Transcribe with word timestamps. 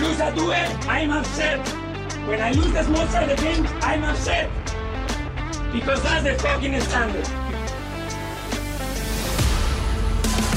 lose 0.00 0.20
a 0.20 0.34
duel, 0.34 0.52
I'm 0.88 1.10
upset. 1.10 1.66
When 2.26 2.40
I 2.40 2.52
lose 2.52 2.72
the 2.72 2.82
small 2.84 3.06
side 3.08 3.36
game, 3.38 3.66
I'm 3.82 4.04
upset. 4.04 4.50
Because 5.72 6.02
that's 6.02 6.24
the 6.24 6.34
fucking 6.42 6.80
standard. 6.80 7.28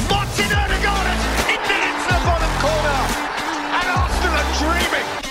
Martin 0.10 0.52
Odegaard 0.62 1.08
it 1.54 1.60
into 1.60 2.08
the 2.08 2.20
bottom 2.26 2.54
corner. 2.64 3.00
And 3.78 3.88
Arsenal 3.90 4.34
are 4.40 4.50
dreaming. 4.60 5.23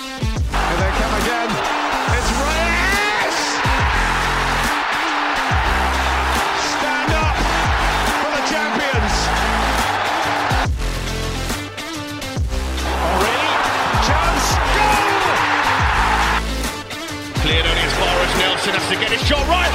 Nelson 18.62 18.80
has 18.80 18.88
to 18.88 18.96
get 18.96 19.10
his 19.10 19.28
shot 19.28 19.48
right. 19.48 19.72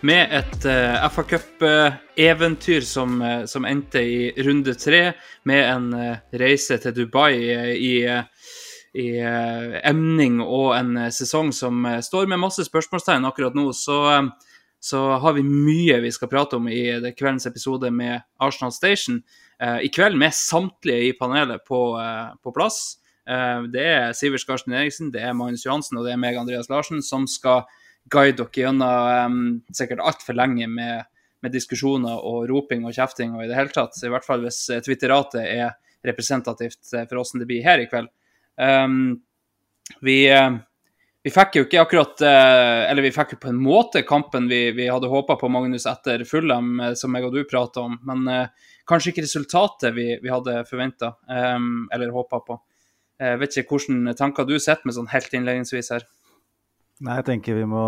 Med 0.00 0.28
et 0.32 0.64
uh, 0.64 1.08
FA 1.08 1.22
Cup-eventyr 1.22 2.80
som, 2.80 3.22
uh, 3.22 3.44
som 3.46 3.64
endte 3.64 4.02
i 4.04 4.32
runde 4.36 4.74
tre, 4.74 5.12
med 5.44 5.70
en 5.70 5.86
uh, 5.94 6.16
reise 6.32 6.76
til 6.78 6.92
Dubai 6.98 7.38
eh, 7.54 7.70
i, 7.72 7.94
eh, 8.04 8.50
i 9.00 9.06
eh, 9.16 9.78
emning 9.88 10.42
og 10.44 10.74
en 10.76 10.96
eh, 11.06 11.12
sesong 11.14 11.54
som 11.56 11.86
eh, 11.88 12.02
står 12.04 12.28
med 12.28 12.42
masse 12.42 12.66
spørsmålstegn 12.68 13.24
akkurat 13.24 13.56
nå, 13.56 13.70
så, 13.72 13.96
eh, 14.12 14.52
så 14.84 15.06
har 15.24 15.38
vi 15.38 15.46
mye 15.48 16.02
vi 16.04 16.12
skal 16.12 16.28
prate 16.28 16.60
om 16.60 16.68
i 16.68 16.84
kveldens 17.16 17.48
episode 17.48 17.88
med 17.90 18.20
Arsenal 18.44 18.76
Station. 18.76 19.22
Eh, 19.64 19.80
I 19.80 19.88
kveld 19.88 20.18
med 20.18 20.34
samtlige 20.34 21.08
i 21.08 21.12
panelet 21.12 21.64
på, 21.64 22.00
eh, 22.00 22.36
på 22.42 22.52
plass. 22.52 22.96
Eh, 23.28 23.62
det 23.72 23.84
er 23.84 24.12
Sivert 24.12 24.40
Skarsten 24.40 24.74
Eriksen, 24.74 25.12
det 25.12 25.22
er 25.22 25.32
Magnus 25.32 25.64
Johansen 25.64 25.98
og 25.98 26.04
det 26.04 26.12
er 26.12 26.20
meg, 26.20 26.36
Andreas 26.36 26.68
Larsen, 26.68 27.00
som 27.02 27.26
skal 27.26 27.64
guide 28.12 28.36
dere 28.36 28.52
gjennom 28.52 29.30
um, 29.32 29.62
sikkert 29.72 30.02
altfor 30.04 30.36
lenge 30.36 30.66
med, 30.68 31.06
med 31.40 31.54
diskusjoner 31.54 32.20
og 32.20 32.50
roping 32.50 32.84
og 32.84 32.92
kjefting 32.92 33.32
og 33.32 33.46
i 33.46 33.48
det 33.48 33.56
hele 33.56 33.72
tatt. 33.72 33.96
I 34.04 34.10
hvert 34.12 34.26
fall 34.26 34.44
hvis 34.44 34.66
Twitteratet 34.84 35.40
er 35.40 35.72
representativt 36.04 36.92
for 36.92 37.22
åssen 37.22 37.40
det 37.40 37.48
blir 37.48 37.64
her 37.64 37.80
i 37.80 37.88
kveld. 37.88 38.10
Um, 38.60 39.22
vi, 40.04 40.18
vi 41.24 41.32
fikk 41.32 41.56
jo 41.56 41.64
ikke 41.64 41.80
akkurat 41.82 42.22
Eller 42.24 43.02
vi 43.02 43.10
fikk 43.12 43.34
jo 43.34 43.38
på 43.42 43.50
en 43.50 43.58
måte 43.60 44.04
kampen 44.06 44.46
vi, 44.48 44.68
vi 44.76 44.86
hadde 44.92 45.08
håpa 45.08 45.38
på, 45.40 45.48
Magnus, 45.48 45.88
etter 45.88 46.26
Fulham, 46.28 46.76
som 46.96 47.16
jeg 47.16 47.24
og 47.24 47.32
du 47.32 47.40
prata 47.48 47.88
om. 47.88 47.96
Men 48.04 48.28
eh, 48.28 48.68
kanskje 48.88 49.12
ikke 49.12 49.24
resultatet 49.24 49.94
vi, 49.96 50.06
vi 50.22 50.32
hadde 50.32 50.62
forventa 50.68 51.14
um, 51.28 51.86
eller 51.94 52.14
håpa 52.14 52.40
på. 52.46 52.58
Jeg 53.20 53.40
vet 53.40 53.58
ikke 53.60 53.78
hvilke 53.78 54.16
tanker 54.18 54.46
du 54.48 54.56
sitter 54.58 54.88
med 54.88 54.96
sånn 54.96 55.10
helt 55.12 55.36
innledningsvis 55.36 55.92
her. 55.94 56.06
Nei, 57.04 57.18
jeg 57.20 57.26
tenker 57.28 57.58
vi 57.58 57.68
må 57.70 57.84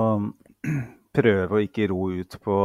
prøve 1.17 1.57
å 1.59 1.63
ikke 1.65 1.89
ro 1.91 2.11
ut 2.15 2.37
på 2.43 2.59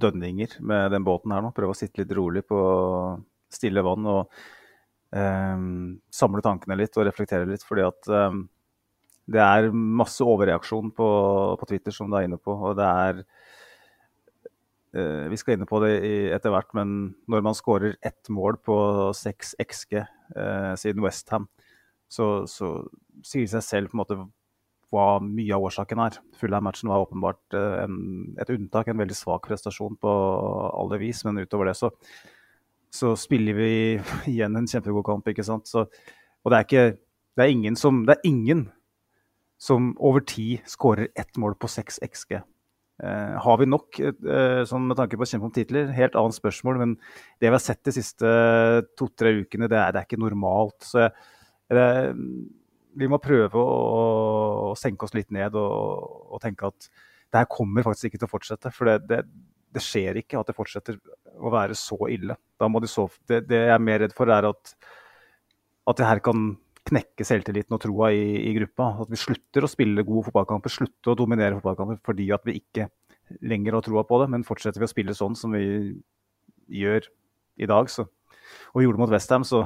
dønninger 0.00 0.60
med 0.66 0.94
den 0.94 1.04
båten 1.06 1.34
her 1.34 1.44
nå. 1.44 1.52
Prøve 1.56 1.74
å 1.74 1.78
sitte 1.78 2.02
litt 2.02 2.14
rolig 2.16 2.44
på 2.48 2.60
stille 3.50 3.82
vann 3.84 4.06
og 4.08 4.40
um, 5.10 5.98
samle 6.14 6.42
tankene 6.44 6.78
litt 6.78 6.96
og 6.96 7.08
reflektere 7.08 7.48
litt. 7.48 7.66
Fordi 7.66 7.86
at 7.86 8.10
um, 8.14 8.44
det 9.30 9.42
er 9.42 9.70
masse 9.74 10.24
overreaksjon 10.26 10.90
på, 10.96 11.08
på 11.60 11.70
Twitter, 11.70 11.94
som 11.94 12.10
du 12.10 12.18
er 12.18 12.26
inne 12.28 12.40
på. 12.40 12.54
Og 12.54 12.76
det 12.78 12.86
er 12.88 13.22
eh, 13.22 13.39
Vi 14.90 15.36
skal 15.38 15.54
inne 15.54 15.68
på 15.70 15.78
det 15.84 15.92
etter 16.34 16.50
hvert, 16.50 16.72
men 16.74 17.12
når 17.30 17.44
man 17.46 17.54
skårer 17.54 17.92
ett 18.02 18.26
mål 18.32 18.56
på 18.66 18.76
seks 19.14 19.52
XG 19.62 20.00
eh, 20.00 20.72
siden 20.80 21.04
Westham, 21.04 21.46
så, 22.10 22.42
så 22.50 22.72
sier 23.22 23.46
det 23.46 23.52
seg 23.52 23.66
selv 23.66 23.92
på 23.92 23.94
en 23.94 24.02
måte 24.02 24.18
hva 24.90 25.20
mye 25.22 25.54
av 25.54 25.68
årsaken 25.68 26.02
er. 26.02 26.18
Fulham-matchen 26.40 26.90
var 26.90 27.04
åpenbart 27.04 27.54
eh, 27.54 27.76
en, 27.84 28.00
et 28.42 28.50
unntak, 28.50 28.90
en 28.90 28.98
veldig 28.98 29.16
svak 29.16 29.46
prestasjon 29.46 29.94
på 30.02 30.14
alle 30.74 30.98
vis. 31.02 31.22
Men 31.26 31.38
utover 31.38 31.70
det 31.70 31.76
så, 31.78 31.92
så 32.90 33.14
spiller 33.18 33.58
vi 33.58 33.70
igjen 34.32 34.58
en 34.58 34.68
kjempegod 34.70 35.06
kamp, 35.06 35.30
ikke 35.30 35.46
sant. 35.46 35.70
Så, 35.70 35.86
og 35.86 36.50
det 36.50 36.58
er 36.58 36.66
ikke 36.66 36.84
det 37.38 37.46
er 37.46 37.54
ingen 37.54 37.76
som, 37.78 38.02
det 38.04 38.18
er 38.18 38.26
ingen 38.28 38.66
som 39.60 39.92
over 40.02 40.24
tid 40.26 40.64
skårer 40.68 41.08
ett 41.16 41.38
mål 41.38 41.54
på 41.60 41.70
seks 41.70 42.00
XG. 42.02 42.40
Eh, 43.00 43.36
har 43.40 43.56
vi 43.60 43.68
nok 43.68 43.96
eh, 44.02 44.62
sånn 44.68 44.88
med 44.90 44.98
tanke 44.98 45.16
på 45.16 45.24
å 45.24 45.28
kjempe 45.28 45.48
om 45.48 45.54
titler? 45.56 45.92
Helt 45.96 46.16
annet 46.20 46.36
spørsmål, 46.36 46.80
men 46.82 46.96
det 47.40 47.48
vi 47.48 47.54
har 47.54 47.62
sett 47.64 47.80
de 47.86 47.94
siste 47.96 48.32
to-tre 48.98 49.32
ukene, 49.40 49.70
det 49.72 49.78
er, 49.80 49.94
det 49.94 50.02
er 50.02 50.08
ikke 50.08 50.20
normalt. 50.20 50.76
Så 50.84 51.06
det, 51.70 51.86
vi 53.00 53.08
må 53.08 53.20
prøve 53.22 53.56
å, 53.56 53.78
å, 54.70 54.74
senke 54.78 55.06
oss 55.06 55.16
litt 55.16 55.30
ned 55.32 55.56
og, 55.56 56.26
og, 56.28 56.40
tenke 56.42 56.68
at 56.68 56.90
det 57.30 57.40
her 57.40 57.48
kommer 57.48 57.86
faktisk 57.86 58.10
ikke 58.10 58.20
til 58.20 58.28
å 58.28 58.34
fortsette. 58.34 58.74
For 58.74 58.90
det, 58.90 58.98
det, 59.08 59.22
det, 59.72 59.84
skjer 59.84 60.20
ikke 60.20 60.40
at 60.40 60.50
det 60.50 60.58
fortsetter 60.58 60.98
å 61.40 61.52
være 61.54 61.78
så 61.78 61.96
ille. 62.10 62.36
De 62.60 62.90
så, 62.90 63.06
det 63.30 63.44
jeg 63.48 63.72
er 63.72 63.80
mer 63.80 64.04
redd 64.04 64.16
for, 64.16 64.28
er 64.34 64.50
at, 64.50 64.74
at 65.88 66.02
det 66.02 66.10
her 66.10 66.20
kan 66.26 66.50
knekke 66.90 67.26
selvtilliten 67.26 67.76
og 67.76 67.82
troa 67.82 68.10
i, 68.14 68.24
i, 68.50 68.54
gruppa. 68.58 68.92
At 69.04 69.10
vi 69.12 69.20
slutter 69.20 69.66
å 69.66 69.70
spille 69.70 70.06
gode 70.06 70.28
fotballkamper, 70.28 70.72
slutter 70.72 71.14
å 71.14 71.18
dominere 71.18 71.58
fotballkamper 71.58 72.00
fordi 72.06 72.30
at 72.34 72.46
vi 72.48 72.58
ikke 72.60 72.90
lenger 73.46 73.78
har 73.78 73.86
troa 73.86 74.04
på 74.06 74.22
det. 74.22 74.30
Men 74.34 74.46
fortsetter 74.46 74.82
vi 74.82 74.88
å 74.88 74.92
spille 74.92 75.16
sånn 75.16 75.38
som 75.38 75.54
vi 75.56 75.64
gjør 76.80 77.06
i 77.60 77.68
dag, 77.68 77.90
så, 77.92 78.06
og 78.72 78.80
vi 78.80 78.86
gjorde 78.86 78.98
det 78.98 79.04
mot 79.04 79.12
Westham, 79.12 79.44
så, 79.44 79.64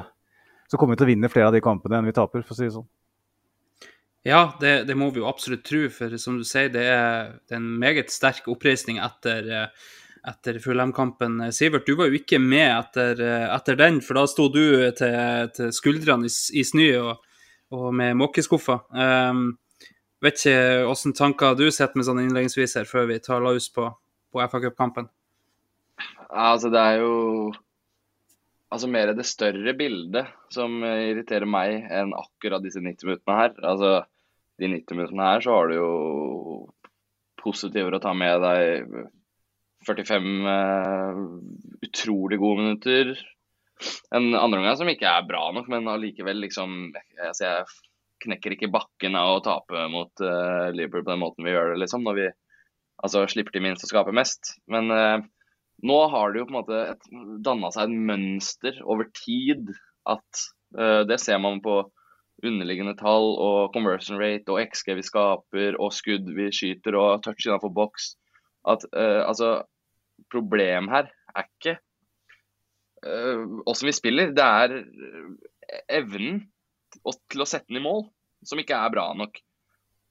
så 0.71 0.79
kommer 0.81 0.97
vi 0.97 1.03
til 1.03 1.07
å 1.07 1.13
vinne 1.13 1.31
flere 1.31 1.51
av 1.51 1.57
de 1.57 1.63
kampene 1.65 2.01
enn 2.01 2.09
vi 2.09 2.15
taper, 2.17 2.43
for 2.43 2.57
å 2.57 2.59
si 2.59 2.67
det 2.67 2.75
sånn. 2.75 2.89
Ja, 4.25 4.55
det, 4.61 4.87
det, 4.89 4.97
må 4.97 5.11
vi 5.13 5.21
jo 5.21 5.29
absolutt 5.29 5.67
tro, 5.69 5.83
for 5.93 6.15
som 6.21 6.39
du 6.41 6.47
sier, 6.49 6.71
det 6.73 6.87
er, 6.89 7.35
det 7.45 7.55
er 7.55 7.61
en 7.61 7.75
meget 7.81 8.13
sterk 8.13 8.49
oppreisning 8.49 8.97
etter, 9.05 9.69
etter 10.29 10.59
Fulham-kampen. 10.63 11.41
Sivert, 11.53 11.87
du 11.87 11.97
var 11.99 12.09
jo 12.09 12.19
ikke 12.19 12.41
med 12.41 12.67
etter, 12.67 13.21
etter, 13.55 13.77
den, 13.79 14.01
for 14.05 14.19
da 14.19 14.25
sto 14.31 14.49
du 14.53 14.63
til, 14.97 15.51
til 15.57 15.75
skuldrene 15.75 16.29
i, 16.29 16.33
i 16.61 16.65
snø 16.65 16.89
og, 17.03 17.27
og, 17.75 17.91
med 17.97 18.17
måkeskuffa. 18.21 18.79
Um, 18.95 19.45
vet 20.25 20.41
ikke 20.41 20.87
hvilke 20.89 21.13
tanker 21.19 21.59
du 21.59 21.67
sitter 21.69 22.01
med 22.01 22.09
sånn 22.09 22.23
innledningsvis 22.25 22.79
her, 22.81 22.89
før 22.89 23.11
vi 23.13 23.21
tar 23.25 23.45
løs 23.45 23.69
på, 23.75 23.91
på 24.33 24.43
FA 24.49 24.63
Cup-kampen? 24.65 25.11
Altså, 26.31 26.73
det 26.73 26.81
er 26.81 27.03
jo 27.05 27.53
altså 28.75 28.89
mer 28.91 29.13
det 29.15 29.27
større 29.29 29.75
bildet 29.79 30.33
som 30.51 30.81
irriterer 30.83 31.47
meg 31.47 31.85
enn 31.95 32.15
akkurat 32.17 32.65
disse 32.65 32.81
90 32.83 33.07
minuttene 33.07 33.37
her. 33.39 33.53
Altså, 33.63 33.93
de 34.59 34.71
90 34.73 34.99
minuttene 34.99 35.29
her 35.29 35.45
så 35.45 35.59
har 35.59 35.69
du 35.69 35.77
jo 35.77 35.93
positivere 37.45 38.01
å 38.01 38.03
ta 38.03 38.15
med 38.17 38.41
deg 38.43 38.89
45 39.87 40.29
uh, 40.49 41.23
utrolig 41.85 42.39
gode 42.43 42.63
minutter. 42.63 43.15
En 44.15 44.35
andre 44.35 44.61
omgang 44.61 44.77
som 44.79 44.91
ikke 44.91 45.11
er 45.11 45.27
bra 45.29 45.49
nok, 45.55 45.69
men 45.73 45.91
allikevel 45.91 46.39
liksom 46.45 46.95
altså 46.95 47.45
Jeg 47.45 47.67
knekker 48.25 48.55
ikke 48.55 48.73
bakken 48.73 49.19
av 49.19 49.37
å 49.37 49.45
tape 49.45 49.87
mot 49.93 50.23
uh, 50.25 50.71
Liverpool 50.73 51.05
på 51.05 51.13
den 51.13 51.23
måten 51.25 51.47
vi 51.47 51.55
gjør 51.55 51.73
det, 51.73 51.81
liksom. 51.83 52.05
Når 52.07 52.19
vi 52.21 52.29
altså, 53.03 53.25
slipper 53.29 53.57
til 53.57 53.65
minst 53.67 53.85
og 53.85 53.91
skaper 53.91 54.17
mest. 54.17 54.55
Men 54.71 54.89
uh, 54.95 55.19
nå 55.85 55.99
har 56.13 56.33
det 56.33 56.41
jo 56.41 56.47
på 56.49 56.55
en 56.55 56.61
måte 56.61 57.41
danna 57.45 57.73
seg 57.75 57.91
et 57.91 58.07
mønster 58.13 58.81
over 58.87 59.11
tid 59.19 59.75
at 60.09 60.47
uh, 60.79 61.03
det 61.09 61.21
ser 61.21 61.43
man 61.43 61.61
på 61.65 61.83
underliggende 62.45 62.97
tall 62.99 63.35
og 63.41 63.75
conversion 63.75 64.19
rate 64.21 64.51
og 64.53 64.59
XG 64.73 64.97
vi 64.99 65.05
skaper 65.07 65.77
og 65.81 65.93
skudd 65.95 66.27
vi 66.35 66.49
skyter 66.53 66.97
og 66.99 67.23
touch 67.27 67.47
innenfor 67.47 67.73
boks. 67.75 68.15
At 68.69 68.85
altså 68.97 69.59
Problemet 70.35 70.93
her 70.93 71.11
er 71.35 71.49
ikke 71.49 71.79
åssen 73.69 73.89
vi 73.91 73.93
spiller, 73.93 74.31
det 74.33 74.45
er 74.45 74.79
evnen 75.93 76.41
til 76.95 77.43
å 77.43 77.49
sette 77.49 77.69
den 77.69 77.83
i 77.83 77.85
mål 77.85 78.07
som 78.45 78.61
ikke 78.61 78.77
er 78.77 78.93
bra 78.93 79.09
nok. 79.17 79.41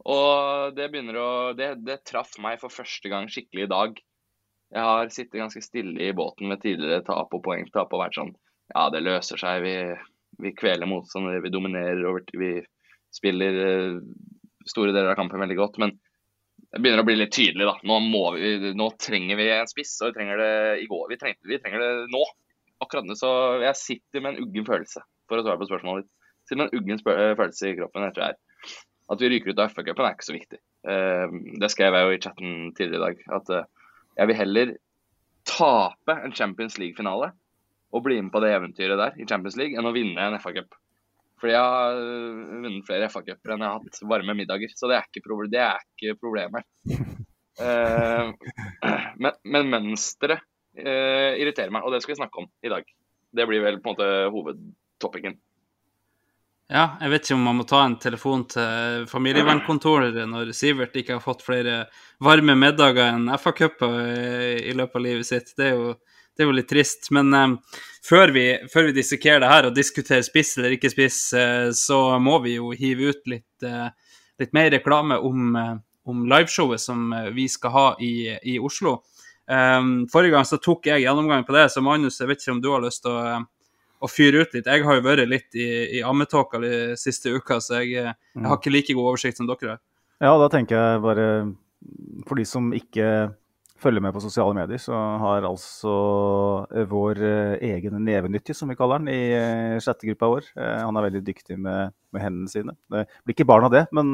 Og 0.09 0.73
det 0.75 0.89
begynner 0.91 1.17
å 1.21 1.29
Det, 1.55 1.69
det 1.85 2.01
traff 2.09 2.33
meg 2.43 2.57
for 2.59 2.73
første 2.73 3.07
gang 3.07 3.29
skikkelig 3.31 3.63
i 3.63 3.71
dag 3.71 3.99
Jeg 4.73 4.83
har 4.83 5.11
sittet 5.13 5.39
ganske 5.39 5.61
stille 5.63 6.09
i 6.09 6.15
båten 6.17 6.49
med 6.49 6.59
tidligere 6.59 7.05
tap 7.07 7.31
og 7.31 7.43
poengtap 7.45 7.93
og 7.93 8.01
vært 8.01 8.17
sånn 8.17 8.33
Ja, 8.73 8.89
det 8.91 9.03
løser 9.05 9.39
seg. 9.39 9.63
Vi, 9.63 9.75
vi 10.43 10.51
kveler 10.57 10.89
motstandere, 10.89 11.43
vi 11.45 11.53
dominerer 11.53 12.03
over 12.09 12.25
Vi 12.35 12.57
spiller 13.13 13.59
eh, 13.63 14.01
store 14.67 14.91
deler 14.91 15.13
av 15.13 15.19
kampen 15.21 15.39
veldig 15.43 15.59
godt. 15.59 15.79
Men 15.79 15.93
det 16.73 16.81
begynner 16.81 17.03
å 17.03 17.05
bli 17.05 17.15
litt 17.19 17.33
tydelig, 17.35 17.67
da. 17.69 17.75
Nå, 17.85 17.97
vi, 18.33 18.71
nå 18.73 18.87
trenger 19.01 19.37
vi 19.37 19.49
en 19.53 19.69
spiss, 19.69 19.91
og 20.01 20.09
vi 20.09 20.15
trenger 20.17 20.39
det 20.41 20.53
i 20.81 20.87
går. 20.89 21.03
Vi 21.11 21.17
trenger, 21.21 21.37
vi 21.51 21.59
trenger 21.61 21.83
det 21.83 21.91
nå. 22.13 22.23
Akkurat 22.81 23.05
nå. 23.05 23.13
Så 23.19 23.29
jeg 23.61 23.77
sitter 23.79 24.23
med 24.23 24.33
en 24.33 24.47
uggen 24.47 24.65
følelse, 24.67 25.03
for 25.29 25.37
å 25.37 25.45
svare 25.45 25.61
på 25.61 25.67
spørsmålet 25.69 26.07
ditt. 26.07 26.11
Sitter 26.49 26.59
med 26.63 26.71
en 26.73 26.79
uggen 26.81 26.99
spø- 27.03 27.17
følelse 27.37 27.69
i 27.69 27.75
kroppen 27.77 28.07
etter 28.07 28.23
det 28.23 28.31
her. 28.31 28.73
At 29.13 29.21
vi 29.21 29.29
ryker 29.29 29.53
ut 29.53 29.61
av 29.61 29.69
FA-cupen 29.75 30.07
er 30.07 30.15
ikke 30.17 30.25
så 30.31 30.35
viktig. 30.35 30.59
Eh, 30.89 31.37
det 31.61 31.69
skrev 31.71 31.95
jeg 31.95 32.07
jo 32.07 32.15
i 32.15 32.21
chatten 32.25 32.51
tidligere 32.73 32.97
i 32.99 33.05
dag. 33.05 33.23
At 33.37 33.53
eh, 33.53 33.69
jeg 34.17 34.31
vil 34.31 34.39
heller 34.41 34.73
tape 35.47 36.15
en 36.23 36.33
Champions 36.35 36.77
League-finale 36.81 37.31
og 37.93 38.03
bli 38.07 38.17
med 38.23 38.31
på 38.33 38.41
det 38.41 38.53
eventyret 38.55 38.97
der 38.97 39.19
i 39.21 39.27
Champions 39.29 39.57
League, 39.59 39.77
enn 39.77 39.85
å 39.85 39.93
vinne 39.93 40.25
en 40.25 40.39
FA-cup. 40.41 40.73
Fordi 41.43 41.57
jeg 41.57 41.63
har 41.75 41.97
øh, 41.99 42.35
vunnet 42.63 42.85
flere 42.87 43.07
FA-cuper 43.11 43.51
enn 43.51 43.63
jeg 43.65 43.67
har 43.67 43.81
hatt 43.83 43.97
varme 44.07 44.33
middager. 44.39 44.71
Så 44.71 44.87
det 44.87 44.95
er 44.95 45.07
ikke, 45.09 45.25
proble 45.25 45.49
det 45.51 45.59
er 45.59 45.81
ikke 45.83 46.15
problemet. 46.21 46.63
Uh, 47.59 48.31
men, 49.21 49.35
men 49.43 49.67
mønsteret 49.73 50.39
uh, 50.39 51.33
irriterer 51.35 51.73
meg, 51.75 51.83
og 51.83 51.91
det 51.91 51.99
skal 51.99 52.13
vi 52.13 52.21
snakke 52.21 52.45
om 52.45 52.47
i 52.63 52.71
dag. 52.71 52.87
Det 53.35 53.47
blir 53.49 53.59
vel 53.65 53.81
på 53.83 53.91
en 53.91 53.97
måte 53.97 54.07
hovedtoppingen. 54.31 55.35
Ja, 56.71 56.85
jeg 57.03 57.11
vet 57.11 57.27
ikke 57.27 57.35
om 57.35 57.43
man 57.49 57.59
må 57.59 57.67
ta 57.67 57.83
en 57.83 57.99
telefon 57.99 58.47
til 58.49 59.03
familievernkontoret 59.11 60.15
når 60.31 60.53
Sivert 60.55 60.95
ikke 60.95 61.17
har 61.17 61.25
fått 61.25 61.43
flere 61.43 61.81
varme 62.23 62.55
middager 62.55 63.11
enn 63.11 63.27
FA-cuper 63.35 63.99
i 64.63 64.71
løpet 64.71 64.95
av 64.95 65.03
livet 65.03 65.27
sitt. 65.27 65.51
Det 65.59 65.67
er 65.67 65.75
jo, 65.75 65.91
det 66.35 66.43
er 66.43 66.49
jo 66.49 66.57
litt 66.57 66.69
trist. 66.69 67.09
Men 67.15 67.33
eh, 67.37 67.79
før, 68.05 68.33
vi, 68.35 68.45
før 68.73 68.89
vi 68.89 68.97
dissekerer 68.99 69.43
det 69.43 69.51
her 69.51 69.69
og 69.69 69.77
diskuterer 69.77 70.25
spiss 70.25 70.57
eller 70.57 70.77
ikke 70.77 70.91
spiss, 70.93 71.19
eh, 71.37 71.69
så 71.77 72.19
må 72.19 72.39
vi 72.45 72.57
jo 72.57 72.73
hive 72.77 73.13
ut 73.13 73.33
litt, 73.33 73.65
eh, 73.67 73.89
litt 74.41 74.53
mer 74.55 74.71
reklame 74.73 75.19
om, 75.21 75.55
eh, 75.55 75.73
om 76.09 76.25
liveshowet 76.29 76.81
som 76.81 77.11
eh, 77.13 77.31
vi 77.35 77.47
skal 77.51 77.75
ha 77.75 77.87
i, 78.01 78.13
i 78.55 78.59
Oslo. 78.59 79.01
Um, 79.43 80.07
forrige 80.07 80.31
gang 80.31 80.45
så 80.47 80.55
tok 80.63 80.87
jeg 80.87 81.03
gjennomgang 81.03 81.43
på 81.43 81.55
det, 81.55 81.65
så 81.73 81.81
Magnus, 81.83 82.21
jeg 82.21 82.29
vet 82.29 82.39
ikke 82.39 82.53
om 82.55 82.61
du 82.63 82.69
har 82.71 82.83
lyst 82.83 83.01
til 83.03 83.11
å, 83.11 83.23
eh, 83.27 83.73
å 83.99 84.09
fyre 84.11 84.43
ut 84.43 84.55
litt. 84.55 84.69
Jeg 84.71 84.85
har 84.87 84.99
jo 84.99 85.03
vært 85.03 85.27
litt 85.27 85.57
i, 85.59 85.67
i 85.99 86.03
ammetåka 86.03 86.61
de 86.63 86.75
siste 86.99 87.33
uka, 87.33 87.59
så 87.63 87.81
jeg, 87.81 87.97
eh, 87.99 88.15
jeg 88.37 88.47
har 88.47 88.59
ikke 88.59 88.71
like 88.71 88.95
god 88.95 89.09
oversikt 89.11 89.41
som 89.41 89.49
dere 89.49 89.75
har. 89.75 89.81
Ja, 90.23 90.31
da 90.39 90.47
tenker 90.47 90.77
jeg 90.77 91.03
bare 91.03 91.27
For 92.29 92.39
de 92.39 92.45
som 92.47 92.69
ikke 92.71 93.07
følger 93.83 94.03
med 94.03 94.13
på 94.15 94.21
sosiale 94.23 94.55
medier, 94.57 94.79
så 94.81 94.95
har 95.21 95.45
altså 95.47 95.93
eh, 96.73 96.87
vår 96.89 97.21
eh, 97.27 97.53
egen 97.73 97.99
nevenyttig, 98.05 98.55
som 98.57 98.71
vi 98.71 98.77
kaller 98.79 99.01
han, 99.01 99.11
i 99.11 99.21
eh, 99.35 99.77
sjette 99.83 100.07
gruppa 100.09 100.31
vår. 100.31 100.49
Han 100.57 100.97
er 100.99 101.07
veldig 101.09 101.23
dyktig 101.27 101.59
med, 101.59 101.93
med 102.15 102.25
hendene 102.25 102.51
sine. 102.51 102.75
Det 102.91 103.05
blir 103.23 103.37
ikke 103.37 103.49
barn 103.49 103.67
av 103.67 103.75
det, 103.75 103.85
men 103.95 104.13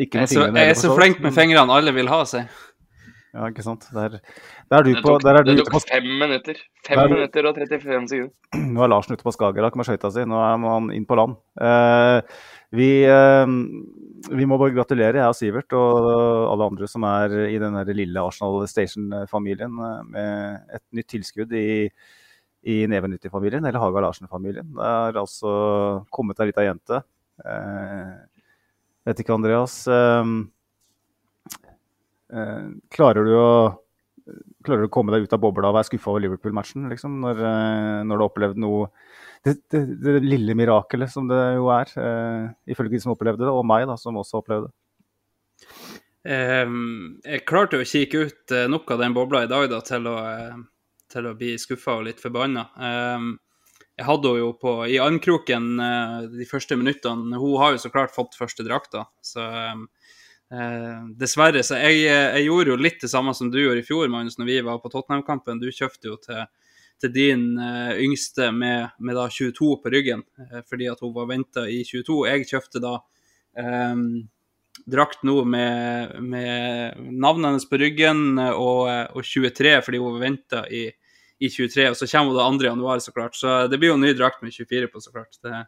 ikke 0.00 0.22
Jeg 0.22 0.26
er 0.26 0.26
med 0.26 0.32
så, 0.32 0.40
fingrene 0.40 0.64
jeg 0.64 0.72
er 0.72 0.78
så 0.78 0.88
for 0.88 0.94
så 0.94 0.98
flink 1.02 1.22
med 1.24 1.36
fingrene 1.36 1.78
alle 1.80 1.94
vil 1.96 2.12
ha 2.12 2.22
seg. 2.28 2.60
Ja, 3.30 3.46
ikke 3.46 3.62
sant. 3.62 3.84
Der, 3.94 4.16
der 4.72 4.80
er 4.80 4.82
du 4.82 4.90
på, 5.04 5.12
der 5.22 5.36
er 5.38 5.44
du 5.46 5.52
det 5.54 5.62
tok 5.62 5.76
på 5.76 5.80
fem 5.86 6.06
minutter. 6.18 6.56
Fem 6.86 6.98
Der- 6.98 7.12
minutter 7.12 7.46
og 7.46 7.54
35 7.60 8.08
sekunder. 8.10 8.32
Nå 8.74 8.82
er 8.82 8.90
Larsen 8.90 9.14
ute 9.14 9.22
på 9.26 9.34
Skagerrak 9.36 9.76
med 9.78 9.86
skøyta 9.86 10.10
si. 10.10 10.24
Nå 10.26 10.40
er 10.42 10.56
han 10.64 10.88
inn 10.96 11.06
på 11.06 11.18
land. 11.20 11.36
Eh, 11.62 12.40
vi, 12.74 12.88
eh, 13.06 13.52
vi 14.34 14.48
må 14.50 14.58
bare 14.58 14.74
gratulere, 14.74 15.20
jeg 15.22 15.30
og 15.30 15.38
Sivert 15.38 15.76
og 15.78 16.10
alle 16.50 16.68
andre 16.72 16.88
som 16.90 17.06
er 17.06 17.36
i 17.52 17.58
den 17.62 17.78
lille 17.94 18.18
Arsenal 18.26 18.66
Station-familien, 18.70 19.78
eh, 19.78 20.02
med 20.10 20.74
et 20.80 20.84
nytt 20.98 21.10
tilskudd 21.14 21.54
i, 21.54 21.86
i 22.66 22.80
Nevenyttig-familien, 22.90 23.62
eller 23.64 23.78
Haga 23.82 24.02
Larsen-familien. 24.08 24.74
Det 24.74 24.90
er 24.90 25.22
altså 25.22 25.54
kommet 26.10 26.42
ei 26.42 26.50
lita 26.50 26.66
jente. 26.66 27.04
Eh, 27.46 28.10
vet 29.06 29.22
ikke, 29.22 29.38
Andreas. 29.38 29.84
Eh, 29.86 30.34
klarer 32.92 33.26
du 33.26 33.36
å 33.38 33.52
Klarer 34.62 34.84
du 34.84 34.86
å 34.86 34.92
komme 34.92 35.10
deg 35.10 35.24
ut 35.24 35.32
av 35.34 35.40
bobla 35.42 35.70
og 35.70 35.74
være 35.78 35.88
skuffa 35.88 36.12
over 36.12 36.22
Liverpool-matchen, 36.22 36.84
liksom, 36.92 37.16
når, 37.22 37.40
eh, 37.48 38.02
når 38.06 38.12
du 38.12 38.20
har 38.20 38.26
opplevd 38.28 38.60
noe 38.62 38.90
det, 39.42 39.56
det, 39.72 39.80
det 40.04 40.20
lille 40.22 40.54
mirakelet 40.54 41.10
som 41.10 41.26
det 41.26 41.38
jo 41.56 41.70
er, 41.72 41.90
eh, 41.98 42.44
ifølge 42.70 42.92
de 42.92 43.00
som 43.02 43.14
opplevde 43.14 43.46
det, 43.46 43.50
og 43.50 43.64
meg, 43.66 43.86
da, 43.88 43.96
som 43.98 44.18
også 44.20 44.42
opplevde 44.42 44.68
det. 44.68 44.76
Ehm, 46.28 47.20
jeg 47.24 47.46
klarte 47.48 47.78
jo 47.78 47.84
å 47.84 47.88
kikke 47.88 48.24
ut 48.28 48.52
eh, 48.52 48.66
nok 48.68 48.90
av 48.92 49.00
den 49.00 49.16
bobla 49.16 49.46
i 49.46 49.50
dag 49.50 49.70
da, 49.72 49.80
til 49.84 50.08
å, 50.10 50.16
eh, 50.28 50.58
til 51.10 51.30
å 51.30 51.36
bli 51.38 51.54
skuffa 51.60 51.96
og 51.96 52.10
litt 52.10 52.20
forbanna. 52.20 52.66
Ehm, 52.76 53.30
jeg 53.96 54.08
hadde 54.08 54.28
henne 54.28 54.42
jo 54.42 54.52
på, 54.60 54.74
i 54.88 55.00
armkroken 55.00 55.70
eh, 55.84 56.18
de 56.36 56.48
første 56.48 56.76
minuttene. 56.76 57.40
Hun 57.40 57.56
har 57.62 57.72
jo 57.74 57.80
så 57.80 57.92
klart 57.92 58.12
fått 58.12 58.36
første 58.38 58.66
drakta, 58.66 59.06
så 59.24 59.48
ehm, 59.48 59.86
eh, 60.52 61.04
dessverre. 61.18 61.62
Så 61.66 61.78
jeg, 61.80 62.02
eh, 62.06 62.38
jeg 62.38 62.48
gjorde 62.48 62.74
jo 62.74 62.80
litt 62.80 63.00
det 63.02 63.12
samme 63.12 63.34
som 63.36 63.50
du 63.50 63.60
gjorde 63.60 63.84
i 63.84 63.86
fjor, 63.86 64.10
Magnus, 64.12 64.38
når 64.38 64.50
vi 64.50 64.58
var 64.66 64.80
på 64.82 64.90
Tottenham-kampen. 64.92 65.62
Du 65.62 65.70
kjøpte 65.70 66.10
jo 66.10 66.18
til, 66.22 66.42
til 67.00 67.14
din 67.14 67.46
eh, 67.58 67.94
yngste 68.06 68.50
med, 68.56 68.96
med 68.98 69.18
da 69.18 69.28
22 69.30 69.76
på 69.82 69.94
ryggen, 69.94 70.26
eh, 70.42 70.60
fordi 70.68 70.90
at 70.90 71.02
hun 71.04 71.14
var 71.16 71.30
venta 71.30 71.66
i 71.70 71.82
22. 71.86 72.20
Jeg 72.30 72.50
kjøpte 72.50 72.82
da 72.82 72.98
ehm, 73.60 74.06
drakt 74.90 75.24
nå 75.26 75.42
med, 75.44 76.16
med 76.22 77.10
navnet 77.10 77.50
hennes 77.50 77.68
på 77.68 77.78
ryggen 77.80 78.38
og, 78.38 78.88
og 78.88 79.26
23, 79.26 79.76
fordi 79.84 80.00
hun 80.00 80.22
venta 80.22 80.64
i, 80.72 80.86
i 81.40 81.50
23. 81.50 81.90
Og 81.90 81.98
så 81.98 82.08
kommer 82.08 82.32
hun 82.32 82.38
da 82.38 82.48
2. 82.64 82.70
januar, 82.70 83.02
så 83.04 83.12
klart. 83.12 83.36
Så 83.36 83.66
det 83.68 83.78
blir 83.78 83.92
jo 83.92 83.98
en 83.98 84.06
ny 84.06 84.14
drakt 84.16 84.40
med 84.44 84.54
24 84.56 84.88
på, 84.88 85.02
så 85.04 85.12
klart. 85.12 85.36
Det, 85.44 85.64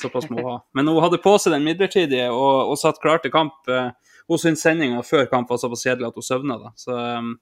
såpass 0.00 0.28
må 0.30 0.40
hun 0.40 0.50
ha. 0.50 0.58
Men 0.76 0.88
hun 0.88 1.00
hadde 1.04 1.22
på 1.22 1.32
seg 1.40 1.54
den 1.54 1.66
midlertidige 1.66 2.28
og, 2.32 2.72
og 2.72 2.78
satt 2.80 3.00
klar 3.02 3.22
til 3.22 3.32
kamp. 3.34 3.56
Hun 4.28 4.38
syntes 4.42 4.62
sendinga 4.66 5.02
før 5.06 5.28
kamp 5.30 5.48
var 5.50 5.58
såpass 5.62 5.84
kjedelig 5.86 6.08
at 6.10 6.18
hun 6.20 6.26
søvna, 6.26 6.58
da. 6.60 6.72
Så, 6.76 6.96
um, 7.18 7.34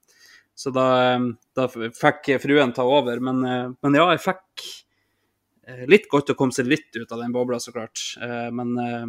så 0.58 0.72
da, 0.74 0.86
um, 1.16 1.30
da 1.54 1.66
fikk 1.72 2.32
fruen 2.42 2.74
ta 2.74 2.84
over. 2.86 3.20
Men, 3.20 3.44
eh, 3.46 3.70
men 3.82 3.94
ja, 3.98 4.06
jeg 4.14 4.22
fikk 4.26 4.66
eh, 5.68 5.84
litt 5.90 6.08
godt 6.10 6.30
å 6.34 6.36
komme 6.38 6.52
seg 6.56 6.66
litt 6.70 6.94
ut 6.96 7.12
av 7.12 7.20
den 7.22 7.32
bobla, 7.34 7.58
så 7.60 7.72
klart. 7.74 8.02
Eh, 8.22 8.50
Men 8.52 8.76
eh, 8.78 9.06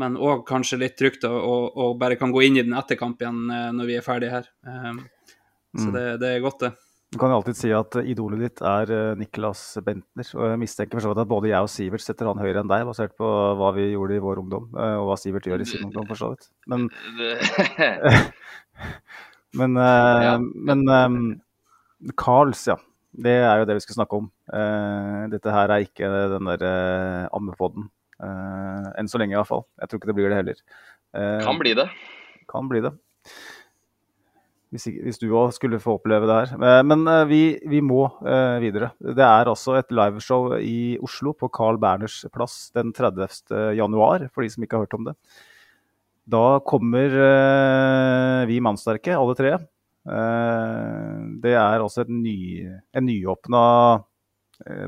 men 0.00 0.14
òg 0.16 0.44
kanskje 0.46 0.78
litt 0.78 0.94
trygt 0.96 1.24
å, 1.26 1.30
å, 1.34 1.54
å 1.74 1.86
bare 1.98 2.14
kan 2.16 2.30
gå 2.32 2.44
inn 2.46 2.56
i 2.56 2.62
den 2.62 2.76
etter 2.78 2.96
kamp 2.96 3.20
igjen 3.20 3.40
eh, 3.50 3.72
når 3.74 3.88
vi 3.88 3.96
er 3.98 4.04
ferdige 4.06 4.30
her. 4.38 4.46
Um, 4.64 5.00
Så 5.76 5.86
Mm. 5.90 5.92
det, 5.94 6.04
det 6.22 6.28
er 6.34 6.40
godt, 6.42 6.60
det. 6.64 6.70
Du 7.10 7.18
kan 7.18 7.32
jo 7.32 7.40
alltid 7.40 7.56
si 7.58 7.70
at 7.74 7.96
eh, 7.98 8.12
idolet 8.12 8.38
ditt 8.44 8.60
er 8.62 8.90
eh, 8.94 9.16
Niklas 9.18 9.60
Bentner. 9.82 10.26
Og 10.38 10.44
jeg 10.46 10.60
mistenker 10.62 10.94
for 10.94 11.02
så 11.02 11.10
vidt 11.10 11.22
at 11.24 11.30
både 11.32 11.50
jeg 11.50 11.66
og 11.66 11.72
Sivert 11.72 12.04
setter 12.04 12.28
han 12.30 12.38
høyere 12.38 12.62
enn 12.62 12.70
deg, 12.70 12.84
basert 12.86 13.16
på 13.18 13.30
hva 13.58 13.72
vi 13.74 13.88
gjorde 13.90 14.14
i 14.14 14.22
vår 14.22 14.42
ungdom, 14.44 14.68
eh, 14.76 14.94
og 15.00 15.08
hva 15.08 15.16
Sivert 15.18 15.48
gjør 15.50 15.64
i 15.64 15.66
sin 15.66 15.88
ungdom, 15.88 16.06
for 16.06 16.20
så 16.20 16.30
vidt. 16.30 16.46
Men, 16.70 16.86
men, 19.58 19.74
men, 19.74 20.86
men 20.86 22.14
Carls, 22.14 22.62
ja. 22.70 22.78
Det 23.10 23.34
er 23.42 23.58
jo 23.58 23.66
det 23.66 23.74
vi 23.80 23.82
skal 23.82 23.96
snakke 23.98 24.20
om. 24.20 24.30
Dette 25.32 25.50
her 25.50 25.72
er 25.74 25.82
ikke 25.82 26.06
den 26.30 26.46
der 26.46 27.26
ammepodden. 27.34 27.88
Enn 28.22 29.10
så 29.10 29.18
lenge, 29.18 29.34
iallfall. 29.34 29.66
Jeg 29.82 29.90
tror 29.90 29.98
ikke 29.98 30.12
det 30.12 30.18
blir 30.20 30.30
det 30.30 30.38
heller. 30.38 30.62
Kan 31.42 31.58
bli 31.58 31.74
det. 31.74 31.90
kan 32.46 32.70
bli 32.70 32.86
det. 32.86 32.94
Hvis, 34.70 34.86
hvis 35.02 35.18
du 35.18 35.32
òg 35.34 35.50
skulle 35.56 35.80
få 35.82 35.96
oppleve 35.98 36.28
det 36.30 36.36
her. 36.36 36.50
Eh, 36.54 36.82
Men 36.86 37.02
eh, 37.10 37.24
vi, 37.26 37.42
vi 37.66 37.80
må 37.82 38.04
eh, 38.22 38.58
videre. 38.62 38.92
Det 39.02 39.24
er 39.26 39.50
altså 39.50 39.74
et 39.80 39.90
liveshow 39.90 40.52
i 40.62 40.94
Oslo 41.02 41.32
på 41.34 41.50
Carl 41.50 41.80
Berners 41.82 42.20
plass 42.34 42.68
den 42.76 42.92
30. 42.94 43.74
januar, 43.78 44.28
for 44.30 44.46
de 44.46 44.52
som 44.52 44.66
ikke 44.66 44.78
har 44.78 44.86
hørt 44.86 44.98
om 44.98 45.08
det. 45.10 45.16
Da 46.30 46.60
kommer 46.62 47.16
vi 48.46 48.60
mannsterke, 48.62 49.16
alle 49.16 49.34
tre. 49.34 49.56
Det 50.06 51.54
er 51.58 51.82
altså 51.82 52.04
ny, 52.06 52.68
en 52.94 53.08
nyåpna 53.08 53.62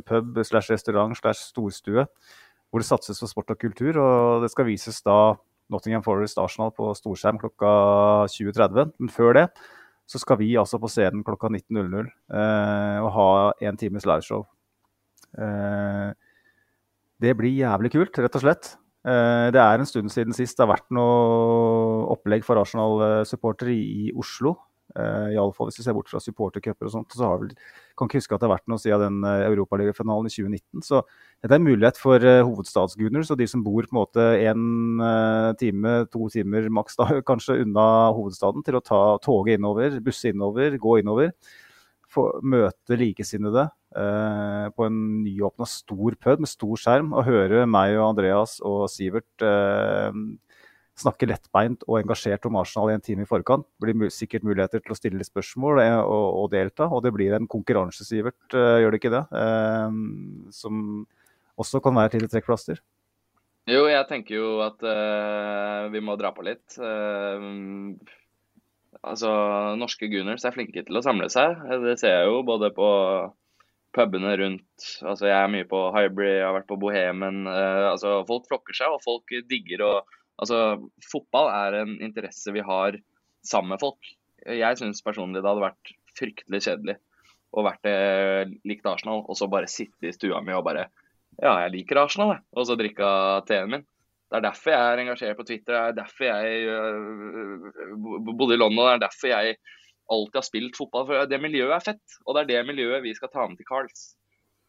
pub 0.07 0.39
slash 0.47 0.71
restaurant 0.71 1.19
slash 1.19 1.49
storstue 1.49 2.07
hvor 2.73 2.81
det 2.81 2.89
satses 2.89 3.21
på 3.21 3.29
sport 3.29 3.53
og 3.53 3.59
kultur. 3.61 3.99
Og 4.01 4.45
det 4.45 4.53
skal 4.53 4.69
vises 4.71 5.03
da 5.05 5.35
Nottingham 5.71 6.03
Forest 6.05 6.41
Arsenal 6.43 6.73
på 6.75 6.91
storskjerm 6.97 7.39
klokka 7.43 7.71
20.30. 8.33 8.93
Men 8.99 9.13
før 9.13 9.39
det 9.39 9.47
så 10.11 10.21
skal 10.21 10.41
vi 10.41 10.51
altså 10.61 10.81
på 10.83 10.91
scenen 10.91 11.25
klokka 11.25 11.49
19.00 11.53 12.11
eh, 12.35 12.99
og 13.01 13.11
ha 13.15 13.29
en 13.69 13.79
times 13.81 14.07
liveshow. 14.09 14.45
Eh, 15.39 16.11
det 17.23 17.37
blir 17.39 17.55
jævlig 17.55 17.93
kult, 17.95 18.19
rett 18.19 18.37
og 18.37 18.45
slett. 18.45 18.75
Eh, 19.07 19.49
det 19.55 19.63
er 19.63 19.79
en 19.79 19.89
stund 19.89 20.13
siden 20.13 20.37
sist 20.37 20.59
det 20.59 20.67
har 20.67 20.75
vært 20.75 20.91
noe 20.95 22.05
opplegg 22.13 22.45
for 22.47 22.61
Arsenal-supportere 22.61 23.73
i, 23.73 24.09
i 24.09 24.13
Oslo. 24.19 24.57
Uh, 24.93 25.33
Iallfall 25.33 25.71
hvis 25.71 25.79
vi 25.81 25.87
ser 25.87 25.95
bort 25.97 26.11
fra 26.13 26.21
supportercuper 26.21 26.85
og 26.85 26.93
sånt. 26.93 27.15
Så 27.17 27.25
har 27.25 27.39
vel, 27.41 27.55
kan 28.03 28.11
ikke 28.11 28.23
huske 28.23 28.37
at 28.37 28.43
det 28.43 28.51
har 28.51 28.57
vært 28.57 28.71
noe 28.73 28.83
siden 28.83 29.07
den 29.07 29.23
uh, 29.25 29.47
europaligafinalen 29.47 30.29
i 30.29 30.35
2019. 30.35 30.85
Så 30.85 31.05
dette 31.43 31.55
er 31.55 31.59
en 31.61 31.67
mulighet 31.71 31.99
for 31.99 32.19
hovedstadsgooners 32.19 32.93
hovedstadsguners 32.93 33.33
og 33.33 33.41
de 33.41 33.49
som 33.51 33.65
bor 33.65 33.87
på 33.87 33.93
en 33.93 34.01
måte 34.01 34.27
en 34.49 35.03
uh, 35.03 35.53
time, 35.59 36.07
to 36.13 36.29
timer 36.33 36.69
maks 36.71 36.97
da, 36.99 37.09
kanskje 37.31 37.61
unna 37.65 38.13
hovedstaden, 38.17 38.65
til 38.65 38.79
å 38.79 38.85
ta 38.85 39.03
toget 39.23 39.59
innover, 39.59 40.01
busse 40.01 40.33
innover, 40.33 40.77
gå 40.79 40.99
innover. 41.01 41.33
Få 42.13 42.29
møte 42.45 42.99
likesinnede 43.01 43.71
eh, 43.97 44.67
på 44.77 44.85
en 44.85 44.97
nyåpna 45.25 45.65
stor 45.65 46.13
pub 46.21 46.43
med 46.45 46.51
stor 46.51 46.77
skjerm, 46.77 47.15
og 47.17 47.25
høre 47.25 47.63
meg 47.65 47.95
og 47.97 48.11
Andreas 48.11 48.59
og 48.61 48.83
Sivert 48.93 49.41
snakke 51.03 51.29
lettbeint 51.29 51.85
og 51.89 51.99
engasjert 52.01 52.47
om 52.49 52.57
Arsenal 52.61 52.93
i 52.93 52.97
en 52.97 53.05
time 53.05 53.27
i 53.27 53.29
forkant. 53.29 53.67
Det 53.83 53.95
blir 53.99 54.15
sikkert 54.15 54.47
muligheter 54.47 54.83
til 54.83 54.95
å 54.95 54.99
stille 54.99 55.27
spørsmål 55.27 55.83
og, 55.83 56.27
og 56.43 56.49
delta. 56.55 56.89
Og 56.89 57.03
det 57.05 57.13
blir 57.15 57.35
en 57.37 57.51
konkurransesivert, 57.51 58.41
gjør 58.55 58.95
det 58.95 59.03
ikke 59.03 59.15
det? 59.17 59.27
som 60.57 61.05
også 61.61 61.83
kan 61.85 61.97
være 61.97 62.13
et 62.13 62.19
lite 62.21 62.33
trekkplaster? 62.33 62.81
Jo, 63.71 63.85
jeg 63.87 64.07
tenker 64.09 64.41
jo 64.41 64.49
at 64.65 64.81
uh, 64.83 65.87
vi 65.93 66.03
må 66.03 66.17
dra 66.19 66.33
på 66.35 66.43
litt. 66.47 66.75
Uh, 66.83 67.95
altså, 69.03 69.31
Norske 69.79 70.09
Gunners 70.11 70.47
er 70.49 70.55
flinke 70.55 70.83
til 70.83 70.99
å 70.99 71.05
samle 71.05 71.29
seg. 71.31 71.61
Det 71.85 71.95
ser 72.01 72.17
jeg 72.17 72.33
jo 72.33 72.41
både 72.47 72.73
på 72.75 72.89
pubene 73.95 74.35
rundt. 74.41 74.89
Altså, 75.05 75.29
Jeg 75.31 75.39
er 75.39 75.53
mye 75.53 75.69
på 75.69 75.85
Hybrid, 75.95 76.41
jeg 76.41 76.49
har 76.49 76.57
vært 76.59 76.71
på 76.73 76.81
Bohemen. 76.83 77.45
Uh, 77.47 77.93
altså, 77.93 78.19
Folk 78.27 78.51
flokker 78.51 78.81
seg, 78.81 78.97
og 78.97 79.05
folk 79.07 79.37
digger. 79.47 79.87
og 79.87 80.19
altså, 80.41 80.81
Fotball 81.11 81.51
er 81.53 81.79
en 81.83 81.97
interesse 82.05 82.55
vi 82.55 82.65
har 82.65 82.99
sammen 83.47 83.75
med 83.75 83.83
folk. 83.83 84.13
Jeg 84.47 84.79
syns 84.79 85.05
personlig 85.05 85.43
det 85.43 85.51
hadde 85.51 85.67
vært 85.67 85.95
fryktelig 86.19 86.63
kjedelig 86.67 86.99
å 87.53 87.65
vært 87.67 87.85
det 87.85 87.97
likt 88.69 88.87
Arsenal, 88.89 89.25
og 89.29 89.37
så 89.37 89.49
bare 89.51 89.71
sitte 89.71 90.09
i 90.09 90.15
stua 90.15 90.41
mi 90.45 90.55
og 90.57 90.65
bare 90.67 90.89
ja, 91.41 91.55
jeg 91.65 91.73
liker 91.75 92.01
Arsenal, 92.03 92.35
jeg. 92.37 92.45
Og 92.57 92.67
så 92.69 92.77
drikka 92.77 93.09
teen 93.49 93.71
min. 93.73 93.85
Det 94.33 94.39
er 94.39 94.45
derfor 94.47 94.73
jeg 94.73 94.89
er 94.89 95.01
engasjert 95.03 95.39
på 95.39 95.47
Twitter. 95.49 95.73
Det 95.73 95.81
er 95.81 95.97
derfor 95.97 96.27
jeg 96.29 96.67
uh, 96.69 98.33
bodde 98.33 98.57
i 98.57 98.61
London. 98.61 98.87
Det 98.87 98.95
er 98.95 99.03
derfor 99.05 99.33
jeg 99.33 99.57
alltid 100.13 100.39
har 100.39 100.47
spilt 100.47 100.79
fotball. 100.79 101.07
For 101.09 101.29
det 101.29 101.41
miljøet 101.41 101.75
er 101.77 101.85
fett. 101.85 102.19
Og 102.25 102.37
det 102.37 102.43
er 102.43 102.51
det 102.51 102.69
miljøet 102.69 103.05
vi 103.05 103.15
skal 103.17 103.33
ta 103.33 103.47
med 103.49 103.61
til 103.61 103.69
Carls. 103.69 104.05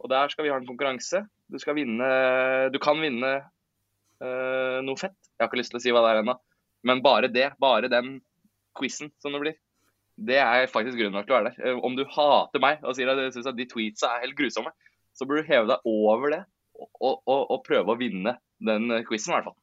Og 0.04 0.12
der 0.12 0.32
skal 0.32 0.48
vi 0.48 0.52
ha 0.52 0.60
en 0.60 0.68
konkurranse. 0.68 1.24
Du 1.52 1.60
skal 1.62 1.78
vinne 1.78 2.10
Du 2.74 2.80
kan 2.84 3.00
vinne 3.00 3.36
uh, 4.22 4.80
noe 4.86 5.00
fett. 5.00 5.18
Jeg 5.34 5.44
har 5.44 5.50
ikke 5.50 5.62
lyst 5.62 5.74
til 5.74 5.82
å 5.82 5.84
si 5.84 5.94
hva 5.96 6.04
det 6.06 6.14
er 6.14 6.22
ennå. 6.24 6.38
Men 6.84 7.02
bare 7.06 7.30
det, 7.32 7.54
bare 7.64 7.92
den 7.92 8.18
quizen 8.78 9.12
som 9.24 9.36
det 9.36 9.42
blir, 9.44 9.58
det 10.18 10.40
er 10.42 10.70
faktisk 10.70 10.98
grunnen 11.00 11.16
nok 11.18 11.28
til 11.30 11.36
å 11.36 11.40
være 11.40 11.54
der. 11.56 11.82
Om 11.88 11.96
du 11.98 12.04
hater 12.12 12.62
meg 12.62 12.84
og 12.86 12.98
sier 12.98 13.10
at 13.10 13.18
du 13.18 13.26
syns 13.34 13.50
at 13.50 13.58
de 13.58 13.66
tweetsa 13.70 14.12
er 14.12 14.28
helt 14.28 14.38
grusomme, 14.38 14.74
så 15.18 15.26
burde 15.26 15.46
du 15.46 15.50
heve 15.50 15.70
deg 15.72 15.90
over 15.90 16.34
det 16.34 16.42
og, 16.78 17.22
og, 17.22 17.40
og 17.40 17.60
prøve 17.66 17.94
å 17.94 18.00
vinne 18.00 18.36
den 18.64 18.90
quizen, 19.08 19.34
i 19.34 19.38
hvert 19.38 19.50
fall. 19.50 19.60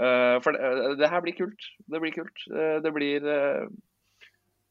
Uh, 0.00 0.38
for 0.40 0.56
det, 0.56 0.96
det, 1.00 1.08
her 1.12 1.22
blir 1.24 1.36
kult. 1.36 1.68
Det 1.90 2.00
blir 2.00 2.14
kult. 2.14 2.44
Uh, 2.48 2.78
det 2.84 2.92
blir, 2.96 3.26
uh, 3.26 4.28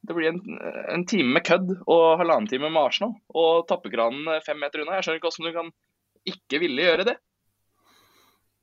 det 0.08 0.18
blir 0.18 0.32
en, 0.32 0.42
en, 0.90 1.06
time 1.10 1.36
med 1.38 1.46
kødd 1.46 1.76
og 1.86 2.06
halvannen 2.22 2.50
time 2.50 2.72
med 2.72 2.82
Arsenal. 2.82 3.14
Og 3.38 3.68
tappekranen 3.70 4.42
fem 4.46 4.60
meter 4.62 4.84
unna. 4.84 4.98
Jeg 4.98 5.08
skjønner 5.08 5.22
ikke 5.22 5.32
hvordan 5.32 5.52
du 5.52 5.60
kan 5.60 5.74
ikke 6.34 6.62
ville 6.64 6.88
gjøre 6.88 7.08
det. 7.12 7.18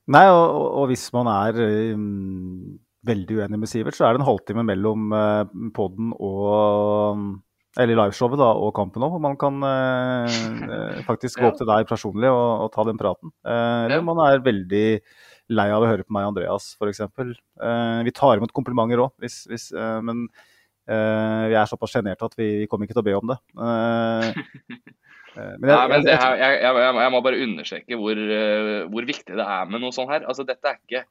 Nei, 0.09 0.25
og, 0.33 0.45
og 0.81 0.87
hvis 0.91 1.09
man 1.13 1.29
er 1.33 1.59
um, 1.97 2.79
veldig 3.09 3.43
uenig 3.43 3.61
med 3.61 3.71
Sivert, 3.71 3.97
så 3.99 4.07
er 4.07 4.17
det 4.17 4.23
en 4.23 4.29
halvtime 4.29 4.65
mellom 4.67 5.13
uh, 5.13 5.45
poden 5.77 6.15
og 6.17 7.37
eller 7.79 7.95
liveshowet 7.95 8.41
da, 8.41 8.49
og 8.59 8.73
kampen 8.75 9.05
òg, 9.07 9.13
hvor 9.13 9.23
man 9.23 9.37
kan 9.39 9.61
uh, 9.63 11.03
faktisk 11.07 11.39
gå 11.39 11.51
opp 11.51 11.59
til 11.61 11.69
deg 11.69 11.87
personlig 11.87 12.31
og, 12.33 12.65
og 12.65 12.71
ta 12.75 12.85
den 12.89 12.99
praten. 12.99 13.31
Uh, 13.47 13.85
eller 13.87 14.07
man 14.07 14.23
er 14.25 14.43
veldig 14.43 14.87
lei 15.55 15.69
av 15.73 15.85
å 15.85 15.89
høre 15.89 16.05
på 16.05 16.15
meg 16.17 16.27
og 16.27 16.33
Andreas, 16.33 16.73
f.eks. 16.77 17.05
Uh, 17.17 18.01
vi 18.07 18.15
tar 18.17 18.41
imot 18.41 18.55
komplimenter 18.57 19.05
òg, 19.05 19.15
eh, 19.25 20.01
men 20.05 20.27
eh, 20.27 20.49
vi 20.89 21.57
er 21.59 21.69
såpass 21.69 21.93
sjenerte 21.93 22.29
at 22.29 22.37
vi, 22.39 22.47
vi, 22.63 22.67
kommer 22.71 22.89
ikke 22.89 22.97
til 22.97 23.05
å 23.05 23.09
be 23.09 23.17
om 23.19 23.33
det. 23.33 23.37
Eh, 23.61 24.29
eh, 25.39 25.55
men, 25.61 25.69
jeg, 25.69 25.75
Nei, 25.75 25.87
men 25.93 26.09
her, 26.09 26.37
jeg, 26.41 26.59
jeg, 26.65 26.83
jeg, 27.01 27.13
må 27.15 27.23
bare 27.27 27.43
understreke 27.45 28.01
hvor, 28.01 28.23
hvor, 28.93 29.09
viktig 29.11 29.37
det 29.39 29.49
er 29.57 29.73
med 29.73 29.85
noe 29.85 29.95
sånt 29.97 30.13
her. 30.15 30.25
Altså, 30.29 30.47
dette 30.49 30.73
er 30.73 30.81
ikke 30.81 31.05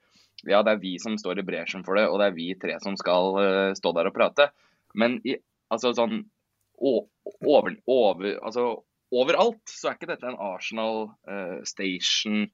Ja, 0.47 0.61
det 0.61 0.75
er 0.75 0.81
vi 0.81 0.95
som 1.01 1.17
står 1.17 1.41
i 1.41 1.45
bresjen 1.45 1.85
for 1.85 1.97
det, 1.99 2.07
og 2.09 2.21
det 2.21 2.31
er 2.31 2.37
vi 2.37 2.51
tre 2.61 2.77
som 2.83 2.97
skal 2.99 3.37
stå 3.77 3.93
der 3.97 4.09
og 4.09 4.17
prate. 4.17 4.51
Men 4.97 5.17
i, 5.27 5.37
altså, 5.73 5.93
sånn, 5.97 6.21
over, 6.77 7.73
over, 7.89 8.29
altså, 8.45 8.69
overalt 9.13 9.63
så 9.71 9.91
er 9.91 9.97
ikke 9.97 10.11
dette 10.11 10.29
en 10.29 10.39
Arsenal 10.53 11.07
uh, 11.29 11.57
Station 11.67 12.45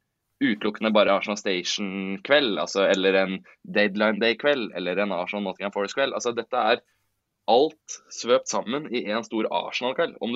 utelukkende 0.44 0.92
bare 0.92 1.14
Arsenal 1.14 1.38
Station-kveld, 1.40 2.58
altså, 2.60 2.88
eller 2.90 3.16
en 3.16 3.36
Deadline 3.64 4.20
Day-kveld, 4.20 4.72
eller 4.76 5.00
en 5.00 5.14
Arsenal 5.16 5.46
Nottingham 5.46 5.74
Forest-kveld. 5.76 6.16
Altså, 6.18 6.34
dette 6.36 6.64
er 6.74 6.82
alt 7.52 7.98
svøpt 8.14 8.52
sammen 8.52 8.88
i 8.94 9.04
en 9.12 9.26
stor 9.26 9.48
Arsenal-kveld. 9.52 10.16
Om, 10.24 10.36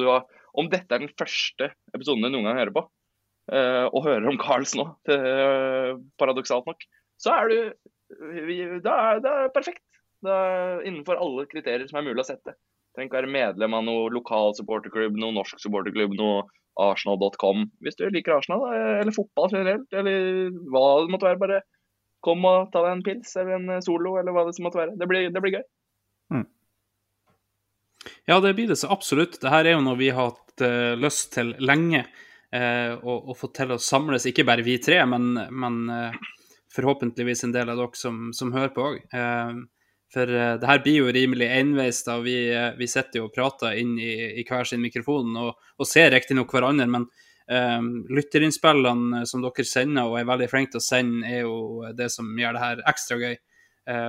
om, 0.60 0.70
dette 0.72 0.94
er 0.94 1.04
den 1.04 1.14
første 1.20 1.72
episoden 1.96 2.26
du 2.26 2.32
noen 2.32 2.50
gang 2.50 2.60
hører 2.62 2.76
på, 2.76 2.86
uh, 3.54 3.86
og 3.92 4.06
hører 4.08 4.30
om 4.32 4.40
Carls 4.42 4.76
nå, 4.78 4.90
uh, 5.12 5.94
paradoksalt 6.22 6.68
nok, 6.70 6.88
så 7.22 7.36
er 7.36 7.54
du 7.54 7.60
Det 8.08 8.88
er, 8.88 9.18
det 9.20 9.32
er 9.32 9.50
perfekt. 9.52 9.84
Det 10.24 10.36
innenfor 10.88 11.20
alle 11.20 11.44
kriterier 11.52 11.88
som 11.90 12.00
er 12.00 12.06
mulig 12.08 12.24
å 12.24 12.30
sette. 12.30 12.54
Trenger 12.96 13.10
ikke 13.10 13.20
være 13.20 13.34
medlem 13.34 13.76
av 13.76 13.84
noe 13.84 14.08
lokal 14.16 14.56
supporterklubb, 14.56 15.18
noe 15.20 15.36
norsk 15.36 15.60
supporterklubb, 15.60 16.16
noe 16.16 16.46
arsenal.com. 16.80 17.66
Hvis 17.84 17.98
du 18.00 18.06
liker 18.14 18.38
Arsenal, 18.38 18.64
eller 18.72 19.14
fotball 19.14 19.52
generelt, 19.52 19.88
eller 19.92 20.56
hva 20.72 20.86
det 21.04 21.14
måtte 21.14 21.28
være, 21.28 21.42
bare 21.42 21.60
kom 22.26 22.46
og 22.50 22.72
ta 22.74 22.84
deg 22.86 22.96
en 22.96 23.04
pils 23.06 23.36
eller 23.38 23.58
en 23.58 23.84
solo, 23.86 24.16
eller 24.22 24.34
hva 24.34 24.48
det 24.48 24.56
måtte 24.64 24.82
være. 24.82 24.96
Det 24.98 25.10
blir, 25.10 25.28
det 25.34 25.44
blir 25.44 25.58
gøy. 25.60 25.66
Mm. 26.34 26.46
Ja, 28.26 28.40
det 28.40 28.54
blir 28.54 28.68
det 28.68 28.76
så 28.76 28.90
absolutt. 28.92 29.40
Dette 29.42 29.62
er 29.62 29.74
jo 29.74 29.84
noe 29.84 30.00
vi 30.00 30.10
har 30.12 30.32
hatt 30.32 30.64
uh, 30.64 30.96
lyst 31.00 31.32
til 31.38 31.54
lenge. 31.64 32.06
Uh, 32.56 32.96
å 33.04 33.36
få 33.36 33.50
til 33.52 33.74
å 33.76 33.80
samles, 33.82 34.26
ikke 34.30 34.46
bare 34.48 34.64
vi 34.64 34.78
tre, 34.80 35.02
men, 35.10 35.34
men 35.52 35.80
uh, 35.92 36.14
forhåpentligvis 36.76 37.44
en 37.44 37.56
del 37.56 37.72
av 37.74 37.80
dere 37.80 38.00
som, 38.00 38.30
som 38.36 38.54
hører 38.56 38.72
på 38.76 38.86
òg. 38.92 39.02
For 40.14 40.30
det 40.30 40.64
her 40.70 40.80
blir 40.80 41.02
jo 41.02 41.12
rimelig 41.12 41.50
enveis. 41.52 41.98
da, 42.08 42.16
Vi, 42.24 42.36
vi 42.80 42.88
sitter 42.88 43.20
jo 43.20 43.26
og 43.28 43.34
prater 43.36 43.76
inn 43.76 43.98
i, 44.00 44.40
i 44.40 44.46
hver 44.48 44.64
sin 44.68 44.80
mikrofon 44.80 45.36
og, 45.36 45.58
og 45.76 45.90
ser 45.90 46.14
riktignok 46.14 46.54
hverandre, 46.56 46.88
men 46.88 47.10
lytterinnspillene 48.16 49.26
som 49.28 49.44
dere 49.44 49.66
sender 49.68 50.08
og 50.08 50.16
er 50.20 50.30
veldig 50.30 50.48
flinke 50.52 50.76
til 50.76 50.80
å 50.80 50.86
sende, 50.86 51.28
er 51.28 51.44
jo 51.44 51.92
det 51.98 52.08
som 52.14 52.30
gjør 52.40 52.56
det 52.56 52.64
her 52.64 52.86
ekstra 52.94 53.20
gøy. 53.20 53.36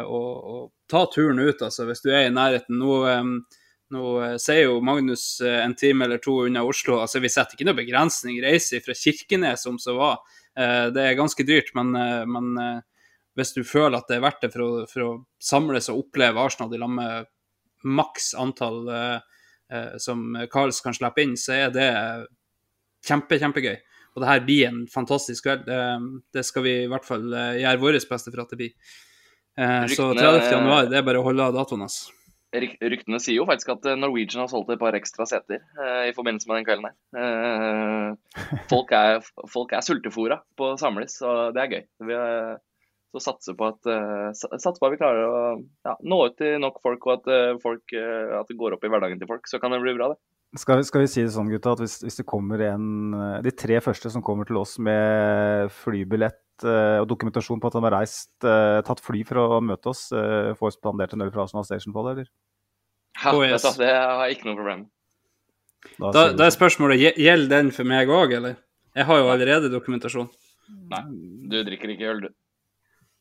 Og, 0.07 0.31
og, 0.37 0.63
ta 0.91 1.03
turen 1.11 1.43
ut, 1.43 1.67
altså, 1.67 1.89
hvis 1.89 2.05
du 2.05 2.13
er 2.13 2.29
i 2.29 2.35
nærheten. 2.35 2.79
Nå, 2.79 2.95
nå 3.95 4.37
sier 4.43 4.67
jo 4.67 4.81
Magnus 4.85 5.41
en 5.41 5.75
time 5.79 6.05
eller 6.05 6.21
to 6.23 6.35
unna 6.45 6.65
Oslo. 6.67 6.99
altså 7.01 7.23
Vi 7.25 7.31
setter 7.33 7.57
ikke 7.57 7.69
noe 7.69 7.79
begrensning. 7.79 8.37
Reise 8.45 8.83
fra 8.85 8.97
Kirkenes 8.97 9.65
som 9.65 9.79
så 9.81 9.95
var. 9.97 10.19
det 10.55 11.05
er 11.05 11.17
ganske 11.17 11.47
dyrt, 11.47 11.71
men, 11.79 11.95
men 12.29 12.83
hvis 13.39 13.55
du 13.55 13.63
føler 13.67 14.01
at 14.01 14.09
det 14.11 14.19
er 14.19 14.25
verdt 14.25 14.43
det 14.43 14.53
for 14.53 14.65
å, 14.65 14.71
for 14.91 15.05
å 15.05 15.11
samles 15.39 15.89
og 15.93 16.03
oppleve 16.03 16.43
Arsenal 16.43 16.75
i 16.75 16.81
lag 16.83 16.91
med 16.91 17.29
maks 17.87 18.33
antall 18.39 18.89
eh, 18.91 19.19
eh, 19.73 19.93
som 20.03 20.25
Carls 20.51 20.81
kan 20.83 20.97
slippe 20.97 21.23
inn, 21.23 21.37
så 21.39 21.55
er 21.55 21.75
det 21.75 21.91
kjempe, 23.07 23.39
kjempegøy. 23.39 23.77
Og 24.17 24.23
det 24.23 24.31
her 24.33 24.43
blir 24.43 24.65
en 24.67 24.81
fantastisk 24.91 25.47
kveld. 25.47 25.69
Det, 26.35 26.43
skal 26.43 26.65
vi 26.67 26.75
i 26.83 26.89
hvert 26.91 27.07
fall 27.07 27.29
eh, 27.31 27.61
gjøre 27.63 27.83
vårt 27.85 28.09
beste 28.11 28.35
for 28.35 28.43
at 28.43 28.55
det 28.55 28.59
blir. 28.65 28.95
Eh, 29.59 29.85
så 29.95 30.11
30. 30.19 30.51
januar, 30.57 30.91
det 30.91 30.99
er 30.99 31.07
bare 31.07 31.23
å 31.23 31.29
holde 31.29 31.53
datoen 31.55 31.87
hans. 31.87 32.09
Ryktene 32.55 33.19
sier 33.21 33.37
jo 33.37 33.45
faktisk 33.49 33.75
at 33.75 33.87
Norwegian 34.01 34.41
har 34.41 34.49
solgt 34.49 34.71
et 34.73 34.81
par 34.81 34.97
ekstra 34.97 35.27
seter 35.29 35.59
eh, 35.61 36.07
i 36.09 36.15
forbindelse 36.17 36.49
med 36.49 36.61
den 36.61 36.69
kvelden 36.69 36.87
her. 36.89 36.95
Eh, 37.21 38.63
folk 38.73 38.95
er, 38.97 39.21
folk 39.53 39.75
er 39.77 39.85
sultefora 39.85 40.41
på 40.57 40.73
å 40.73 40.79
samles, 40.81 41.19
og 41.21 41.53
det 41.57 41.65
er 41.65 41.75
gøy. 41.75 41.85
Vi 42.09 42.17
er, 42.17 42.57
så 43.13 43.23
satser 43.25 43.57
på 43.57 43.69
at, 43.71 43.89
uh, 43.89 44.31
satser 44.37 44.77
på 44.77 44.89
at 44.89 44.95
vi 44.95 45.01
klarer 45.01 45.25
å 45.25 45.37
ja, 45.87 45.95
nå 46.05 46.19
ut 46.29 46.37
til 46.41 46.59
nok 46.61 46.81
folk, 46.85 47.07
og 47.09 47.15
at, 47.19 47.31
uh, 47.33 47.61
folk, 47.63 47.85
uh, 47.97 48.41
at 48.41 48.51
det 48.51 48.59
går 48.61 48.77
opp 48.77 48.85
i 48.85 48.91
hverdagen 48.93 49.21
til 49.21 49.31
folk. 49.31 49.49
Så 49.49 49.61
kan 49.63 49.73
det 49.73 49.81
bli 49.85 49.97
bra, 49.97 50.13
det. 50.13 50.21
Skal, 50.57 50.81
skal 50.87 51.03
vi 51.05 51.11
si 51.13 51.21
det 51.21 51.33
sånn, 51.35 51.51
gutta, 51.53 51.75
at 51.77 51.83
hvis, 51.83 51.99
hvis, 52.01 52.17
det 52.23 52.25
kommer 52.25 52.63
en 52.71 53.13
De 53.45 53.51
tre 53.53 53.83
første 53.85 54.09
som 54.09 54.23
kommer 54.25 54.49
til 54.49 54.57
oss 54.57 54.79
med 54.81 55.69
flybillett 55.83 56.65
og 56.65 57.05
dokumentasjon 57.07 57.61
på 57.61 57.69
at 57.69 57.75
de 57.77 57.83
har 57.85 57.95
reist, 57.95 58.31
tatt 58.43 59.03
fly 59.05 59.21
for 59.29 59.39
å 59.39 59.59
møte 59.63 59.93
oss, 59.93 60.09
får 60.59 60.73
spandert 60.75 61.13
en 61.15 61.23
øl 61.23 61.31
fra 61.31 61.45
Arsenal 61.45 61.67
Station 61.69 61.95
på 61.95 62.03
det, 62.03 62.15
eller? 62.17 62.31
Ja, 63.19 63.35
oh, 63.35 63.45
yes. 63.45 63.67
det 63.79 63.93
har 63.93 64.25
jeg 64.25 64.39
ikke 64.39 64.49
noe 64.49 64.59
problem. 64.59 64.83
Da, 65.99 66.11
da, 66.11 66.25
da, 66.35 66.47
er 66.49 66.55
spørsmålet 66.55 67.21
gjelder 67.21 67.53
den 67.53 67.71
for 67.75 67.87
meg 67.89 68.11
òg, 68.11 68.35
eller? 68.41 68.59
Jeg 68.99 69.07
har 69.07 69.21
jo 69.21 69.31
allerede 69.31 69.71
dokumentasjon. 69.71 70.29
Nei, 70.91 71.03
du 71.51 71.61
drikker 71.67 71.93
ikke 71.95 72.11
øl, 72.11 72.25
du. 72.27 72.35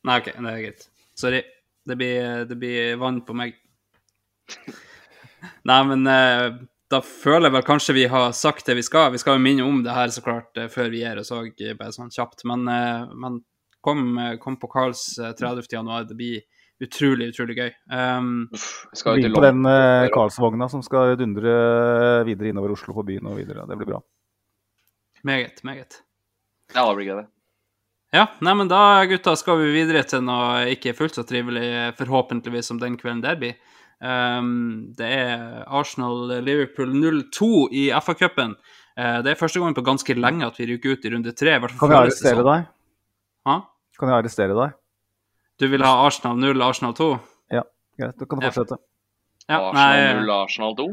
Nei, 0.08 0.18
OK, 0.22 0.32
det 0.34 0.54
er 0.54 0.64
greit. 0.64 0.88
Sorry. 1.18 1.44
Det 1.88 1.96
blir, 1.96 2.44
det 2.50 2.58
blir 2.60 2.98
vann 3.00 3.22
på 3.24 3.36
meg. 3.38 3.56
Nei, 5.70 5.80
men 5.88 6.10
eh, 6.12 6.58
da 6.92 7.02
føler 7.04 7.50
jeg 7.50 7.56
vel 7.58 7.68
kanskje 7.68 7.96
vi 7.98 8.08
har 8.12 8.32
sagt 8.36 8.70
det 8.70 8.78
vi 8.78 8.86
skal. 8.86 9.12
Vi 9.12 9.20
skal 9.22 9.38
jo 9.38 9.44
minne 9.44 9.66
om 9.68 9.82
det 9.84 9.96
her 9.96 10.12
så 10.14 10.24
klart 10.24 10.58
eh, 10.60 10.70
før 10.72 10.92
vi 10.94 11.04
gir 11.04 11.20
oss 11.20 11.34
òg, 11.36 11.52
bare 11.80 11.96
sånn 11.96 12.14
kjapt. 12.14 12.46
Men, 12.48 12.64
eh, 12.72 13.10
men 13.12 13.42
kom, 13.84 14.18
eh, 14.18 14.38
kom 14.38 14.58
på 14.60 14.70
Karls 14.72 15.18
eh, 15.20 15.34
30. 15.36 15.68
januar. 15.72 16.08
Det 16.08 16.16
blir 16.16 16.42
utrolig, 16.84 17.32
utrolig 17.34 17.58
gøy. 17.58 17.72
Um, 17.92 18.48
skal 18.96 19.18
vi 19.18 19.32
på 19.34 19.44
den 19.44 19.66
eh, 19.68 20.08
Karlsvogna 20.14 20.70
som 20.72 20.84
skal 20.86 21.16
dundre 21.20 21.56
videre 22.28 22.52
innover 22.52 22.76
Oslo 22.76 22.96
på 22.98 23.06
byen 23.08 23.32
og 23.32 23.40
videre. 23.42 23.66
Det 23.68 23.80
blir 23.80 23.96
bra. 23.96 24.04
meget, 25.24 25.64
meget. 25.64 26.04
Ja, 26.76 26.88
det 26.88 26.96
blir 26.96 27.10
gøy, 27.10 27.18
det. 27.24 27.28
Ja, 28.16 28.30
nei, 28.40 28.54
men 28.56 28.70
da 28.72 29.04
gutta 29.04 29.34
skal 29.36 29.58
vi 29.60 29.74
videre 29.74 30.04
til 30.08 30.22
noe 30.24 30.70
ikke 30.72 30.94
fullt 30.96 31.18
så 31.18 31.26
trivelig, 31.28 31.96
forhåpentligvis, 31.98 32.70
som 32.70 32.80
den 32.80 32.96
kvelden 33.00 33.24
der 33.26 33.36
blir. 33.40 33.58
Um, 33.98 34.94
det 34.98 35.08
er 35.10 35.64
Arsenal-Liverpool 35.66 36.92
0-2 36.94 37.50
i 37.74 37.88
FA-cupen. 37.98 38.54
Uh, 38.98 39.22
det 39.26 39.34
er 39.34 39.40
første 39.40 39.62
gangen 39.62 39.78
på 39.78 39.86
ganske 39.86 40.14
lenge 40.18 40.46
at 40.46 40.60
vi 40.60 40.68
ryker 40.70 40.94
ut 40.98 41.06
i 41.06 41.14
runde 41.14 41.34
tre. 41.38 41.58
Kan 41.80 41.90
vi 41.94 41.98
arrestere 41.98 42.44
sånn. 42.44 42.52
deg? 42.52 43.64
Kan 43.98 44.12
jeg 44.12 44.20
arrestere 44.22 44.54
deg? 44.58 44.76
Du 45.58 45.66
vil 45.72 45.82
ha 45.82 45.96
Arsenal 46.06 46.38
0, 46.38 46.62
Arsenal 46.62 46.94
2? 46.94 47.10
Greit, 47.98 48.14
da 48.20 48.26
kan 48.30 48.40
du 48.40 48.46
Ja. 48.46 48.52
fortsette. 48.52 48.78
Ja, 49.50 49.58
Arsenal 49.72 50.26
0, 50.26 50.32
Arsenal 50.32 50.76
2? 50.76 50.88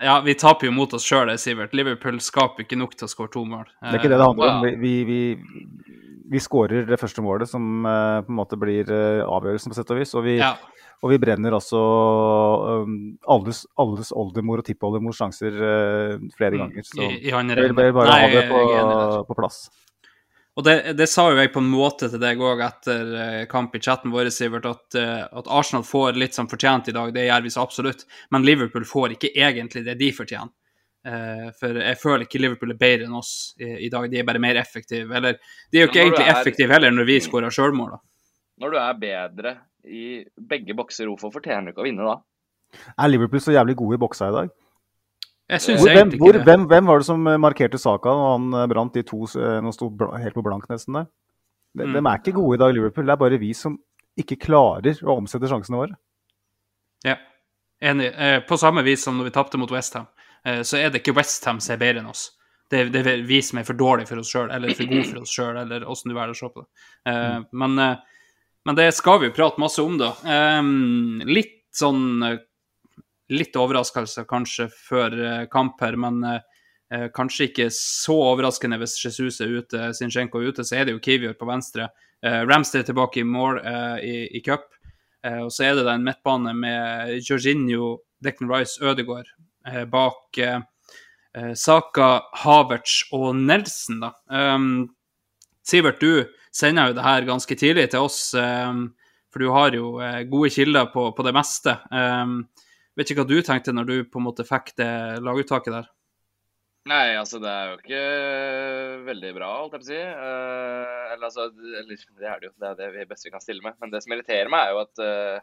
ja, 0.00 0.20
vi 0.20 0.34
taper 0.34 0.66
jo 0.66 0.72
mot 0.72 0.92
oss 0.94 1.04
sjøl, 1.04 1.28
Sivert. 1.38 1.74
Liverpool 1.74 2.18
skaper 2.20 2.64
ikke 2.64 2.78
nok 2.78 2.94
til 2.96 3.06
å 3.06 3.10
skåre 3.12 3.30
to 3.32 3.44
mål. 3.44 3.66
Det 3.82 3.92
er 3.92 3.98
ikke 3.98 4.08
det 4.08 4.18
det 4.18 4.26
handler 4.26 4.48
om. 4.48 4.62
Vi, 4.62 5.04
vi, 5.04 5.04
vi, 5.04 5.36
vi 6.30 6.40
skårer 6.42 6.86
det 6.88 6.98
første 7.00 7.22
målet, 7.24 7.50
som 7.50 7.86
eh, 7.86 8.22
på 8.26 8.32
en 8.32 8.40
måte 8.40 8.58
blir 8.60 8.90
eh, 8.90 9.22
avgjørelsen, 9.22 9.72
på 9.72 9.78
sett 9.78 9.92
og 9.94 10.00
vis. 10.00 10.14
Og 10.18 10.26
vi, 10.26 10.36
Ja. 10.40 10.54
og 11.02 11.12
vi 11.12 11.18
brenner 11.22 11.54
altså 11.56 11.80
um, 12.82 13.16
alles, 13.28 13.64
alles 13.78 14.12
oldemor 14.16 14.62
og 14.62 14.68
tippoldemors 14.68 15.20
sjanser 15.20 15.54
eh, 15.56 16.28
flere 16.36 16.62
ganger. 16.62 16.86
Så 16.86 17.00
Mm. 17.00 17.10
I, 17.10 17.18
i 17.28 17.32
vi 17.32 17.66
vil 17.66 17.92
bare, 17.92 18.10
Nei, 18.10 18.20
ha 18.22 18.30
det 18.32 18.46
på, 18.50 19.24
på 19.28 19.38
plass. 19.38 19.68
Og 20.56 20.64
det, 20.64 20.96
det 20.96 21.04
sa 21.12 21.28
jo 21.28 21.36
jeg 21.36 21.52
på 21.52 21.60
en 21.60 21.68
måte 21.68 22.08
til 22.08 22.20
deg 22.22 22.40
òg 22.40 22.62
etter 22.64 23.44
kamp 23.50 23.74
i 23.76 23.80
chatten 23.84 24.10
vår, 24.10 24.30
Sivert, 24.32 24.64
at, 24.64 24.96
at 24.96 25.50
Arsenal 25.52 25.84
får 25.84 26.16
litt 26.16 26.32
som 26.32 26.48
fortjent 26.48 26.88
i 26.88 26.94
dag. 26.96 27.12
Det 27.12 27.26
gjør 27.26 27.44
vi 27.44 27.52
så 27.52 27.60
absolutt. 27.60 28.06
Men 28.32 28.46
Liverpool 28.48 28.88
får 28.88 29.18
ikke 29.18 29.34
egentlig 29.36 29.84
det 29.84 29.98
de 30.00 30.08
fortjener. 30.16 30.55
Eh, 31.06 31.50
for 31.54 31.76
jeg 31.78 31.98
føler 32.00 32.24
ikke 32.26 32.40
Liverpool 32.42 32.72
er 32.74 32.78
bedre 32.80 33.06
enn 33.06 33.14
oss 33.14 33.32
i, 33.62 33.68
i 33.86 33.88
dag. 33.92 34.08
De 34.10 34.18
er 34.18 34.26
bare 34.26 34.40
mer 34.42 34.58
effektive. 34.58 35.06
Eller 35.14 35.36
de 35.70 35.78
er 35.78 35.84
jo 35.86 35.90
ikke 35.92 36.02
egentlig 36.02 36.26
er- 36.26 36.40
effektive 36.40 36.74
heller 36.74 36.90
når 36.96 37.06
vi 37.06 37.18
skårer 37.22 37.54
sjølmål. 37.54 37.90
da. 37.94 37.98
Når 38.64 38.70
du 38.72 38.76
er 38.80 38.94
bedre 39.02 39.52
i 39.86 40.04
begge 40.40 40.74
bokser, 40.74 41.06
hvorfor 41.06 41.30
fortjener 41.36 41.68
du 41.68 41.74
ikke 41.74 41.84
å 41.84 41.86
vinne 41.86 42.06
da? 42.08 42.16
Er 42.98 43.08
Liverpool 43.12 43.38
så 43.44 43.54
jævlig 43.54 43.76
gode 43.78 43.94
i 43.94 44.02
boksa 44.02 44.28
i 44.32 44.34
dag? 44.34 44.50
Jeg 45.48 45.62
syns 45.62 45.78
Hvor, 45.78 45.92
hvem, 45.92 45.98
egentlig 46.00 46.18
hvor, 46.18 46.32
ikke 46.34 46.38
det. 46.42 46.46
hvem, 46.48 46.64
hvem 46.72 46.86
var 46.90 46.98
det 46.98 47.06
som 47.06 47.26
eh, 47.30 47.36
markerte 47.38 47.78
Saka 47.78 48.10
når 48.18 48.32
han 48.32 48.46
eh, 48.58 48.66
brant 48.72 48.94
de 48.98 49.02
to 49.06 49.20
Nå 49.62 49.72
sto 49.76 49.92
helt 50.18 50.34
på 50.34 50.42
blank 50.42 50.66
nesten 50.72 50.98
der. 50.98 51.06
De, 51.76 51.84
Mm. 51.86 51.92
de 51.92 52.00
er 52.08 52.18
ikke 52.18 52.32
gode 52.34 52.56
i 52.56 52.58
dag, 52.64 52.74
Liverpool. 52.74 53.04
Det 53.06 53.12
er 53.12 53.20
bare 53.20 53.38
vi 53.38 53.52
som 53.54 53.76
ikke 54.18 54.38
klarer 54.40 54.96
å 55.04 55.18
omsette 55.20 55.46
sjansene 55.46 55.76
våre. 55.76 55.94
Ja, 57.04 57.14
enig. 57.84 58.10
På 58.48 58.56
samme 58.58 58.82
vis 58.82 59.04
som 59.04 59.18
når 59.18 59.28
vi 59.28 59.34
tapte 59.36 59.58
mot 59.60 59.70
Westham, 59.70 60.06
så 60.62 60.78
er 60.78 60.90
det 60.90 61.00
ikke 61.00 61.16
Westham 61.16 61.58
som 61.58 61.74
er 61.74 61.80
bedre 61.80 62.02
enn 62.02 62.10
oss. 62.10 62.28
Det, 62.70 62.84
det 62.94 63.38
som 63.46 63.58
er 63.60 63.66
for 63.66 63.78
dårlige 63.78 64.10
for 64.10 64.20
oss 64.22 64.30
sjøl, 64.30 64.50
eller 64.50 64.74
for 64.74 64.90
gode 64.90 65.06
for 65.08 65.22
oss 65.22 65.32
sjøl, 65.34 65.56
eller 65.60 65.86
åssen 65.86 66.10
du 66.10 66.16
velger 66.16 66.34
å 66.34 66.38
se 66.38 66.50
på 66.50 66.62
det. 66.62 66.84
Eh, 67.10 67.38
men, 67.62 67.78
uh, 67.78 68.24
men 68.66 68.78
det 68.78 68.88
skal 68.94 69.20
vi 69.22 69.28
jo 69.30 69.34
prate 69.36 69.62
masse 69.62 69.82
om, 69.82 69.94
da. 70.00 70.12
Um, 70.58 71.22
litt 71.26 71.64
sånn 71.74 72.04
uh, 72.22 72.36
Litt 73.26 73.56
overraskelse 73.58 74.22
kanskje 74.30 74.68
før 74.70 75.14
eh, 75.18 75.46
kamp 75.50 75.80
her, 75.82 75.96
men 75.98 76.20
eh, 76.22 76.60
eh, 76.94 77.06
kanskje 77.10 77.48
ikke 77.48 77.64
så 77.74 78.14
overraskende 78.28 78.78
hvis 78.78 78.94
Jesus 79.02 79.40
er 79.42 79.50
ute, 79.50 79.88
Zinchenko 79.98 80.38
er 80.38 80.52
ute, 80.52 80.62
så 80.62 80.76
er 80.78 80.86
det 80.86 80.94
jo 80.94 81.00
Kivior 81.02 81.34
på 81.34 81.48
venstre. 81.48 81.88
Uh, 82.22 82.44
Ramster 82.46 82.84
er 82.84 82.86
tilbake 82.86 83.24
i 83.24 83.26
mål 83.26 83.58
eh, 83.66 83.96
i, 84.06 84.14
i 84.38 84.44
cup. 84.46 84.68
Eh, 85.26 85.40
og 85.42 85.50
så 85.52 85.66
er 85.66 85.74
det 85.74 85.86
da 85.86 85.96
en 85.96 86.06
midtbane 86.06 86.54
med 86.54 87.16
Jorginho, 87.26 87.96
Declan 88.22 88.52
Rice, 88.52 88.78
Ødegaard 88.78 89.26
eh, 89.26 89.45
bak 89.90 90.38
eh, 90.42 90.60
eh, 91.36 91.54
Saka, 91.58 92.10
Havertz 92.44 93.06
og 93.16 93.32
Nelson, 93.38 94.02
da. 94.04 94.12
Um, 94.30 94.86
Sivert, 95.66 96.00
du 96.00 96.26
sender 96.54 96.90
jo 96.90 96.96
det 96.96 97.06
her 97.06 97.26
ganske 97.26 97.58
tidlig 97.58 97.88
til 97.92 98.06
oss, 98.06 98.20
um, 98.38 98.88
for 99.32 99.42
du 99.42 99.50
har 99.54 99.74
jo 99.74 99.96
eh, 100.04 100.22
gode 100.30 100.52
kilder 100.54 100.88
på, 100.92 101.10
på 101.16 101.26
det 101.26 101.34
meste. 101.36 101.74
Um, 101.90 102.44
vet 102.96 103.10
ikke 103.10 103.24
hva 103.24 103.30
du 103.32 103.40
tenkte 103.44 103.74
når 103.74 103.90
du 103.90 103.96
på 104.08 104.22
en 104.22 104.28
måte 104.28 104.46
fikk 104.46 104.76
det 104.78 104.90
laguttaket 105.26 105.74
der? 105.74 105.90
Nei, 106.86 107.16
altså 107.18 107.40
det 107.42 107.50
er 107.50 107.72
jo 107.72 107.78
ikke 107.80 108.02
veldig 109.08 109.30
bra, 109.34 109.48
holdt 109.58 109.74
jeg 109.74 109.82
på 109.82 109.86
å 109.86 109.90
si. 109.90 109.98
Uh, 109.98 111.06
eller 111.16 111.26
altså, 111.26 111.48
det 111.50 112.28
er 112.30 112.38
det 112.38 112.46
jo. 112.46 112.52
Det 112.62 112.68
er 112.70 112.94
det 113.00 113.08
beste 113.10 113.26
vi 113.26 113.34
kan 113.34 113.42
stille 113.42 113.64
med. 113.64 113.74
Men 113.82 113.90
det 113.90 114.04
som 114.04 114.14
irriterer 114.14 114.52
meg, 114.52 114.68
er 114.68 114.76
jo 114.76 114.84
at 114.84 115.02
eh, 115.02 115.40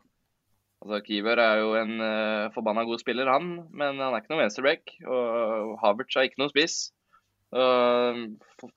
altså, 0.83 0.99
Kiwer 1.07 1.41
er 1.41 1.61
jo 1.61 1.73
en 1.79 1.95
uh, 2.03 2.51
forbanna 2.55 2.85
god 2.87 3.01
spiller, 3.01 3.31
han. 3.31 3.55
Men 3.71 4.01
han 4.01 4.13
er 4.13 4.21
ikke 4.21 4.33
noen 4.33 4.43
venstreback. 4.45 4.95
Og 5.07 5.77
Havertz 5.83 6.17
er 6.17 6.29
ikke 6.29 6.43
noen 6.43 6.53
spiss. 6.53 6.77
Uh, 7.53 8.25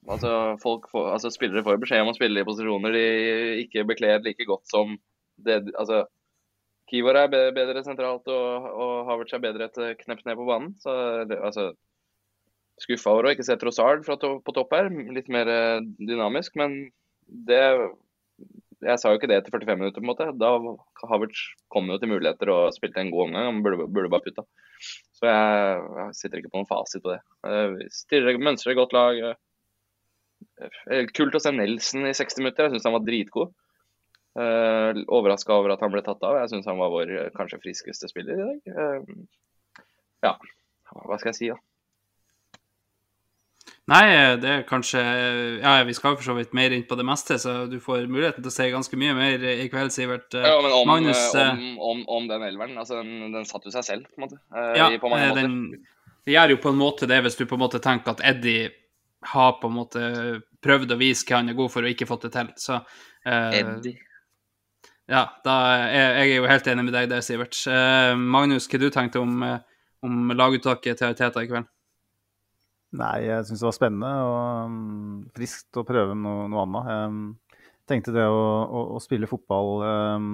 altså, 0.08 0.32
folk 0.62 0.90
får, 0.92 1.10
altså, 1.14 1.32
spillere 1.34 1.64
får 1.66 1.80
beskjed 1.82 2.04
om 2.04 2.12
å 2.12 2.18
spille 2.18 2.42
i 2.42 2.48
posisjoner 2.48 2.96
de 2.96 3.06
ikke 3.64 3.86
bekler 3.88 4.24
like 4.24 4.48
godt 4.48 4.68
som 4.72 4.98
det 5.46 5.62
Altså, 5.74 6.04
Kivor 6.86 7.18
er 7.18 7.28
bedre 7.28 7.82
sentralt, 7.82 8.28
og, 8.30 8.66
og 8.70 9.08
Havertz 9.08 9.34
er 9.34 9.42
bedre 9.42 9.66
et 9.66 10.04
knepp 10.04 10.22
ned 10.24 10.38
på 10.38 10.46
banen. 10.46 10.70
Så 10.78 10.92
det, 11.26 11.40
altså 11.42 11.72
skuffa 12.82 13.12
over 13.14 13.28
å 13.28 13.34
ikke 13.34 13.46
se 13.46 13.56
Trossard 13.60 14.04
to 14.20 14.36
på 14.44 14.54
topp 14.56 14.74
her. 14.76 14.90
Litt 15.14 15.30
mer 15.32 15.50
eh, 15.50 15.84
dynamisk, 16.00 16.56
men 16.60 16.76
det 17.26 17.62
Jeg 18.84 19.00
sa 19.00 19.08
jo 19.08 19.16
ikke 19.16 19.28
det 19.30 19.38
etter 19.40 19.54
45 19.54 19.78
minutter, 19.80 20.02
på 20.02 20.04
en 20.04 20.10
måte. 20.10 20.26
Da 20.36 20.50
Havertz 21.08 21.40
kom 21.72 21.88
jo 21.88 21.96
til 22.00 22.10
muligheter 22.12 22.50
og 22.52 22.74
spilte 22.76 23.00
en 23.00 23.12
god 23.14 23.28
omgang. 23.28 23.46
Han 23.48 23.62
burde, 23.64 23.86
burde 23.88 24.10
bare 24.12 24.24
putta. 24.26 24.44
Så 25.16 25.24
jeg, 25.30 25.84
jeg 26.00 26.16
sitter 26.18 26.42
ikke 26.42 26.52
på 26.52 26.60
noen 26.60 26.68
fasit 26.68 27.04
på 27.04 27.14
det. 27.14 27.20
Eh, 27.48 27.86
Stirrer, 27.94 28.36
mønstrer 28.36 28.76
godt 28.76 28.92
lag. 28.96 29.22
Eh, 30.60 31.06
Kult 31.16 31.38
å 31.38 31.40
se 31.40 31.54
Nelson 31.56 32.04
i 32.10 32.12
60 32.16 32.44
minutter. 32.44 32.68
Jeg 32.68 32.76
syns 32.76 32.88
han 32.90 32.96
var 32.98 33.06
dritgod. 33.06 33.54
Overraska 34.36 35.54
over 35.56 35.72
at 35.72 35.80
han 35.80 35.94
ble 35.94 36.02
tatt 36.04 36.20
av. 36.28 36.36
Jeg 36.42 36.52
syns 36.52 36.68
han 36.68 36.80
var 36.80 36.92
vår 36.92 37.14
eh, 37.16 37.30
kanskje 37.36 37.62
friskeste 37.62 38.12
spiller 38.12 38.36
i 38.36 38.48
dag. 38.50 38.74
Eh, 38.84 39.84
ja, 40.26 40.34
hva 40.92 41.16
skal 41.16 41.32
jeg 41.32 41.38
si, 41.40 41.48
da? 41.54 41.58
Nei, 43.86 44.06
det 44.42 44.48
er 44.50 44.62
kanskje 44.66 45.00
Ja, 45.62 45.76
vi 45.86 45.94
skal 45.94 46.16
for 46.16 46.26
så 46.26 46.34
vidt 46.34 46.54
mer 46.58 46.72
inn 46.74 46.82
på 46.88 46.96
det 46.98 47.04
meste, 47.06 47.36
så 47.38 47.52
du 47.70 47.76
får 47.82 48.08
muligheten 48.10 48.42
til 48.42 48.50
å 48.50 48.54
se 48.54 48.64
ganske 48.72 48.98
mye 48.98 49.12
mer 49.14 49.44
i 49.52 49.68
kveld, 49.70 49.92
Sivert. 49.94 50.34
Ja, 50.34 50.56
men 50.64 50.72
om, 50.74 50.88
Magnus, 50.90 51.20
eh, 51.34 51.44
eh, 51.44 51.52
om, 51.52 51.76
om, 51.78 52.00
om 52.16 52.26
den 52.26 52.42
elveren, 52.48 52.74
altså 52.82 52.98
den, 52.98 53.28
den 53.34 53.46
satte 53.46 53.70
jo 53.70 53.76
seg 53.76 53.86
selv, 53.86 54.08
på 54.10 54.18
en 54.18 54.26
måte. 54.26 54.40
eh, 54.50 54.72
Ja, 54.80 54.88
på 54.98 55.12
den, 55.38 55.54
det 56.26 56.34
gjør 56.34 56.56
jo 56.56 56.58
på 56.64 56.72
en 56.74 56.80
måte 56.80 57.06
det 57.06 57.20
hvis 57.22 57.38
du 57.38 57.44
på 57.46 57.54
en 57.54 57.62
måte 57.62 57.78
tenker 57.84 58.16
at 58.16 58.24
Eddie 58.26 58.72
har 59.30 59.54
på 59.60 59.70
en 59.70 59.78
måte 59.78 60.02
prøvd 60.66 60.96
å 60.96 60.98
vise 60.98 61.22
hva 61.28 61.38
han 61.38 61.52
er 61.54 61.58
god 61.58 61.70
for 61.70 61.86
og 61.86 61.94
ikke 61.94 62.10
fått 62.10 62.26
det 62.26 62.32
til. 62.34 62.50
Så 62.58 62.80
eh, 62.80 63.60
Eddie. 63.60 63.94
ja, 65.06 65.22
da 65.46 65.54
er 65.78 66.18
jeg 66.26 66.34
er 66.34 66.34
jo 66.40 66.50
helt 66.50 66.66
enig 66.74 66.88
med 66.90 66.98
deg 66.98 67.06
der, 67.14 67.22
Sivert. 67.22 67.62
Eh, 67.70 68.18
Magnus, 68.18 68.66
hva 68.66 68.82
du 68.82 68.90
tenkte 68.90 69.22
om, 69.22 69.46
om 70.02 70.34
laguttaket 70.34 70.98
til 71.04 71.14
Teta 71.22 71.46
i 71.46 71.50
kveld? 71.54 71.70
Nei, 72.94 73.26
jeg 73.26 73.46
syns 73.48 73.62
det 73.62 73.66
var 73.66 73.74
spennende 73.74 74.10
og 74.22 74.36
um, 74.70 75.24
friskt 75.34 75.76
å 75.80 75.84
prøve 75.86 76.14
noe, 76.14 76.46
noe 76.52 76.62
annet. 76.62 76.90
Jeg 77.82 77.90
tenkte 77.90 78.14
det 78.14 78.26
å, 78.30 78.38
å, 78.64 78.84
å 78.96 79.00
spille 79.02 79.28
fotball 79.30 79.82
um, 79.82 80.28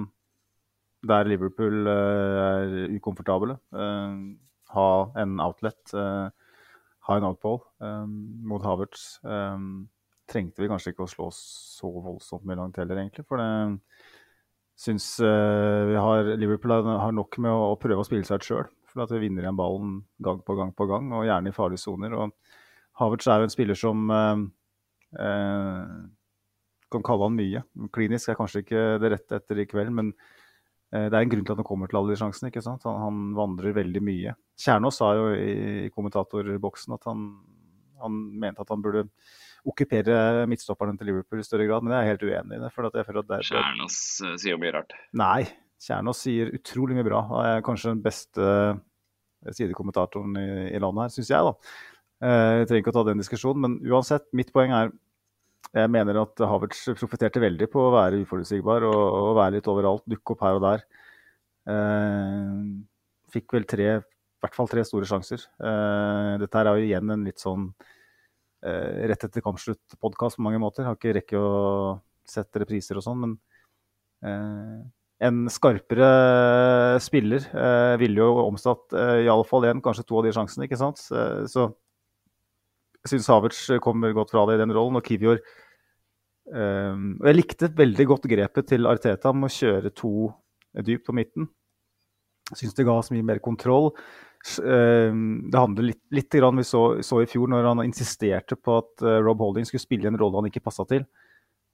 der 1.09 1.27
Liverpool 1.27 1.89
uh, 1.89 2.37
er 2.43 2.93
ukomfortable, 2.93 3.57
um, 3.73 4.37
ha 4.73 4.87
en 5.19 5.35
outlet, 5.43 5.81
uh, 5.97 6.29
ha 7.09 7.17
en 7.19 7.27
outball 7.27 7.59
um, 7.83 8.13
mot 8.47 8.63
Havertz, 8.63 9.17
trengte 10.29 10.63
vi 10.63 10.69
kanskje 10.71 10.93
ikke 10.93 11.03
å 11.03 11.11
slå 11.11 11.27
så 11.35 11.89
voldsomt 11.91 12.45
mye 12.47 12.61
langt 12.61 12.77
heller, 12.79 13.01
egentlig. 13.01 13.25
For 13.27 13.41
det 13.41 13.49
syns 14.79 15.09
uh, 15.21 15.89
vi 15.89 15.99
har 15.99 16.31
Liverpool 16.39 16.77
har 16.87 17.13
nok 17.13 17.41
med 17.43 17.51
å, 17.51 17.73
å 17.73 17.81
prøve 17.81 18.05
å 18.05 18.07
spille 18.07 18.25
seg 18.29 18.39
ut 18.39 18.47
sjøl. 18.47 18.71
For 18.93 19.05
at 19.05 19.13
vi 19.15 19.23
vinner 19.25 19.45
igjen 19.45 19.57
ballen 19.57 19.95
gang 20.23 20.43
på 20.45 20.55
gang 20.57 20.73
på 20.77 20.87
gang, 20.89 21.09
og 21.17 21.25
gjerne 21.27 21.49
i 21.49 21.55
farlige 21.55 21.81
soner. 21.81 22.13
Havertz 22.99 23.27
er 23.27 23.41
jo 23.41 23.47
en 23.47 23.53
spiller 23.53 23.77
som 23.77 24.11
eh, 24.13 24.43
eh, 25.25 25.95
kan 26.93 27.05
kalle 27.05 27.29
han 27.29 27.37
mye. 27.37 27.63
Klinisk 27.95 28.29
er 28.29 28.37
kanskje 28.37 28.61
ikke 28.63 28.83
det 29.01 29.13
rette 29.15 29.39
etter 29.41 29.63
i 29.63 29.67
kveld, 29.69 29.89
men 29.97 30.11
eh, 30.93 31.07
det 31.07 31.17
er 31.17 31.23
en 31.23 31.33
grunn 31.33 31.47
til 31.47 31.55
at 31.55 31.63
han 31.63 31.69
kommer 31.69 31.89
til 31.89 32.01
alle 32.01 32.13
de 32.13 32.19
sjansene. 32.21 32.51
ikke 32.53 32.65
sant? 32.65 32.85
Han, 32.85 33.01
han 33.01 33.23
vandrer 33.37 33.75
veldig 33.79 34.03
mye. 34.05 34.35
Kjernås 34.61 35.01
sa 35.01 35.15
jo 35.17 35.31
i, 35.33 35.55
i 35.87 35.89
kommentatorboksen 35.95 36.93
at 36.99 37.09
han, 37.09 37.25
han 38.03 38.21
mente 38.45 38.61
at 38.61 38.75
han 38.75 38.85
burde 38.85 39.07
okkupere 39.63 40.45
midtstopperne 40.51 40.97
til 40.99 41.09
Liverpool 41.09 41.41
i 41.41 41.47
større 41.47 41.65
grad, 41.69 41.85
men 41.85 41.95
jeg 41.95 42.03
er 42.03 42.13
helt 42.13 42.25
uenig 42.27 42.57
i 42.57 42.63
det. 42.65 42.71
for 42.75 42.89
jeg 42.89 43.07
føler 43.07 43.23
at 43.23 43.29
det, 43.31 43.37
det, 43.39 43.51
Kjernås 43.51 43.99
eh, 44.21 44.39
sier 44.41 44.53
jo 44.53 44.61
mye 44.61 44.73
rart. 44.75 44.97
Nei. 45.17 45.41
Kjernås 45.83 46.23
sier 46.23 46.51
utrolig 46.55 46.97
mye 46.97 47.07
bra. 47.07 47.21
Han 47.29 47.47
er 47.47 47.65
kanskje 47.65 47.91
den 47.91 48.03
beste 48.03 48.49
sidekommentatoren 49.51 50.37
i, 50.39 50.49
i 50.71 50.79
landet 50.79 51.07
her, 51.07 51.15
syns 51.17 51.31
jeg, 51.33 51.49
da. 51.49 51.79
Eh, 52.23 52.51
jeg 52.61 52.69
trenger 52.69 52.83
ikke 52.83 52.93
å 52.93 52.97
ta 52.99 53.07
den 53.09 53.23
diskusjonen, 53.23 53.65
men 53.65 53.79
uansett, 53.91 54.29
mitt 54.37 54.53
poeng 54.55 54.71
er 54.75 54.93
jeg 55.73 55.89
mener 55.89 56.19
at 56.21 56.41
Havertz 56.45 56.83
profitterte 56.99 57.41
veldig 57.41 57.65
på 57.73 57.81
å 57.81 57.93
være 57.95 58.19
uforutsigbar 58.21 58.83
og, 58.85 58.99
og 59.17 59.29
være 59.39 59.55
litt 59.55 59.69
overalt, 59.71 60.03
dukke 60.11 60.35
opp 60.35 60.43
her 60.45 60.59
og 60.59 60.65
der. 60.67 60.83
Eh, 61.73 62.59
fikk 63.33 63.55
vel 63.55 63.65
tre, 63.69 63.87
i 63.97 64.43
hvert 64.43 64.57
fall 64.57 64.69
tre 64.69 64.83
store 64.85 65.09
sjanser. 65.09 65.47
Eh, 65.57 66.33
dette 66.43 66.59
her 66.59 66.69
er 66.69 66.77
jo 66.77 66.89
igjen 66.91 67.15
en 67.15 67.25
litt 67.25 67.41
sånn 67.41 67.71
eh, 68.61 69.07
rett 69.09 69.25
etter 69.25 69.45
kampslutt-podkast 69.45 70.37
på 70.37 70.45
mange 70.45 70.61
måter. 70.61 70.85
Har 70.85 70.99
ikke 70.99 71.15
rekke 71.17 71.41
å 71.41 71.53
sette 72.27 72.61
repriser 72.61 72.99
og 72.99 73.07
sånn, 73.07 73.25
men 73.25 73.33
eh, 74.29 74.83
en 75.23 75.45
skarpere 75.51 76.09
spiller 77.03 77.45
eh, 77.49 77.95
ville 78.01 78.21
jo 78.21 78.45
omsatt 78.47 78.95
eh, 78.97 79.23
i 79.25 79.31
alle 79.31 79.47
fall 79.47 79.67
én, 79.69 79.81
kanskje 79.83 80.05
to 80.09 80.19
av 80.19 80.27
de 80.27 80.33
sjansene, 80.35 80.67
ikke 80.67 80.79
sant. 80.79 81.01
Eh, 81.13 81.43
så 81.49 81.69
jeg 83.03 83.15
syns 83.15 83.29
Havertz 83.31 83.61
kommer 83.83 84.15
godt 84.15 84.31
fra 84.33 84.45
det 84.47 84.57
i 84.57 84.63
den 84.63 84.73
rollen, 84.75 84.99
og 84.99 85.07
Kivior 85.07 85.39
eh, 85.39 86.93
og 86.95 87.27
Jeg 87.29 87.39
likte 87.39 87.71
veldig 87.77 88.07
godt 88.13 88.29
grepet 88.31 88.69
til 88.71 88.89
Arteta 88.89 89.33
med 89.35 89.51
å 89.51 89.55
kjøre 89.57 89.93
to 89.95 90.13
dypt 90.83 91.07
på 91.07 91.15
midten. 91.15 91.49
Jeg 92.51 92.63
syns 92.63 92.77
det 92.77 92.85
ga 92.87 92.99
oss 92.99 93.11
mye 93.13 93.25
mer 93.25 93.39
kontroll. 93.43 93.93
Um, 94.59 95.45
det 95.47 95.59
handler 95.59 95.85
litt, 95.87 96.01
litt 96.11 96.35
grann 96.35 96.59
vi 96.59 96.65
så, 96.67 96.81
så, 97.05 97.21
i 97.23 97.27
fjor, 97.29 97.47
når 97.47 97.69
han 97.69 97.83
insisterte 97.85 98.57
på 98.59 98.75
at 98.81 99.05
uh, 99.05 99.21
Rob 99.23 99.39
Holding 99.39 99.67
skulle 99.69 99.83
spille 99.83 100.09
en 100.09 100.19
rolle 100.19 100.41
han 100.41 100.49
ikke 100.49 100.65
passa 100.65 100.83
til. 100.89 101.05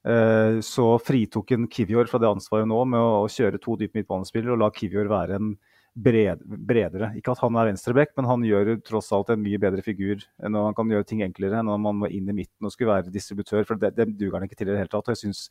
Uh, 0.07 0.61
så 0.63 0.93
fritok 1.03 1.51
en 1.51 1.67
Kivior 1.67 2.07
fra 2.07 2.21
det 2.23 2.29
ansvaret 2.29 2.69
nå 2.69 2.77
med 2.87 3.03
å, 3.03 3.27
kjøre 3.27 3.59
to 3.59 3.75
dype 3.79 3.99
midtbanespillere 3.99 4.55
og 4.55 4.61
la 4.61 4.69
Kivior 4.71 5.09
være 5.11 5.39
en 5.39 5.53
bred, 5.99 6.43
bredere. 6.45 7.11
Ikke 7.19 7.33
at 7.33 7.41
han 7.43 7.57
er 7.59 7.69
venstreback, 7.71 8.13
men 8.17 8.27
han 8.29 8.45
gjør 8.45 8.75
tross 8.85 9.09
alt 9.15 9.31
en 9.33 9.41
mye 9.43 9.59
bedre 9.61 9.83
figur. 9.83 10.23
enn 10.43 10.55
Han 10.55 10.77
kan 10.77 10.91
gjøre 10.91 11.07
ting 11.07 11.23
enklere 11.25 11.59
enn 11.59 11.71
om 11.71 11.87
han 11.89 12.03
var 12.05 12.13
inn 12.15 12.29
i 12.29 12.35
midten 12.35 12.67
og 12.67 12.73
skulle 12.73 12.93
være 12.93 13.13
distributør. 13.13 13.65
for 13.67 13.75
Det, 13.75 13.91
det 13.97 14.07
duger 14.15 14.39
han 14.39 14.47
ikke 14.47 14.59
til 14.59 14.69
i 14.69 14.71
det 14.71 14.83
hele 14.83 14.93
tatt. 14.93 15.07
og 15.07 15.15
jeg 15.15 15.23
synes 15.25 15.49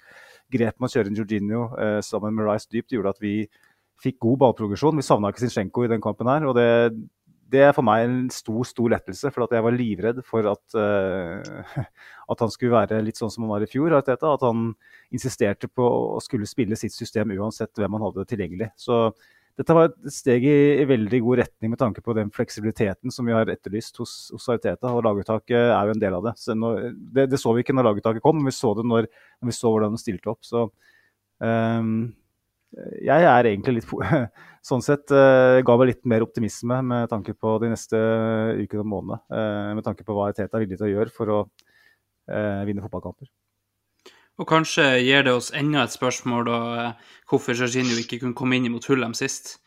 Grepet 0.53 0.81
med 0.81 0.89
å 0.89 0.95
kjøre 0.95 1.13
en 1.13 1.19
Jorginho 1.19 1.63
eh, 1.77 2.01
sammen 2.07 2.35
med 2.35 2.49
Rice 2.49 2.71
dypt 2.71 2.95
gjorde 2.95 3.13
at 3.17 3.21
vi 3.21 3.35
fikk 3.99 4.19
god 4.23 4.39
ballprogresjon. 4.45 4.97
Vi 4.97 5.07
savna 5.07 5.33
ikke 5.33 5.45
Zinchenko 5.45 5.85
i 5.85 5.93
den 5.93 6.01
kampen 6.01 6.31
her. 6.31 6.47
og 6.47 6.55
det, 6.57 6.95
det 7.49 7.63
er 7.65 7.73
for 7.77 7.87
meg 7.87 8.05
en 8.05 8.19
stor 8.33 8.67
stor 8.69 8.93
lettelse, 8.93 9.31
for 9.33 9.47
at 9.47 9.55
jeg 9.57 9.65
var 9.65 9.77
livredd 9.77 10.21
for 10.27 10.51
at, 10.51 10.77
uh, 10.77 11.81
at 12.33 12.45
han 12.45 12.53
skulle 12.53 12.77
være 12.77 13.01
litt 13.07 13.21
sånn 13.21 13.33
som 13.33 13.47
han 13.47 13.55
var 13.55 13.65
i 13.65 13.71
fjor. 13.71 13.97
At 13.97 14.45
han 14.45 14.71
insisterte 15.15 15.71
på 15.71 15.89
å 15.89 16.21
skulle 16.25 16.49
spille 16.49 16.77
sitt 16.77 16.97
system 16.97 17.33
uansett 17.39 17.73
hvem 17.79 17.97
han 17.97 18.07
hadde 18.09 18.27
tilgjengelig. 18.29 18.71
Så 18.77 19.07
dette 19.59 19.75
var 19.75 19.89
et 19.89 20.13
steg 20.15 20.45
i, 20.47 20.59
i, 20.79 20.85
veldig 20.87 21.19
god 21.25 21.41
retning 21.41 21.73
med 21.73 21.81
tanke 21.81 22.03
på 22.05 22.15
den 22.15 22.29
fleksibiliteten 22.35 23.11
som 23.11 23.27
vi 23.27 23.35
har 23.35 23.49
etterlyst 23.51 23.97
hos, 23.99 24.13
hos 24.31 24.47
Ariteta. 24.53 24.93
Og 24.93 25.03
laguttaket 25.03 25.59
er 25.59 25.89
jo 25.89 25.97
en 25.97 26.05
del 26.05 26.19
av 26.21 26.29
det. 26.29 26.37
Når, 26.55 26.85
det. 27.17 27.27
det. 27.33 27.41
så 27.43 27.57
vi 27.57 27.65
ikke 27.65 27.75
når 27.75 27.89
laguttaket 27.89 28.23
kom, 28.23 28.39
men 28.39 28.53
vi 28.53 28.55
så 28.55 28.71
det 28.79 28.87
når, 28.87 29.09
når 29.41 29.51
vi 29.51 29.57
så 29.57 29.73
hvordan 29.73 29.97
de 29.97 30.03
stilte 30.05 30.31
opp. 30.31 30.45
Så 30.47 30.69
um, 31.43 31.97
jeg 32.77 33.25
er 33.31 33.49
egentlig 33.49 33.79
litt 33.79 33.93
Sånn 34.69 34.83
sett 34.85 35.09
uh, 35.15 35.63
ga 35.65 35.77
meg 35.81 35.95
litt 35.95 36.03
mer 36.11 36.25
optimisme 36.27 36.83
med 36.85 37.09
tanke 37.09 37.33
på 37.33 37.55
de 37.63 37.71
neste 37.73 37.97
ukene 38.59 38.83
og 38.83 38.91
månedene. 38.91 39.21
Uh, 39.33 39.71
med 39.79 39.87
tanke 39.87 40.05
på 40.05 40.17
hva 40.17 40.29
Teta 40.37 40.59
er 40.59 40.67
villig 40.67 40.81
til 40.81 40.91
å 40.91 40.95
gjøre 40.97 41.15
for 41.15 41.33
å 41.33 41.43
vinne 42.29 42.83
fotballkamper. 42.85 43.31
Og 44.39 44.47
kanskje 44.47 44.85
gir 45.03 45.25
det 45.27 45.35
oss 45.35 45.51
enda 45.57 45.83
et 45.85 45.95
spørsmål 45.95 46.45
da, 46.47 46.59
eh, 46.79 47.15
hvorfor 47.31 47.59
Jorginho 47.59 47.99
ikke 47.99 48.21
kunne 48.23 48.39
komme 48.39 48.57
inn 48.57 48.71
mot 48.71 48.85
Hullem 48.87 49.15
sist. 49.15 49.59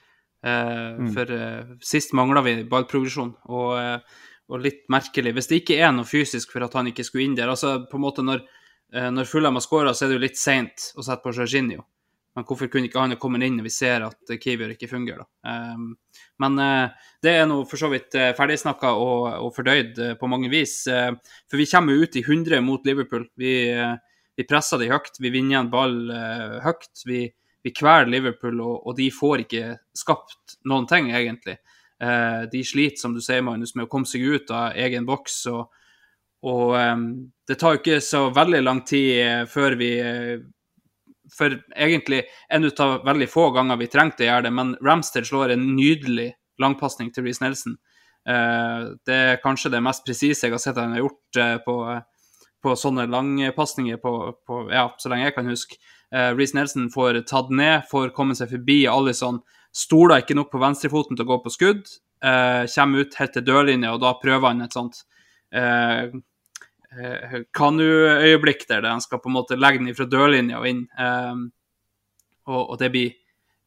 Eh, 0.43 0.95
mm. 0.97 1.09
For 1.13 1.31
eh, 1.35 1.73
sist 1.83 2.15
mangla 2.17 2.41
vi 2.45 2.63
ballprogresjon, 2.63 3.35
og, 3.51 3.73
eh, 3.77 3.99
og, 4.49 4.61
litt 4.63 4.87
merkelig. 4.89 5.35
Hvis 5.35 5.51
det 5.51 5.61
ikke 5.61 5.81
er 5.83 5.91
noe 5.91 6.07
fysisk 6.07 6.55
for 6.55 6.63
at 6.63 6.73
han 6.73 6.87
ikke 6.87 7.03
skulle 7.03 7.27
inn 7.27 7.35
der 7.35 7.51
altså 7.51 7.81
på 7.91 7.99
en 7.99 8.05
måte 8.05 8.23
Når, 8.23 8.41
eh, 8.93 9.09
når 9.11 9.27
Fulham 9.27 9.59
har 9.59 9.61
skåra, 9.61 9.93
så 9.93 10.05
er 10.05 10.09
det 10.09 10.19
jo 10.19 10.25
litt 10.27 10.39
seint 10.39 10.93
å 10.95 11.03
sette 11.03 11.21
på 11.21 11.35
Jorginho. 11.35 11.83
Men 12.35 12.45
hvorfor 12.47 12.69
kunne 12.71 12.87
ikke 12.87 13.01
han 13.01 13.17
kommet 13.19 13.43
inn 13.43 13.57
når 13.59 13.65
vi 13.67 13.73
ser 13.75 14.05
at 14.05 14.31
Kivior 14.39 14.71
ikke 14.71 14.87
fungerer? 14.87 15.25
da? 15.25 15.55
Um, 15.75 15.89
men 16.39 16.61
uh, 16.61 17.09
det 17.23 17.33
er 17.35 17.49
nå 17.49 17.59
for 17.69 17.81
så 17.81 17.89
vidt 17.91 18.15
uh, 18.15 18.31
ferdigsnakka 18.37 18.93
og, 18.95 19.25
og 19.43 19.51
fordøyd 19.57 19.99
uh, 19.99 20.13
på 20.19 20.29
mange 20.31 20.51
vis. 20.51 20.77
for 20.87 21.59
vi 21.59 21.67
kommer 21.67 21.93
jo 21.93 22.07
ut 22.07 22.15
i 22.15 22.23
100 22.23 22.63
mot 22.63 22.87
Liverpool. 22.87 23.27
Vi, 23.35 23.53
vi 24.37 24.47
presser 24.47 24.79
de 24.79 24.89
høyt, 24.93 25.19
vi 25.19 25.33
vinner 25.33 25.59
en 25.59 25.73
ball 25.73 25.97
høyt. 26.63 27.03
Vi, 27.05 27.25
vi 27.61 27.75
kveler 27.75 28.09
Liverpool, 28.09 28.63
og, 28.63 28.87
og, 28.87 28.95
de 28.97 29.09
får 29.11 29.43
ikke 29.43 29.75
skapt 29.97 30.55
noen 30.65 30.87
ting, 30.89 31.11
egentlig. 31.13 31.59
De 32.01 32.63
sliter, 32.65 32.97
som 32.97 33.13
du 33.13 33.19
sier, 33.21 33.43
Magnus, 33.45 33.75
med 33.75 33.85
å 33.85 33.91
komme 33.91 34.09
seg 34.09 34.23
ut 34.23 34.55
av 34.55 34.79
egen 34.79 35.05
boks. 35.05 35.35
og, 35.51 35.67
og 36.47 36.73
um, 36.73 37.05
det 37.45 37.59
tar 37.61 37.75
jo 37.75 37.83
ikke 37.83 37.99
så 38.01 38.23
veldig 38.33 38.63
lang 38.63 38.81
tid 38.87 39.45
før 39.51 39.75
vi 39.77 39.91
For 41.31 41.55
egentlig 41.75 42.25
en 42.51 42.67
av 42.67 43.05
veldig 43.07 43.29
få 43.31 43.49
ganger 43.55 43.79
vi 43.79 43.89
trengte 43.91 44.25
å 44.25 44.29
gjøre 44.29 44.47
det, 44.49 44.53
men 44.57 44.75
Ramsted 44.83 45.27
slår 45.29 45.55
en 45.55 45.69
nydelig 45.77 46.33
langpasning 46.61 47.13
til 47.13 47.25
Reece 47.25 47.43
Nelson. 47.45 47.77
det 48.21 49.15
er 49.15 49.39
kanskje 49.41 49.71
det 49.73 49.79
mest 49.81 50.03
presise 50.05 50.45
jeg 50.45 50.53
har 50.53 50.61
sett 50.61 50.77
han 50.77 50.91
har 50.93 51.01
gjort 51.01 51.39
på 51.65 51.75
på 52.61 52.75
sånne 52.77 53.07
langpasninger 53.09 53.97
på, 54.01 54.13
på, 54.47 54.61
ja, 54.73 54.85
så 55.01 55.11
lenge 55.11 55.27
jeg 55.27 55.35
kan 55.37 55.49
huske. 55.49 55.79
Uh, 56.13 56.31
Reece 56.35 56.57
Nelson 56.57 56.89
får 56.93 57.23
tatt 57.29 57.51
ned, 57.53 57.87
får 57.91 58.13
komme 58.15 58.37
seg 58.37 58.51
forbi 58.53 58.83
Alison. 58.91 59.41
Stoler 59.73 60.21
ikke 60.21 60.37
nok 60.37 60.51
på 60.53 60.61
venstrefoten 60.61 61.17
til 61.17 61.25
å 61.25 61.31
gå 61.33 61.39
på 61.45 61.53
skudd. 61.53 61.85
Kommer 62.21 63.01
ut 63.01 63.15
helt 63.17 63.31
til 63.33 63.45
dørlinja, 63.47 63.95
og 63.95 64.03
da 64.03 64.11
prøver 64.21 64.51
han 64.51 64.61
et 64.61 64.75
sånt 64.75 64.99
kanuøyeblikk 67.55 68.65
der, 68.67 68.83
der 68.83 68.91
han 68.91 69.03
skal 69.03 69.21
på 69.23 69.31
en 69.31 69.37
måte 69.37 69.57
legge 69.59 69.79
den 69.79 69.95
fra 69.95 70.07
dørlinja 70.09 70.59
og 70.59 70.67
inn. 70.67 70.85
Um, 70.99 71.45
og, 72.49 72.61
og, 72.61 72.77
det 72.81 72.91
blir 72.91 73.13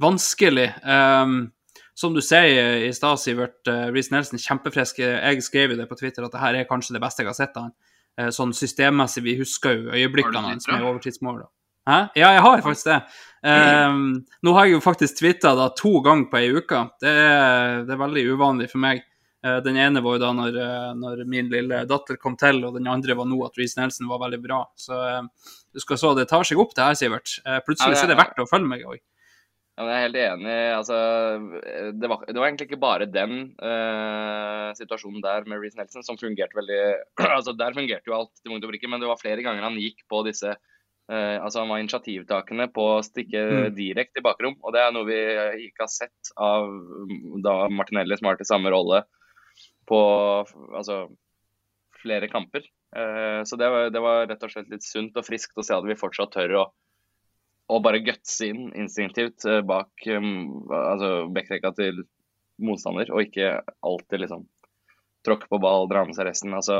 vanskelig. 0.02 0.68
Um, 0.84 1.52
som 1.94 2.14
du 2.14 2.20
sier 2.24 2.82
i 2.84 2.92
stad, 2.92 3.20
Sivert, 3.22 3.62
uh, 3.70 3.88
Reece 3.94 4.12
Nelson 4.14 4.42
kjempefrisk. 4.42 5.00
Jeg 5.00 5.42
skrev 5.46 5.74
jo 5.74 5.80
det 5.80 5.88
på 5.88 5.98
Twitter 5.98 6.26
at 6.26 6.34
det 6.34 6.42
her 6.42 6.60
er 6.60 6.68
kanskje 6.68 6.96
det 6.98 7.02
beste 7.04 7.24
jeg 7.24 7.30
har 7.30 7.38
sett 7.38 7.56
av 7.56 7.68
han. 7.68 7.76
Uh, 8.20 8.30
sånn 8.34 8.54
systemmessig. 8.56 9.24
Vi 9.24 9.38
husker 9.40 9.78
jo 9.78 9.94
øyeblikkene 9.94 10.48
hans 10.50 10.68
med 10.70 10.84
overtidsmål. 10.84 11.44
Hæ? 11.88 11.98
Ja, 12.16 12.30
jeg 12.32 12.44
har 12.44 12.62
faktisk 12.64 12.88
det. 12.88 13.00
Um, 13.44 14.24
nå 14.44 14.52
har 14.56 14.68
jeg 14.68 14.78
jo 14.78 14.84
faktisk 14.84 15.18
tvitra 15.18 15.68
to 15.76 15.98
ganger 16.04 16.30
på 16.30 16.38
ei 16.40 16.52
uke. 16.56 16.86
Det 17.02 17.10
er, 17.10 17.82
det 17.84 17.92
er, 17.92 18.00
veldig 18.00 18.24
uvanlig 18.32 18.70
for 18.72 18.80
meg. 18.80 19.04
Uh, 19.44 19.58
den 19.64 19.76
ene 19.76 20.00
var 20.04 20.16
jo 20.16 20.24
da 20.24 20.30
når, 20.32 20.60
når, 20.96 21.24
min 21.28 21.50
lille 21.52 21.82
datter 21.90 22.16
kom 22.20 22.38
til, 22.40 22.62
og 22.64 22.78
den 22.78 22.88
andre 22.90 23.16
var 23.18 23.28
nå 23.28 23.40
at 23.46 23.58
Reece 23.60 23.80
Nelson 23.80 24.08
var 24.08 24.22
veldig 24.24 24.40
bra. 24.44 24.62
Så 24.80 24.96
uh, 24.96 25.50
du 25.74 25.82
skal 25.82 26.00
så 26.00 26.14
det 26.16 26.30
tar 26.30 26.46
seg 26.48 26.60
opp, 26.62 26.72
det 26.76 26.86
her, 26.86 26.96
Sivert. 26.98 27.38
Plutselig 27.66 27.98
ja, 27.98 28.06
er 28.06 28.14
det 28.14 28.22
verdt 28.22 28.40
å 28.40 28.48
følge 28.48 28.70
meg 28.70 28.86
òg. 28.88 29.02
Ja, 29.74 29.88
jeg 29.88 29.94
er 29.94 30.04
helt 30.04 30.18
enig. 30.20 30.58
Altså, 30.76 30.96
det, 31.98 32.10
var, 32.10 32.20
det 32.28 32.38
var 32.38 32.46
egentlig 32.46 32.68
ikke 32.68 32.82
bare 32.84 33.08
den 33.10 33.32
uh, 33.58 34.70
situasjonen 34.78 35.24
der 35.24 35.48
med 35.50 35.58
Reece 35.64 35.80
Nelson 35.80 36.06
som 36.06 36.18
fungerte 36.20 36.54
veldig 36.54 36.78
altså 37.38 37.56
Der 37.58 37.74
fungerte 37.74 38.06
jo 38.06 38.14
alt 38.20 38.30
til 38.38 38.52
punkt 38.52 38.68
og 38.68 38.70
prikke, 38.70 38.90
men 38.92 39.02
det 39.02 39.10
var 39.10 39.18
flere 39.18 39.42
ganger 39.42 39.66
han 39.66 39.80
gikk 39.82 40.04
på 40.10 40.22
disse 40.28 40.52
uh, 40.54 41.36
altså 41.40 41.64
Han 41.64 41.74
var 41.74 41.82
initiativtakende 41.82 42.68
på 42.76 42.86
å 42.92 43.02
stikke 43.02 43.42
mm. 43.50 43.66
direkte 43.74 44.22
i 44.22 44.26
bakrom. 44.28 44.54
Og 44.62 44.76
det 44.76 44.84
er 44.84 44.94
noe 44.94 45.10
vi 45.10 45.18
ikke 45.66 45.88
har 45.88 45.90
sett 45.90 46.34
av 46.38 46.70
da 47.42 47.56
Martinelli, 47.66 48.20
som 48.20 48.30
har 48.30 48.38
til 48.38 48.50
samme 48.52 48.70
rolle 48.70 49.02
på 49.88 50.00
altså, 50.76 51.04
flere 52.02 52.30
kamper. 52.32 52.66
Uh, 52.94 53.42
så 53.48 53.58
det 53.58 53.68
var, 53.70 53.90
det 53.90 54.02
var 54.02 54.26
rett 54.30 54.42
og 54.46 54.52
slett 54.52 54.70
litt 54.70 54.86
sunt 54.86 55.16
og 55.18 55.26
friskt 55.26 55.58
å 55.58 55.66
se 55.66 55.74
at 55.76 55.86
vi 55.86 55.98
fortsatt 55.98 56.34
tør 56.36 56.58
å 56.62 56.64
å 57.72 57.80
bare 57.84 58.02
gutse 58.04 58.48
inn 58.50 58.66
instinktivt 58.76 59.46
eh, 59.48 59.62
bak 59.64 60.04
um, 60.12 60.66
altså 60.68 61.24
backrekka 61.32 61.72
til 61.78 62.02
motstander, 62.64 63.10
og 63.10 63.24
ikke 63.24 63.56
alltid 63.84 64.24
liksom 64.24 64.44
tråkke 65.24 65.48
på 65.50 65.60
ball, 65.62 65.88
dra 65.88 66.04
med 66.04 66.14
seg 66.16 66.28
resten. 66.28 66.52
Altså 66.54 66.76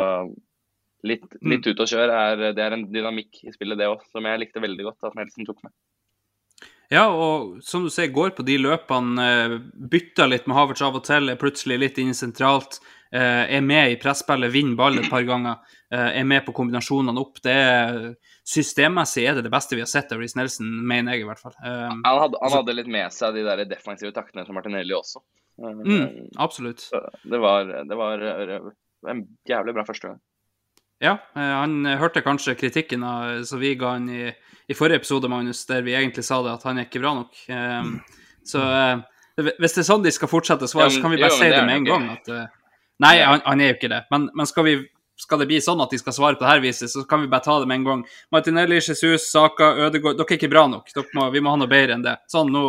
litt, 1.07 1.25
mm. 1.40 1.49
litt 1.51 1.67
ut 1.67 1.81
og 1.81 1.88
kjør 1.90 2.12
er, 2.12 2.45
det 2.57 2.62
er 2.62 2.77
en 2.77 2.87
dynamikk 2.93 3.43
i 3.49 3.55
spillet, 3.55 3.81
det 3.81 3.88
òg, 3.90 4.05
som 4.12 4.29
jeg 4.29 4.43
likte 4.43 4.62
veldig 4.62 4.90
godt 4.90 5.09
at 5.09 5.17
Nelson 5.19 5.49
tok 5.49 5.64
med. 5.64 5.75
Ja, 6.93 7.09
og 7.09 7.64
som 7.64 7.87
du 7.87 7.90
ser, 7.90 8.12
går 8.14 8.37
på 8.37 8.45
de 8.47 8.59
løpene, 8.61 9.25
eh, 9.25 9.57
bytter 9.95 10.29
litt 10.31 10.47
med 10.47 10.59
Havertz 10.59 10.85
av 10.85 11.01
og 11.01 11.07
til, 11.09 11.33
er 11.33 11.40
plutselig 11.40 11.81
litt 11.81 11.99
inne 12.03 12.14
sentralt. 12.14 12.79
Eh, 13.14 13.57
er 13.57 13.61
med 13.62 13.92
i 13.92 13.96
presspillet, 14.03 14.50
vinner 14.50 14.74
ball 14.74 14.96
et 14.98 15.07
par 15.11 15.22
ganger, 15.22 15.61
eh, 15.94 16.16
er 16.18 16.24
med 16.27 16.42
på 16.42 16.53
kombinasjonene 16.57 17.20
opp. 17.20 17.37
Det 17.44 17.53
er, 17.55 17.98
systemmessig 18.42 19.22
er 19.29 19.37
det 19.38 19.44
det 19.46 19.53
beste 19.55 19.77
vi 19.79 19.85
har 19.85 19.90
sett 19.90 20.11
av 20.12 20.18
Reece 20.18 20.35
Nelson, 20.40 20.72
mener 20.83 21.14
jeg 21.14 21.22
i 21.22 21.29
hvert 21.29 21.38
fall. 21.38 21.55
Um, 21.62 22.00
han, 22.03 22.18
hadde, 22.24 22.40
han, 22.42 22.55
hadde, 22.57 22.74
litt 22.74 22.90
med 22.90 23.14
seg 23.14 23.37
de 23.38 23.44
der 23.46 23.62
defensive 23.70 24.11
taktene 24.16 24.42
til 24.44 24.57
Martinelli 24.57 24.96
også. 24.96 25.22
Mm, 25.62 26.33
absolutt. 26.42 26.88
Det 27.22 27.38
var, 27.38 27.70
det 27.87 28.00
var, 28.00 28.24
en 29.07 29.22
jævlig 29.46 29.77
bra 29.77 29.87
første 29.87 30.11
gang. 30.11 30.18
Ja, 31.05 31.14
han 31.37 31.87
hørte 32.00 32.24
kanskje 32.24 32.57
kritikken 32.59 33.07
som 33.46 33.62
vi 33.62 33.77
ga 33.79 33.94
han 33.94 34.11
i, 34.11 34.27
i, 34.66 34.74
forrige 34.74 35.05
episode, 35.05 35.31
Magnus, 35.31 35.62
der 35.70 35.87
vi 35.87 35.94
egentlig 35.94 36.27
sa 36.27 36.40
det 36.42 36.57
at 36.57 36.66
han 36.66 36.83
er 36.83 36.88
ikke 36.88 37.05
bra 37.05 37.14
nok. 37.20 37.38
Um, 37.46 37.94
så 38.42 38.66
Hvis 39.38 39.79
det 39.79 39.85
er 39.85 39.90
sånn 39.92 40.03
de 40.03 40.12
skal 40.14 40.35
fortsette 40.35 40.66
å 40.66 40.74
svare, 40.74 40.90
Ja, 40.90 40.98
så 40.98 41.07
kan 41.07 41.14
vi 41.14 41.22
bare 41.22 41.31
jo, 41.31 41.38
si 41.38 41.55
det 41.55 41.62
med 41.62 41.85
en 41.85 41.90
gang. 41.92 42.11
At, 42.18 42.35
eh, 42.35 42.61
nei, 43.02 43.16
han, 43.24 43.40
han 43.44 43.61
er 43.61 43.72
jo 43.72 43.76
ikke 43.78 43.90
det. 43.90 44.02
Men, 44.14 44.28
men 44.35 44.46
skal, 44.46 44.64
vi, 44.68 44.74
skal 45.20 45.40
det 45.42 45.48
bli 45.50 45.61
sånn 45.64 45.83
at 45.83 45.90
de 45.90 45.98
skal 45.98 46.14
svare 46.16 46.38
på 46.38 46.44
det 46.44 46.52
her 46.52 46.62
viset, 46.64 46.92
så 46.92 47.04
kan 47.09 47.24
vi 47.24 47.30
bare 47.33 47.44
ta 47.46 47.59
det 47.61 47.68
med 47.70 47.80
en 47.80 47.87
gang. 47.88 48.02
Martinelli, 48.35 48.80
Jesus, 48.80 49.28
Saka, 49.30 49.72
Ødegaard 49.87 50.18
Dere 50.20 50.28
er 50.30 50.38
ikke 50.38 50.52
bra 50.52 50.66
nok. 50.70 50.90
Må, 51.14 51.28
vi 51.35 51.42
må 51.44 51.54
ha 51.54 51.61
noe 51.61 51.70
bedre 51.70 51.96
enn 51.98 52.04
det. 52.07 52.18
Sånn, 52.30 52.52
nå, 52.54 52.64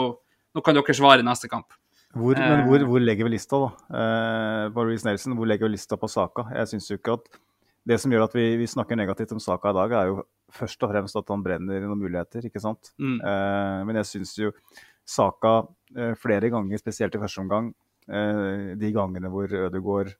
nå 0.55 0.63
kan 0.65 0.77
dere 0.77 0.97
svare 0.97 1.21
i 1.21 1.27
neste 1.27 1.51
kamp. 1.51 1.73
Hvor, 2.15 2.37
men 2.39 2.61
Eh. 2.61 2.65
hvor, 2.69 2.79
hvor 2.87 3.01
legger 3.03 3.27
vi 3.27 3.33
lista, 3.33 3.57
da? 3.59 3.97
Eh, 3.99 4.67
på 4.71 4.85
Reece 4.87 5.03
Nelson, 5.03 5.33
hvor 5.35 5.49
legger 5.51 5.67
vi 5.67 5.73
lista 5.73 5.97
på 5.99 6.07
Saka? 6.07 6.45
Jeg 6.55 6.69
syns 6.71 6.87
jo 6.93 6.95
ikke 7.01 7.17
at 7.19 7.25
Det 7.85 7.99
som 8.01 8.09
gjør 8.09 8.23
at 8.25 8.33
vi, 8.33 8.45
vi 8.57 8.65
snakker 8.65 8.97
negativt 8.97 9.35
om 9.35 9.39
Saka 9.43 9.69
i 9.69 9.75
dag, 9.77 9.91
er 9.93 10.07
jo 10.09 10.23
først 10.49 10.81
og 10.81 10.89
fremst 10.89 11.19
at 11.19 11.27
han 11.29 11.43
brenner 11.45 11.83
noen 11.83 11.99
muligheter, 12.01 12.47
ikke 12.47 12.57
sant? 12.63 12.89
Mm. 12.97 13.19
Eh, 13.21 13.81
men 13.85 13.99
jeg 13.99 14.07
syns 14.09 14.31
jo 14.39 14.49
Saka 15.05 15.51
eh, 15.93 16.15
flere 16.17 16.49
ganger, 16.49 16.81
spesielt 16.81 17.13
i 17.13 17.21
første 17.21 17.43
omgang, 17.43 17.67
de 18.07 18.91
gangene 18.93 19.29
hvor 19.33 19.47
Ødegaard 19.49 20.11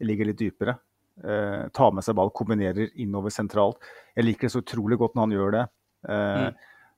ligger 0.00 0.30
litt 0.30 0.38
dypere, 0.40 0.78
eh, 1.24 1.66
tar 1.76 1.90
med 1.92 2.04
seg 2.06 2.16
ball, 2.16 2.30
kombinerer 2.30 2.88
innover 2.96 3.30
sentralt. 3.34 3.76
Jeg 4.16 4.24
liker 4.24 4.48
det 4.48 4.52
så 4.54 4.62
utrolig 4.62 4.96
godt 4.98 5.14
når 5.18 5.26
han 5.28 5.36
gjør 5.36 5.52
det. 5.58 5.66
Eh, 6.08 6.48
Mm. 6.50 6.54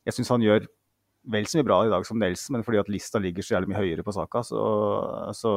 Jeg 0.06 0.14
syns 0.14 0.28
han 0.30 0.42
gjør 0.42 0.64
vel 1.30 1.44
så 1.46 1.58
mye 1.58 1.66
bra 1.66 1.76
i 1.86 1.90
dag 1.90 2.04
som 2.06 2.18
Nelson, 2.18 2.52
men 2.56 2.62
fordi 2.66 2.78
at 2.80 2.88
lista 2.90 3.18
ligger 3.22 3.42
så 3.42 3.54
jævlig 3.54 3.68
mye 3.70 3.82
høyere 3.82 4.02
på 4.02 4.12
Saka. 4.14 4.42
Så, 4.42 4.58
så 5.38 5.52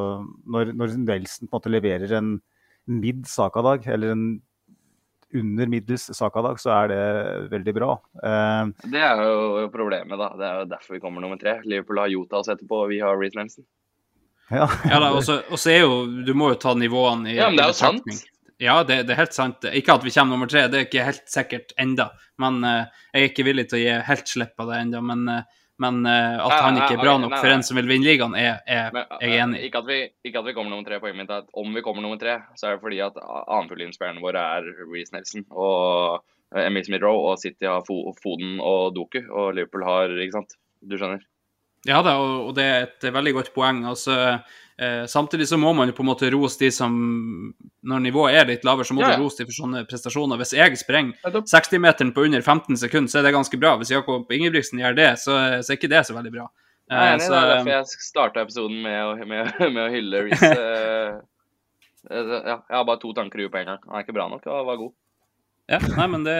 når, 0.45 0.73
når 0.78 0.97
Nelson 0.97 1.47
på 1.49 1.56
en 1.56 1.60
måte 1.60 1.71
leverer 1.73 2.12
en 2.17 2.36
midd 2.88 3.25
Saka-dag, 3.25 3.88
eller 3.88 4.12
en 4.13 4.41
under 5.36 5.67
middels 5.67 6.06
Saka-dag, 6.15 6.60
så 6.62 6.69
er 6.71 6.88
det 6.93 7.49
veldig 7.51 7.73
bra. 7.75 7.95
Eh, 8.23 8.69
Det 8.93 9.01
er 9.01 9.23
jo 9.25 9.65
problemet, 9.73 10.17
da. 10.17 10.30
Det 10.38 10.45
er 10.47 10.60
jo 10.62 10.69
derfor 10.71 10.93
vi 10.95 11.01
kommer 11.04 11.21
nummer 11.25 11.38
tre. 11.41 11.58
Liverpool 11.65 11.97
har 11.99 12.08
Jota 12.13 12.38
oss 12.39 12.47
etterpå 12.54 12.84
og 12.86 12.89
vi 12.93 12.99
har 13.01 13.17
Reece 13.17 13.36
Nelson. 13.36 13.65
Ja. 14.50 14.70
Ja, 14.92 15.00
da, 15.02 15.12
og 15.16 15.24
så 15.26 15.72
er 15.74 15.84
jo 15.86 16.06
Du 16.26 16.34
må 16.38 16.52
jo 16.54 16.62
ta 16.62 16.76
nivåene 16.78 17.34
i 17.34 17.38
Ja, 17.38 17.50
men 17.50 17.60
det 17.60 17.66
er 17.66 17.74
jo 17.74 17.78
sant. 17.80 18.26
Ja, 18.62 18.84
det, 18.88 19.04
det 19.04 19.16
er 19.16 19.26
helt 19.26 19.36
sant. 19.36 19.66
Ikke 19.76 19.98
at 19.98 20.06
vi 20.06 20.14
kommer 20.16 20.38
nummer 20.38 20.48
tre, 20.48 20.68
det 20.72 20.80
er 20.80 20.88
ikke 20.88 21.04
helt 21.10 21.28
sikkert 21.28 21.74
enda. 21.82 22.08
Men 22.40 22.62
uh, 22.64 22.86
jeg 23.12 23.26
er 23.26 23.32
ikke 23.34 23.46
villig 23.50 23.68
til 23.68 23.82
å 23.82 23.84
gi 23.84 23.96
helt 24.08 24.32
slipp 24.32 24.54
på 24.56 24.68
det 24.70 24.78
enda. 24.80 25.02
Men, 25.04 25.26
uh, 25.28 25.66
men 25.84 25.98
uh, 26.08 26.46
at 26.46 26.56
han 26.64 26.80
ikke 26.80 26.96
er 26.96 27.02
bra 27.02 27.18
nok 27.20 27.34
nei, 27.34 27.42
for 27.42 27.52
nei. 27.52 27.58
en 27.58 27.66
som 27.68 27.80
vil 27.82 27.92
vinne 27.92 28.08
ligaen, 28.08 28.38
er, 28.40 28.62
er 28.64 28.96
Men, 28.96 29.12
jeg 29.20 29.42
enig 29.44 29.60
i. 29.60 29.68
Ikke 29.68 29.84
ikke 30.00 30.40
at 30.40 30.48
vi 30.48 30.56
kommer 30.56 30.72
nummer 30.72 30.88
tre. 30.88 31.02
Poenget 31.04 31.20
mitt 31.20 31.36
er 31.36 31.44
at 31.44 31.52
om 31.52 31.76
vi 31.76 31.84
kommer 31.84 32.06
nummer 32.06 32.22
tre, 32.22 32.38
så 32.56 32.70
er 32.70 32.78
det 32.78 32.86
fordi 32.86 33.04
at 33.04 33.20
annenfuglinnspillerne 33.20 34.24
våre 34.24 34.48
er 34.56 34.72
Reece 34.86 35.18
Nelson 35.18 35.44
og 35.52 36.24
Emil 36.56 36.88
Smith-Roe, 36.88 37.34
og 37.34 37.42
City 37.42 37.68
har 37.68 37.84
Foden 37.84 38.62
og 38.64 38.94
Doku, 38.96 39.20
og 39.28 39.56
Liverpool 39.58 39.84
har 39.84 40.16
Ikke 40.16 40.40
sant? 40.40 40.56
Du 40.86 40.96
skjønner? 40.96 41.26
Ja 41.86 42.02
da, 42.06 42.15
og, 42.17 42.54
det 42.58 42.65
er 42.65 42.88
et 42.88 43.08
veldig 43.13 43.34
godt 43.38 43.52
poeng. 43.54 43.84
Altså, 43.86 44.15
eh, 44.82 45.04
samtidig 45.12 45.48
så 45.50 45.60
må 45.62 45.74
man 45.78 45.91
jo 45.91 45.95
på 45.98 46.02
en 46.06 46.10
måte 46.10 46.32
rose 46.34 46.58
de 46.60 46.71
som 46.74 46.95
Når 47.86 48.02
nivået 48.02 48.39
er 48.39 48.50
litt 48.50 48.65
lavere, 48.65 48.88
så 48.88 48.98
må 48.98 49.04
Ja, 49.04 49.12
ja. 49.13 49.19
du 49.19 49.24
rose 49.24 49.38
de 49.38 49.45
for 49.45 49.54
sånne 49.54 49.86
prestasjoner. 49.86 50.41
Hvis 50.41 50.56
jeg 50.58 50.78
sprenger 50.82 51.38
60-meteren 51.45 52.13
på 52.15 52.26
under 52.26 52.41
15 52.41 52.82
sekunder, 52.82 53.12
så 53.12 53.19
er 53.19 53.28
det 53.28 53.36
ganske 53.38 53.60
bra. 53.62 53.76
Hvis 53.78 53.93
Jakob 53.93 54.32
Ingebrigtsen 54.34 54.82
gjør 54.82 54.98
det, 54.98 55.12
så, 55.21 55.38
så 55.62 55.74
er 55.74 55.78
ikke 55.78 55.93
det 55.93 56.06
så 56.10 56.17
veldig 56.17 56.34
bra. 56.34 56.50
Eh, 56.91 56.98
Nei, 56.98 57.19
så, 57.19 57.32
det 57.34 57.38
er 57.39 57.48
derfor 57.50 57.71
jeg 57.71 58.04
starta 58.06 58.43
episoden 58.45 58.82
med 58.84 59.00
å, 59.02 59.13
med, 59.26 59.56
med 59.74 59.82
å 59.82 59.88
hylle 59.89 60.26
Reece. 60.28 60.50
eh, 60.54 61.15
eh, 62.12 62.36
ja, 62.36 62.60
jeg 62.60 62.78
har 62.78 62.86
bare 62.86 63.02
to 63.02 63.13
tanker 63.17 63.41
i 63.41 63.48
huet 63.48 63.54
på 63.56 63.62
en 63.63 63.71
gang. 63.71 63.82
Han 63.88 63.98
er 63.98 64.06
ikke 64.06 64.17
bra 64.17 64.28
nok 64.30 64.45
og 64.45 64.69
var 64.69 64.82
god. 64.84 64.93
Ja, 65.65 65.80
nei, 65.82 66.06
men 66.13 66.26
det, 66.28 66.38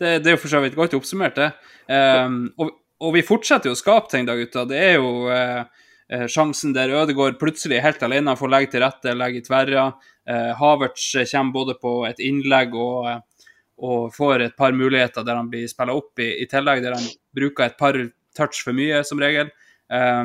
det, 0.00 0.14
det 0.24 0.30
er 0.30 0.38
jo 0.38 0.40
for 0.40 0.52
så 0.52 0.62
vidt 0.64 0.78
godt 0.78 0.94
oppsummert, 0.96 1.36
det. 1.36 1.50
Um, 1.92 2.46
og, 2.56 2.70
og 3.02 3.16
vi 3.16 3.24
fortsetter 3.26 3.70
jo 3.70 3.76
å 3.76 3.78
skape 3.78 4.12
ting 4.12 4.28
da, 4.28 4.36
gutta. 4.38 4.64
Det 4.68 4.78
er 4.78 4.94
jo 5.00 5.26
eh, 5.32 5.64
eh, 6.12 6.24
sjansen 6.30 6.74
der 6.76 6.94
Ødegaard 7.02 7.40
plutselig 7.40 7.82
helt 7.82 8.02
alene, 8.06 8.36
får 8.38 8.52
legge 8.54 8.72
til 8.74 8.84
rette, 8.84 9.16
legge 9.18 9.42
i 9.42 9.44
tverra. 9.46 9.88
Eh, 10.28 10.52
Havertz 10.60 11.10
kommer 11.32 11.56
både 11.58 11.76
på 11.82 11.96
et 12.08 12.22
innlegg 12.22 12.76
og, 12.78 13.10
eh, 13.10 13.50
og 13.82 14.14
får 14.14 14.46
et 14.46 14.56
par 14.56 14.76
muligheter 14.76 15.26
der 15.26 15.40
han 15.40 15.50
blir 15.50 15.66
spilla 15.70 15.96
opp, 15.98 16.14
i, 16.22 16.30
i 16.44 16.48
tillegg 16.50 16.84
der 16.84 16.96
han 16.96 17.06
bruker 17.34 17.66
et 17.66 17.78
par 17.80 17.98
touch 18.38 18.62
for 18.62 18.76
mye, 18.76 19.02
som 19.04 19.20
regel. 19.20 19.50
Eh, 19.92 20.24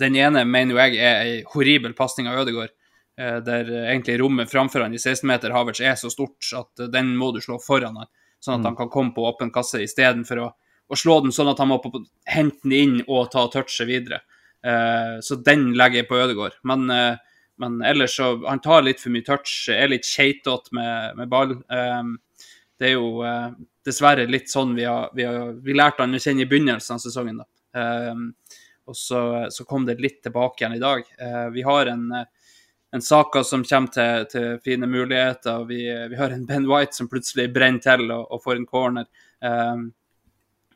den 0.00 0.16
ene 0.16 0.44
mener 0.48 0.74
jo 0.74 0.80
jeg 0.80 0.98
er 1.02 1.20
ei 1.22 1.38
horribel 1.52 1.94
pasning 1.96 2.28
av 2.30 2.40
Ødegaard 2.44 2.72
eh, 3.18 3.38
der 3.44 3.70
eh, 3.70 3.88
egentlig 3.92 4.18
rommet 4.20 4.50
framfor 4.50 4.84
han 4.86 4.94
i 4.94 5.00
16-meter 5.00 5.52
Havertz 5.54 5.82
er 5.82 5.96
så 6.00 6.10
stort 6.12 6.46
at 6.56 6.84
eh, 6.84 6.90
den 6.92 7.14
må 7.18 7.32
du 7.34 7.40
slå 7.44 7.58
foran 7.62 7.98
han, 8.00 8.10
sånn 8.40 8.60
at 8.60 8.70
han 8.70 8.78
kan 8.78 8.92
komme 8.92 9.14
på 9.16 9.26
åpen 9.28 9.52
kasse 9.54 9.82
istedenfor 9.84 10.44
å, 10.44 10.50
å 10.88 10.98
slå 10.98 11.20
den 11.24 11.34
sånn 11.34 11.50
at 11.52 11.60
han 11.62 11.70
må 11.70 11.78
på, 11.82 12.02
hente 12.28 12.64
den 12.64 12.76
inn 12.76 12.96
og 13.06 13.30
ta 13.32 13.46
touchet 13.52 13.88
videre. 13.88 14.20
Eh, 14.64 15.20
så 15.24 15.38
den 15.44 15.72
legger 15.78 16.02
jeg 16.02 16.08
på 16.10 16.18
Ødegaard. 16.20 16.58
Men, 16.62 16.90
eh, 16.90 17.16
men 17.58 17.80
ellers 17.82 18.16
så 18.16 18.46
Han 18.48 18.60
tar 18.60 18.82
litt 18.82 19.00
for 19.00 19.10
mye 19.10 19.24
touch, 19.24 19.68
er 19.68 19.88
litt 19.88 20.04
keitete 20.04 20.72
med, 20.72 21.16
med 21.16 21.28
ball. 21.28 21.52
Eh, 21.52 22.02
det 22.78 22.88
er 22.90 22.94
jo 22.96 23.22
eh, 23.24 23.50
dessverre 23.84 24.26
litt 24.26 24.50
sånn 24.50 24.74
vi 24.74 24.84
har, 24.84 25.10
vi 25.14 25.24
har 25.24 25.52
vi 25.62 25.76
lærte 25.76 26.02
han 26.02 26.14
å 26.14 26.18
kjenne 26.18 26.42
i 26.42 26.50
begynnelsen 26.50 26.96
av 26.96 27.04
sesongen. 27.04 27.42
da. 27.42 27.46
Eh, 27.80 28.54
og 28.84 28.96
så, 28.96 29.20
så 29.48 29.64
kom 29.64 29.86
det 29.86 30.00
litt 30.00 30.22
tilbake 30.22 30.60
igjen 30.60 30.74
i 30.76 30.80
dag. 30.82 31.06
Vi 31.54 31.62
har 31.64 31.88
en 31.88 32.10
en 32.94 33.02
Saka 33.02 33.40
som 33.44 33.64
kommer 33.64 33.90
til, 33.90 34.26
til 34.30 34.58
fine 34.62 34.86
muligheter. 34.86 35.64
Vi, 35.66 35.80
vi 36.10 36.16
har 36.16 36.30
en 36.30 36.44
Ben 36.46 36.68
White 36.70 36.94
som 36.94 37.08
plutselig 37.10 37.48
brenner 37.50 37.82
til 37.82 38.04
og, 38.06 38.28
og 38.30 38.42
får 38.44 38.60
en 38.60 38.66
corner. 38.70 39.08
Um, 39.42 39.88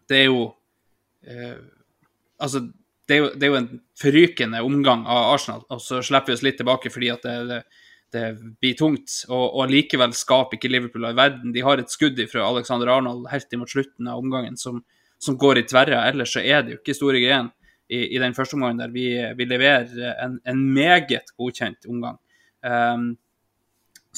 det 0.09 0.23
er 0.23 0.31
jo 0.31 0.47
eh, 1.27 1.59
Altså, 2.39 2.61
det 3.09 3.17
er 3.17 3.19
jo, 3.19 3.29
det 3.35 3.47
er 3.47 3.51
jo 3.51 3.59
en 3.59 3.71
forrykende 3.99 4.61
omgang 4.63 5.01
av 5.11 5.33
Arsenal, 5.33 5.65
og 5.75 5.81
så 5.83 5.99
slipper 6.07 6.31
vi 6.31 6.37
oss 6.37 6.45
litt 6.47 6.59
tilbake 6.61 6.93
fordi 6.95 7.09
at 7.11 7.25
det, 7.27 7.33
det, 7.49 7.57
det 8.15 8.23
blir 8.63 8.77
tungt. 8.79 9.25
Og, 9.27 9.57
og 9.59 9.73
likevel 9.73 10.15
skaper 10.15 10.55
ikke 10.55 10.71
Liverpool 10.71 11.09
all 11.09 11.17
verden. 11.19 11.51
De 11.55 11.65
har 11.67 11.83
et 11.83 11.91
skudd 11.91 12.21
fra 12.31 12.47
Alexander 12.47 12.93
Arnold 12.95 13.27
helt 13.33 13.57
imot 13.57 13.73
slutten 13.75 14.07
av 14.07 14.23
omgangen 14.23 14.55
som, 14.61 14.85
som 15.19 15.39
går 15.41 15.63
i 15.63 15.67
tverra. 15.67 16.05
Ellers 16.13 16.37
så 16.37 16.45
er 16.45 16.63
det 16.63 16.77
jo 16.77 16.79
ikke 16.79 16.95
store 16.95 17.25
greiene 17.25 17.51
i, 17.89 18.05
i 18.15 18.23
den 18.23 18.37
første 18.37 18.59
omgangen 18.59 18.85
der 18.85 18.95
vi, 18.95 19.09
vi 19.35 19.49
leverer 19.49 20.15
en, 20.23 20.39
en 20.47 20.63
meget 20.77 21.35
godkjent 21.35 21.89
omgang. 21.91 22.21
Um, 22.63 23.17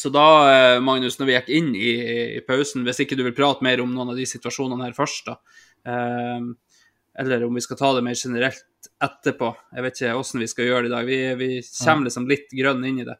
så 0.00 0.08
da, 0.12 0.26
eh, 0.48 0.80
Magnus, 0.80 1.18
når 1.18 1.28
vi 1.28 1.34
gikk 1.34 1.48
inn 1.52 1.72
i, 1.76 1.90
i 2.38 2.42
pausen, 2.46 2.84
hvis 2.86 3.02
ikke 3.02 3.18
du 3.18 3.24
vil 3.26 3.34
prate 3.36 3.64
mer 3.66 3.82
om 3.82 3.90
noen 3.92 4.12
av 4.12 4.18
de 4.18 4.24
situasjonene 4.28 4.86
her 4.86 4.94
først, 4.96 5.26
da, 5.26 5.36
eller 5.84 7.44
om 7.46 7.56
vi 7.56 7.62
skal 7.64 7.78
ta 7.80 7.90
det 7.96 8.04
mer 8.06 8.18
generelt 8.18 8.88
etterpå, 9.02 9.50
jeg 9.74 9.84
vet 9.84 9.98
ikke 9.98 10.14
hvordan 10.18 10.44
vi 10.44 10.48
skal 10.52 10.68
gjøre 10.68 10.84
det 10.84 10.90
i 10.90 10.94
dag. 10.94 11.08
Vi, 11.08 11.18
vi 11.40 11.50
kommer 11.84 12.08
liksom 12.08 12.28
litt 12.30 12.52
grønn 12.56 12.86
inn 12.88 13.02
i 13.02 13.08
det. 13.08 13.16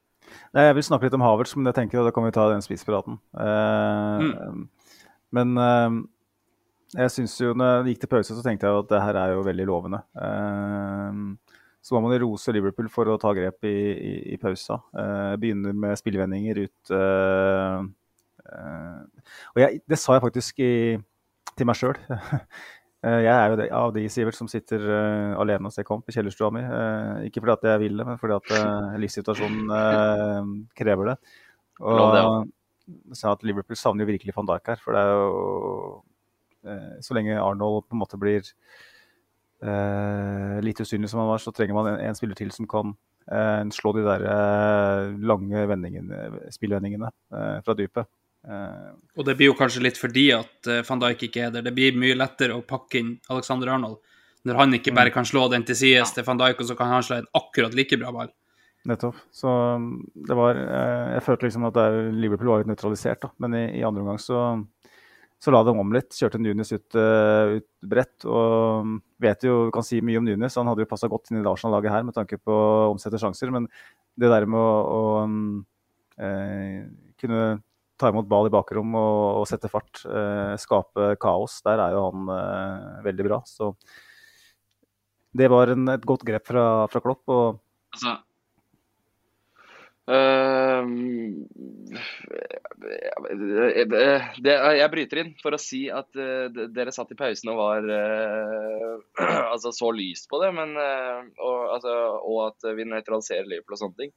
Nei, 0.54 0.66
jeg 0.68 0.76
vil 0.78 0.86
snakke 0.86 1.06
litt 1.06 1.16
om 1.18 1.24
Havertz, 1.24 1.56
men 1.56 1.68
jeg 1.70 1.78
tenker 1.78 2.06
da 2.06 2.12
kan 2.14 2.26
vi 2.26 2.34
ta 2.34 2.46
den 2.50 2.64
spisspraten. 2.64 3.18
Mm. 3.34 4.64
Men 5.36 5.62
eh, 5.62 6.00
jeg 6.98 7.14
synes 7.14 7.36
jo, 7.38 7.52
når 7.54 7.70
jeg 7.70 7.94
gikk 7.94 8.04
til 8.04 8.10
pause, 8.16 8.34
så 8.34 8.42
tenkte 8.42 8.66
jeg 8.66 8.82
at 8.82 8.90
det 8.90 9.02
her 9.04 9.18
er 9.20 9.34
jo 9.36 9.46
veldig 9.46 9.66
lovende. 9.68 10.00
Så 11.80 11.94
må 11.94 12.02
man 12.04 12.16
rose 12.20 12.52
Liverpool 12.52 12.90
for 12.92 13.08
å 13.08 13.18
ta 13.20 13.32
grep 13.36 13.64
i, 13.68 13.76
i, 13.94 14.14
i 14.34 14.38
pausa. 14.40 14.80
Eh, 14.92 15.36
begynner 15.40 15.76
med 15.76 15.96
spillvendinger 15.96 16.60
ut 16.66 16.92
eh, 16.92 17.86
eh, 18.44 19.30
Og 19.54 19.62
jeg, 19.62 19.80
det 19.88 19.98
sa 20.00 20.16
jeg 20.16 20.24
faktisk 20.26 20.60
i, 20.66 20.74
til 21.60 21.68
meg 21.70 21.78
sjøl. 21.78 21.98
Jeg 23.00 23.32
er 23.32 23.48
jo 23.48 23.66
av 23.78 23.94
de 23.94 24.02
Sivert, 24.12 24.36
som 24.36 24.48
sitter 24.50 24.82
uh, 24.84 25.38
alene 25.40 25.70
og 25.70 25.72
ser 25.72 25.86
kamp 25.88 26.04
i 26.04 26.12
kjellerstua 26.12 26.50
mi. 26.52 26.60
Uh, 26.60 27.22
ikke 27.24 27.40
fordi 27.40 27.54
at 27.54 27.62
jeg 27.70 27.80
vil 27.80 27.94
det, 27.96 28.04
men 28.04 28.18
fordi 28.20 28.34
at 28.36 28.50
uh, 28.60 28.98
livssituasjonen 29.00 29.72
eh, 29.72 30.50
krever 30.76 31.08
det. 31.08 31.14
Og 31.80 32.12
det, 32.12 32.24
sa 33.16 33.34
at 33.34 33.44
Liverpool 33.46 33.78
savner 33.78 34.04
jo 34.04 34.12
virkelig 34.12 34.34
van 34.36 34.48
Dijk 34.48 34.72
her. 34.72 34.80
For 34.84 34.96
det 34.96 35.02
er 35.02 35.12
jo 35.14 35.26
eh, 36.66 36.96
Så 37.04 37.16
lenge 37.16 37.40
Arnold 37.40 37.86
på 37.88 37.96
en 37.96 38.02
måte 38.02 38.20
blir 38.20 38.42
eh, 39.64 40.56
litt 40.64 40.80
usynlig 40.82 41.10
som 41.10 41.22
han 41.22 41.30
var, 41.30 41.42
så 41.42 41.54
trenger 41.56 41.76
man 41.76 41.92
en, 41.92 42.00
en 42.08 42.18
spiller 42.18 42.38
til 42.38 42.52
som 42.54 42.68
kan 42.70 42.94
eh, 43.30 43.62
slå 43.74 43.94
de 43.96 44.06
der 44.06 44.26
eh, 44.34 45.18
lange 45.32 45.66
vendingene, 45.70 46.24
spillvendingene 46.54 47.10
eh, 47.10 47.58
fra 47.64 47.76
dypet. 47.78 48.10
Eh, 48.48 48.92
Og 49.20 49.26
det 49.26 49.34
blir 49.36 49.50
jo 49.50 49.56
kanskje 49.58 49.82
litt 49.84 49.98
fordi 50.00 50.30
at 50.32 50.68
uh, 50.70 50.80
van 50.88 51.00
Dijk 51.02 51.26
ikke 51.28 51.42
er 51.46 51.50
der. 51.52 51.62
Det 51.66 51.74
blir 51.76 51.96
mye 51.98 52.16
lettere 52.16 52.54
å 52.56 52.62
pakke 52.64 52.98
inn 53.02 53.10
Alexander 53.28 53.68
Arnold 53.74 53.98
når 54.48 54.56
han 54.56 54.72
ikke 54.72 54.94
bare 54.96 55.12
kan 55.12 55.26
slå 55.28 55.42
den 55.52 55.66
til 55.68 55.76
sides 55.76 56.14
til 56.16 56.24
van 56.24 56.38
Dijk, 56.40 56.62
og 56.62 56.68
så 56.70 56.74
kan 56.78 56.88
han 56.88 57.02
slå 57.04 57.18
en 57.20 57.26
akkurat 57.36 57.74
like 57.76 57.98
bra 58.00 58.08
ball. 58.14 58.30
Nettopp. 58.88 59.18
Så 59.36 59.44
um, 59.76 59.90
det 60.16 60.32
var 60.38 60.56
eh, 60.56 61.10
Jeg 61.18 61.24
følte 61.26 61.44
liksom 61.44 61.66
at 61.68 61.74
det 61.76 61.82
er- 61.84 62.12
Liverpool 62.16 62.48
var 62.48 62.62
litt 62.62 62.70
nøytralisert, 62.70 63.20
da. 63.20 63.28
Men 63.44 63.58
i, 63.58 63.64
i 63.76 63.84
andre 63.84 64.00
omgang 64.00 64.16
så, 64.24 64.40
så 65.36 65.52
la 65.52 65.60
de 65.68 65.74
om 65.76 65.92
litt. 65.92 66.16
Kjørte 66.16 66.40
Nunes 66.40 66.72
ut, 66.72 66.96
eh, 66.96 67.58
ut 67.60 67.68
bredt. 67.92 68.24
Og 68.24 68.80
um, 68.86 68.96
vet 69.20 69.44
jo, 69.44 69.66
kan 69.76 69.84
si 69.84 70.00
mye 70.00 70.16
om 70.16 70.24
Nunes. 70.24 70.56
Han 70.56 70.72
hadde 70.72 70.86
jo 70.86 70.92
passa 70.94 71.12
godt 71.12 71.28
inn 71.28 71.42
i 71.42 71.44
det 71.44 71.52
Arsenal-laget 71.52 71.92
her 71.98 72.08
med 72.08 72.16
tanke 72.16 72.40
på 72.40 72.56
å 72.56 72.88
omsette 72.94 73.20
sjanser. 73.20 73.52
Men 73.52 73.68
det 74.16 74.32
der 74.32 74.48
med 74.48 74.56
å, 74.64 74.72
å 74.96 75.24
um, 75.28 75.66
eh, 76.16 76.86
kunne 77.20 77.58
ta 78.00 78.10
imot 78.12 78.28
ball 78.30 78.48
i 78.48 78.54
bakrom 78.54 78.94
og, 78.98 79.40
og 79.42 79.48
sette 79.48 79.70
fart, 79.72 80.02
eh, 80.08 80.54
skape 80.60 81.12
kaos, 81.20 81.60
der 81.66 81.82
er 81.84 81.96
jo 81.96 82.06
han 82.08 82.32
eh, 82.36 83.04
veldig 83.06 83.28
bra. 83.28 83.42
Så 83.46 83.74
Det 85.30 85.46
var 85.52 85.70
en, 85.70 85.86
et 85.92 86.06
godt 86.06 86.24
grep 86.26 86.48
fra, 86.50 86.64
fra 86.90 87.04
Klopp. 87.04 87.22
og 87.28 87.60
Altså 87.94 88.16
det, 93.90 94.14
det, 94.42 94.54
jeg 94.78 94.90
bryter 94.92 95.20
inn 95.22 95.32
for 95.42 95.54
å 95.54 95.60
si 95.60 95.84
at 95.92 96.18
uh, 96.18 96.48
dere 96.72 96.94
satt 96.94 97.12
i 97.14 97.18
pausen 97.18 97.52
og 97.52 97.60
var 97.60 97.86
uh, 97.86 98.96
altså 99.52 99.72
så 99.76 99.92
lyst 99.94 100.26
på 100.30 100.40
det, 100.42 100.50
men, 100.56 100.74
uh, 100.78 101.22
og, 101.38 101.58
altså, 101.76 101.94
og 102.24 102.42
at 102.48 102.70
vi 102.78 102.88
nøytraliserer 102.88 103.46
Liverpool 103.46 103.76
og 103.76 103.82
sånne 103.84 104.00
ting. 104.02 104.12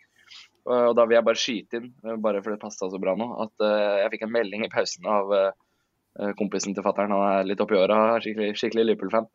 Og, 0.63 0.77
og 0.89 0.95
da 0.95 1.05
vil 1.07 1.17
jeg 1.17 1.27
bare 1.27 1.41
skyte 1.41 1.79
inn, 1.79 1.91
eh, 2.05 2.17
bare 2.23 2.41
for 2.43 2.53
det 2.53 2.61
passa 2.61 2.89
så 2.89 3.01
bra 3.01 3.15
nå, 3.19 3.29
at 3.45 3.65
eh, 3.67 4.01
jeg 4.03 4.15
fikk 4.15 4.27
en 4.27 4.35
melding 4.35 4.65
i 4.65 4.71
pausen 4.71 5.07
av 5.11 5.33
eh, 5.37 6.33
kompisen 6.39 6.75
til 6.75 6.85
fattern. 6.85 7.11
Han 7.15 7.39
er 7.39 7.49
litt 7.49 7.63
oppi 7.63 7.79
åra, 7.79 8.19
skikkelig, 8.23 8.53
skikkelig 8.59 8.87
Liverpool-fan. 8.91 9.27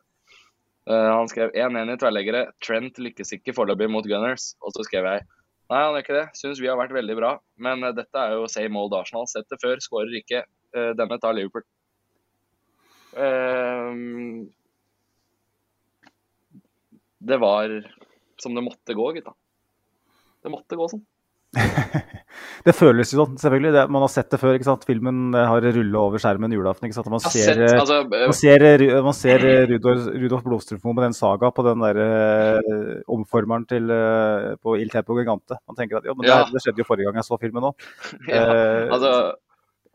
Eh, 0.89 1.09
han 1.13 1.29
skrev 1.29 1.51
1-1 1.53 1.93
i 1.93 1.97
tverrleggere. 2.01 2.45
Trent 2.65 2.97
lykkes 3.01 3.35
ikke 3.37 3.53
foreløpig 3.53 3.89
mot 3.93 4.07
Gunners. 4.09 4.53
Og 4.63 4.73
så 4.75 4.87
skrev 4.87 5.09
jeg 5.11 5.27
Nei, 5.69 5.83
han 5.85 5.91
gjør 5.93 6.01
ikke 6.01 6.15
det. 6.15 6.29
Syns 6.33 6.59
vi 6.63 6.65
har 6.65 6.79
vært 6.79 6.95
veldig 6.95 7.15
bra. 7.19 7.35
Men 7.61 7.85
eh, 7.85 7.93
dette 7.97 8.21
er 8.21 8.37
jo 8.37 8.47
same 8.49 8.79
old 8.79 8.95
Arsenal. 8.97 9.27
Sett 9.29 9.49
det 9.51 9.59
før, 9.61 9.77
skårer 9.85 10.15
ikke. 10.21 10.41
Eh, 10.73 10.93
denne 10.97 11.19
tar 11.21 11.37
Liverpool. 11.37 11.67
Det 17.29 17.37
var 17.41 17.71
som 18.39 18.55
det 18.55 18.63
måtte 18.63 18.95
gå, 18.95 19.07
gutta. 19.17 19.33
Det 20.45 20.51
måtte 20.53 20.77
gå 20.79 20.85
sånn. 20.91 21.01
Det 22.65 22.73
føles 22.75 23.11
jo 23.13 23.21
sånn, 23.21 23.37
selvfølgelig. 23.39 23.71
Det, 23.75 23.83
man 23.93 24.03
har 24.03 24.11
sett 24.11 24.29
det 24.33 24.39
før. 24.41 24.53
ikke 24.57 24.67
sant? 24.67 24.85
Filmen 24.87 25.33
eh, 25.37 25.47
har 25.47 25.65
rulla 25.65 26.01
over 26.01 26.21
skjermen 26.21 26.53
julaften. 26.53 26.89
ikke 26.89 26.97
sant? 26.97 27.09
Man 27.11 27.23
ser, 27.23 27.53
sett, 27.53 27.61
eh, 27.63 27.75
altså, 27.79 28.01
eh, 28.03 28.25
man 28.27 28.37
ser, 28.37 28.65
eh, 28.67 28.95
man 29.05 29.17
ser 29.17 29.45
eh, 29.47 29.65
Rudolf, 29.71 30.07
Rudolf 30.23 30.45
Blodstrupmo 30.47 30.93
med 30.97 31.07
den 31.07 31.17
saga 31.17 31.51
på 31.55 31.65
den 31.65 31.83
der 31.85 31.99
uh, 32.03 33.03
omformeren 33.15 33.67
til, 33.69 33.91
uh, 33.91 34.55
på 34.61 34.75
Il 34.79 34.91
Tempo 34.93 35.15
Gigante. 35.17 35.59
Man 35.69 35.79
tenker 35.79 36.01
at 36.01 36.09
ja, 36.09 36.15
men 36.15 36.27
det, 36.27 36.33
Ja. 36.33 36.41
det 36.51 36.63
skjedde 36.63 36.83
jo 36.83 36.87
forrige 36.87 37.09
gang 37.09 37.21
jeg 37.21 37.29
så 37.29 37.39
filmen 37.41 37.69
òg. 37.71 37.85
ja, 38.29 38.43
altså, 38.91 39.13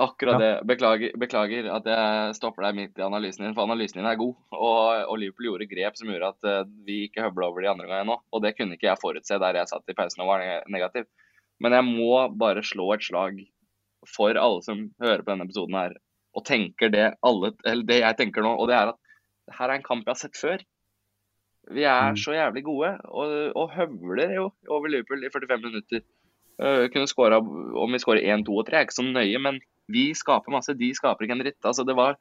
akkurat 0.01 0.39
ja. 0.39 0.41
det. 0.43 0.53
Beklager, 0.73 1.19
beklager 1.21 1.69
at 1.77 1.91
jeg 1.93 2.39
stopper 2.41 2.67
deg 2.69 2.79
midt 2.81 3.03
i 3.03 3.05
analysen 3.07 3.45
din, 3.45 3.55
for 3.57 3.69
analysen 3.69 4.01
din 4.01 4.09
er 4.09 4.19
god. 4.21 4.33
Og, 4.57 5.05
og 5.05 5.21
Liverpool 5.21 5.53
gjorde 5.53 5.69
grep 5.71 6.01
som 6.01 6.11
gjorde 6.11 6.33
at 6.33 6.73
vi 6.89 7.05
ikke 7.11 7.29
høvla 7.29 7.53
over 7.53 7.63
de 7.63 7.71
andre 7.77 7.91
gangene 7.91 8.09
nå. 8.15 8.19
Og 8.33 8.43
det 8.43 8.57
kunne 8.57 8.79
ikke 8.79 8.89
jeg 8.89 9.03
forutse 9.05 9.39
der 9.43 9.61
jeg 9.61 9.71
satt 9.71 9.93
i 9.93 9.99
pausen 10.01 10.25
og 10.25 10.33
var 10.33 10.43
ne- 10.43 10.65
negativ. 10.73 11.07
Men 11.63 11.73
jeg 11.73 11.85
må 11.87 12.37
bare 12.39 12.63
slå 12.67 12.93
et 12.95 13.03
slag 13.07 13.39
for 14.17 14.37
alle 14.37 14.63
som 14.67 14.91
hører 15.01 15.23
på 15.23 15.31
denne 15.33 15.47
episoden 15.47 15.75
her, 15.79 15.95
og 16.35 16.45
tenker 16.45 16.91
det, 16.93 17.15
alle, 17.25 17.53
eller 17.65 17.85
det 17.89 18.01
jeg 18.01 18.17
tenker 18.19 18.43
nå. 18.43 18.57
Og 18.59 18.69
det 18.69 18.75
er 18.77 18.89
at 18.93 19.55
her 19.59 19.69
er 19.71 19.79
en 19.79 19.87
kamp 19.87 20.05
jeg 20.05 20.13
har 20.13 20.21
sett 20.21 20.37
før. 20.41 20.59
Vi 21.71 21.85
er 21.89 22.11
Mm. 22.13 22.17
så 22.21 22.35
jævlig 22.37 22.65
gode, 22.65 22.91
og, 23.09 23.53
og 23.57 23.71
høvler 23.73 24.35
jo 24.35 24.53
over 24.69 24.89
Liverpool 24.89 25.25
i 25.25 25.31
45 25.33 25.63
minutter. 25.63 26.03
Uh, 26.61 26.87
kunne 26.93 27.09
skåra 27.11 27.39
Om 27.41 27.93
vi 27.93 27.99
skårer 27.99 28.23
1, 28.23 28.45
2 28.47 28.53
og 28.59 28.67
3 28.69 28.77
er 28.77 28.85
ikke 28.87 28.95
så 28.95 29.03
nøye, 29.03 29.39
men 29.43 29.61
vi 29.91 30.13
skaper 30.15 30.53
masse. 30.53 30.75
De 30.79 30.93
skaper 30.95 31.25
ikke 31.25 31.33
en 31.39 31.43
dritt. 31.43 31.59
Altså, 31.65 31.85
det 31.87 31.97
var 31.97 32.17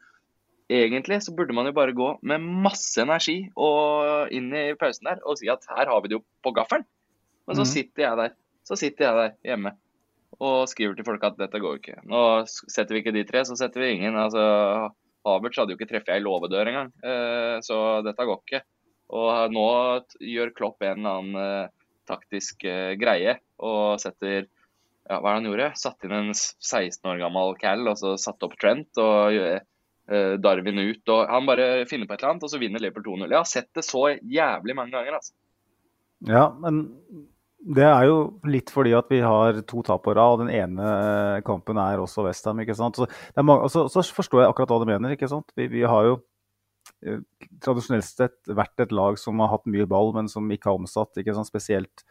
Egentlig 0.71 1.19
så 1.21 1.33
burde 1.35 1.53
man 1.53 1.65
jo 1.67 1.73
bare 1.75 1.91
gå 1.93 2.07
med 2.23 2.39
masse 2.39 2.97
energi 3.03 3.49
og 3.59 4.31
inn 4.31 4.47
i 4.55 4.73
pausen 4.79 5.03
der 5.09 5.19
og 5.27 5.35
si 5.37 5.49
at 5.51 5.59
her 5.69 5.85
har 5.91 5.99
vi 6.01 6.07
det 6.07 6.15
jo 6.15 6.23
på 6.41 6.53
gaffelen. 6.55 6.85
Men 7.45 7.55
så 7.57 7.61
Mhm. 7.65 7.71
sitter 7.73 8.01
jeg 8.03 8.17
der. 8.17 8.31
Så 8.63 8.77
sitter 8.79 9.07
jeg 9.07 9.19
der 9.19 9.33
hjemme 9.51 9.75
og 10.41 10.67
skriver 10.71 10.97
til 10.97 11.05
folk 11.07 11.23
at 11.27 11.37
dette 11.39 11.61
går 11.61 11.79
ikke. 11.79 11.99
Nå 12.09 12.21
setter 12.49 12.95
vi 12.95 13.03
ikke 13.03 13.15
de 13.15 13.25
tre, 13.27 13.43
så 13.47 13.57
setter 13.59 13.83
vi 13.83 13.93
ingen. 13.97 14.17
Altså, 14.19 14.43
Havertz 15.27 15.59
hadde 15.59 15.75
jo 15.75 15.79
ikke 15.79 15.89
treffet 15.91 16.15
ei 16.15 16.23
låvedør 16.23 16.71
engang, 16.71 16.91
eh, 17.05 17.57
så 17.63 17.77
dette 18.05 18.27
går 18.27 18.41
ikke. 18.41 18.63
Og 19.13 19.53
nå 19.53 19.67
gjør 20.33 20.53
Klopp 20.57 20.83
en 20.83 21.03
eller 21.03 21.19
annen 21.19 21.39
eh, 21.39 21.71
taktisk 22.09 22.65
eh, 22.67 22.95
greie 22.99 23.37
og 23.63 24.01
setter 24.01 24.47
ja, 25.03 25.17
Hva 25.19 25.33
er 25.33 25.35
det 25.35 25.39
han 25.41 25.47
gjorde? 25.49 25.69
Satt 25.79 26.05
inn 26.07 26.15
en 26.15 26.31
16 26.33 27.09
år 27.11 27.19
gammel 27.19 27.57
Cal 27.59 27.83
og 27.91 27.97
så 27.99 28.13
satte 28.19 28.47
opp 28.47 28.53
Trent 28.55 28.99
og 29.03 29.35
Darwin 30.39 30.79
ut. 30.79 31.11
og 31.11 31.27
Han 31.27 31.47
bare 31.47 31.65
finner 31.89 32.07
på 32.07 32.15
et 32.15 32.23
eller 32.23 32.31
annet, 32.33 32.45
og 32.47 32.51
så 32.51 32.59
vinner 32.59 32.79
Liverpool 32.79 33.19
2-0. 33.19 33.27
Jeg 33.27 33.35
har 33.35 33.49
sett 33.51 33.69
det 33.75 33.83
så 33.83 34.05
jævlig 34.15 34.75
mange 34.79 34.95
ganger. 34.95 35.19
altså. 35.19 35.35
Ja, 36.23 36.45
men 36.55 36.85
det 37.63 37.85
er 37.87 38.07
jo 38.09 38.17
litt 38.49 38.71
fordi 38.73 38.91
at 38.97 39.09
vi 39.11 39.21
har 39.23 39.61
to 39.69 39.81
tap 39.87 40.03
på 40.03 40.13
rad, 40.17 40.35
og 40.35 40.43
den 40.43 40.51
ene 40.51 40.83
eh, 40.83 41.39
kampen 41.47 41.79
er 41.79 42.01
også 42.01 42.25
Westham. 42.25 42.59
Så, 42.75 43.07
mange, 43.39 43.69
så, 43.71 43.85
så 43.91 44.03
forstår 44.03 44.43
jeg 44.43 44.51
akkurat 44.51 44.73
hva 44.73 44.79
du 44.83 44.89
mener. 44.91 45.15
ikke 45.15 45.31
sant? 45.31 45.53
Vi, 45.55 45.69
vi 45.71 45.85
har 45.87 46.09
jo 46.09 46.17
eh, 47.07 47.21
tradisjonelt 47.63 48.07
sett 48.07 48.51
vært 48.51 48.83
et 48.83 48.95
lag 48.95 49.19
som 49.21 49.39
har 49.39 49.53
hatt 49.55 49.69
mye 49.71 49.87
ball, 49.87 50.11
men 50.17 50.27
som 50.31 50.51
ikke 50.51 50.71
har 50.71 50.81
omsatt. 50.81 51.15
ikke 51.21 51.37
sant? 51.37 51.51
Spesielt 51.51 52.05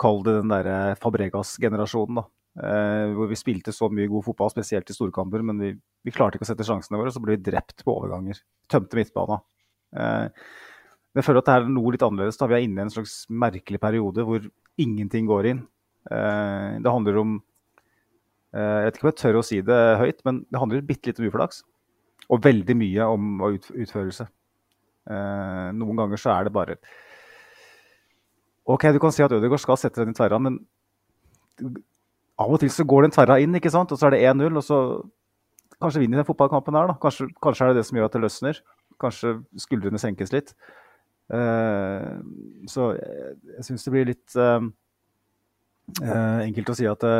kall 0.00 0.24
det 0.26 0.40
den 0.40 0.50
derre 0.50 0.78
Fabregas-generasjonen. 0.98 2.22
da. 2.22 2.26
Eh, 2.54 3.14
hvor 3.14 3.30
vi 3.30 3.38
spilte 3.38 3.72
så 3.74 3.88
mye 3.90 4.10
god 4.10 4.26
fotball, 4.28 4.52
spesielt 4.52 4.90
i 4.90 4.94
storkamper, 4.94 5.42
men 5.46 5.62
vi, 5.62 5.72
vi 6.06 6.14
klarte 6.14 6.38
ikke 6.38 6.46
å 6.46 6.50
sette 6.52 6.66
sjansene 6.66 7.00
våre, 7.00 7.14
så 7.14 7.22
ble 7.22 7.34
vi 7.34 7.46
drept 7.50 7.82
på 7.86 7.94
overganger. 7.94 8.42
Tømte 8.70 8.98
midtbana. 8.98 9.40
Eh, 9.94 10.26
jeg 11.14 11.26
føler 11.26 11.42
at 11.42 11.48
det 11.48 11.54
er 11.54 11.68
noe 11.70 11.94
litt 11.94 12.02
annerledes. 12.02 12.38
da 12.40 12.48
Vi 12.50 12.56
er 12.56 12.64
inne 12.66 12.82
i 12.82 12.86
en 12.88 12.92
slags 12.92 13.24
merkelig 13.30 13.80
periode 13.82 14.24
hvor 14.26 14.46
ingenting 14.82 15.28
går 15.30 15.50
inn. 15.52 15.60
Eh, 16.10 16.70
det 16.82 16.90
handler 16.90 17.20
om 17.22 17.36
eh, 18.52 18.80
Jeg 18.82 18.88
vet 18.88 18.98
ikke 18.98 19.06
om 19.06 19.12
jeg 19.12 19.20
tør 19.22 19.38
å 19.38 19.44
si 19.46 19.60
det 19.64 19.80
høyt, 20.00 20.20
men 20.26 20.42
det 20.50 20.60
handler 20.60 20.86
bitte 20.88 21.10
litt 21.10 21.22
om 21.22 21.28
uflaks. 21.30 21.62
Og 22.34 22.42
veldig 22.42 22.76
mye 22.80 23.08
om 23.14 23.44
utførelse. 23.46 24.26
Eh, 25.04 25.70
noen 25.76 26.02
ganger 26.02 26.20
så 26.20 26.34
er 26.34 26.46
det 26.46 26.54
bare 26.56 26.78
OK, 28.64 28.86
du 28.96 28.98
kan 28.98 29.12
si 29.12 29.20
at 29.20 29.32
Ødegaard 29.36 29.60
skal 29.60 29.76
sette 29.76 30.00
den 30.00 30.14
i 30.14 30.16
tverra, 30.16 30.38
men 30.40 30.56
av 32.40 32.52
og 32.54 32.62
til 32.62 32.70
så 32.72 32.86
går 32.88 33.04
den 33.04 33.12
tverra 33.12 33.36
inn, 33.42 33.52
ikke 33.58 33.70
sant? 33.70 33.92
Og 33.92 34.00
så 34.00 34.08
er 34.08 34.16
det 34.16 34.22
1-0, 34.24 34.56
og 34.56 34.64
så 34.64 34.78
kanskje 35.84 36.00
vinner 36.00 36.22
den 36.22 36.26
fotballkampen 36.26 36.78
her, 36.78 36.88
da. 36.88 36.96
Kanskje, 37.02 37.28
kanskje 37.44 37.66
er 37.66 37.74
det 37.74 37.82
det 37.82 37.84
som 37.90 37.98
gjør 37.98 38.08
at 38.08 38.16
det 38.16 38.22
løsner. 38.24 38.62
Kanskje 39.04 39.34
skuldrene 39.60 40.00
senkes 40.00 40.32
litt. 40.32 40.54
Eh, 41.32 42.08
så 42.68 42.88
jeg, 42.98 43.36
jeg 43.56 43.66
syns 43.68 43.86
det 43.86 43.92
blir 43.94 44.08
litt 44.10 44.36
eh, 44.36 44.66
eh, 46.02 46.40
enkelt 46.44 46.72
å 46.74 46.76
si 46.76 46.88
at 46.88 47.04
det, 47.04 47.14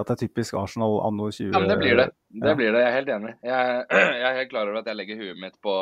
at 0.00 0.10
det 0.10 0.16
er 0.16 0.22
typisk 0.26 0.58
Arsenal 0.60 0.98
anno 1.06 1.30
20... 1.32 1.52
Ja, 1.52 1.62
men 1.62 1.72
det 1.72 1.78
blir 1.80 2.00
det. 2.02 2.08
Det 2.44 2.56
blir 2.60 2.72
det, 2.76 2.82
Jeg 2.84 2.90
er 2.90 2.96
helt 2.98 3.12
enig. 3.16 3.34
Jeg, 3.48 3.84
jeg 4.22 4.26
er 4.30 4.40
helt 4.42 4.52
klar 4.54 4.70
over 4.70 4.80
at 4.82 4.90
jeg 4.90 5.00
legger 5.00 5.22
huet 5.22 5.44
mitt 5.44 5.56
på 5.64 5.76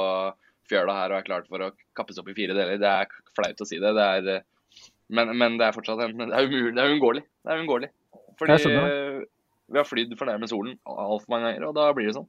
fjøla 0.67 0.99
her 0.99 1.15
og 1.15 1.21
er 1.21 1.29
klart 1.29 1.51
for 1.51 1.63
å 1.63 1.73
kappes 1.99 2.19
opp 2.23 2.31
i 2.31 2.37
fire 2.39 2.55
deler. 2.57 2.79
Det 2.83 2.93
er 2.93 3.11
flaut 3.39 3.63
å 3.63 3.69
si 3.69 3.79
det. 3.83 3.95
det 3.99 4.09
er, 4.19 4.47
men, 5.15 5.31
men 5.39 5.61
det 5.61 5.69
er 5.69 5.77
fortsatt 5.77 6.03
en, 6.07 6.19
det 6.27 6.33
er 6.35 6.51
umulig. 6.51 6.75
Det 6.75 6.83
er 6.83 6.95
uunngåelig. 6.95 7.23
Det 7.43 7.55
er 7.55 7.63
uunngåelig. 7.63 7.93
Fordi 8.37 8.57
Jeg 8.57 8.65
skjønner 8.67 9.25
vi 9.67 9.79
har 9.81 9.87
flydd 9.87 10.15
for 10.19 10.29
nærme 10.31 10.49
solen 10.51 10.77
altfor 10.87 11.33
mange 11.33 11.51
ganger, 11.51 11.69
og 11.69 11.77
da 11.77 11.91
blir 11.95 12.11
det 12.11 12.17
sånn. 12.17 12.29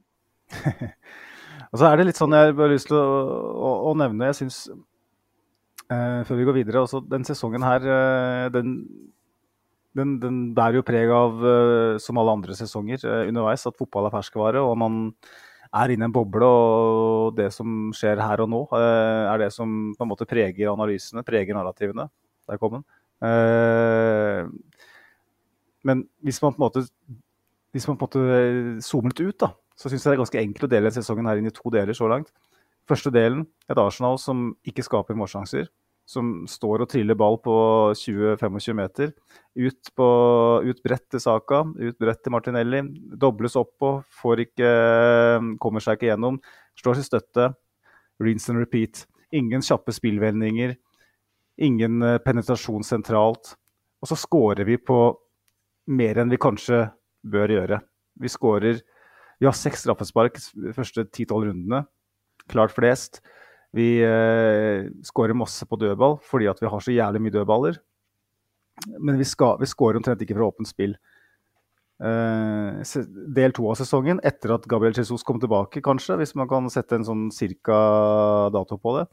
Og 1.72 1.80
så 1.80 1.88
er 1.88 1.98
det 1.98 2.06
litt 2.08 2.18
sånn 2.18 2.34
jeg 2.34 2.54
har 2.56 2.70
lyst 2.70 2.88
til 2.88 2.96
å, 2.96 3.06
å, 3.52 3.70
å 3.90 3.94
nevne 3.98 4.30
Jeg 4.30 4.38
syns, 4.38 4.58
eh, 5.92 6.20
før 6.28 6.38
vi 6.38 6.46
går 6.48 6.56
videre 6.60 6.82
også, 6.84 7.02
Den 7.08 7.24
sesongen 7.26 7.64
her, 7.64 7.84
uh, 7.84 8.46
den, 8.54 8.72
den, 9.96 10.16
den 10.22 10.38
bærer 10.56 10.78
jo 10.80 10.86
preg 10.86 11.12
av, 11.12 11.36
uh, 11.42 11.98
som 12.02 12.20
alle 12.20 12.34
andre 12.38 12.56
sesonger 12.58 13.04
underveis, 13.28 13.66
at 13.66 13.78
fotball 13.78 14.08
er 14.08 14.16
ferskvare. 14.16 14.62
Og 14.62 14.76
man 14.80 15.12
er 15.68 15.92
inne 15.92 16.06
i 16.06 16.08
en 16.08 16.14
boble, 16.14 16.48
og 16.48 17.36
det 17.36 17.50
som 17.52 17.92
skjer 17.96 18.20
her 18.24 18.40
og 18.44 18.48
nå, 18.48 18.62
er 18.72 19.36
det 19.42 19.50
som 19.52 19.92
på 19.98 20.04
en 20.04 20.08
måte 20.08 20.28
preger 20.28 20.70
analysene, 20.72 21.24
preger 21.26 21.56
narrativene. 21.58 22.08
Der 22.48 22.56
kom 22.56 22.78
den. 22.78 22.86
Men 25.84 26.06
hvis 26.24 26.40
man 26.40 26.54
på 26.54 26.62
en 26.62 26.64
måte 26.64 26.86
hvis 27.72 27.86
man 27.88 27.98
på 27.98 28.06
en 28.06 28.08
måte 28.08 28.84
zoomer 28.84 29.12
litt 29.12 29.20
ut, 29.22 29.38
da, 29.44 29.52
så 29.78 29.90
syns 29.90 30.04
jeg 30.04 30.10
det 30.10 30.16
er 30.16 30.22
ganske 30.22 30.40
enkelt 30.40 30.66
å 30.66 30.70
dele 30.72 30.92
sesongen 30.94 31.28
her 31.28 31.40
inn 31.40 31.50
i 31.50 31.54
to 31.54 31.70
deler 31.70 31.96
så 31.96 32.08
langt. 32.10 32.32
Første 32.88 33.12
delen, 33.12 33.44
et 33.68 33.78
Arsenal 33.80 34.16
som 34.20 34.52
ikke 34.66 34.84
skaper 34.86 35.16
målsjanser. 35.18 35.68
Som 36.08 36.46
står 36.48 36.86
og 36.86 36.88
triller 36.88 37.18
ball 37.20 37.36
på 37.44 37.54
20-25 38.00 38.76
meter. 38.78 39.10
Ut, 39.60 39.90
på, 39.92 40.08
ut 40.64 40.78
bredt 40.80 41.04
til 41.12 41.20
Saka, 41.20 41.66
ut 41.68 41.98
bredt 42.00 42.22
til 42.24 42.32
Martinelli. 42.32 42.80
Dobles 43.20 43.58
oppå, 43.60 43.98
får 44.22 44.46
ikke 44.46 44.70
Kommer 45.60 45.84
seg 45.84 45.98
ikke 45.98 46.08
gjennom. 46.08 46.40
Slår 46.80 46.96
sin 46.96 47.08
støtte. 47.10 47.50
Rinse 48.24 48.54
and 48.54 48.62
repeat. 48.64 49.04
Ingen 49.36 49.60
kjappe 49.64 49.92
spillvendinger. 49.92 50.78
Ingen 51.60 52.00
eh, 52.02 52.20
penetrasjon 52.24 52.86
sentralt. 52.86 53.52
Og 54.00 54.08
så 54.08 54.16
scorer 54.16 54.64
vi 54.64 54.78
på 54.80 55.02
mer 55.92 56.22
enn 56.22 56.32
vi 56.32 56.40
kanskje 56.40 56.86
bør 57.26 57.52
gjøre. 57.52 57.82
Vi 58.18 58.32
skårer 58.32 58.80
Vi 59.38 59.46
har 59.46 59.54
seks 59.54 59.84
straffespark 59.84 60.40
de 60.58 60.72
første 60.74 61.04
10-12 61.04 61.44
rundene. 61.46 61.84
Klart 62.48 62.74
flest. 62.76 63.20
Vi 63.76 63.98
eh, 64.00 64.88
skårer 65.04 65.36
masse 65.36 65.66
på 65.68 65.76
dødball 65.80 66.16
fordi 66.24 66.48
at 66.48 66.60
vi 66.62 66.70
har 66.72 66.82
så 66.84 66.94
jævlig 66.94 67.22
mye 67.24 67.36
dødballer. 67.36 67.78
Men 68.98 69.18
vi, 69.18 69.26
vi 69.26 69.68
skårer 69.68 69.98
omtrent 70.00 70.22
ikke 70.24 70.36
fra 70.38 70.48
åpent 70.48 70.70
spill. 70.70 70.94
Eh, 71.98 72.94
del 73.34 73.54
to 73.56 73.66
av 73.72 73.78
sesongen, 73.80 74.22
etter 74.26 74.54
at 74.54 74.68
Gabriel 74.70 74.94
Jesus 74.96 75.24
kom 75.26 75.40
tilbake, 75.42 75.82
kanskje, 75.84 76.16
hvis 76.20 76.36
man 76.38 76.48
kan 76.50 76.70
sette 76.70 76.98
en 76.98 77.06
sånn 77.06 77.26
cirka 77.34 77.78
dato 78.54 78.78
på 78.78 78.94
det. 79.00 79.08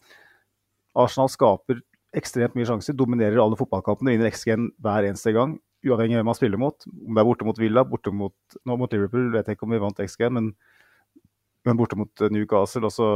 Arsenal 0.95 1.31
skaper 1.33 1.81
ekstremt 2.15 2.55
mye 2.55 2.67
sjanser, 2.69 2.95
dominerer 2.95 3.41
alle 3.41 3.57
fotballkampene, 3.59 4.13
vinner 4.13 4.31
XG-en 4.31 4.69
hver 4.83 5.09
eneste 5.09 5.33
gang. 5.35 5.57
Uavhengig 5.85 6.15
av 6.15 6.21
hvem 6.21 6.29
man 6.31 6.37
spiller 6.37 6.61
mot. 6.61 6.85
Om 6.87 7.17
det 7.17 7.21
er 7.21 7.27
borte 7.27 7.47
mot 7.47 7.59
Villa, 7.59 7.83
borte 7.85 8.13
mot, 8.15 8.35
nå 8.65 8.77
mot 8.79 8.93
Liverpool, 8.93 9.27
vet 9.33 9.49
jeg 9.49 9.57
ikke 9.57 9.67
om 9.67 9.75
vi 9.75 9.81
vant 9.83 9.99
XG-en, 10.05 10.37
men, 10.37 10.53
men 11.65 11.77
borte 11.79 11.97
mot 11.99 12.21
eh, 12.21 12.31
Newcastle. 12.33 12.85
Også 12.89 13.07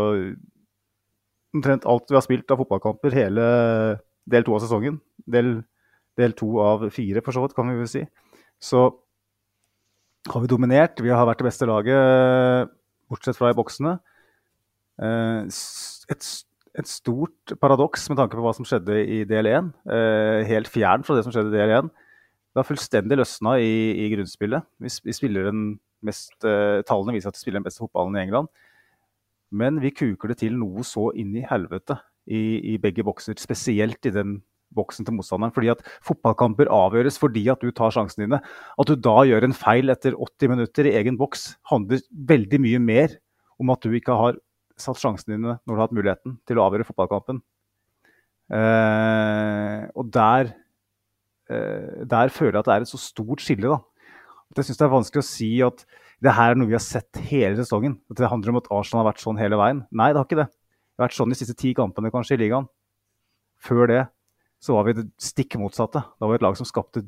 omtrent 1.56 1.88
alt 1.90 2.12
vi 2.12 2.18
har 2.18 2.26
spilt 2.26 2.52
av 2.54 2.62
fotballkamper 2.62 3.16
hele 3.16 3.46
del 4.30 4.46
to 4.46 4.56
av 4.58 4.64
sesongen. 4.64 5.00
Del, 5.30 5.60
del 6.20 6.36
to 6.38 6.52
av 6.64 6.90
fire, 6.94 7.24
for 7.26 7.36
så 7.36 7.46
vidt, 7.46 7.56
kan 7.58 7.70
vi 7.72 7.80
vel 7.80 7.90
si. 7.90 8.04
Så 8.62 8.84
har 10.30 10.44
vi 10.44 10.52
dominert. 10.52 11.00
Vi 11.02 11.14
har 11.14 11.26
vært 11.30 11.42
det 11.42 11.50
beste 11.50 11.70
laget, 11.70 12.70
bortsett 13.10 13.40
fra 13.40 13.54
i 13.54 13.58
boksene. 13.58 13.98
Eh, 15.02 15.48
Et, 16.10 16.28
et 16.80 16.88
stort 16.90 17.52
paradoks 17.62 18.08
med 18.10 18.18
tanke 18.18 18.34
på 18.34 18.42
hva 18.42 18.54
som 18.58 18.66
skjedde 18.66 18.96
i 19.06 19.20
del 19.30 19.46
1. 19.46 19.68
Eh, 19.94 20.40
helt 20.50 20.70
fjern 20.74 21.04
fra 21.06 21.14
det 21.18 21.22
som 21.26 21.34
skjedde 21.34 21.54
i 21.54 21.60
del 21.60 21.74
1. 21.84 21.92
Det 22.50 22.58
har 22.58 22.66
fullstendig 22.66 23.18
løsna 23.20 23.60
i, 23.62 23.76
i 23.94 24.08
grunnspillet. 24.10 24.66
Vi, 24.82 24.90
vi 25.06 25.14
spiller 25.14 25.46
den 25.52 25.62
mest, 26.06 26.36
eh, 26.46 26.82
Tallene 26.88 27.16
viser 27.16 27.32
at 27.32 27.38
de 27.38 27.42
spiller 27.42 27.60
den 27.60 27.68
beste 27.68 27.84
fotballen 27.84 28.18
i 28.18 28.24
England. 28.26 28.52
Men 29.52 29.80
vi 29.82 29.92
kuker 29.96 30.32
det 30.32 30.40
til 30.44 30.56
noe 30.60 30.86
så 30.86 31.10
inn 31.18 31.34
i 31.38 31.46
helvete 31.48 31.98
i, 32.30 32.76
i 32.76 32.78
begge 32.82 33.06
bokser. 33.06 33.38
Spesielt 33.42 34.06
i 34.06 34.14
den 34.14 34.40
boksen 34.76 35.06
til 35.06 35.16
motstanderen. 35.18 35.54
Fordi 35.56 35.72
at 35.74 35.82
fotballkamper 36.06 36.70
avgjøres 36.74 37.18
fordi 37.22 37.48
at 37.52 37.64
du 37.64 37.72
tar 37.76 37.94
sjansene 37.96 38.28
dine. 38.28 38.42
At 38.80 38.90
du 38.90 38.96
da 38.96 39.24
gjør 39.28 39.48
en 39.48 39.58
feil 39.58 39.94
etter 39.94 40.18
80 40.18 40.54
minutter 40.54 40.90
i 40.90 40.96
egen 41.02 41.18
boks, 41.20 41.56
handler 41.72 42.04
veldig 42.30 42.62
mye 42.66 42.84
mer 42.84 43.18
om 43.60 43.74
at 43.74 43.84
du 43.84 43.96
ikke 43.98 44.16
har 44.16 44.40
satt 44.80 45.02
sjansene 45.02 45.36
dine 45.36 45.58
når 45.58 45.74
du 45.74 45.78
har 45.78 45.88
hatt 45.88 45.98
muligheten 45.98 46.38
til 46.48 46.60
å 46.60 46.68
avgjøre 46.68 46.88
fotballkampen. 46.88 47.42
Eh, 48.50 49.82
og 49.94 50.10
der, 50.14 50.54
eh, 51.52 52.06
der 52.10 52.34
føler 52.34 52.58
jeg 52.58 52.64
at 52.64 52.70
det 52.70 52.76
er 52.76 52.88
et 52.88 52.94
så 52.94 53.02
stort 53.02 53.44
skille. 53.44 53.68
da. 53.68 53.82
Jeg 54.58 54.66
syns 54.66 54.80
det 54.80 54.86
er 54.88 54.94
vanskelig 54.96 55.22
å 55.22 55.30
si 55.30 55.50
at 55.66 55.84
det 56.26 56.34
her 56.36 56.52
er 56.52 56.58
noe 56.60 56.68
vi 56.68 56.76
har 56.76 56.84
sett 56.84 57.20
hele 57.30 57.56
sesongen. 57.60 58.00
At 58.12 58.20
det 58.20 58.32
handler 58.32 58.54
om 58.54 58.60
at 58.60 58.70
Arsenal 58.74 59.04
har 59.04 59.12
vært 59.12 59.22
sånn 59.24 59.40
hele 59.40 59.60
veien. 59.60 59.84
Nei, 59.96 60.10
det 60.12 60.20
har 60.20 60.28
ikke 60.28 60.40
det. 60.42 60.50
Det 60.50 61.00
har 61.00 61.08
vært 61.08 61.18
sånn 61.20 61.32
de 61.32 61.38
siste 61.40 61.56
ti 61.60 61.72
kampene 61.78 62.12
kanskje 62.12 62.36
i 62.36 62.42
ligaen. 62.42 62.68
Før 63.64 63.88
det 63.92 64.02
så 64.60 64.76
var 64.76 64.88
vi 64.88 64.98
det 64.98 65.06
stikk 65.22 65.56
motsatte. 65.62 66.02
Da 66.02 66.26
var 66.26 66.34
vi 66.34 66.40
et 66.42 66.46
lag 66.48 66.58
som 66.60 66.68
skapte 66.68 67.06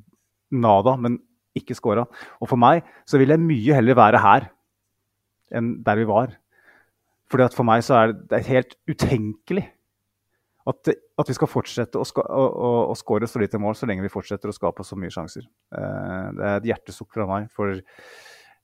nada, 0.51 0.95
men 0.95 1.17
ikke 1.57 1.75
scora. 1.75 2.05
Og 2.39 2.47
for 2.51 2.61
meg 2.61 2.85
så 3.09 3.19
vil 3.19 3.33
jeg 3.33 3.43
mye 3.43 3.75
heller 3.75 3.99
være 3.99 4.21
her 4.23 4.47
enn 5.51 5.73
der 5.83 5.99
vi 5.99 6.07
var. 6.07 6.37
Fordi 7.31 7.47
at 7.47 7.55
For 7.55 7.67
meg 7.67 7.83
så 7.83 7.97
er 7.97 8.11
det, 8.11 8.17
det 8.29 8.37
er 8.37 8.49
helt 8.49 8.75
utenkelig 8.91 9.65
at, 10.69 10.91
at 10.91 11.29
vi 11.29 11.35
skal 11.35 11.49
fortsette 11.49 11.99
å, 11.99 12.05
ska, 12.05 12.21
å, 12.21 12.45
å, 12.45 12.71
å 12.91 12.95
skåre 12.97 13.29
så 13.29 13.41
lite 13.41 13.59
mål 13.61 13.77
så 13.77 13.89
lenge 13.89 14.05
vi 14.05 14.13
fortsetter 14.13 14.51
å 14.51 14.55
skape 14.55 14.85
så 14.85 14.97
mye 14.99 15.13
sjanser. 15.13 15.47
Eh, 15.73 16.25
det 16.37 16.47
er 16.47 16.57
et 16.57 16.69
hjertesukk 16.71 17.13
fra 17.15 17.27
meg 17.29 17.49
for 17.55 17.79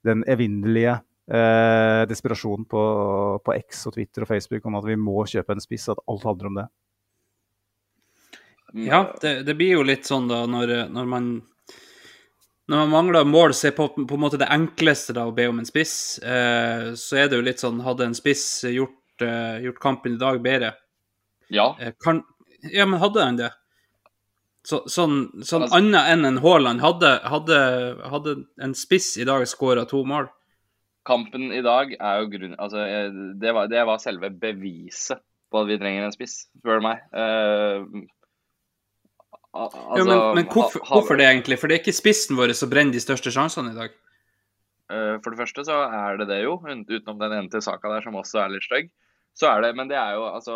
den 0.06 0.24
evinnelige 0.30 1.00
eh, 1.00 2.04
desperasjonen 2.10 2.68
på, 2.70 2.84
på 3.44 3.58
X 3.58 3.88
og 3.90 3.98
Twitter 3.98 4.26
og 4.26 4.32
Facebook 4.32 4.70
om 4.70 4.78
at 4.80 4.88
vi 4.88 5.00
må 5.02 5.26
kjøpe 5.30 5.58
en 5.58 5.64
spiss, 5.64 5.90
at 5.94 6.04
alt 6.06 6.28
handler 6.28 6.52
om 6.52 6.62
det. 6.62 6.68
Ja, 8.88 9.06
det, 9.24 9.40
det 9.48 9.56
blir 9.58 9.80
jo 9.80 9.86
litt 9.88 10.06
sånn 10.06 10.28
da 10.30 10.44
når, 10.50 10.90
når 10.94 11.08
man 11.10 11.30
når 12.68 12.82
man 12.82 12.90
mangler 12.92 13.24
mål, 13.24 13.54
så 13.56 13.70
er 13.70 13.78
på, 13.78 13.86
på 13.96 14.16
en 14.18 14.20
måte 14.20 14.40
det 14.42 14.50
enkleste 14.52 15.14
da 15.16 15.24
å 15.30 15.32
be 15.36 15.46
om 15.48 15.62
en 15.62 15.68
spiss. 15.68 16.20
Eh, 16.20 16.90
så 17.00 17.22
er 17.22 17.30
det 17.30 17.40
jo 17.40 17.46
litt 17.46 17.64
sånn 17.64 17.80
Hadde 17.80 18.10
en 18.10 18.18
spiss 18.18 18.44
gjort, 18.68 19.24
eh, 19.24 19.64
gjort 19.64 19.80
kampen 19.80 20.18
i 20.18 20.20
dag 20.20 20.42
bedre? 20.44 20.74
Ja. 21.54 21.76
Eh, 21.80 21.94
kan, 22.04 22.24
ja, 22.74 22.86
men 22.86 23.00
hadde 23.00 23.24
han 23.24 23.40
det? 23.40 23.52
Så, 24.68 24.82
sånn 24.92 25.44
sånn 25.48 25.64
Altså- 25.64 25.78
annet 25.80 26.10
enn 26.12 26.26
en 26.28 26.42
Haaland. 26.44 26.82
Hadde, 26.84 27.14
hadde, 27.24 27.60
hadde 28.12 28.34
en 28.60 28.74
spiss 28.76 29.14
i 29.18 29.24
dag 29.28 29.46
skåra 29.48 29.88
to 29.88 30.04
mål? 30.04 30.28
Kampen 31.08 31.54
i 31.56 31.62
dag 31.64 31.94
er 31.96 32.20
jo 32.20 32.28
grunn... 32.34 32.58
Altså, 32.60 32.84
eh, 32.84 33.08
det 33.40 33.54
var, 33.56 33.70
det 33.72 33.86
var 33.88 34.02
selve 34.04 34.30
beviset 34.30 35.24
på 35.48 35.62
at 35.62 35.70
vi 35.70 35.78
trenger 35.80 36.04
en 36.04 36.12
spiss, 36.12 36.50
spør 36.60 36.82
du 36.82 36.88
meg. 36.90 37.06
Uh, 37.16 38.06
Altså, 39.58 39.80
ja, 39.80 39.86
altså, 39.90 40.06
men 40.06 40.36
men 40.36 40.50
hvorfor, 40.54 40.84
hvorfor 40.86 41.18
det, 41.18 41.26
egentlig? 41.26 41.58
For 41.58 41.66
det 41.66 41.78
er 41.78 41.82
ikke 41.82 41.96
spissen 41.96 42.38
vår 42.38 42.52
som 42.54 42.70
brenner 42.70 42.94
de 42.94 43.02
største 43.02 43.32
sjansene 43.34 43.72
i 43.72 43.78
dag. 43.78 43.96
For 45.24 45.34
det 45.34 45.40
første 45.40 45.64
så 45.66 45.80
er 45.98 46.20
det 46.20 46.28
det 46.30 46.44
jo, 46.44 46.60
utenom 46.62 47.18
den 47.18 47.34
ene 47.34 47.50
til 47.50 47.64
saka 47.66 47.90
der 47.90 48.06
som 48.06 48.20
også 48.20 48.44
er 48.44 48.54
litt 48.54 48.68
stygg. 48.68 48.92
Så 49.38 49.50
er 49.52 49.62
det, 49.68 49.76
men 49.78 49.90
det 49.92 49.98
er 50.02 50.16
jo 50.18 50.26
altså 50.32 50.56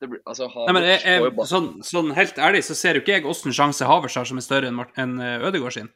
det 0.00 0.08
blir, 0.08 0.20
altså 0.26 0.48
Nei, 0.48 0.72
men 0.74 0.86
jeg, 0.88 1.00
Havertz 1.04 1.20
jo 1.20 1.26
jeg, 1.28 1.48
sånn, 1.50 1.66
sånn 1.86 2.12
helt 2.16 2.38
ærlig 2.40 2.62
så 2.66 2.74
ser 2.78 2.96
jo 2.96 3.02
ikke 3.04 3.18
jeg 3.18 3.26
åssen 3.28 3.54
sjanse 3.54 3.86
Havers 3.86 4.16
har 4.16 4.26
som 4.28 4.40
er 4.40 4.46
større 4.46 4.70
enn 4.72 4.80
en 4.96 5.12
eh, 5.20 5.44
Ødegaard 5.44 5.76
sin. 5.76 5.90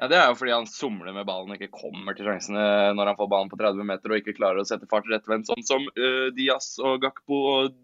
Ja, 0.00 0.08
Det 0.08 0.16
er 0.18 0.30
jo 0.32 0.38
fordi 0.40 0.54
han 0.56 0.66
somler 0.66 1.12
med 1.14 1.26
ballen 1.28 1.52
og 1.52 1.60
ikke 1.60 1.76
kommer 1.82 2.16
til 2.16 2.26
sjansene 2.26 2.64
når 2.96 3.12
han 3.12 3.18
får 3.20 3.28
ballen 3.30 3.50
på 3.52 3.58
30 3.60 3.86
meter 3.86 4.10
og 4.14 4.18
ikke 4.22 4.34
klarer 4.38 4.62
å 4.62 4.66
sette 4.66 4.88
fart 4.90 5.06
rettvendt, 5.12 5.50
sånn 5.52 5.66
som 5.68 5.84
uh, 5.84 6.30
Diaz 6.34 6.72
og 6.82 6.96
Gakpo 7.04 7.42
og 7.52 7.74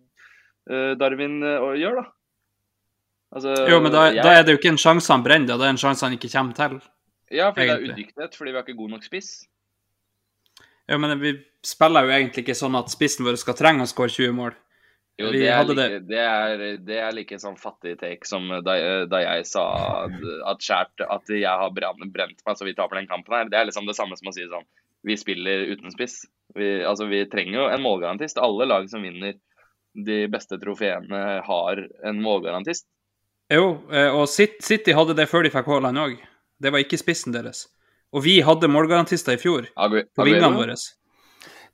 uh, 0.73 0.95
Darwin 0.99 1.37
uh, 1.45 1.77
gjør, 1.79 2.01
da. 2.01 2.07
Altså, 3.37 3.53
Jo, 3.69 3.79
men 3.85 3.93
da, 3.93 4.07
jeg- 4.09 4.25
da 4.25 4.33
er 4.39 4.43
det 4.49 4.57
jo 4.57 4.63
ikke 4.63 4.73
en 4.73 4.81
sjanse 4.81 5.13
han 5.13 5.23
brenner, 5.23 5.53
da. 5.53 5.61
er 5.61 5.69
det 5.69 5.75
en 5.77 5.83
sjanse 5.85 6.07
han 6.09 6.17
ikke 6.17 6.33
kommer 6.33 6.57
til. 6.57 6.81
Ja, 7.29 7.53
fordi 7.53 7.69
det 7.69 7.77
er 7.77 7.87
udyktighet, 7.93 8.35
fordi 8.41 8.51
vi 8.55 8.57
har 8.57 8.65
ikke 8.65 8.79
god 8.81 8.95
nok 8.97 9.05
spiss. 9.05 9.31
Ja, 10.89 10.97
men 10.99 11.19
vi 11.21 11.35
spiller 11.65 12.07
jo 12.07 12.15
egentlig 12.17 12.47
ikke 12.47 12.57
sånn 12.57 12.79
at 12.79 12.91
spissen 12.93 13.27
vår 13.27 13.37
skal 13.41 13.57
trenge 13.59 13.85
å 13.85 13.91
skåre 13.91 14.13
20 14.15 14.35
mål. 14.39 14.57
Jo, 15.19 15.33
det, 15.35 15.49
er 15.51 15.65
like, 15.67 15.87
det. 16.07 16.19
er, 16.23 16.61
det 16.87 16.99
er 17.03 17.15
like 17.17 17.41
sånn 17.43 17.57
fattig 17.59 17.97
take 17.99 18.27
som 18.29 18.45
da, 18.63 18.77
da 19.11 19.19
jeg 19.25 19.49
sa 19.51 19.65
at, 20.07 20.63
skjært, 20.63 21.03
at 21.03 21.33
jeg 21.35 21.43
har 21.43 21.73
brent, 21.75 22.05
brent 22.15 22.45
meg 22.47 22.59
så 22.59 22.69
vi 22.69 22.77
taper 22.79 23.01
den 23.01 23.11
kampen 23.11 23.35
her. 23.35 23.51
Det 23.51 23.59
er 23.59 23.67
liksom 23.67 23.89
det 23.89 23.97
samme 23.99 24.15
som 24.19 24.31
å 24.31 24.35
si 24.37 24.47
sånn 24.47 24.69
Vi 25.07 25.17
spiller 25.19 25.67
uten 25.73 25.91
spiss. 25.91 26.21
Vi, 26.55 26.71
altså, 26.87 27.09
vi 27.11 27.25
trenger 27.31 27.59
jo 27.59 27.67
en 27.67 27.83
målgarantist. 27.83 28.39
Alle 28.39 28.69
lag 28.71 28.87
som 28.91 29.03
vinner 29.03 29.35
de 29.99 30.21
beste 30.31 30.59
trofeene, 30.63 31.25
har 31.43 31.83
en 32.07 32.23
målgarantist. 32.23 32.87
Jo, 33.51 33.81
eh, 33.91 34.13
og 34.15 34.29
City 34.31 34.95
hadde 34.95 35.17
det 35.19 35.27
før 35.31 35.47
de 35.47 35.53
fikk 35.53 35.67
Haaland 35.67 35.99
òg. 35.99 36.17
Det 36.63 36.71
var 36.71 36.85
ikke 36.85 37.01
spissen 37.01 37.35
deres. 37.35 37.67
Og 38.15 38.23
vi 38.25 38.39
hadde 38.41 38.71
målgarantister 38.73 39.37
i 39.37 39.41
fjor, 39.43 39.67
Agu- 39.77 40.05
på 40.17 40.25
vingene 40.25 40.55
våre. 40.57 40.77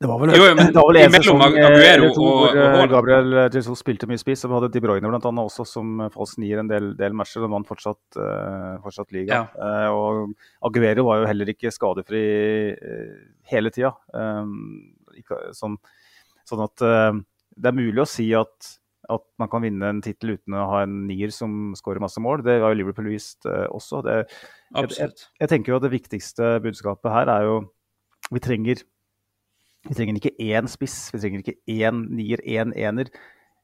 Det 0.01 0.09
var 0.11 0.19
vel, 0.19 0.33
Jo, 0.35 0.49
men 0.59 0.67
det 0.75 0.75
var 0.75 0.89
vel 0.91 0.99
en 1.05 1.13
sesong 1.15 1.43
Aguero 1.47 2.09
eh, 2.09 2.15
to 2.17 2.25
og- 2.27 2.41
hvor 2.51 2.57
og 2.59 2.81
eh, 2.83 2.89
Gabriel 2.91 3.37
Jesus 3.55 3.79
spilte 3.79 4.09
mye 4.11 4.19
spiss. 4.19 4.43
Og 4.45 4.51
vi 4.51 4.57
hadde 4.59 4.73
De 4.75 4.83
Bruyne 4.83 5.07
blant 5.13 5.29
annet 5.31 5.47
også 5.47 5.65
som 5.71 6.01
eh, 6.03 6.11
falsk 6.13 6.41
nier 6.43 6.59
en 6.65 6.69
del, 6.71 6.89
del 6.99 7.15
matcher. 7.15 7.45
og 7.47 7.53
vant 7.55 7.69
fortsatt, 7.71 8.01
uh, 8.19 8.75
fortsatt 8.83 9.15
liga. 9.15 9.45
Eh, 9.55 9.89
og 9.95 10.35
Aguero 10.67 11.07
var 11.07 11.23
jo 11.23 11.29
heller 11.31 11.53
ikke 11.55 11.71
skadefri 11.73 12.25
uh, 12.75 13.15
hele 13.55 13.71
tida. 13.71 13.95
sånn, 15.55 15.79
sånn 16.49 16.65
at 16.67 16.83
eh, 16.83 17.13
det 17.55 17.71
er 17.71 17.77
mulig 17.79 18.03
å 18.03 18.09
si 18.11 18.27
at, 18.35 18.75
at 19.11 19.25
man 19.41 19.51
kan 19.53 19.65
vinne 19.65 19.91
en 19.91 20.01
tittel 20.05 20.37
uten 20.37 20.57
å 20.57 20.67
ha 20.71 20.83
en 20.85 21.05
nier 21.09 21.33
som 21.35 21.75
skårer 21.79 22.03
masse 22.03 22.21
mål. 22.23 22.45
Det 22.47 22.59
har 22.63 22.73
jo 22.73 22.79
Liverpool 22.79 23.11
vist 23.13 23.47
eh, 23.51 23.67
også. 23.69 24.03
Det, 24.07 24.17
jeg, 24.75 25.11
jeg 25.41 25.53
tenker 25.53 25.73
jo 25.73 25.79
at 25.79 25.87
det 25.87 25.95
viktigste 25.95 26.57
budskapet 26.65 27.13
her 27.13 27.33
er 27.33 27.49
jo 27.49 27.57
Vi 28.33 28.41
trenger, 28.41 28.81
vi 29.85 29.95
trenger 29.95 30.17
ikke 30.17 30.33
én 30.41 30.69
spiss, 30.71 31.11
vi 31.13 31.21
trenger 31.21 31.43
ikke 31.43 31.59
én 31.69 32.07
nier, 32.17 32.41
én 32.41 32.73
ener. 32.73 33.11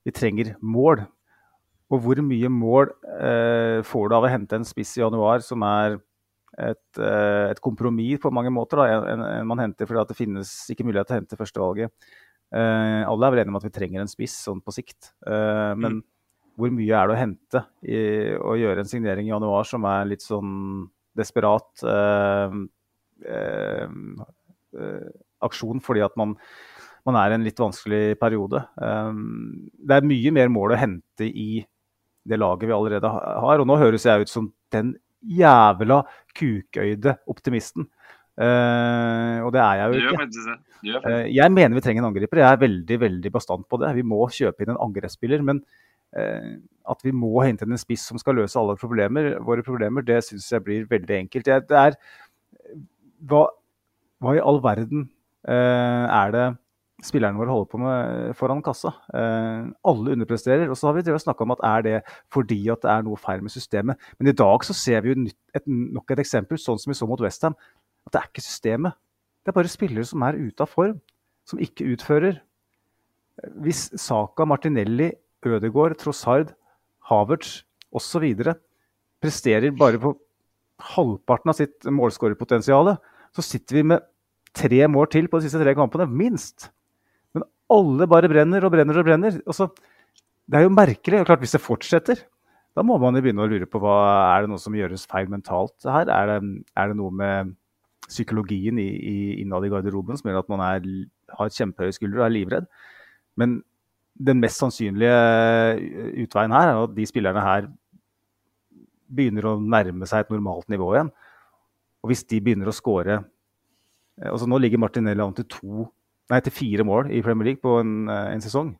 Vi 0.04 0.12
trenger 0.12 0.52
mål. 0.60 1.06
Og 1.90 2.04
hvor 2.04 2.20
mye 2.22 2.50
mål 2.52 2.92
eh, 3.16 3.80
får 3.86 4.10
du 4.10 4.16
av 4.18 4.28
å 4.28 4.30
hente 4.30 4.60
en 4.60 4.68
spiss 4.68 4.92
i 4.98 5.02
januar 5.02 5.42
som 5.42 5.64
er 5.66 5.96
et, 6.58 6.98
eh, 6.98 7.50
et 7.50 7.60
kompromiss 7.62 8.20
på 8.22 8.32
mange 8.34 8.52
måter, 8.52 8.80
da, 8.80 9.00
enn 9.14 9.24
en 9.24 9.48
man 9.48 9.62
henter 9.62 9.88
fordi 9.88 10.02
at 10.02 10.12
det 10.12 10.18
finnes 10.18 10.52
ikke 10.72 10.86
mulighet 10.86 11.08
til 11.08 11.16
å 11.16 11.20
hente 11.20 11.38
førstevalget. 11.40 12.12
Eh, 12.50 13.02
alle 13.06 13.26
er 13.26 13.34
vel 13.34 13.42
enige 13.44 13.52
om 13.54 13.60
at 13.60 13.66
vi 13.68 13.74
trenger 13.74 14.02
en 14.02 14.10
spiss 14.10 14.34
sånn 14.46 14.62
på 14.64 14.74
sikt. 14.74 15.12
Eh, 15.26 15.72
men 15.78 16.00
hvor 16.60 16.72
mye 16.74 16.96
er 16.96 17.08
det 17.08 17.14
å 17.14 17.20
hente 17.20 17.62
i 17.86 18.00
å 18.36 18.56
gjøre 18.58 18.82
en 18.82 18.90
signering 18.90 19.28
i 19.28 19.32
januar 19.32 19.68
som 19.68 19.86
er 19.88 20.08
litt 20.10 20.24
sånn 20.24 20.88
desperat 21.16 21.84
eh, 21.88 22.56
aksjon 25.40 25.80
fordi 25.84 26.02
at 26.04 26.16
man, 26.20 26.34
man 27.08 27.18
er 27.20 27.32
i 27.32 27.38
en 27.38 27.46
litt 27.46 27.60
vanskelig 27.60 28.18
periode. 28.20 28.62
Det 28.76 29.96
er 29.96 30.08
mye 30.08 30.32
mer 30.36 30.52
mål 30.52 30.74
å 30.74 30.80
hente 30.80 31.28
i 31.28 31.62
det 32.28 32.38
laget 32.38 32.68
vi 32.68 32.76
allerede 32.76 33.08
har. 33.08 33.62
Og 33.62 33.68
nå 33.68 33.78
høres 33.80 34.04
jeg 34.06 34.26
ut 34.26 34.32
som 34.32 34.50
den 34.74 34.94
jævla 35.20 36.02
kukøyde 36.36 37.16
optimisten. 37.30 37.88
Eh, 38.40 39.38
og 39.44 39.52
det 39.52 39.60
er 39.60 39.80
jeg 39.80 39.86
jo 39.86 40.00
ikke. 40.00 40.58
Eh, 40.84 41.28
Jeg 41.34 41.52
mener 41.52 41.76
vi 41.76 41.84
trenger 41.84 42.04
en 42.04 42.10
angriper. 42.10 42.40
Jeg 42.42 42.52
er 42.52 42.64
veldig 42.64 42.98
veldig 43.00 43.32
bastant 43.32 43.66
på 43.68 43.80
det. 43.80 43.94
Vi 43.98 44.06
må 44.06 44.22
kjøpe 44.32 44.64
inn 44.64 44.74
en 44.74 44.82
angrepsspiller. 44.86 45.42
Men 45.44 45.62
eh, 46.16 46.56
at 46.90 47.04
vi 47.04 47.12
må 47.14 47.32
hente 47.44 47.66
inn 47.66 47.76
en 47.76 47.80
spiss 47.80 48.08
som 48.10 48.20
skal 48.20 48.38
løse 48.40 48.58
alle 48.58 48.78
problemer, 48.80 49.36
våre 49.44 49.64
problemer, 49.66 50.04
det 50.06 50.22
syns 50.26 50.48
jeg 50.50 50.64
blir 50.66 50.88
veldig 50.90 51.18
enkelt. 51.24 51.50
Det 51.68 51.78
er 51.84 51.98
hva, 53.28 53.44
hva 54.20 54.34
i 54.36 54.42
all 54.42 54.60
verden 54.64 55.06
eh, 55.48 56.06
er 56.08 56.34
det 56.34 56.48
spillerne 57.00 57.40
våre 57.40 57.48
holder 57.48 57.68
på 57.70 57.78
med 57.80 58.32
foran 58.36 58.58
kassa. 58.60 58.90
Alle 59.08 60.12
underpresterer. 60.12 60.68
Og 60.68 60.76
så 60.76 60.90
har 60.90 60.98
vi 60.98 61.04
snakka 61.08 61.46
om 61.46 61.54
at 61.54 61.62
er 61.64 61.84
det 61.86 61.94
fordi 62.32 62.58
at 62.68 62.82
det 62.82 62.90
er 62.92 63.06
noe 63.06 63.16
feil 63.16 63.40
med 63.40 63.54
systemet. 63.54 63.96
Men 64.18 64.28
i 64.28 64.36
dag 64.36 64.66
så 64.68 64.76
ser 64.76 65.00
vi 65.00 65.14
jo 65.14 65.22
nok 65.56 66.12
et 66.12 66.20
eksempel, 66.20 66.60
sånn 66.60 66.76
som 66.82 66.92
vi 66.92 66.98
så 66.98 67.08
mot 67.08 67.22
Westham. 67.24 67.56
At 68.04 68.12
det 68.12 68.20
er 68.20 68.28
ikke 68.28 68.44
systemet. 68.44 69.00
Det 69.40 69.52
er 69.52 69.56
bare 69.56 69.72
spillere 69.72 70.06
som 70.06 70.22
er 70.26 70.38
ute 70.38 70.64
av 70.64 70.70
form. 70.70 70.98
Som 71.48 71.60
ikke 71.62 71.88
utfører. 71.94 72.40
Hvis 73.64 73.88
Saka, 73.98 74.44
Martinelli, 74.44 75.10
Ødegaard, 75.46 75.96
Trossard, 76.00 76.52
Havertz 77.08 77.62
osv. 77.96 78.26
presterer 79.20 79.72
bare 79.76 80.00
på 80.00 80.14
halvparten 80.94 81.52
av 81.52 81.58
sitt 81.58 81.88
målskårerpotensial, 81.88 82.94
så 83.34 83.44
sitter 83.44 83.80
vi 83.80 83.86
med 83.94 84.04
tre 84.56 84.82
mål 84.90 85.08
til 85.12 85.28
på 85.30 85.40
de 85.40 85.48
siste 85.48 85.60
tre 85.60 85.74
kampene, 85.78 86.08
minst. 86.08 86.68
Men 87.34 87.46
alle 87.70 88.08
bare 88.10 88.30
brenner 88.30 88.64
og 88.66 88.74
brenner 88.74 89.00
og 89.00 89.06
brenner. 89.06 89.40
Altså, 89.46 89.70
det 90.50 90.58
er 90.58 90.66
jo 90.66 90.74
merkelig. 90.74 91.20
og 91.20 91.26
klart 91.30 91.42
Hvis 91.44 91.56
det 91.56 91.64
fortsetter, 91.64 92.22
da 92.76 92.84
må 92.86 92.98
man 93.02 93.16
jo 93.16 93.22
begynne 93.24 93.44
å 93.44 93.50
lure 93.50 93.66
på 93.66 93.80
hva 93.82 93.96
er 94.34 94.44
det 94.44 94.52
noe 94.52 94.62
som 94.62 94.74
gjøres 94.76 95.08
feil 95.10 95.30
mentalt 95.30 95.74
her. 95.86 96.10
Er 96.10 96.30
det, 96.30 96.38
er 96.76 96.92
det 96.92 96.98
noe 96.98 97.14
med 97.14 97.54
psykologien 98.10 98.78
i, 98.82 98.88
i, 98.90 99.16
innad 99.42 99.64
i 99.66 99.70
garderoben 99.72 100.18
som 100.18 100.30
gjør 100.30 100.42
at 100.42 100.50
man 100.52 100.62
er, 100.66 100.86
har 101.38 101.52
kjempehøye 101.54 101.96
skuldre 101.96 102.22
og 102.22 102.26
er 102.26 102.34
livredd? 102.34 102.70
Men 103.40 103.60
den 104.20 104.42
mest 104.42 104.60
sannsynlige 104.60 105.14
utveien 106.24 106.52
her 106.52 106.72
er 106.72 106.82
at 106.82 106.96
de 106.96 107.06
spillerne 107.08 107.44
her 107.44 107.68
begynner 109.10 109.48
å 109.48 109.58
nærme 109.60 110.06
seg 110.08 110.24
et 110.24 110.32
normalt 110.34 110.68
nivå 110.70 110.92
igjen. 110.94 111.10
Og 112.00 112.12
hvis 112.12 112.24
de 112.28 112.40
begynner 112.42 112.70
å 112.70 112.76
score 112.76 113.22
altså 114.20 114.44
Nå 114.50 114.58
ligger 114.60 114.80
Martinelli 114.82 115.22
an 115.24 115.32
til, 115.32 115.46
to, 115.48 115.86
nei, 116.28 116.40
til 116.44 116.52
fire 116.52 116.84
mål 116.84 117.08
i 117.16 117.22
Premier 117.24 117.46
League 117.50 117.62
på 117.64 117.78
en, 117.80 117.94
eh, 118.12 118.34
en 118.34 118.42
sesong. 118.44 118.74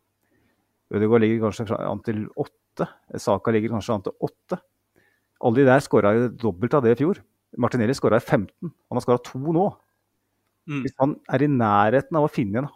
Ødegaard 0.93 1.23
ligger 1.25 1.47
kanskje 1.47 1.79
an 1.79 2.03
til 2.05 2.27
åtte. 2.37 2.89
Saka 3.17 3.55
ligger 3.55 3.73
kanskje 3.73 3.95
an 3.95 4.05
til 4.05 4.27
åtte. 4.29 4.59
Alle 5.41 5.63
de 5.63 5.65
der 5.65 5.81
skåra 5.81 6.13
dobbelt 6.29 6.77
av 6.77 6.85
det 6.85 6.93
i 6.93 7.01
fjor. 7.01 7.23
Martinelli 7.59 7.95
skåra 7.97 8.21
i 8.21 8.25
15. 8.25 8.51
Han 8.63 8.99
har 8.99 9.05
skåra 9.05 9.23
to 9.25 9.41
nå. 9.41 9.67
Mm. 10.71 10.85
Hvis 10.85 10.95
han 11.01 11.17
er 11.33 11.43
i 11.43 11.51
nærheten 11.51 12.19
av 12.19 12.29
å 12.29 12.31
finne 12.31 12.63
en 12.63 12.71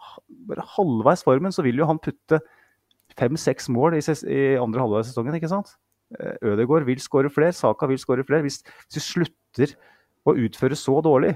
bare 0.49 0.65
halvveis 0.75 1.23
formen, 1.23 1.53
så 1.55 1.63
vil 1.63 1.79
jo 1.79 1.87
han 1.87 2.01
putte 2.01 2.41
fem-seks 3.15 3.69
mål 3.71 3.95
i, 3.95 4.01
i, 4.01 4.39
andre 4.59 4.83
halvdel 4.83 5.01
av 5.03 5.07
sesongen. 5.07 5.37
ikke 5.37 5.51
sant? 5.51 5.75
Eh, 6.17 6.35
Ødegaard 6.51 6.87
vil 6.89 7.01
skåre 7.01 7.31
flere, 7.31 7.55
Saka 7.55 7.87
vil 7.89 8.01
skåre 8.01 8.25
flere. 8.27 8.43
Hvis, 8.45 8.61
hvis, 8.87 8.97
vi 8.97 9.05
slutter 9.05 9.75
å 10.27 10.35
utføre 10.47 10.77
så 10.79 10.97
dårlig, 11.05 11.35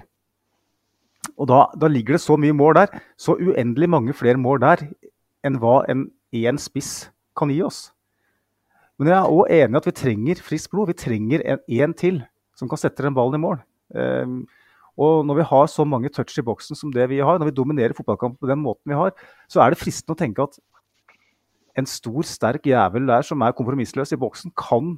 og 1.37 1.47
da, 1.51 1.61
da, 1.77 1.87
ligger 1.91 2.17
det 2.17 2.23
så 2.23 2.35
mye 2.39 2.55
mål 2.55 2.81
der, 2.81 2.99
så 3.19 3.37
uendelig 3.37 3.89
mange 3.91 4.15
flere 4.17 4.39
mål 4.39 4.63
der 4.63 4.83
enn 5.45 5.59
hva 5.61 5.83
en 5.91 6.07
én 6.35 6.59
spiss 6.59 7.09
kan 7.37 7.51
gi 7.53 7.61
oss. 7.63 7.89
Men 8.99 9.13
jeg 9.13 9.17
er 9.19 9.31
òg 9.31 9.51
enig 9.55 9.77
i 9.77 9.79
at 9.79 9.87
vi 9.87 9.95
trenger 9.95 10.41
friskt 10.43 10.71
blod. 10.73 10.89
Vi 10.91 10.97
trenger 10.99 11.43
en 11.47 11.61
én 11.71 11.95
til 11.95 12.19
som 12.59 12.69
kan 12.71 12.81
sette 12.81 13.05
den 13.05 13.15
ballen 13.15 13.39
i 13.39 13.43
mål. 13.43 13.61
Um, 13.95 14.41
og 14.99 15.23
når 15.23 15.39
vi 15.39 15.47
har 15.47 15.69
så 15.71 15.85
mange 15.87 16.11
touch 16.11 16.35
i 16.41 16.43
boksen 16.43 16.75
som 16.75 16.91
det 16.91 17.05
vi 17.11 17.21
har, 17.23 17.39
når 17.39 17.49
vi 17.49 17.55
dominerer 17.55 17.95
fotballkampen 17.95 18.41
på 18.41 18.49
den 18.49 18.59
måten 18.59 18.91
vi 18.91 18.97
har, 18.99 19.13
så 19.47 19.63
er 19.63 19.71
det 19.71 19.79
fristende 19.79 20.17
å 20.17 20.19
tenke 20.19 20.43
at 20.43 20.59
en 21.79 21.87
stor, 21.87 22.25
sterk 22.27 22.67
jævel 22.67 23.07
der 23.07 23.23
som 23.23 23.39
er 23.45 23.55
kompromissløs 23.55 24.11
i 24.11 24.19
boksen, 24.19 24.51
kan 24.59 24.97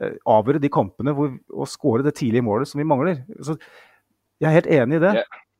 eh, 0.00 0.16
avgjøre 0.24 0.62
de 0.62 0.72
kampene 0.72 1.12
hvor, 1.16 1.34
og 1.52 1.68
skåre 1.68 2.06
det 2.06 2.14
tidlige 2.16 2.46
målet 2.46 2.70
som 2.70 2.80
vi 2.80 2.88
mangler. 2.88 3.20
Så 3.44 3.58
jeg 4.40 4.48
er 4.48 4.56
helt 4.56 4.70
enig 4.72 4.98
i 4.98 5.04
det. 5.04 5.14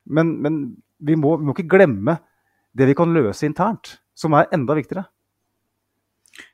Men, 0.09 0.35
men 0.43 0.63
vi, 0.99 1.19
må, 1.19 1.37
vi, 1.37 1.51
må, 1.51 1.57
ikke 1.57 1.77
glemme 1.77 2.17
det 2.73 2.89
vi 2.89 2.97
kan 2.97 3.13
løse 3.13 3.45
internt, 3.47 3.99
som 4.17 4.33
er 4.39 4.49
enda 4.57 4.79
viktigere. 4.79 5.05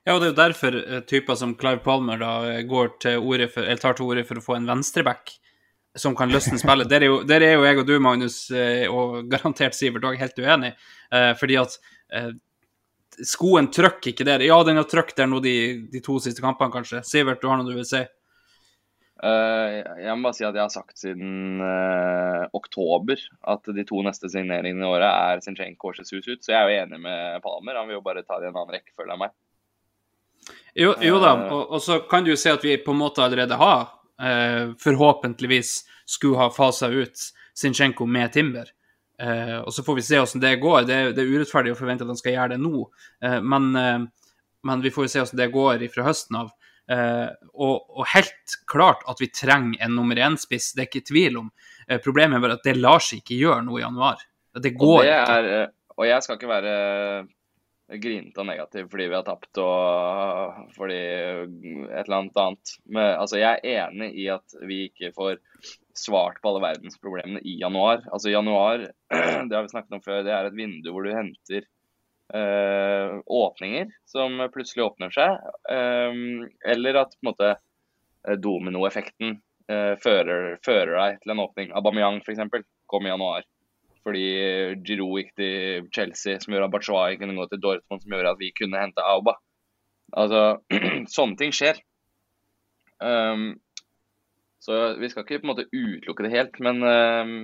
Ja, 0.05 0.15
og 0.15 0.23
det 0.23 0.29
er 0.29 0.33
jo 0.33 0.41
derfor 0.41 0.79
eh, 0.81 1.03
typer 1.07 1.39
som 1.39 1.55
Clive 1.59 1.83
Palmer 1.85 2.19
da 2.21 2.33
går 2.67 2.97
til 3.05 3.21
ordet 3.23 3.53
for, 3.53 3.63
eller 3.67 3.83
tar 3.83 3.99
til 3.99 4.09
orde 4.09 4.27
for 4.27 4.41
å 4.41 4.45
få 4.45 4.59
en 4.59 4.67
venstreback 4.69 5.37
som 5.99 6.17
kan 6.17 6.31
løsne 6.33 6.59
spillet. 6.61 6.89
Der 6.91 7.03
er, 7.03 7.11
jo, 7.11 7.23
der 7.27 7.45
er 7.45 7.57
jo 7.57 7.65
jeg 7.67 7.81
og 7.81 7.89
du, 7.89 7.97
Magnus, 8.03 8.43
eh, 8.55 8.85
og 8.91 9.25
garantert 9.31 9.77
Sivert 9.77 10.07
òg 10.07 10.21
helt 10.21 10.39
uenig. 10.39 10.75
Eh, 11.15 11.33
fordi 11.39 11.59
at 11.61 11.79
eh, 12.15 12.31
skoen 13.27 13.71
trykker 13.75 14.13
ikke 14.13 14.27
der. 14.29 14.45
Ja, 14.47 14.61
den 14.67 14.79
har 14.81 14.87
trykt 14.89 15.19
der 15.19 15.31
nå 15.31 15.43
de, 15.45 15.57
de, 15.93 16.03
to 16.05 16.19
siste 16.23 16.45
kampene, 16.45 16.73
kanskje. 16.75 17.03
Sivert, 17.07 17.43
du 17.43 17.51
har 17.51 17.61
noe 17.61 17.69
du 17.69 17.77
vil 17.79 17.89
si? 17.89 18.05
Uh, 19.19 19.83
jeg 19.99 20.15
må 20.15 20.29
bare 20.29 20.37
si 20.39 20.45
at 20.47 20.55
jeg 20.55 20.63
har 20.63 20.71
sagt 20.71 21.01
siden 21.01 21.59
uh, 21.59 22.45
oktober 22.55 23.19
at 23.51 23.67
de 23.75 23.83
to 23.83 23.99
neste 24.07 24.31
signeringene 24.31 24.85
i 24.85 24.87
året 24.87 25.09
er 25.09 25.43
Zinchenko 25.43 25.91
og 25.91 25.99
Jesus 25.99 26.29
ut. 26.29 26.45
Så 26.45 26.53
jeg 26.53 26.61
er 26.61 26.71
jo 26.71 26.85
enig 26.85 27.01
med 27.03 27.43
Palmer. 27.43 27.81
Han 27.81 27.91
vil 27.91 27.99
jo 27.99 28.05
bare 28.07 28.23
ta 28.23 28.39
det 28.39 28.47
i 28.47 28.53
en 28.53 28.61
annen 28.61 28.77
rekkefølge 28.77 29.17
av 29.17 29.25
meg. 29.25 29.35
Jo, 30.79 30.93
jo 31.03 31.19
da, 31.19 31.33
og, 31.51 31.63
og, 31.75 31.81
så 31.83 32.01
kan 32.11 32.25
du 32.25 32.33
jo 32.33 32.39
si 32.39 32.51
at 32.53 32.65
vi 32.65 32.77
på 32.79 32.95
en 32.95 33.01
måte 33.01 33.23
allerede 33.25 33.57
har 33.59 33.89
eh, 34.23 34.75
forhåpentligvis 34.79 35.73
skulle 36.07 36.39
ha 36.39 36.51
fasa 36.55 36.89
ut 36.89 37.25
Zinchenko 37.59 38.07
med 38.07 38.33
Timber. 38.33 38.71
Eh, 39.23 39.59
og 39.59 39.73
så 39.75 39.83
får 39.83 39.99
vi 39.99 40.05
se 40.07 40.21
hvordan 40.21 40.45
det 40.45 40.55
går. 40.63 40.87
Det, 40.87 40.99
det, 41.17 41.25
er 41.25 41.35
urettferdig 41.35 41.75
å 41.75 41.79
forvente 41.79 42.07
at 42.07 42.13
han 42.13 42.21
skal 42.21 42.37
gjøre 42.37 42.55
det 42.55 42.61
nå, 42.63 42.85
eh, 43.27 43.41
men, 43.43 43.69
eh, 43.77 44.31
men, 44.69 44.85
vi 44.85 44.93
får 44.95 45.09
jo 45.09 45.13
se 45.15 45.25
hvordan 45.25 45.43
det 45.43 45.51
går 45.57 45.85
fra 45.95 46.07
høsten 46.07 46.39
av. 46.45 46.53
Eh, 46.89 47.27
og, 47.53 47.75
og, 47.99 48.05
helt 48.15 48.55
klart 48.71 49.03
at 49.11 49.19
vi 49.21 49.29
trenger 49.35 49.83
en 49.85 49.99
nummer 49.99 50.21
én-spiss, 50.29 50.71
det 50.77 50.85
er 50.85 50.91
ikke 50.93 51.09
tvil 51.11 51.43
om. 51.43 51.51
Eh, 51.89 51.99
problemet 52.05 52.39
er 52.39 52.47
bare 52.47 52.61
at 52.61 52.71
det 52.71 52.79
lar 52.79 53.03
seg 53.05 53.25
ikke 53.25 53.41
gjøre 53.43 53.67
nå 53.67 53.81
i 53.81 53.83
januar. 53.83 54.23
Det 54.59 54.73
går 54.79 55.03
og 55.03 55.05
det 55.05 55.19
er, 55.19 55.51
ikke. 55.51 55.75
Og 55.99 56.07
jeg 56.07 56.25
skal 56.25 56.39
ikke 56.39 56.51
være 56.51 56.73
grinete 57.97 58.43
og 58.43 58.49
negativ 58.51 58.89
fordi 58.93 59.07
vi 59.09 59.17
har 59.17 59.25
tapt 59.25 59.61
og 59.63 60.73
fordi 60.77 60.99
et 60.99 62.05
eller 62.05 62.19
annet 62.19 62.41
annet. 62.43 62.75
Men 62.85 63.15
altså, 63.15 63.39
jeg 63.41 63.63
er 63.63 63.87
enig 63.89 64.11
i 64.21 64.29
at 64.33 64.59
vi 64.69 64.83
ikke 64.91 65.13
får 65.17 65.39
svart 65.99 66.39
på 66.43 66.53
alle 66.53 66.63
verdensproblemene 66.67 67.43
i 67.43 67.57
januar. 67.63 68.05
Altså 68.13 68.31
Januar, 68.31 68.85
det 69.49 69.57
har 69.57 69.65
vi 69.65 69.73
snakket 69.73 69.99
om 69.99 70.05
før, 70.05 70.23
det 70.27 70.35
er 70.35 70.49
et 70.49 70.59
vindu 70.59 70.93
hvor 70.93 71.07
du 71.07 71.15
henter 71.17 71.67
øh, 72.37 73.19
åpninger 73.25 73.91
som 74.09 74.39
plutselig 74.55 74.87
åpner 74.87 75.15
seg. 75.15 75.41
Øh, 75.73 76.47
eller 76.75 77.03
at 77.03 77.17
på 77.17 77.25
en 77.25 77.33
måte 77.33 77.53
dominoeffekten 78.43 79.39
øh, 79.73 79.95
fører, 80.03 80.59
fører, 80.65 80.95
deg 80.95 81.23
til 81.23 81.35
en 81.35 81.47
åpning. 81.47 81.73
Aubameyang 81.73 82.21
f.eks. 82.23 82.45
kom 82.89 83.07
i 83.07 83.15
januar 83.15 83.47
fordi 84.07 84.25
Giroud 84.87 85.21
gikk 85.21 85.31
til 85.39 85.87
Chelsea, 85.95 86.39
som 86.41 86.55
gjorde 86.55 86.69
at 86.69 86.75
Batshuayi 86.75 87.19
kunne 87.21 87.37
gå 87.39 87.47
til 87.51 87.63
Dortmund, 87.63 88.03
som 88.03 88.15
gjorde 88.15 88.35
at 88.35 88.43
vi 88.43 88.51
kunne 88.57 88.83
hente 88.83 89.05
Auba. 89.05 89.37
Altså, 90.17 90.43
sånne 91.17 91.39
ting 91.41 91.55
skjer. 91.55 91.81
Um, 92.99 93.59
så 94.59 94.79
vi 94.99 95.09
skal 95.11 95.23
ikke 95.23 95.39
på 95.43 95.47
en 95.47 95.53
måte 95.53 95.69
utelukke 95.71 96.25
det 96.27 96.33
helt, 96.35 96.57
men 96.65 96.83
uh, 96.83 97.35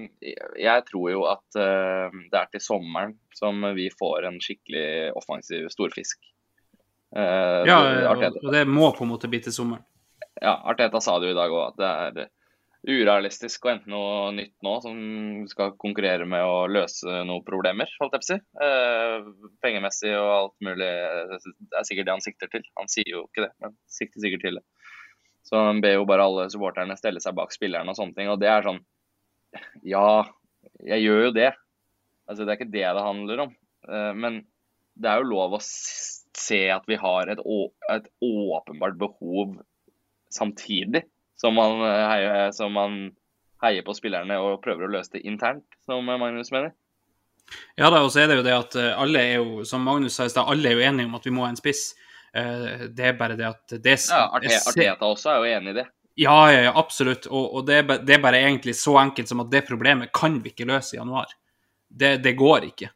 jeg 0.59 0.87
tror 0.91 1.11
jo 1.13 1.27
at 1.31 1.59
uh, 1.61 2.11
det 2.11 2.41
er 2.41 2.49
til 2.53 2.65
sommeren 2.65 3.15
som 3.37 3.63
vi 3.77 3.87
får 3.95 4.27
en 4.29 4.41
skikkelig 4.43 5.13
offensiv 5.19 5.69
storfisk. 5.73 6.19
Uh, 7.15 7.63
ja, 7.69 7.79
og 8.11 8.51
det 8.51 8.65
må 8.67 8.91
på 8.97 9.07
en 9.07 9.13
måte 9.13 9.31
bli 9.31 9.39
til 9.45 9.55
sommeren. 9.55 9.85
Ja, 10.43 10.57
Arteta 10.67 10.99
sa 11.01 11.21
det 11.23 11.31
jo 11.31 11.37
i 11.37 11.39
dag 11.39 11.53
òg, 11.55 11.69
at 11.71 11.79
det 11.79 12.25
er 12.25 12.33
urealistisk 12.85 13.65
å 13.65 13.71
hente 13.73 13.91
noe 13.91 14.29
nytt 14.37 14.55
nå 14.65 14.75
som 14.85 14.97
skal 15.49 15.73
konkurrere 15.81 16.27
med 16.29 16.45
å 16.45 16.67
løse 16.69 17.23
noen 17.27 17.45
problemer, 17.47 17.91
holdt 18.01 18.17
jeg 18.17 18.23
på 18.23 18.27
å 18.27 18.31
si. 18.31 18.39
Eh, 18.67 19.29
pengemessig 19.65 20.13
og 20.19 20.31
alt 20.35 20.57
mulig 20.65 20.91
det 20.91 21.79
er 21.81 21.89
sikkert 21.89 22.09
det 22.09 22.17
han 22.17 22.25
sikter 22.25 22.53
til. 22.53 22.67
Han 22.81 22.91
sier 22.93 23.09
jo 23.09 23.25
ikke 23.29 23.47
det, 23.47 23.53
men 23.65 23.77
sikter 23.89 24.25
sikkert 24.25 24.45
til 24.45 24.61
det. 24.61 24.65
Så 25.45 25.61
han 25.61 25.81
ber 25.85 25.97
jo 25.97 26.07
bare 26.09 26.25
alle 26.25 26.49
supporterne 26.53 26.97
stelle 26.97 27.21
seg 27.25 27.37
bak 27.37 27.53
spilleren 27.53 27.89
og 27.93 27.97
sånne 27.99 28.17
ting. 28.17 28.33
Og 28.33 28.41
det 28.41 28.51
er 28.53 28.67
sånn 28.69 28.83
Ja, 29.87 30.25
jeg 30.83 31.05
gjør 31.05 31.29
jo 31.29 31.35
det. 31.37 31.53
Altså, 32.29 32.45
det 32.45 32.53
er 32.53 32.59
ikke 32.59 32.73
det 32.73 32.89
det 32.97 33.09
handler 33.09 33.47
om. 33.47 33.57
Eh, 33.89 34.13
men 34.17 34.43
det 34.95 35.11
er 35.11 35.23
jo 35.23 35.33
lov 35.33 35.57
å 35.57 35.65
se 35.65 36.61
at 36.71 36.85
vi 36.91 36.99
har 37.01 37.33
et, 37.33 37.41
et 37.95 38.13
åpenbart 38.25 39.01
behov 39.01 39.57
samtidig 40.35 41.05
som 41.37 41.55
man, 41.55 41.81
eh, 41.83 42.07
heier, 42.09 42.53
som 42.53 42.73
man 42.73 43.13
heier 43.65 43.85
på 43.87 43.95
spillerne 43.97 44.39
og 44.43 44.63
prøver 44.65 44.87
å 44.87 44.95
løse 44.97 45.17
det 45.17 45.25
internt, 45.29 45.67
som 45.87 46.05
Magnus 46.05 46.53
mener. 46.55 46.75
Ja 47.77 47.91
da, 47.91 48.01
og 48.05 48.13
så 48.13 48.23
er 48.23 48.31
det 48.31 48.39
jo 48.39 48.47
det 48.47 48.55
at 48.57 48.77
eh, 48.81 48.93
alle 49.01 49.21
er 49.21 49.37
jo, 49.43 49.65
som 49.69 49.85
Magnus 49.85 50.17
sa 50.17 50.29
i 50.29 50.33
stad, 50.33 50.49
alle 50.51 50.71
er 50.71 50.79
jo 50.79 50.87
enige 50.89 51.11
om 51.11 51.19
at 51.19 51.27
vi 51.27 51.35
må 51.35 51.45
ha 51.45 51.51
en 51.53 51.61
spiss. 51.61 51.93
Eh, 52.35 52.87
det 52.95 53.11
er 53.11 53.19
bare 53.19 53.37
det 53.39 53.47
at 53.51 53.77
det 53.83 53.99
Ja, 54.09 54.27
Arteta 54.35 55.07
også 55.07 55.35
er 55.35 55.39
jo 55.43 55.53
enig 55.59 55.75
i 55.75 55.79
det. 55.83 55.87
Ja, 56.15 56.37
ja, 56.53 56.67
ja 56.69 56.75
absolutt. 56.79 57.27
Og, 57.27 57.59
og 57.59 57.67
det, 57.69 57.81
er, 57.83 58.03
det, 58.03 58.17
er, 58.17 58.23
bare 58.23 58.43
egentlig 58.43 58.77
så 58.79 58.97
enkelt 59.03 59.31
som 59.31 59.43
at 59.43 59.51
det 59.51 59.65
problemet 59.67 60.13
kan 60.15 60.39
vi 60.43 60.55
ikke 60.55 60.69
løse 60.71 60.95
i 60.95 61.01
januar. 61.01 61.33
Det, 61.89 62.17
det 62.23 62.37
går 62.39 62.71
ikke. 62.71 62.91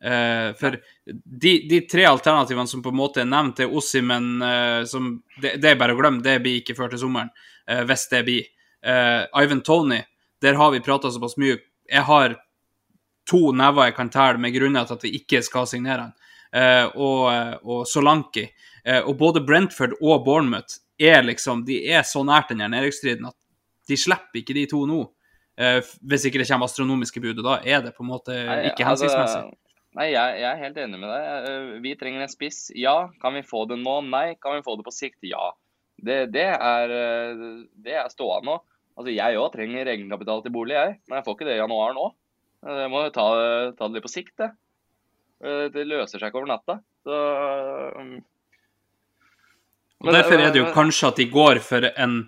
Uh, 0.00 0.56
for 0.56 0.78
de, 1.04 1.50
de, 1.68 1.82
tre 1.84 2.06
alternativene 2.08 2.70
som 2.70 2.80
på 2.80 2.88
en 2.88 2.96
måte 2.96 3.20
er 3.20 3.26
nevnt, 3.28 3.60
er 3.60 3.74
Ossimen 3.76 4.38
uh, 4.40 4.80
som 4.88 5.10
det, 5.36 5.58
det, 5.60 5.74
er 5.74 5.80
bare 5.82 5.92
å 5.92 5.98
glemme, 5.98 6.22
det 6.24 6.38
blir 6.40 6.62
ikke 6.62 6.72
før 6.78 6.88
til 6.94 7.02
sommeren 7.02 7.28
hvis 7.86 8.08
det 8.10 8.24
blir. 8.26 8.48
Uh, 8.80 9.28
Ivan 9.42 9.60
Tony, 9.60 10.00
der 10.42 10.56
har 10.58 10.70
vi 10.72 10.80
prata 10.80 11.10
såpass 11.12 11.36
mye. 11.36 11.58
Jeg 11.90 12.02
har 12.08 12.36
to 13.30 13.52
never 13.52 13.90
jeg 13.90 13.96
kan 13.98 14.10
telle 14.12 14.40
med 14.40 14.54
grunner 14.54 14.88
til 14.88 14.98
at 14.98 15.06
vi 15.06 15.14
ikke 15.20 15.42
skal 15.44 15.68
signere 15.68 16.08
han, 16.08 16.14
eh, 16.56 16.86
og, 16.96 17.60
og 17.62 17.86
Solanki. 17.88 18.46
Eh, 18.84 19.02
og 19.04 19.16
både 19.20 19.42
Brentford 19.44 19.96
og 20.00 20.24
Bournemouth 20.24 20.80
er 21.00 21.22
liksom, 21.22 21.64
de 21.68 21.82
er 21.92 22.04
så 22.06 22.24
nært 22.26 22.52
den 22.52 22.64
nedrykksstriden 22.64 23.28
at 23.28 23.36
de 23.88 23.98
slipper 23.98 24.42
ikke 24.42 24.56
de 24.56 24.66
to 24.70 24.84
nå. 24.88 25.02
Eh, 25.60 25.80
hvis 26.08 26.26
ikke 26.28 26.40
det 26.40 26.48
kommer 26.48 26.70
astronomiske 26.70 27.22
bud, 27.22 27.42
og 27.42 27.46
da 27.46 27.58
er 27.64 27.84
det 27.84 27.94
på 27.96 28.04
en 28.06 28.12
måte 28.12 28.36
ikke 28.36 28.86
altså, 28.86 29.06
hensiktsmessig. 29.06 29.42
Nei, 29.98 30.12
jeg, 30.12 30.36
jeg 30.38 30.46
er 30.46 30.60
helt 30.60 30.76
enig 30.78 31.00
med 31.02 31.10
deg. 31.10 31.48
Eh, 31.50 31.70
Vi 31.84 31.96
trenger 31.98 32.22
en 32.24 32.30
spiss. 32.30 32.68
Ja. 32.78 32.94
Kan 33.22 33.34
vi 33.34 33.42
få 33.46 33.64
det 33.66 33.80
nå? 33.82 33.96
Nei. 34.06 34.36
Kan 34.38 34.54
vi 34.54 34.62
få 34.62 34.76
det 34.78 34.86
på 34.86 34.94
sikt? 34.94 35.18
Ja. 35.26 35.50
Det, 36.00 36.18
det, 36.32 36.46
er, 36.56 36.94
eh, 36.96 37.44
det 37.84 37.96
er 38.00 38.10
ståa 38.12 38.40
nå. 38.46 38.56
Altså, 38.96 39.12
jeg 39.14 39.38
òg 39.40 39.52
trenger 39.54 39.88
egenkapital 39.92 40.42
til 40.44 40.52
bolig, 40.54 40.76
jeg. 40.76 40.96
Men 41.08 41.20
jeg 41.20 41.26
får 41.26 41.36
ikke 41.36 41.48
det 41.48 41.56
i 41.56 41.62
januar 41.62 41.94
nå. 41.96 42.08
Eh, 42.66 42.80
Jeg 42.84 42.90
må 42.92 43.04
ta, 43.14 43.28
ta 43.76 43.88
det 43.88 43.98
litt 43.98 44.06
på 44.06 44.12
sikt, 44.12 44.34
det. 44.40 44.50
Eh, 45.44 45.66
Det 45.72 45.86
løser 45.88 46.18
seg 46.18 46.28
ikke 46.28 46.42
over 46.42 46.50
natta. 46.52 46.78
Så 47.04 47.16
um, 47.96 48.18
Og 50.04 50.12
Derfor 50.12 50.40
er 50.40 50.52
det 50.52 50.60
jo 50.60 50.72
kanskje 50.74 51.08
at 51.08 51.20
de 51.20 51.26
går 51.32 51.62
for 51.64 51.86
en 51.90 52.18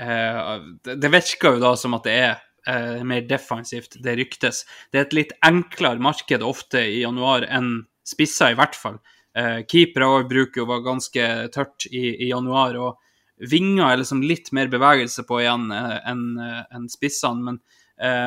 eh, 0.00 0.54
Det 0.88 1.10
virker 1.12 1.56
jo 1.56 1.60
da 1.60 1.74
som 1.76 1.96
at 1.98 2.08
det 2.08 2.14
er 2.16 2.32
eh, 2.68 3.02
mer 3.04 3.26
defensivt, 3.28 3.98
det 4.04 4.16
ryktes. 4.20 4.64
Det 4.92 5.00
er 5.00 5.08
et 5.08 5.18
litt 5.20 5.36
enklere 5.44 6.00
marked 6.00 6.44
ofte 6.44 6.80
i 6.80 7.02
januar 7.02 7.44
enn 7.48 7.86
spisser, 8.06 8.52
i 8.54 8.58
hvert 8.58 8.76
fall. 8.78 9.00
Eh, 9.36 9.60
Keepere 9.68 10.24
bruker 10.28 10.62
jo 10.62 10.68
være 10.70 10.86
ganske 10.86 11.26
tørt 11.52 11.88
i, 11.90 12.06
i 12.24 12.30
januar, 12.30 12.76
og 12.80 13.02
vinger 13.40 13.84
er 13.90 14.00
liksom 14.00 14.22
litt 14.24 14.52
mer 14.56 14.70
bevegelse 14.72 15.24
på 15.28 15.40
igjen 15.42 15.68
eh, 15.74 15.96
enn 16.08 16.22
en 16.40 16.86
spissene. 16.92 17.50
Men 17.50 17.58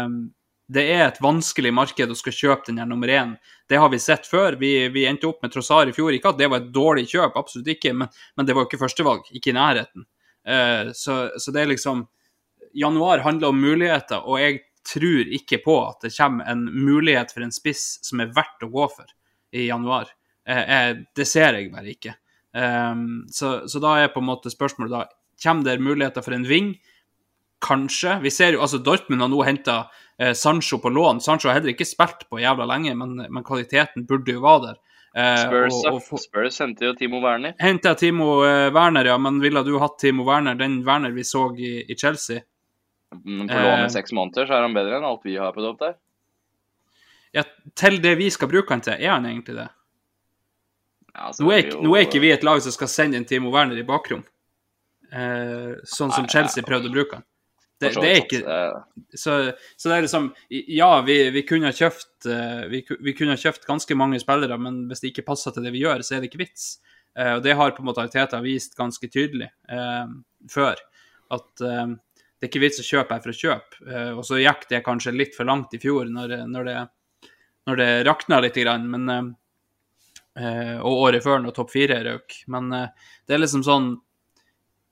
um, 0.05 0.19
det 0.69 0.85
er 0.93 1.07
et 1.07 1.21
vanskelig 1.23 1.71
marked 1.73 2.11
å 2.13 2.17
skal 2.17 2.35
kjøpe 2.35 2.69
den 2.69 2.77
her 2.81 2.89
nummer 2.89 3.09
én. 3.09 3.33
Det 3.69 3.79
har 3.81 3.89
vi 3.89 3.99
sett 4.01 4.29
før. 4.29 4.59
Vi, 4.61 4.73
vi 4.93 5.07
endte 5.09 5.29
opp 5.31 5.41
med 5.41 5.53
Trossar 5.53 5.89
i 5.89 5.95
fjor. 5.95 6.13
Ikke 6.13 6.33
at 6.33 6.39
det 6.41 6.49
var 6.51 6.61
et 6.61 6.71
dårlig 6.73 7.07
kjøp, 7.09 7.37
absolutt 7.41 7.71
ikke, 7.73 7.95
men, 7.97 8.11
men 8.37 8.45
det 8.45 8.53
var 8.53 8.65
jo 8.65 8.69
ikke 8.69 8.83
førstevalg. 8.83 9.31
Ikke 9.33 9.53
i 9.53 9.57
nærheten. 9.57 10.05
Uh, 10.45 10.93
så, 10.93 11.21
så 11.41 11.53
det 11.55 11.63
er 11.63 11.73
liksom 11.73 12.05
Januar 12.77 13.23
handler 13.25 13.49
om 13.49 13.57
muligheter, 13.57 14.21
og 14.29 14.37
jeg 14.37 14.59
tror 14.85 15.31
ikke 15.39 15.57
på 15.63 15.73
at 15.87 16.05
det 16.05 16.13
kommer 16.13 16.45
en 16.49 16.67
mulighet 16.69 17.33
for 17.33 17.41
en 17.41 17.53
spiss 17.53 17.97
som 18.05 18.21
er 18.21 18.29
verdt 18.35 18.61
å 18.65 18.69
gå 18.69 18.85
for 18.93 19.09
i 19.57 19.65
januar. 19.71 20.11
Uh, 20.45 20.61
uh, 20.61 20.91
det 21.17 21.25
ser 21.29 21.57
jeg 21.57 21.73
bare 21.73 21.95
ikke. 21.95 22.13
Um, 22.53 23.25
så, 23.29 23.67
så 23.69 23.79
da 23.83 23.91
er 24.01 24.07
på 24.13 24.19
en 24.23 24.25
måte 24.31 24.49
spørsmålet 24.49 24.89
da 24.95 25.03
Kommer 25.43 25.63
det 25.63 25.77
muligheter 25.79 26.21
for 26.25 26.33
en 26.35 26.43
ving? 26.49 26.73
Kanskje. 27.63 28.17
Vi 28.23 28.31
ser 28.31 28.53
jo, 28.55 28.61
altså 28.65 28.79
Dortmund 28.83 29.21
har 29.23 29.29
nå 29.31 29.39
henta 29.47 29.75
eh, 30.19 30.33
Sancho 30.35 30.79
på 30.83 30.89
lån. 30.91 31.21
Sancho 31.23 31.47
har 31.47 31.55
heller 31.59 31.71
ikke 31.71 31.87
spilt 31.87 32.25
på 32.29 32.39
jævla 32.41 32.65
lenge, 32.67 32.91
men, 32.99 33.13
men 33.29 33.43
kvaliteten 33.47 34.03
burde 34.09 34.35
jo 34.35 34.41
være 34.43 34.65
der. 34.65 34.77
Eh, 35.15 35.37
Spurs, 35.45 35.77
og- 35.87 36.01
og 36.13 36.19
Spurs 36.23 36.59
henter 36.59 36.89
jo 36.89 36.93
Timo 36.99 37.21
Werner. 37.23 37.53
Henta 37.59 37.93
Timo 37.99 38.41
eh, 38.43 38.67
Werner, 38.75 39.05
ja, 39.13 39.15
men 39.17 39.39
ville 39.43 39.63
du 39.63 39.77
hatt 39.79 39.95
Timo 39.99 40.23
Werner, 40.27 40.55
den 40.59 40.81
Werner 40.87 41.11
vi 41.15 41.23
så 41.23 41.45
i, 41.55 41.71
i 41.87 41.95
Chelsea? 41.95 42.41
Men 43.23 43.47
På 43.47 43.55
lån 43.63 43.79
Eh. 43.79 43.85
i 43.87 43.89
seks 43.95 44.11
måneder 44.11 44.45
så 44.51 44.53
er 44.59 44.67
han 44.67 44.75
bedre 44.75 44.99
enn 44.99 45.07
alt 45.07 45.23
vi 45.25 45.37
har 45.39 45.55
på 45.55 45.63
Dopp 45.63 45.79
der. 45.79 45.95
Ja, 47.33 47.43
til 47.75 48.01
det 48.03 48.17
vi 48.19 48.27
skal 48.33 48.51
bruke 48.51 48.75
han 48.75 48.81
til, 48.83 48.99
er 48.99 49.11
han 49.15 49.25
egentlig 49.25 49.55
det? 49.55 49.69
Ja, 51.19 51.27
altså, 51.27 51.43
Nå 51.43 51.51
er, 51.51 51.65
jo... 51.67 51.81
nå 51.83 51.95
er 51.97 52.05
ikke 52.07 52.21
vi 52.23 52.31
et 52.31 52.45
lag 52.47 52.61
som 52.63 52.71
skal 52.71 52.87
sende 52.91 53.19
en 53.19 53.25
Timo 53.27 53.51
Werner 53.51 53.79
i 53.81 53.83
bakrom, 53.83 54.21
eh, 55.11 55.73
sånn 55.83 56.13
som 56.15 56.23
Nei, 56.23 56.31
Chelsea 56.31 56.63
prøvde 56.63 56.87
å 56.87 56.93
bruke 56.93 57.19
han. 57.19 57.25
Det, 57.79 57.93
det 57.95 58.09
er 58.09 58.17
ikke 58.19 58.39
så, 59.15 59.33
så 59.79 59.87
det 59.87 59.93
er 59.95 60.01
liksom 60.03 60.25
Ja, 60.51 60.89
vi, 61.07 61.15
vi 61.31 61.45
kunne 61.47 61.69
ha 61.69 61.75
kjøpt 61.75 62.27
eh, 62.27 62.65
vi, 62.71 62.81
vi 63.07 63.13
kunne 63.15 63.37
ha 63.37 63.39
kjøpt 63.39 63.67
ganske 63.67 63.95
mange 63.99 64.19
spillere, 64.19 64.57
men 64.59 64.81
hvis 64.89 65.03
det 65.03 65.13
ikke 65.13 65.27
passer 65.29 65.55
til 65.55 65.67
det 65.67 65.71
vi 65.75 65.85
gjør, 65.85 66.03
så 66.03 66.17
er 66.17 66.23
det 66.23 66.31
ikke 66.31 66.41
vits. 66.41 66.69
Eh, 67.15 67.33
og 67.37 67.43
det 67.43 67.55
har 67.59 67.75
på 67.75 67.83
en 67.83 67.89
måte 67.91 68.03
Arteta 68.03 68.41
vist 68.43 68.75
ganske 68.79 69.11
tydelig 69.11 69.47
eh, 69.71 70.11
før. 70.51 70.79
At 71.35 71.63
eh, 71.67 71.95
det 71.95 72.47
er 72.47 72.51
ikke 72.51 72.63
vits 72.63 72.83
å 72.83 72.87
kjøpe 72.89 73.15
her 73.15 73.23
for 73.23 73.35
å 73.35 73.39
kjøpe. 73.43 73.83
Eh, 73.87 74.11
og 74.11 74.23
så 74.27 74.39
gikk 74.39 74.67
det 74.71 74.83
kanskje 74.87 75.15
litt 75.15 75.35
for 75.35 75.47
langt 75.47 75.75
i 75.75 75.79
fjor, 75.83 76.11
når, 76.11 76.35
når 76.51 76.67
det, 76.71 76.77
når 77.67 77.83
det 77.83 77.89
rakna 78.07 78.41
litt, 78.43 78.59
grann, 78.59 78.87
men 78.91 79.33
og 80.79 81.01
året 81.07 81.23
før, 81.23 81.39
når 81.43 81.55
topp 81.57 81.73
fire 81.73 81.99
røk. 82.05 82.37
Men 82.47 82.71
eh, 82.73 83.09
det 83.27 83.35
er 83.35 83.43
liksom 83.43 83.63
sånn 83.67 83.89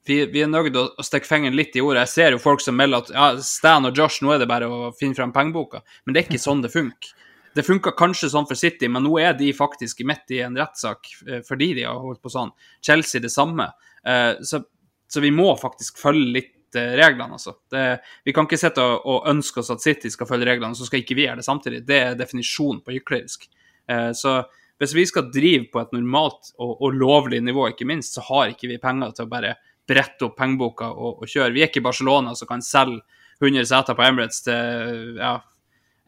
vi, 0.08 0.22
vi 0.32 0.40
er 0.40 0.48
nødt 0.48 0.70
til 0.72 0.86
å 0.88 1.04
stikke 1.04 1.28
fingeren 1.28 1.56
litt 1.56 1.74
i 1.76 1.82
jorda. 1.82 2.06
Jeg 2.06 2.14
ser 2.14 2.32
jo 2.32 2.40
folk 2.40 2.62
som 2.64 2.76
melder 2.78 3.02
at 3.02 3.10
ja, 3.12 3.26
Stan 3.44 3.84
og 3.84 3.98
Josh, 3.98 4.22
nå 4.24 4.32
er 4.32 4.40
det 4.40 4.48
bare 4.48 4.68
å 4.72 4.90
finne 4.96 5.16
frem 5.18 5.34
pengeboka. 5.34 5.82
Men 6.06 6.14
det 6.16 6.22
er 6.22 6.28
ikke 6.30 6.40
sånn 6.40 6.62
det 6.64 6.70
funker. 6.72 7.10
Det 7.56 7.64
funka 7.66 7.92
kanskje 7.98 8.30
sånn 8.32 8.46
for 8.48 8.56
City, 8.56 8.88
men 8.88 9.04
nå 9.04 9.18
er 9.20 9.34
de 9.36 9.50
faktisk 9.56 10.00
midt 10.06 10.30
i 10.32 10.40
en 10.46 10.56
rettssak 10.56 11.10
eh, 11.26 11.40
fordi 11.44 11.72
de 11.80 11.84
har 11.88 11.98
holdt 12.00 12.22
på 12.24 12.32
sånn. 12.32 12.54
Chelsea 12.84 13.20
det 13.20 13.32
samme. 13.34 13.66
Eh, 14.04 14.38
Så, 14.46 14.62
så 15.08 15.20
vi 15.24 15.32
må 15.34 15.50
faktisk 15.60 15.98
følge 16.00 16.32
litt 16.38 16.78
eh, 16.78 16.94
reglene, 17.00 17.36
altså. 17.36 17.56
Det, 17.72 17.84
vi 18.24 18.32
kan 18.36 18.48
ikke 18.48 18.60
sitte 18.60 18.84
og, 18.84 19.04
og 19.08 19.28
ønske 19.32 19.60
oss 19.60 19.72
at 19.74 19.84
City 19.84 20.12
skal 20.14 20.28
følge 20.30 20.48
reglene, 20.48 20.76
så 20.78 20.86
skal 20.88 21.02
ikke 21.02 21.18
vi 21.18 21.26
gjøre 21.26 21.42
det 21.42 21.48
samtidig. 21.48 21.82
Det 21.88 22.00
er 22.04 22.16
definisjonen 22.20 22.80
på 22.84 22.94
hyklerisk. 22.96 23.48
Eh, 23.90 24.12
Så 24.16 24.38
hvis 24.78 24.94
vi 24.94 25.06
skal 25.10 25.30
drive 25.34 25.66
på 25.72 25.80
et 25.82 25.94
normalt 25.96 26.52
og, 26.56 26.76
og 26.76 26.94
lovlig 26.94 27.40
nivå, 27.42 27.68
ikke 27.72 27.88
minst, 27.88 28.14
så 28.14 28.24
har 28.30 28.52
ikke 28.52 28.70
vi 28.70 28.80
penger 28.82 29.14
til 29.16 29.26
å 29.26 29.32
bare 29.32 29.56
brette 29.88 30.26
opp 30.28 30.36
pengeboka 30.38 30.90
og, 30.92 31.22
og 31.22 31.30
kjøre. 31.30 31.52
Vi 31.54 31.64
er 31.64 31.70
ikke 31.70 31.84
Barcelona 31.84 32.34
som 32.38 32.48
kan 32.50 32.62
selge 32.64 33.00
100 33.40 33.68
seter 33.70 33.96
på 33.96 34.04
Emirates 34.04 34.42
til 34.44 35.18
ja, 35.18 35.36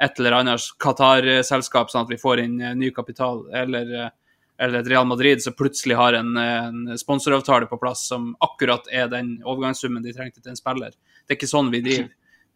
et 0.03 0.19
eller 0.19 0.39
annet 0.41 0.71
Qatar-selskap, 0.83 1.93
sånn 1.93 2.07
at 2.07 2.13
vi 2.13 2.19
får 2.21 2.45
inn 2.45 2.59
eh, 2.61 2.77
ny 2.79 2.91
kapital. 2.95 3.45
Eller, 3.55 3.93
eh, 4.05 4.13
eller 4.61 4.83
et 4.83 4.91
Real 4.93 5.09
Madrid 5.09 5.43
som 5.43 5.57
plutselig 5.57 5.97
har 5.99 6.19
en, 6.19 6.35
en 6.37 6.99
sponsoravtale 7.01 7.69
på 7.71 7.79
plass 7.81 8.07
som 8.11 8.33
akkurat 8.45 8.89
er 8.93 9.11
den 9.13 9.39
overgangssummen 9.45 10.05
de 10.05 10.15
trengte 10.17 10.43
til 10.43 10.53
en 10.53 10.59
spiller. 10.59 10.97
Det 11.25 11.35
er 11.35 11.41
ikke 11.41 11.51
sånn 11.51 11.71
vi 11.73 11.83
driver. 11.85 12.11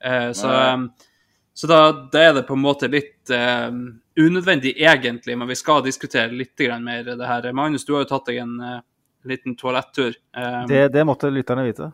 Eh, 0.04 0.30
så 0.36 0.50
Nei. 0.50 1.10
Så 1.54 1.68
da, 1.70 1.80
da 2.12 2.22
er 2.28 2.32
det 2.34 2.46
på 2.48 2.56
en 2.56 2.64
måte 2.64 2.88
litt 2.90 3.30
eh, 3.30 3.68
unødvendig, 4.18 4.72
egentlig, 4.82 5.36
men 5.38 5.48
vi 5.50 5.56
skal 5.58 5.84
diskutere 5.86 6.32
litt 6.34 6.58
mer 6.82 7.04
det 7.14 7.26
her. 7.28 7.52
Magnus, 7.54 7.84
du 7.86 7.94
har 7.94 8.02
jo 8.04 8.10
tatt 8.10 8.26
deg 8.26 8.40
en 8.42 8.56
eh, 8.60 8.80
liten 9.30 9.54
toalettur. 9.56 10.16
Um, 10.36 10.64
Det, 10.68 10.88
det 10.92 11.04
måtte 11.06 11.30
lytterne 11.30 11.64
vite. 11.64 11.92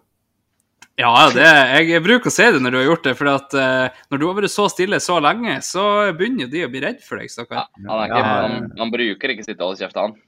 ja, 1.01 1.13
det, 1.33 1.45
jeg 1.89 2.03
bruker 2.05 2.29
å 2.29 2.35
si 2.35 2.49
det 2.53 2.61
når 2.61 2.71
du 2.75 2.79
har 2.81 2.89
gjort 2.89 3.05
det, 3.05 3.15
for 3.21 3.31
at 3.35 3.55
eh, 3.57 4.01
når 4.11 4.19
du 4.19 4.27
har 4.27 4.41
vært 4.41 4.53
så 4.53 4.67
stille 4.73 4.99
så 5.01 5.21
lenge, 5.21 5.59
så 5.65 5.85
begynner 6.17 6.47
jo 6.47 6.51
de 6.53 6.65
å 6.67 6.73
bli 6.73 6.83
redd 6.85 7.05
for 7.05 7.21
deg, 7.21 7.29
Ja, 7.29 7.35
stakkar. 7.37 7.69
han, 7.77 7.93
er 8.01 8.09
ikke, 8.09 8.19
Ja, 8.19 8.25
ja. 8.27 8.49
han, 8.49 8.73
han 8.81 8.93
bruker 8.97 9.35
ikke 9.37 9.47
sitt 9.47 9.61
holdekjeft, 9.63 9.97
holde 10.01 10.15
han. 10.17 10.19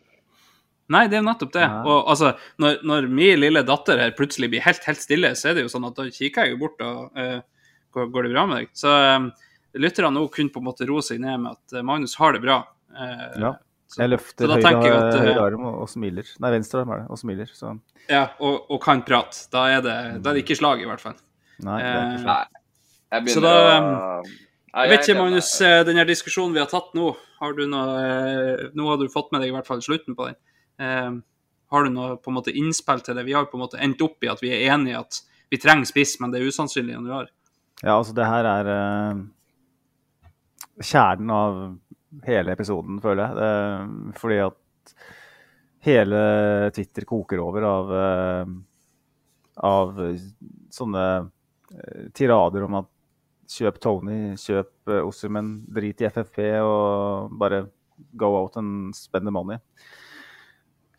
Nei, 0.93 1.07
det 1.09 1.16
er 1.16 1.22
jo 1.22 1.28
nettopp 1.30 1.53
det. 1.55 1.62
Ja. 1.64 1.80
Og 1.89 2.09
altså, 2.12 2.35
når, 2.61 2.80
når 2.85 3.07
min 3.09 3.41
lille 3.41 3.62
datter 3.64 4.01
her 4.03 4.12
plutselig 4.16 4.51
blir 4.53 4.64
helt, 4.64 4.83
helt 4.85 5.01
stille, 5.01 5.30
så 5.39 5.49
er 5.51 5.57
det 5.57 5.62
jo 5.64 5.70
sånn 5.72 5.87
at 5.89 5.97
da 5.97 6.05
kikker 6.12 6.45
jeg 6.49 6.53
jo 6.53 6.61
bort 6.66 6.83
og 6.85 7.16
eh, 7.16 7.39
går, 7.93 8.11
går 8.14 8.22
det 8.28 8.32
bra 8.34 8.47
med 8.51 8.57
deg? 8.62 8.70
Så 8.76 8.93
um, 9.16 9.30
lytterne 9.74 10.12
nå 10.16 10.26
kunne 10.32 10.53
på 10.53 10.61
en 10.62 10.66
måte 10.70 10.86
roe 10.88 11.03
seg 11.05 11.20
ned 11.22 11.40
med 11.45 11.53
at 11.57 11.76
eh, 11.78 11.84
Magnus 11.86 12.14
har 12.20 12.32
det 12.36 12.43
bra. 12.45 12.59
Eh, 12.93 13.40
Ja. 13.40 13.53
så- 13.88 14.03
Jeg 14.03 14.11
løfter 14.14 14.49
høyre, 14.49 14.61
jeg 14.62 14.93
at, 14.93 15.14
eh, 15.14 15.26
høyre 15.28 15.43
arm 15.47 15.66
og, 15.68 15.80
og 15.82 15.88
smiler. 15.93 16.24
Nei, 16.40 16.51
venstre 16.57 16.80
arm 16.82 16.90
er 16.97 17.03
det, 17.03 17.11
og 17.11 17.18
smiler. 17.20 17.51
Så 17.53 17.74
ja, 18.09 18.22
og, 18.40 18.70
og 18.70 18.80
kan 18.82 19.03
prate. 19.07 19.47
Da 19.53 19.66
er, 19.70 19.80
det, 19.84 19.97
da 20.22 20.30
er 20.30 20.34
det 20.38 20.45
ikke 20.47 20.57
slag, 20.59 20.80
i 20.82 20.88
hvert 20.88 21.01
fall. 21.01 21.14
nei, 21.62 21.78
det 21.78 21.90
er 21.90 22.01
ikke 22.01 22.14
Eh, 22.14 22.18
sånn. 22.18 22.26
Nei. 22.26 22.47
Jeg 23.12 23.28
Så 23.28 23.40
begynner 23.40 23.43
da, 23.45 23.82
å 24.22 24.24
Jeg 24.72 24.88
vet 24.88 25.03
ikke, 25.09 25.18
Magnus, 25.20 25.51
eh, 25.61 25.82
den 25.84 25.97
her 26.01 26.07
diskusjonen 26.09 26.55
vi 26.57 26.61
har 26.62 26.66
tatt 26.72 26.95
nå, 26.97 27.11
har 27.43 27.53
du 27.53 27.66
noe, 27.68 27.99
eh, 28.01 28.70
nå 28.74 28.86
har 28.88 28.97
du 28.97 29.09
fått 29.12 29.28
med 29.32 29.43
deg 29.43 29.51
i 29.51 29.53
hvert 29.53 29.66
fall 29.68 29.82
slutten 29.84 30.16
på 30.16 30.30
den. 30.30 30.36
Eh, 30.80 31.11
har 31.72 31.84
du 31.84 31.90
noe 31.93 32.16
på 32.16 32.28
en 32.32 32.36
måte 32.38 32.53
innspill 32.57 33.01
til 33.05 33.14
det? 33.14 33.24
Vi 33.26 33.32
har 33.36 33.45
på 33.47 33.57
en 33.61 33.64
måte 33.66 33.78
endt 33.80 34.01
opp 34.05 34.24
i 34.24 34.28
at 34.32 34.40
vi 34.40 34.49
er 34.53 34.72
enige 34.72 34.95
i 34.97 34.99
at 35.01 35.20
vi 35.53 35.59
trenger 35.61 35.84
spiss, 35.88 36.18
men 36.20 36.30
det 36.32 36.40
er 36.40 36.49
usannsynlig 36.49 36.95
i 36.95 36.97
januar. 36.97 37.28
Ja, 37.83 37.97
altså 37.97 38.14
det 38.14 38.28
her 38.30 38.47
er 38.47 38.68
uh, 38.70 39.22
kjernen 40.87 41.30
av 41.35 41.57
hele 42.28 42.55
episoden, 42.55 43.01
føler 43.03 43.24
jeg. 43.24 43.39
Det, 43.41 44.18
fordi 44.20 44.37
at 44.45 44.93
hele 45.83 46.20
Twitter 46.76 47.07
koker 47.09 47.43
over 47.43 47.66
av, 47.66 47.91
uh, 47.91 48.53
av 49.66 49.99
sånne 50.72 51.07
eh, 51.18 52.05
tirader 52.14 52.68
om 52.68 52.78
at 52.78 52.91
kjøp 53.53 53.80
Tony, 53.83 54.20
kjøp 54.39 54.70
uh, 54.93 55.01
Osserman, 55.03 55.51
drit 55.66 56.05
i 56.05 56.07
FFP 56.07 56.39
og 56.62 57.35
bare 57.41 57.64
go 58.18 58.30
out 58.39 58.61
and 58.62 58.95
spend 58.95 59.26
the 59.26 59.35
money. 59.35 59.59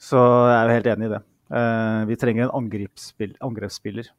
Så 0.03 0.19
jeg 0.19 0.59
er 0.59 0.73
helt 0.75 0.91
enig 0.91 1.07
i 1.07 1.13
det. 1.15 1.23
Vi 2.09 2.15
trenger 2.19 2.49
en 2.49 2.55
angrepsspiller. 2.59 4.11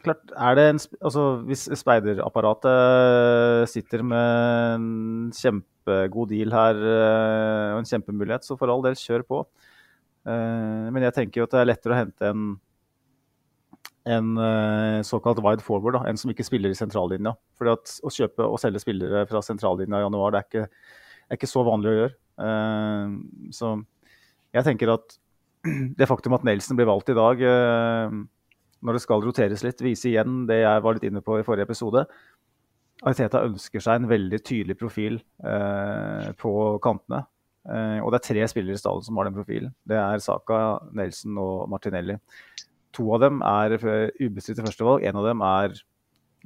Klart, 0.00 0.30
er 0.32 0.56
det 0.56 0.64
en, 0.70 0.80
altså, 1.04 1.24
Hvis 1.44 1.66
speiderapparatet 1.76 3.68
sitter 3.68 4.04
med 4.06 4.78
en 4.78 4.86
kjempegod 5.36 6.30
deal 6.32 6.54
her 6.54 6.80
eh, 6.80 7.74
og 7.74 7.82
en 7.82 7.90
kjempemulighet, 7.90 8.46
så 8.46 8.56
for 8.56 8.72
all 8.72 8.84
del, 8.86 8.96
kjør 8.96 9.26
på. 9.28 9.42
Eh, 10.24 10.88
men 10.88 11.04
jeg 11.04 11.16
tenker 11.18 11.42
jo 11.42 11.48
at 11.48 11.56
det 11.56 11.60
er 11.62 11.70
lettere 11.72 11.96
å 11.96 12.00
hente 12.02 12.32
en 12.32 12.50
en 14.10 14.30
eh, 14.40 15.02
såkalt 15.04 15.42
wide 15.44 15.60
forward, 15.62 15.98
da, 15.98 16.00
en 16.08 16.16
som 16.16 16.30
ikke 16.32 16.46
spiller 16.46 16.72
i 16.72 16.78
sentrallinja. 16.78 17.34
For 17.60 17.68
Å 17.68 18.10
kjøpe 18.10 18.46
og 18.48 18.56
selge 18.58 18.80
spillere 18.80 19.26
fra 19.28 19.42
sentrallinja 19.44 20.00
i 20.00 20.06
januar, 20.06 20.32
det 20.32 20.40
er 20.40 20.46
ikke, 20.48 20.64
er 21.28 21.38
ikke 21.38 21.50
så 21.50 21.62
vanlig 21.68 21.90
å 21.90 21.98
gjøre. 21.98 22.14
Så 23.54 23.74
jeg 24.56 24.66
tenker 24.66 24.94
at 24.96 25.18
det 26.00 26.08
faktum 26.08 26.34
at 26.34 26.48
Nelson 26.48 26.80
blir 26.80 26.88
valgt 26.88 27.12
i 27.12 27.18
dag, 27.18 27.44
når 28.84 28.96
det 28.96 29.02
skal 29.04 29.24
roteres 29.24 29.64
litt, 29.66 29.82
vise 29.84 30.08
igjen 30.10 30.44
det 30.48 30.62
jeg 30.62 30.84
var 30.84 30.96
litt 30.96 31.08
inne 31.08 31.22
på 31.24 31.38
i 31.40 31.44
forrige 31.46 31.68
episode. 31.68 32.06
Ariteta 33.00 33.42
ønsker 33.46 33.82
seg 33.82 34.00
en 34.00 34.08
veldig 34.10 34.40
tydelig 34.44 34.76
profil 34.80 35.20
eh, 35.44 36.30
på 36.40 36.54
kantene. 36.84 37.22
Eh, 37.68 37.98
og 38.00 38.12
det 38.12 38.20
er 38.20 38.26
tre 38.26 38.48
spillere 38.52 38.76
i 38.76 38.80
stallen 38.80 39.04
som 39.04 39.20
har 39.20 39.28
den 39.28 39.36
profilen. 39.36 39.74
Det 39.88 39.96
er 40.00 40.24
Saka, 40.24 40.80
Nelson 40.96 41.38
og 41.40 41.68
Martinelli. 41.72 42.18
To 42.96 43.06
av 43.14 43.22
dem 43.24 43.40
er 43.46 43.76
ubestridte 44.20 44.64
førstevalg. 44.66 45.06
En 45.08 45.20
av 45.20 45.28
dem 45.28 45.44
er 45.46 45.80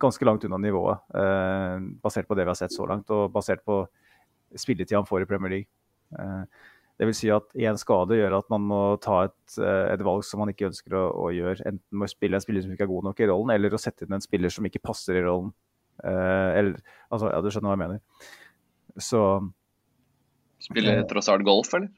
ganske 0.01 0.27
langt 0.27 0.45
unna 0.45 0.59
nivået, 0.59 0.99
eh, 1.15 1.79
basert 2.03 2.29
på 2.29 2.35
det 2.35 2.45
vi 2.45 2.51
har 2.51 2.59
sett 2.59 2.73
så 2.73 2.87
langt, 2.87 3.11
og 3.11 3.33
basert 3.33 3.65
på 3.65 3.87
spilletida 4.57 4.99
han 4.99 5.07
får 5.07 5.23
i 5.23 5.27
Premier 5.31 5.51
League. 5.51 5.71
Eh, 6.19 6.45
det 7.01 7.09
vil 7.09 7.17
si 7.19 7.31
at 7.35 7.49
én 7.59 7.79
skade 7.81 8.19
gjør 8.19 8.37
at 8.39 8.51
man 8.53 8.67
må 8.71 8.81
ta 9.03 9.25
et, 9.27 9.57
eh, 9.59 9.87
et 9.95 10.03
valg 10.07 10.23
som 10.27 10.43
man 10.43 10.53
ikke 10.53 10.69
ønsker 10.69 10.95
å, 10.95 11.09
å, 11.25 11.31
gjøre. 11.35 11.67
Enten 11.67 12.01
må 12.01 12.07
spille 12.11 12.39
en 12.39 12.45
spiller 12.45 12.63
som 12.63 12.75
ikke 12.75 12.87
er 12.87 12.93
god 12.93 13.09
nok 13.09 13.23
i 13.23 13.29
rollen, 13.31 13.55
eller 13.57 13.75
å 13.75 13.81
sette 13.83 14.07
inn 14.07 14.15
en 14.15 14.23
spiller 14.23 14.53
som 14.55 14.69
ikke 14.69 14.83
passer 14.85 15.19
i 15.19 15.25
rollen. 15.27 15.51
Eh, 16.05 16.51
eller, 16.61 16.79
altså, 17.11 17.33
ja, 17.33 17.43
Du 17.43 17.51
skjønner 17.51 17.73
hva 17.73 17.77
jeg 17.77 17.83
mener. 17.83 18.31
Så 19.03 19.25
Spiller 20.63 21.03
tross 21.11 21.29
alt 21.29 21.45
golf, 21.45 21.75
eller? 21.77 21.91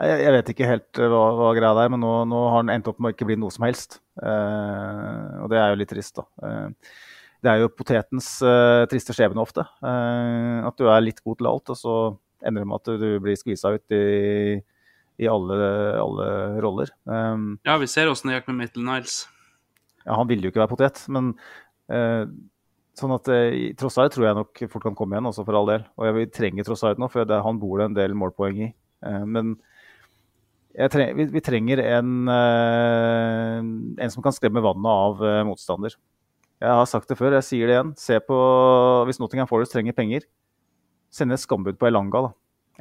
Jeg, 0.00 0.18
jeg, 0.24 0.32
vet 0.34 0.50
ikke 0.54 0.68
helt 0.70 0.98
hva, 0.98 1.22
hva 1.36 1.52
greia 1.56 1.84
er, 1.84 1.90
men 1.92 2.00
nå, 2.00 2.12
nå, 2.26 2.38
har 2.48 2.62
han 2.62 2.72
endt 2.72 2.88
opp 2.88 2.98
med 2.98 3.12
å 3.12 3.14
ikke 3.14 3.28
bli 3.28 3.36
noe 3.38 3.52
som 3.52 3.66
helst. 3.68 4.00
Eh, 4.16 5.42
og 5.44 5.52
det 5.52 5.60
er 5.60 5.72
jo 5.72 5.78
litt 5.82 5.92
trist, 5.92 6.16
da. 6.16 6.24
Eh, 6.48 6.94
det 7.44 7.50
er 7.50 7.60
jo 7.60 7.72
potetens 7.74 8.28
eh, 8.46 8.86
triste 8.88 9.14
skjebne 9.16 9.42
ofte. 9.42 9.66
at 9.82 10.78
du 10.78 10.88
er 10.88 11.04
litt 11.04 11.20
god 11.20 11.40
til 11.40 11.50
alt, 11.50 11.72
og 11.74 11.78
så 11.78 11.96
ender 12.46 12.62
det 12.64 12.68
med 12.68 12.80
at 12.80 13.02
du 13.02 13.08
blir 13.22 13.38
skvisa 13.38 13.74
ut 13.76 13.94
i, 13.94 14.60
i 15.22 15.28
alle, 15.30 15.58
alle, 16.02 16.28
roller. 16.64 16.92
Um, 17.04 17.56
ja, 17.66 17.76
vi 17.80 17.90
ser 17.90 18.10
åssen 18.10 18.30
det 18.30 18.40
gikk 18.40 18.50
med 18.52 18.62
Mittel 18.62 18.86
Niles. 18.86 19.22
Ja, 20.02 20.16
han 20.18 20.28
ville 20.30 20.46
jo 20.46 20.52
ikke 20.52 20.64
være 20.64 20.72
potet, 20.72 21.02
men 21.12 21.32
uh, 21.92 22.24
sånn 22.98 23.14
at 23.14 23.30
uh, 23.30 23.58
Trossard 23.78 24.14
tror 24.14 24.28
jeg 24.28 24.38
nok 24.40 24.64
fort 24.72 24.86
kan 24.88 24.96
komme 24.98 25.16
igjen, 25.16 25.28
også 25.30 25.46
for 25.46 25.58
all 25.58 25.70
del. 25.70 25.84
Og 25.98 26.08
jeg 26.08 26.32
trenger 26.34 26.66
Trossard 26.66 27.02
nå, 27.02 27.10
for 27.12 27.28
det, 27.28 27.42
han 27.46 27.60
bor 27.62 27.78
det 27.80 27.90
en 27.90 27.98
del 28.00 28.16
målpoeng 28.18 28.64
i. 28.68 28.72
Uh, 29.06 29.22
men 29.26 29.56
trenger, 30.72 31.18
vi, 31.18 31.28
vi, 31.34 31.44
trenger 31.44 31.82
en, 31.84 32.14
en 32.32 34.12
som 34.14 34.24
kan 34.24 34.32
skremme 34.32 34.62
vannet 34.64 34.88
av 34.88 35.20
motstander. 35.44 35.98
Jeg 36.62 36.78
har 36.78 36.86
sagt 36.86 37.10
det 37.10 37.18
før, 37.18 37.34
jeg 37.36 37.44
sier 37.44 37.68
det 37.68 37.74
igjen. 37.74 37.90
Se 37.98 38.16
på 38.22 38.36
Hvis 39.08 39.18
Nottingham 39.20 39.50
Forest 39.50 39.74
trenger 39.74 39.96
penger, 39.96 40.24
sende 41.12 41.36
et 41.36 41.42
skambud 41.42 41.78
på 41.78 41.88
Elanga. 41.90 42.26
da. 42.28 42.32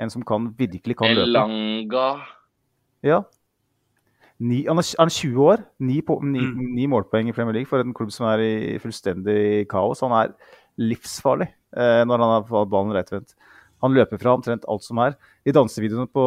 En 0.02 0.10
som 0.14 0.24
kan, 0.24 0.50
virkelig 0.58 0.98
kan 0.98 1.14
løpe. 1.14 1.28
Elanga 1.28 2.08
Ja. 3.04 3.22
Ni, 4.42 4.64
han, 4.66 4.80
er, 4.82 4.88
han, 4.98 5.10
er, 5.12 5.14
20 5.14 5.44
år, 5.46 5.62
ni, 5.86 6.00
på, 6.02 6.18
ni, 6.26 6.42
mm. 6.42 6.62
ni, 6.74 6.88
målpoeng 6.90 7.28
i 7.30 7.34
Premier 7.36 7.54
League 7.60 7.70
for 7.70 7.84
en 7.84 7.94
klubb 7.94 8.10
som 8.14 8.26
er 8.32 8.42
i 8.42 8.80
fullstendig 8.82 9.68
kaos. 9.70 10.02
Han 10.02 10.16
er 10.18 10.34
livsfarlig 10.82 11.46
eh, 11.78 12.02
når 12.10 12.24
han 12.24 12.34
har 12.50 12.66
ballen 12.72 12.96
rettvendt. 12.96 13.36
Han 13.86 13.94
løper 13.94 14.18
fra 14.22 14.34
omtrent 14.38 14.66
alt 14.70 14.86
som 14.86 14.98
er. 15.02 15.14
De 15.46 15.54
dansevideoene 15.54 16.10
på 16.10 16.26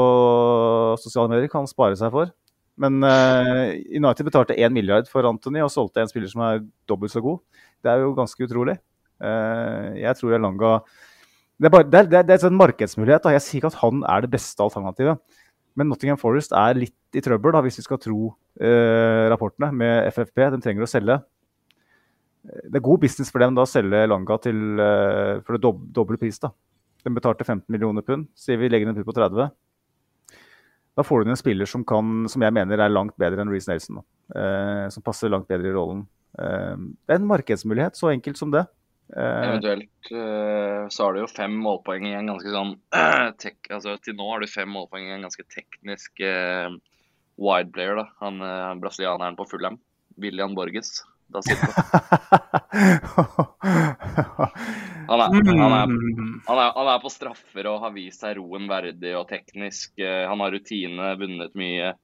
sosiale 1.02 1.30
medier 1.30 1.50
kan 1.50 1.64
han 1.64 1.70
spare 1.70 1.98
seg 1.98 2.14
for. 2.14 2.30
Men 2.78 3.02
eh, 3.06 3.80
United 3.94 4.26
betalte 4.26 4.56
1 4.58 4.74
milliard 4.74 5.10
for 5.10 5.26
Anthony 5.26 5.62
og 5.62 5.72
solgte 5.74 6.02
en 6.02 6.10
spiller 6.10 6.30
som 6.30 6.42
er 6.46 6.62
dobbelt 6.90 7.14
så 7.14 7.22
god. 7.22 7.42
Det 7.82 7.92
er 7.92 8.02
jo 8.02 8.14
ganske 8.14 8.46
utrolig. 8.46 8.78
Eh, 9.22 9.90
jeg 10.02 10.18
tror 10.18 10.34
Elanga 10.34 10.72
det 11.60 11.68
er, 11.68 11.70
bare, 11.70 11.86
det, 11.86 11.98
er, 12.00 12.08
det 12.10 12.22
er, 12.24 12.38
en 12.38 12.46
sånn 12.48 12.58
markedsmulighet. 12.58 13.22
Da. 13.24 13.34
Jeg 13.36 13.44
sier 13.44 13.60
ikke 13.60 13.70
at 13.70 13.80
han 13.82 14.02
er 14.10 14.24
det 14.24 14.32
beste 14.32 14.64
alternativet. 14.64 15.20
Men 15.78 15.88
Nottingham 15.90 16.18
Forest 16.18 16.54
er 16.54 16.76
litt 16.78 17.16
i 17.18 17.22
trøbbel, 17.22 17.54
da, 17.54 17.62
hvis 17.62 17.78
vi 17.80 17.86
skal 17.86 18.00
tro 18.02 18.32
eh, 18.58 19.24
rapportene 19.30 19.70
med 19.74 20.10
FFP. 20.10 20.42
De 20.54 20.60
trenger 20.62 20.86
å 20.86 20.90
selge. 20.90 21.18
Det 22.44 22.78
er 22.78 22.84
god 22.84 23.00
business 23.06 23.30
for 23.32 23.42
dem 23.42 23.56
da 23.56 23.64
å 23.64 23.70
selge 23.70 24.02
Langa 24.10 24.36
til, 24.42 24.58
eh, 24.82 25.40
for 25.46 25.56
det 25.56 25.62
dob 25.64 25.84
doble 25.94 26.18
pris. 26.20 26.38
da. 26.42 26.50
De 27.04 27.12
betalte 27.12 27.46
15 27.46 27.66
millioner 27.72 28.02
pund. 28.02 28.28
Sier 28.38 28.58
vi 28.58 28.70
legger 28.70 28.90
den 28.90 28.98
pund 28.98 29.08
på 29.08 29.16
30. 29.16 29.50
Da 30.94 31.02
får 31.02 31.24
du 31.24 31.30
en 31.30 31.38
spiller 31.38 31.66
som, 31.66 31.82
kan, 31.86 32.26
som 32.30 32.42
jeg 32.42 32.54
mener 32.54 32.78
er 32.78 32.92
langt 32.92 33.16
bedre 33.18 33.42
enn 33.42 33.50
Reece 33.50 33.70
Nelson. 33.70 34.02
Eh, 34.34 34.86
som 34.94 35.02
passer 35.06 35.32
langt 35.32 35.48
bedre 35.50 35.70
i 35.70 35.74
rollen. 35.74 36.04
Eh, 36.38 36.76
det 37.06 37.14
er 37.14 37.22
en 37.22 37.30
markedsmulighet, 37.30 37.98
så 37.98 38.12
enkelt 38.12 38.38
som 38.38 38.54
det. 38.54 38.66
Eh, 39.12 39.48
Eventuelt 39.48 40.12
uh, 40.12 40.88
så 40.88 41.04
har 41.04 41.12
du 41.12 41.20
jo 41.20 41.28
fem 41.28 41.52
målpoeng 41.60 42.06
i 42.08 42.14
en 42.16 42.30
ganske 42.32 42.50
sånn 42.50 42.72
tek, 43.42 43.58
altså 43.68 43.98
Til 44.02 44.16
nå 44.16 44.30
har 44.30 44.40
du 44.40 44.48
fem 44.48 44.70
målpoeng 44.72 45.10
i 45.10 45.16
en 45.18 45.26
ganske 45.26 45.44
teknisk 45.52 46.22
uh, 46.24 46.72
wide 47.36 47.70
player. 47.74 48.00
da, 48.00 48.06
Han 48.24 48.40
uh, 48.42 48.72
brasilianeren 48.80 49.36
på 49.38 49.46
Fulham, 49.50 49.78
William 50.16 50.56
Borges. 50.56 51.02
Da 51.34 51.40
sitter 51.44 51.68
han, 55.08 55.20
er, 55.20 55.28
han, 55.30 55.48
er, 55.48 55.86
han, 55.88 56.58
er, 56.58 56.72
han 56.76 56.88
er 56.92 56.98
på 57.00 57.12
straffer 57.12 57.68
og 57.70 57.80
har 57.80 57.94
vist 57.94 58.20
seg 58.20 58.36
roen 58.36 58.68
verdig 58.68 59.14
og 59.16 59.28
teknisk. 59.30 59.94
han 60.04 60.42
har 60.44 60.52
rutine, 60.52 61.14
vunnet 61.20 61.56
mye. 61.56 61.94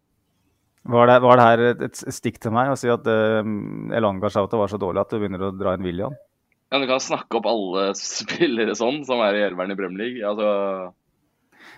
Var 0.89 1.11
det, 1.11 1.19
var 1.21 1.37
det 1.37 1.45
her 1.45 1.85
et 1.85 2.01
stikk 2.01 2.41
til 2.41 2.55
meg 2.57 2.73
å 2.73 2.79
si 2.81 2.89
at 2.89 3.05
uh, 3.05 3.45
Elanga 3.93 4.33
Shouta 4.33 4.57
var 4.57 4.73
så 4.73 4.81
dårlig 4.81 5.05
at 5.05 5.13
du 5.13 5.21
begynner 5.21 5.51
å 5.51 5.53
dra 5.53 5.77
inn 5.77 5.85
William? 5.85 6.17
Ja, 6.71 6.79
Du 6.79 6.87
kan 6.87 7.01
snakke 7.03 7.41
opp 7.41 7.47
alle 7.51 7.91
spillere 7.99 8.77
sånn, 8.79 9.03
som 9.07 9.23
er 9.27 9.39
i 9.39 9.45
elveren 9.49 9.75
i 9.75 9.79
Premier 9.79 10.07
League. 10.07 10.23
Altså... 10.27 10.95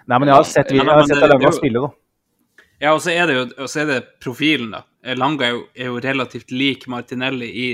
Nei, 0.07 0.19
men 0.19 0.29
jeg 0.29 0.37
har 0.37 0.49
sett, 0.49 0.73
jeg 0.75 0.87
har 0.87 1.05
sett 1.09 1.25
Alanga 1.25 1.53
spille, 1.55 1.83
da. 1.87 1.93
Ja, 2.83 2.93
og 2.97 3.03
så 3.05 3.13
er 3.15 3.29
det 3.31 3.37
jo 3.37 3.43
er 3.47 3.87
det 3.89 3.99
profilen, 4.23 4.73
da. 4.75 4.83
Langa 5.19 5.47
er 5.47 5.53
jo, 5.55 5.61
er 5.79 5.91
jo 5.93 6.01
relativt 6.03 6.51
lik 6.51 6.89
Martinelli 6.91 7.49
i, 7.49 7.69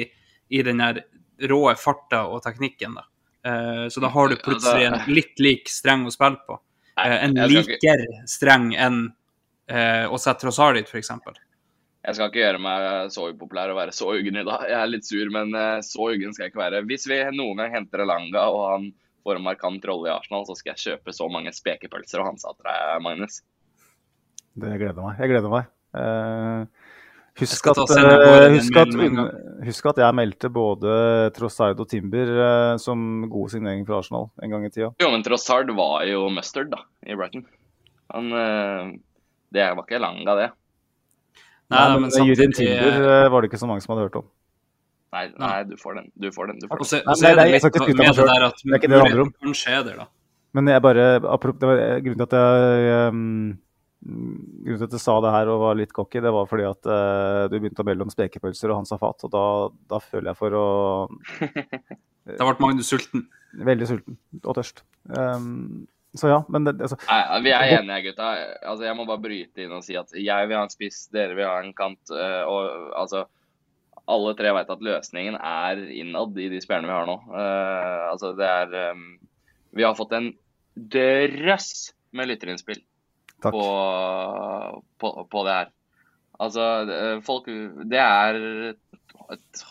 i 0.53 0.65
den 0.65 0.83
der 0.83 1.01
rå 1.49 1.63
farta 1.81 2.27
og 2.29 2.43
teknikken, 2.45 2.99
da. 2.99 3.07
Uh, 3.49 3.87
så 3.89 4.03
da 4.05 4.11
har 4.13 4.29
du 4.29 4.37
plutselig 4.43 4.89
en 4.89 4.99
litt 5.09 5.41
lik 5.41 5.71
streng 5.73 6.05
å 6.05 6.13
spille 6.13 6.43
på. 6.45 6.59
Uh, 7.01 7.17
en 7.25 7.39
liker 7.49 8.05
streng 8.29 8.75
enn 8.77 9.07
å 9.69 10.17
sette 10.17 10.47
Rosari, 10.47 10.81
f.eks. 10.81 11.11
Jeg 12.09 12.17
skal 12.17 12.31
ikke 12.31 12.41
gjøre 12.41 12.61
meg 12.65 13.11
så 13.13 13.27
upopulær 13.29 13.69
og 13.75 13.77
være 13.83 13.93
så 13.93 14.07
uggen 14.09 14.39
i 14.41 14.45
dag. 14.47 14.63
Jeg 14.65 14.79
er 14.81 14.89
litt 14.89 15.05
sur, 15.05 15.29
men 15.35 15.53
eh, 15.53 15.81
så 15.85 16.07
uggen 16.07 16.33
skal 16.33 16.47
jeg 16.47 16.55
ikke 16.55 16.63
være. 16.63 16.81
Hvis 16.89 17.05
vi 17.11 17.19
noen 17.37 17.59
gang 17.61 17.75
henter 17.75 18.01
Elanga 18.01 18.47
og 18.49 18.63
han 18.65 18.85
får 19.27 19.37
en 19.37 19.45
markant 19.45 19.83
rolle 19.91 20.09
i 20.09 20.15
Arsenal, 20.15 20.47
så 20.49 20.55
skal 20.57 20.73
jeg 20.73 20.81
kjøpe 20.87 21.13
så 21.13 21.27
mange 21.29 21.53
spekepølser 21.53 22.23
og 22.23 22.31
hansa 22.31 22.55
til 22.55 22.65
deg, 22.65 23.03
Magnus. 23.05 23.43
Det 24.57 24.79
gleder 24.81 25.05
meg. 25.05 25.21
Jeg 25.21 25.33
gleder 25.35 25.53
meg. 25.53 25.67
Uh, 25.99 26.95
husk, 27.43 27.69
at, 27.75 27.81
uh, 27.83 28.47
husk, 28.55 28.79
at, 28.81 28.97
husk, 29.67 29.89
at, 29.93 30.01
jeg 30.01 30.17
meldte 30.17 30.51
både 30.53 30.95
Trossard 31.37 31.83
og 31.85 31.91
Timber 31.93 32.33
som 32.81 33.27
gode 33.29 33.53
signeringer 33.53 33.85
for 33.91 33.99
Arsenal 33.99 34.31
en 34.41 34.55
gang 34.55 34.65
i 34.65 34.73
tida. 34.73 34.95
Jo, 35.05 35.11
men 35.13 35.27
Trossard 35.27 35.75
var 35.77 36.09
jo 36.09 36.25
mustard 36.33 36.73
da, 36.73 36.81
i 37.05 37.19
Brighton. 37.19 37.45
Han, 38.17 38.33
det 39.53 39.69
var 39.69 39.85
ikke 39.85 40.01
Elanga, 40.01 40.39
det. 40.41 40.49
Nei, 41.69 41.81
nei, 41.81 42.01
men 42.01 42.13
samtidig... 42.13 42.35
Jurien 42.35 42.55
Timber 42.57 43.09
eh, 43.13 43.31
var 43.33 43.45
det 43.45 43.51
ikke 43.51 43.61
så 43.61 43.69
mange 43.69 43.85
som 43.85 43.93
hadde 43.93 44.07
hørt 44.07 44.21
om. 44.23 44.29
Nei, 45.17 45.25
nei 45.41 45.55
du 45.69 45.77
får 45.81 45.99
den. 45.99 46.11
Du 46.21 46.29
får 46.33 46.51
den. 46.51 46.61
Du 46.63 46.69
får 46.69 46.81
den. 46.81 46.85
Og 46.85 47.17
så, 47.17 47.29
er 47.29 47.37
det 47.37 47.47
litt 47.53 47.65
med 47.97 48.13
det 48.17 48.27
der 48.29 48.47
at 48.49 48.61
det 48.61 48.73
er 48.73 48.81
ikke 48.81 48.91
det 48.91 48.97
det 48.97 49.05
handler 49.07 49.25
om. 49.25 49.33
Da. 50.01 50.07
Men 50.57 50.71
jeg 50.73 50.85
bare, 50.85 51.07
det 51.21 51.71
var 51.71 51.83
grunnen 52.05 52.21
til 52.21 52.29
at 52.29 52.37
jeg 52.37 53.09
um, 53.13 53.25
grunnen 54.05 54.81
til 54.81 54.89
at 54.89 54.97
jeg 54.97 55.03
sa 55.03 55.17
det 55.25 55.35
her 55.35 55.51
og 55.53 55.63
var 55.65 55.79
litt 55.81 55.93
cocky, 55.97 56.23
det 56.25 56.33
var 56.35 56.49
fordi 56.51 56.67
at 56.69 56.89
uh, 56.89 57.45
du 57.51 57.59
begynte 57.59 57.85
å 57.85 57.89
melde 57.89 58.07
om 58.07 58.13
spekepølser 58.13 58.73
og 58.73 58.81
Hans 58.81 58.95
Afat, 58.97 59.27
og 59.29 59.33
da, 59.35 59.45
da 59.93 60.01
føler 60.03 60.33
jeg 60.33 60.41
for 60.41 60.57
å 60.57 60.67
Da 62.39 62.45
ble 62.45 62.61
Magnus 62.61 62.91
sulten? 62.93 63.25
Veldig 63.65 63.87
sulten 63.89 64.19
og 64.43 64.59
tørst. 64.59 64.85
Um, 65.09 65.87
så 66.17 66.29
ja, 66.29 66.39
men 66.49 66.65
det, 66.65 66.77
altså, 66.81 66.97
Nei, 67.05 67.41
Vi 67.45 67.51
er 67.53 67.73
enige, 67.79 67.99
gutta. 68.09 68.29
Altså, 68.63 68.87
jeg 68.87 68.97
må 68.97 69.05
bare 69.09 69.23
bryte 69.23 69.65
inn 69.65 69.75
og 69.77 69.85
si 69.85 69.97
at 69.99 70.15
jeg 70.17 70.49
vil 70.49 70.57
ha 70.57 70.65
en 70.65 70.73
spiss, 70.73 71.03
dere 71.13 71.37
vil 71.37 71.49
ha 71.49 71.59
en 71.61 71.75
kant. 71.77 72.01
Eh, 72.15 72.43
og 72.49 72.95
altså 72.97 73.27
Alle 74.09 74.33
tre 74.39 74.55
vet 74.57 74.73
at 74.73 74.85
løsningen 74.85 75.37
er 75.37 75.83
innad 75.93 76.39
i 76.41 76.49
de 76.49 76.63
spillerne 76.65 76.89
vi 76.89 76.97
har 76.97 77.09
nå. 77.11 77.17
Uh, 77.29 78.05
altså, 78.09 78.33
det 78.39 78.49
er 78.49 78.95
um, 78.97 79.03
Vi 79.77 79.85
har 79.85 79.99
fått 79.99 80.15
en 80.17 80.31
drøss 80.79 81.91
med 82.17 82.31
lytterinnspill 82.31 82.81
på, 83.45 83.65
på, 84.99 85.11
på, 85.29 85.43
det 85.45 85.57
her. 85.59 85.69
Altså, 86.41 86.65
folk 87.27 87.51
Det 87.91 88.01
er 88.01 88.39
et 89.35 89.63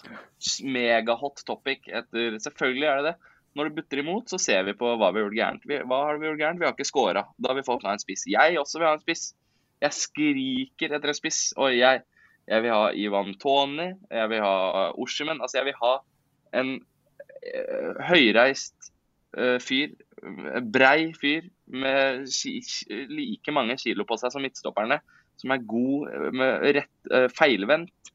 megahot 0.61 1.41
topic 1.47 1.89
etter 1.89 2.37
Selvfølgelig 2.43 2.87
er 2.91 3.01
det 3.01 3.09
det. 3.09 3.26
Når 3.57 3.69
det 3.69 3.77
butter 3.79 4.03
imot, 4.03 4.29
så 4.29 4.37
ser 4.41 4.67
vi 4.67 4.75
på 4.77 4.89
hva 4.99 5.09
vi 5.09 5.17
har 5.17 5.25
gjort 5.25 5.37
gærent. 5.39 5.63
Vi, 5.65 5.79
hva 5.89 6.01
har 6.05 6.19
vi 6.21 6.29
gjort 6.29 6.41
gærent? 6.43 6.61
Vi 6.61 6.67
har 6.67 6.75
ikke 6.75 6.85
scora. 6.85 7.23
Da 7.41 7.55
vil 7.57 7.65
folk 7.65 7.85
ha 7.87 7.95
en 7.95 8.03
spiss. 8.03 8.27
Jeg 8.29 8.59
også 8.61 8.77
vil 8.77 8.89
ha 8.89 8.93
en 8.97 9.01
spiss. 9.01 9.31
Jeg 9.81 9.97
skriker 9.97 10.93
etter 10.93 11.13
en 11.13 11.17
spiss. 11.17 11.41
Og 11.57 11.73
jeg, 11.73 12.03
Jeg 12.47 12.63
vil 12.63 12.71
ha 12.71 12.91
Ivan 12.95 13.33
Tony. 13.41 13.89
Jeg 14.13 14.29
vil 14.31 14.43
ha 14.45 14.91
Oshimen. 14.95 15.41
Altså, 15.41 15.57
jeg 15.57 15.67
vil 15.67 15.81
ha 15.81 15.95
en 16.61 16.69
uh, 16.77 17.97
høyreist 18.07 18.91
uh, 19.35 19.57
fyr, 19.59 19.91
eh, 20.23 20.61
brei 20.63 21.11
fyr 21.17 21.49
med 21.67 22.23
like 23.11 23.51
mange 23.51 23.75
kilo 23.81 24.05
på 24.07 24.15
seg 24.21 24.31
som 24.31 24.45
midtstopperne, 24.45 25.01
som 25.41 25.51
er 25.51 25.65
god 25.67 26.31
med 26.31 26.69
rett, 26.77 26.95
uh, 27.11 27.27
feilvendt 27.35 28.13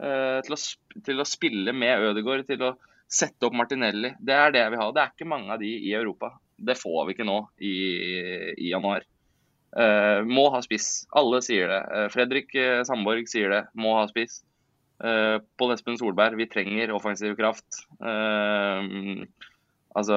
til, 0.00 0.54
å, 0.54 0.58
til 1.04 1.20
å 1.20 1.28
spille 1.28 1.72
med 1.76 2.04
Ødegaard, 2.10 2.46
til 2.48 2.62
å 2.64 2.70
sette 3.10 3.48
opp 3.48 3.56
Martinelli. 3.58 4.12
Det 4.20 4.36
er 4.36 4.52
det 4.54 4.62
jeg 4.62 4.74
vil 4.74 4.82
ha. 4.82 4.90
Det 4.94 5.02
er 5.02 5.14
ikke 5.14 5.30
mange 5.30 5.54
av 5.54 5.62
de 5.62 5.70
i 5.70 5.94
Europa. 5.96 6.32
Det 6.56 6.76
får 6.78 7.06
vi 7.06 7.16
ikke 7.16 7.26
nå 7.28 7.38
i, 7.58 7.74
i 8.54 8.70
januar. 8.70 9.06
Uh, 9.70 10.26
må 10.26 10.48
ha 10.54 10.60
spiss. 10.64 11.06
Alle 11.16 11.40
sier 11.46 11.70
det. 11.70 11.80
Uh, 11.90 12.06
Fredrik 12.12 12.54
uh, 12.58 12.82
Sandborg 12.86 13.28
sier 13.30 13.52
det. 13.54 13.64
Må 13.78 13.96
ha 13.98 14.06
spiss. 14.10 14.40
Uh, 15.02 15.38
Pål 15.58 15.74
Espen 15.76 15.98
Solberg, 15.98 16.36
vi 16.38 16.48
trenger 16.50 16.92
offensiv 16.94 17.36
kraft. 17.38 17.82
Altså 19.90 20.16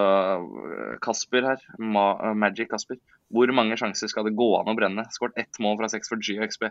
Kasper 1.01 1.47
her. 1.49 1.67
Ma 1.79 2.33
Magic 2.37 2.69
Kasper. 2.69 2.99
Hvor 3.33 3.49
mange 3.55 3.77
sjanser 3.79 4.11
skal 4.11 4.27
det 4.27 4.35
gå 4.37 4.49
an 4.59 4.69
å 4.69 4.75
brenne? 4.77 5.07
Skåret 5.15 5.39
ett 5.41 5.61
mål 5.63 5.79
fra 5.79 5.89
seks 5.89 6.11
for 6.11 6.21
G 6.21 6.37
og 6.37 6.45
XB. 6.51 6.67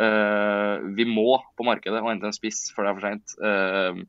Eh, 0.00 0.74
vi 0.96 1.04
må 1.08 1.36
på 1.56 1.66
markedet 1.68 2.00
og 2.00 2.08
hente 2.08 2.28
en 2.28 2.36
spiss 2.36 2.70
før 2.72 2.86
det 2.86 2.90
er 2.90 2.98
for 2.98 3.06
seint. 3.08 3.34
Eh, 3.48 4.02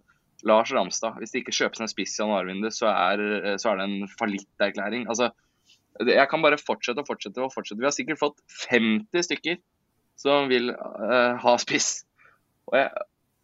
Lars 0.47 0.71
Ramstad. 0.75 1.17
Hvis 1.21 1.31
det 1.33 1.43
ikke 1.43 1.55
kjøpes 1.55 1.81
en 1.83 1.91
spiss 1.91 2.17
i 2.17 2.23
januarvinduet, 2.23 2.75
så, 2.75 2.89
er- 2.91 3.55
så 3.61 3.71
er 3.71 3.79
det 3.79 3.87
en 3.89 4.09
fallitterklæring. 4.19 5.07
Altså, 5.11 5.29
jeg 6.01 6.25
kan 6.29 6.41
bare 6.43 6.57
fortsette 6.57 7.03
og 7.03 7.07
fortsette 7.07 7.41
og 7.43 7.53
fortsette. 7.53 7.79
Vi 7.81 7.87
har 7.87 7.95
sikkert 7.95 8.21
fått 8.21 8.41
50 8.71 9.27
stykker 9.27 9.59
som 10.19 10.49
vil 10.51 10.71
uh, 10.73 11.33
ha 11.41 11.53
spiss. 11.61 12.03
Og 12.69 12.77
jeg, 12.79 12.89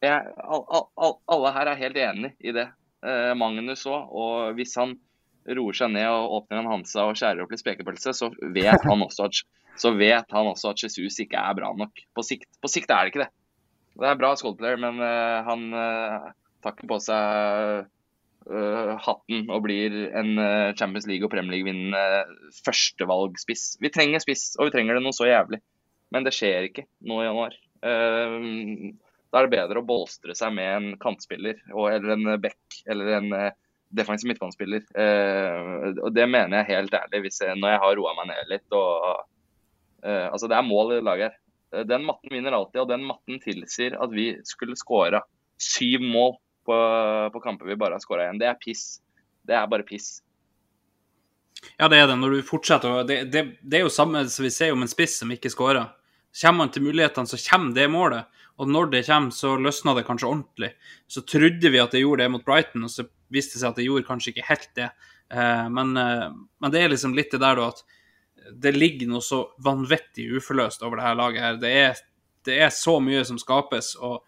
jeg, 0.06 0.34
all, 0.43 0.66
all, 0.70 0.88
all, 0.97 1.16
alle 1.36 1.54
her 1.56 1.72
er 1.72 1.80
helt 1.82 2.00
enig 2.02 2.34
i 2.39 2.54
det. 2.56 2.68
Uh, 3.06 3.32
Magnus 3.38 3.86
òg. 3.89 4.10
Og 4.12 4.58
hvis 4.58 4.76
han 4.80 4.97
roer 5.50 5.78
seg 5.78 5.93
ned 5.93 6.06
og 6.10 6.36
åpner 6.41 6.62
en 6.62 6.70
Hansa 6.74 7.08
og 7.10 7.18
skjærer 7.18 7.41
opp 7.45 7.54
litt 7.54 7.64
spekepølse, 7.64 8.14
så 8.18 8.30
vet 8.54 8.86
han 8.86 9.06
også 9.06 9.30
at, 9.30 9.41
så 9.84 9.93
vet 9.97 10.36
han 10.36 10.52
også 10.52 10.74
at 10.74 10.84
Jesus 10.86 11.22
ikke 11.24 11.41
er 11.41 11.58
bra 11.58 11.72
nok. 11.78 12.04
På 12.18 12.26
sikt, 12.26 12.50
på 12.62 12.72
sikt 12.72 12.91
er 12.93 13.06
det 13.08 13.14
ikke 13.14 13.26
det. 13.26 13.32
Det 14.00 14.08
er 14.08 14.20
bra 14.20 14.34
skuespiller, 14.39 14.78
men 14.80 15.02
uh, 15.02 15.39
han 15.43 15.64
eh, 15.76 16.28
tar 16.64 16.76
ikke 16.76 16.89
på 16.91 16.99
seg 17.03 17.88
uh, 18.49 18.93
hatten 19.05 19.49
og 19.49 19.66
blir 19.66 19.97
en 20.10 20.32
uh, 20.39 20.76
Champions 20.80 21.07
League 21.10 21.26
og 21.26 21.34
Premier 21.34 21.57
League-vinnende 21.57 22.62
førstevalgspiss. 22.66 23.76
Vi 23.84 23.91
trenger 23.93 24.24
spiss, 24.24 24.51
og 24.60 24.70
vi 24.70 24.76
trenger 24.78 24.97
det 24.99 25.05
noe 25.05 25.16
så 25.16 25.30
jævlig. 25.30 25.62
Men 26.14 26.26
det 26.26 26.34
skjer 26.36 26.70
ikke 26.70 26.88
nå 27.05 27.22
i 27.22 27.30
januar. 27.30 27.55
Uh, 27.86 28.91
da 29.30 29.39
er 29.39 29.45
det 29.45 29.55
bedre 29.55 29.82
å 29.82 29.86
bolstre 29.86 30.36
seg 30.38 30.53
med 30.55 30.70
en 30.74 30.88
kantspiller 31.01 31.60
og, 31.70 31.89
eller 31.91 32.16
en 32.16 32.30
back 32.41 32.80
eller 32.89 33.12
en 33.20 33.36
eh, 33.38 33.57
defensiv 33.93 34.32
midtbanespiller. 34.32 34.82
Eh, 35.03 35.99
og 36.01 36.10
det 36.16 36.26
mener 36.30 36.62
jeg 36.62 36.72
helt 36.72 36.95
ærlig 36.97 37.22
hvis 37.28 37.41
jeg, 37.45 37.57
når 37.62 37.76
jeg 37.76 37.82
har 37.84 37.99
roa 37.99 38.16
meg 38.18 38.32
ned 38.32 38.49
litt. 38.55 38.66
Og, 38.74 39.28
altså 40.10 40.49
Det 40.49 40.57
er 40.57 40.66
mål 40.66 40.93
i 40.95 40.99
laget 41.03 41.34
Den 41.91 42.05
matten 42.07 42.32
vinner 42.32 42.55
alltid, 42.55 42.82
og 42.82 42.89
den 42.89 43.05
matten 43.05 43.41
tilsier 43.43 43.97
at 44.01 44.14
vi 44.16 44.32
skulle 44.47 44.78
skåra 44.80 45.22
syv 45.62 46.01
mål 46.01 46.38
på, 46.70 46.80
på 47.34 47.43
kamper 47.43 47.70
vi 47.72 47.78
bare 47.80 47.97
har 47.97 48.03
skåra 48.03 48.28
igjen. 48.28 48.41
Det 48.41 48.49
er 48.49 48.57
piss. 48.61 48.88
Det 49.45 49.57
er 49.57 49.70
bare 49.70 49.88
piss. 49.88 50.20
Ja, 51.76 51.89
det 51.91 51.97
er 51.99 52.07
det. 52.07 52.17
Når 52.22 52.38
du 52.38 52.47
fortsetter 52.47 53.03
det, 53.07 53.24
det, 53.34 53.45
det 53.61 53.80
er 53.80 53.88
jo 53.88 53.93
samme 53.93 54.24
som 54.32 54.45
vi 54.45 54.53
ser 54.53 54.76
om 54.76 54.86
en 54.86 54.91
spiss 54.91 55.17
som 55.22 55.32
ikke 55.34 55.51
skårer. 55.51 55.89
Kommer 56.41 56.63
man 56.65 56.74
til 56.74 56.86
mulighetene, 56.86 57.28
så 57.28 57.39
kommer 57.49 57.74
det 57.76 57.88
målet. 57.91 58.41
Og 58.59 58.67
når 58.70 58.91
det 58.93 59.05
kommer, 59.07 59.34
så 59.34 59.55
løsner 59.57 59.97
det 59.97 60.05
kanskje 60.07 60.30
ordentlig. 60.30 60.74
Så 61.07 61.24
trodde 61.28 61.72
vi 61.72 61.80
at 61.82 61.95
det 61.95 62.03
gjorde 62.03 62.26
det 62.26 62.34
mot 62.34 62.45
Brighton, 62.45 62.86
og 62.86 62.91
så 62.93 63.07
viste 63.34 63.55
det 63.55 63.63
seg 63.63 63.72
at 63.72 63.80
det 63.80 63.88
gjorde 63.88 64.07
kanskje 64.07 64.34
ikke 64.34 64.49
helt 64.49 64.70
det. 64.78 64.89
Eh, 65.32 65.65
men, 65.74 65.95
eh, 65.97 66.28
men 66.61 66.74
det 66.74 66.84
er 66.84 66.93
liksom 66.93 67.15
litt 67.17 67.32
det 67.34 67.41
der 67.41 67.59
da 67.59 67.70
at 67.72 67.82
det 68.59 68.76
ligger 68.76 69.09
noe 69.09 69.24
så 69.24 69.43
vanvittig 69.63 70.28
uforløst 70.39 70.84
over 70.86 70.99
det 70.99 71.07
her 71.07 71.17
laget 71.20 71.45
her. 71.45 71.59
Det 71.61 71.74
er, 71.84 72.03
det 72.47 72.59
er 72.65 72.74
så 72.74 72.97
mye 73.03 73.24
som 73.28 73.39
skapes, 73.41 73.93
og 73.95 74.24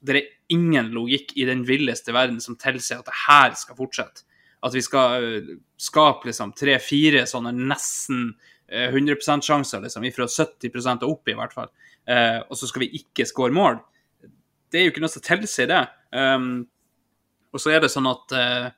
det 0.00 0.14
er 0.14 0.22
ingen 0.52 0.90
logikk 0.94 1.34
i 1.36 1.46
den 1.48 1.64
villeste 1.68 2.14
verden 2.16 2.40
som 2.40 2.56
tilsier 2.60 3.02
at 3.02 3.08
det 3.08 3.18
her 3.26 3.56
skal 3.58 3.78
fortsette. 3.78 4.24
At 4.64 4.74
vi 4.74 4.82
skal 4.82 5.24
øh, 5.24 5.50
skape 5.78 6.30
liksom 6.30 6.54
tre-fire 6.58 7.22
sånne 7.30 7.52
nesten 7.56 8.32
øh, 8.32 8.88
100% 8.88 9.46
sjanser, 9.46 9.84
liksom, 9.84 10.08
ifra 10.08 10.26
70 10.26 10.88
og 10.96 11.06
opp 11.12 11.30
i 11.30 11.36
hvert 11.38 11.54
fall. 11.54 11.70
Eh, 12.08 12.40
og 12.42 12.58
så 12.58 12.70
skal 12.70 12.86
vi 12.86 12.92
ikke 13.02 13.28
score 13.28 13.54
mål. 13.54 13.78
Det 14.68 14.80
er 14.80 14.88
jo 14.88 14.94
ikke 14.94 15.04
noe 15.04 15.12
som 15.12 15.24
tilsier 15.24 15.70
det. 15.70 15.84
Um, 16.12 16.66
og 17.52 17.62
så 17.62 17.72
er 17.72 17.82
det 17.84 17.92
sånn 17.92 18.08
at 18.08 18.34
eh, 18.36 18.68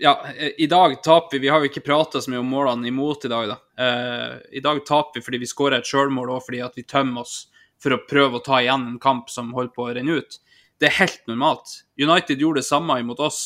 ja, 0.00 0.14
eh, 0.36 0.52
i 0.58 0.66
dag 0.70 1.02
taper 1.02 1.36
vi 1.36 1.42
Vi 1.44 1.48
har 1.48 1.60
jo 1.60 1.70
ikke 1.70 1.84
prata 1.84 2.20
så 2.20 2.32
mye 2.32 2.40
om 2.40 2.50
målene 2.50 2.88
imot 2.88 3.24
i 3.26 3.32
dag, 3.32 3.50
da. 3.50 3.58
Eh, 3.84 4.36
I 4.58 4.62
dag 4.64 4.84
taper 4.86 5.18
vi 5.18 5.24
fordi 5.24 5.42
vi 5.42 5.50
skårer 5.50 5.80
et 5.80 5.90
sjølmål 5.90 6.36
og 6.36 6.44
fordi 6.46 6.62
at 6.64 6.78
vi 6.78 6.86
tømmer 6.88 7.26
oss 7.26 7.49
for 7.82 7.96
å 7.96 8.02
prøve 8.08 8.38
å 8.38 8.44
ta 8.44 8.60
igjen 8.60 8.86
en 8.92 9.00
kamp 9.02 9.30
som 9.32 9.54
holder 9.56 9.74
på 9.74 9.86
å 9.86 9.94
renne 9.96 10.20
ut. 10.20 10.38
Det 10.80 10.88
er 10.88 10.98
helt 11.00 11.26
normalt. 11.28 11.82
United 12.00 12.40
gjorde 12.40 12.62
det 12.62 12.68
samme 12.68 12.98
imot 13.00 13.20
oss 13.20 13.40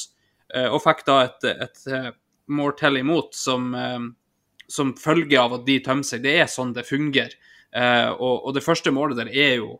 eh, 0.55 0.68
og 0.68 0.82
fikk 0.85 1.03
da 1.09 1.16
et, 1.26 1.47
et 1.51 1.87
eh, 1.91 2.11
mål 2.55 2.76
til 2.78 3.01
imot 3.01 3.35
som, 3.35 3.72
eh, 3.74 4.05
som 4.70 4.93
følge 4.99 5.41
av 5.41 5.57
at 5.59 5.64
de 5.66 5.80
tømmer 5.82 6.07
seg. 6.07 6.22
Det 6.26 6.37
er 6.39 6.51
sånn 6.51 6.74
det 6.76 6.87
fungerer. 6.89 7.41
Og, 7.74 8.45
og 8.47 8.53
det 8.55 8.61
første 8.62 8.93
målet 8.95 9.18
der 9.18 9.32
er 9.35 9.57
jo 9.59 9.72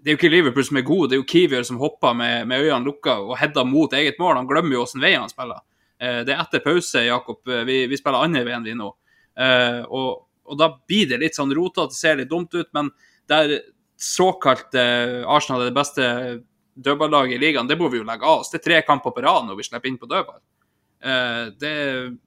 det 0.00 0.08
er 0.08 0.14
jo 0.14 0.18
ikke 0.22 0.30
Liverpool 0.32 0.64
som 0.64 0.78
er 0.80 0.84
god, 0.88 1.10
det 1.10 1.16
er 1.16 1.18
jo 1.18 1.26
Kivier 1.28 1.66
som 1.68 1.80
hopper 1.82 2.14
med, 2.16 2.46
med 2.48 2.62
øynene 2.62 2.86
lukka 2.88 3.18
og 3.20 3.34
header 3.36 3.66
mot 3.68 3.92
eget 3.92 4.16
mål. 4.22 4.38
Han 4.38 4.48
glemmer 4.48 4.72
jo 4.72 4.84
åssen 4.86 5.04
vei 5.04 5.10
han 5.18 5.28
spiller. 5.28 5.60
Det 6.00 6.32
er 6.32 6.40
etter 6.40 6.62
pause, 6.64 7.02
Jakob. 7.04 7.42
Vi, 7.44 7.76
vi 7.90 7.98
spiller 8.00 8.24
andre 8.24 8.40
veien 8.46 8.64
vi 8.64 8.72
nå. 8.78 8.88
Og, 8.88 10.08
og 10.48 10.60
da 10.62 10.70
blir 10.78 11.10
det 11.10 11.20
litt 11.20 11.36
sånn 11.36 11.52
rotete, 11.58 11.92
det 11.92 11.98
ser 11.98 12.16
litt 12.22 12.32
dumt 12.32 12.56
ut, 12.56 12.70
men 12.76 12.88
der 13.28 13.52
såkalt 13.96 14.74
eh, 14.74 15.22
Arsenal 15.28 15.62
er 15.62 15.70
det 15.70 15.76
beste 15.76 16.10
dødballaget 16.76 17.38
i 17.38 17.40
ligaen, 17.40 17.68
det 17.68 17.78
må 17.80 17.88
vi 17.88 18.00
jo 18.00 18.06
legge 18.06 18.26
av 18.26 18.42
oss. 18.42 18.52
Det 18.52 18.60
er 18.60 18.66
tre 18.66 18.82
kamper 18.86 19.14
på 19.16 19.24
rad 19.24 19.48
når 19.48 19.58
vi 19.58 19.66
slipper 19.66 19.90
inn 19.90 19.98
på 20.00 20.08
dødball. 20.10 20.40
Eh, 21.04 21.46
det 21.60 21.74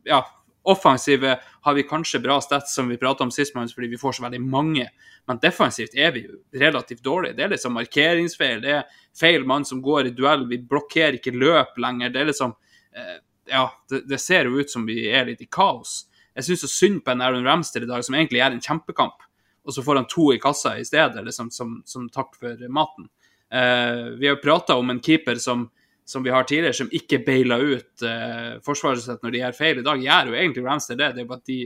Ja, 0.09 0.23
offensive 0.63 1.37
har 1.61 1.73
vi 1.73 1.83
kanskje 1.83 2.19
bra 2.19 2.39
stats, 2.41 2.75
som 2.75 2.89
vi 2.89 2.97
prata 2.97 3.23
om 3.23 3.31
sist, 3.31 3.53
fordi 3.53 3.87
vi 3.87 3.97
får 3.97 4.17
så 4.17 4.23
veldig 4.23 4.41
mange. 4.41 4.89
Men 5.27 5.39
defensivt 5.41 5.95
er 5.95 6.11
vi 6.11 6.25
jo 6.25 6.41
relativt 6.53 7.03
dårlige. 7.03 7.35
Det 7.37 7.43
er 7.43 7.53
liksom 7.53 7.73
markeringsfeil, 7.73 8.61
det 8.61 8.75
er 8.79 8.83
feil 9.19 9.45
mann 9.45 9.65
som 9.65 9.81
går 9.81 10.07
i 10.09 10.13
duell, 10.17 10.47
vi 10.49 10.57
blokkerer 10.57 11.19
ikke 11.19 11.37
løp 11.37 11.77
lenger. 11.77 12.09
Det 12.09 12.21
er 12.21 12.31
liksom 12.33 12.55
eh, 12.95 13.17
Ja, 13.49 13.71
det, 13.89 14.03
det 14.05 14.19
ser 14.21 14.45
jo 14.45 14.59
ut 14.59 14.69
som 14.69 14.83
vi 14.85 15.07
er 15.09 15.25
litt 15.25 15.41
i 15.41 15.47
kaos. 15.49 16.05
Jeg 16.35 16.45
syns 16.45 16.61
så 16.61 16.67
synd 16.69 16.99
på 17.03 17.11
en 17.11 17.21
Aaron 17.25 17.47
Ramster 17.47 17.81
i 17.81 17.87
dag, 17.89 18.03
som 18.05 18.13
egentlig 18.15 18.39
gjør 18.39 18.53
en 18.53 18.61
kjempekamp, 18.61 19.23
og 19.69 19.75
så 19.75 19.83
får 19.85 20.01
han 20.01 20.09
to 20.09 20.31
i 20.33 20.39
kassa 20.41 20.73
i 20.81 20.85
stedet, 20.87 21.21
liksom, 21.25 21.51
som, 21.53 21.75
som 21.85 22.07
takk 22.09 22.33
for 22.41 22.67
maten. 22.73 23.05
Eh, 23.53 24.05
vi 24.17 24.27
har 24.27 24.39
prata 24.41 24.75
om 24.75 24.89
en 24.89 25.01
keeper 25.01 25.37
som, 25.41 25.67
som 26.05 26.25
vi 26.25 26.33
har 26.33 26.43
tidligere, 26.49 26.73
som 26.73 26.89
ikke 26.91 27.21
baila 27.25 27.59
ut 27.61 28.01
eh, 28.01 28.55
forsvaret 28.65 29.03
sitt 29.03 29.21
når 29.21 29.35
de 29.35 29.43
gjør 29.43 29.57
feil. 29.59 29.81
I 29.81 29.85
dag 29.85 30.05
gjør 30.05 30.31
jo 30.31 30.39
egentlig 30.39 30.65
Ramster 30.65 30.97
det, 30.97 31.11
det 31.13 31.21
er 31.21 31.29
bare 31.29 31.43
at 31.43 31.51
de 31.51 31.59